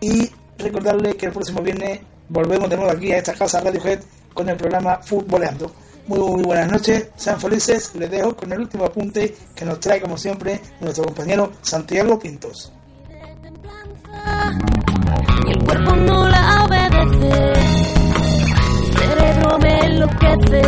y 0.00 0.30
recordarles 0.58 1.14
que 1.16 1.26
el 1.26 1.32
próximo 1.32 1.62
viernes 1.62 2.00
volvemos 2.28 2.68
de 2.70 2.76
nuevo 2.76 2.90
aquí 2.90 3.12
a 3.12 3.18
esta 3.18 3.34
casa 3.34 3.60
Radio 3.60 3.84
Head 3.84 4.00
con 4.32 4.48
el 4.48 4.56
programa 4.56 5.00
Futboleando. 5.02 5.72
Muy, 6.06 6.42
buenas 6.42 6.70
noches, 6.70 7.08
sean 7.16 7.40
felices, 7.40 7.94
les 7.94 8.10
dejo 8.10 8.36
con 8.36 8.52
el 8.52 8.60
último 8.60 8.84
apunte 8.84 9.34
que 9.54 9.64
nos 9.64 9.80
trae 9.80 10.00
como 10.00 10.18
siempre 10.18 10.60
nuestro 10.80 11.04
compañero 11.04 11.52
Santiago 11.62 12.18
Pintos. 12.18 12.72
el 15.48 15.64
cuerpo 15.64 15.96
no 15.96 16.28
la 16.28 16.64
obedece. 16.66 17.84
Me 19.60 19.78
enloquece 19.86 20.62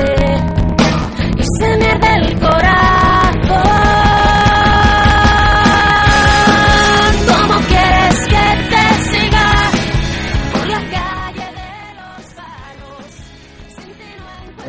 y 1.37 1.43
se 1.59 1.73
el 1.73 2.39
corazón. 2.39 3.86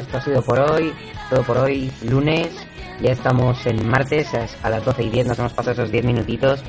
Esto 0.08 0.18
ha 0.18 0.22
sido 0.22 0.42
por 0.42 0.58
hoy, 0.60 0.94
todo 1.30 1.44
por 1.44 1.58
hoy, 1.58 1.92
lunes. 2.02 2.48
Ya 3.02 3.12
estamos 3.12 3.66
en 3.68 3.86
martes, 3.90 4.34
es 4.34 4.58
a 4.64 4.70
las 4.70 4.86
12 4.86 5.04
y 5.04 5.10
10 5.10 5.28
nos 5.28 5.40
hemos 5.40 5.52
pasado 5.54 5.74
esos 5.74 5.92
10 5.92 6.06
minutitos. 6.06 6.64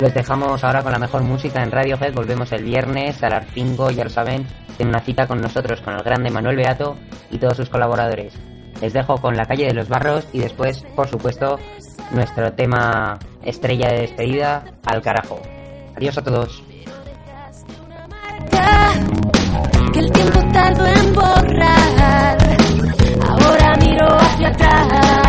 Los 0.00 0.12
dejamos 0.12 0.64
ahora 0.64 0.82
con 0.82 0.90
la 0.90 0.98
mejor 0.98 1.22
música 1.22 1.62
en 1.62 1.70
Radiohead. 1.70 2.12
Volvemos 2.12 2.50
el 2.50 2.64
viernes 2.64 3.22
a 3.22 3.28
las 3.28 3.46
5, 3.54 3.92
ya 3.92 4.02
lo 4.02 4.10
saben. 4.10 4.44
Tienen 4.76 4.88
una 4.88 5.04
cita 5.04 5.28
con 5.28 5.40
nosotros, 5.40 5.80
con 5.80 5.94
el 5.94 6.02
grande 6.02 6.28
Manuel 6.28 6.56
Beato 6.56 6.96
y 7.30 7.38
todos 7.38 7.56
sus 7.56 7.70
colaboradores. 7.70 8.34
Les 8.80 8.92
dejo 8.92 9.14
con 9.18 9.36
la 9.36 9.46
calle 9.46 9.66
de 9.66 9.74
los 9.74 9.88
barros 9.88 10.26
y 10.32 10.40
después, 10.40 10.82
por 10.96 11.06
supuesto, 11.06 11.60
nuestro 12.10 12.52
tema 12.52 13.16
estrella 13.44 13.90
de 13.90 14.00
despedida, 14.00 14.64
al 14.84 15.02
carajo. 15.02 15.40
Adiós 15.94 16.18
a 16.18 16.24
todos 16.24 16.64
que 19.92 19.98
el 20.00 20.12
tiempo 20.12 20.40
tardó 20.52 20.86
en 20.86 21.12
borrar. 21.14 22.38
Ahora 23.28 23.74
miro 23.80 24.06
hacia 24.16 24.48
atrás. 24.48 25.25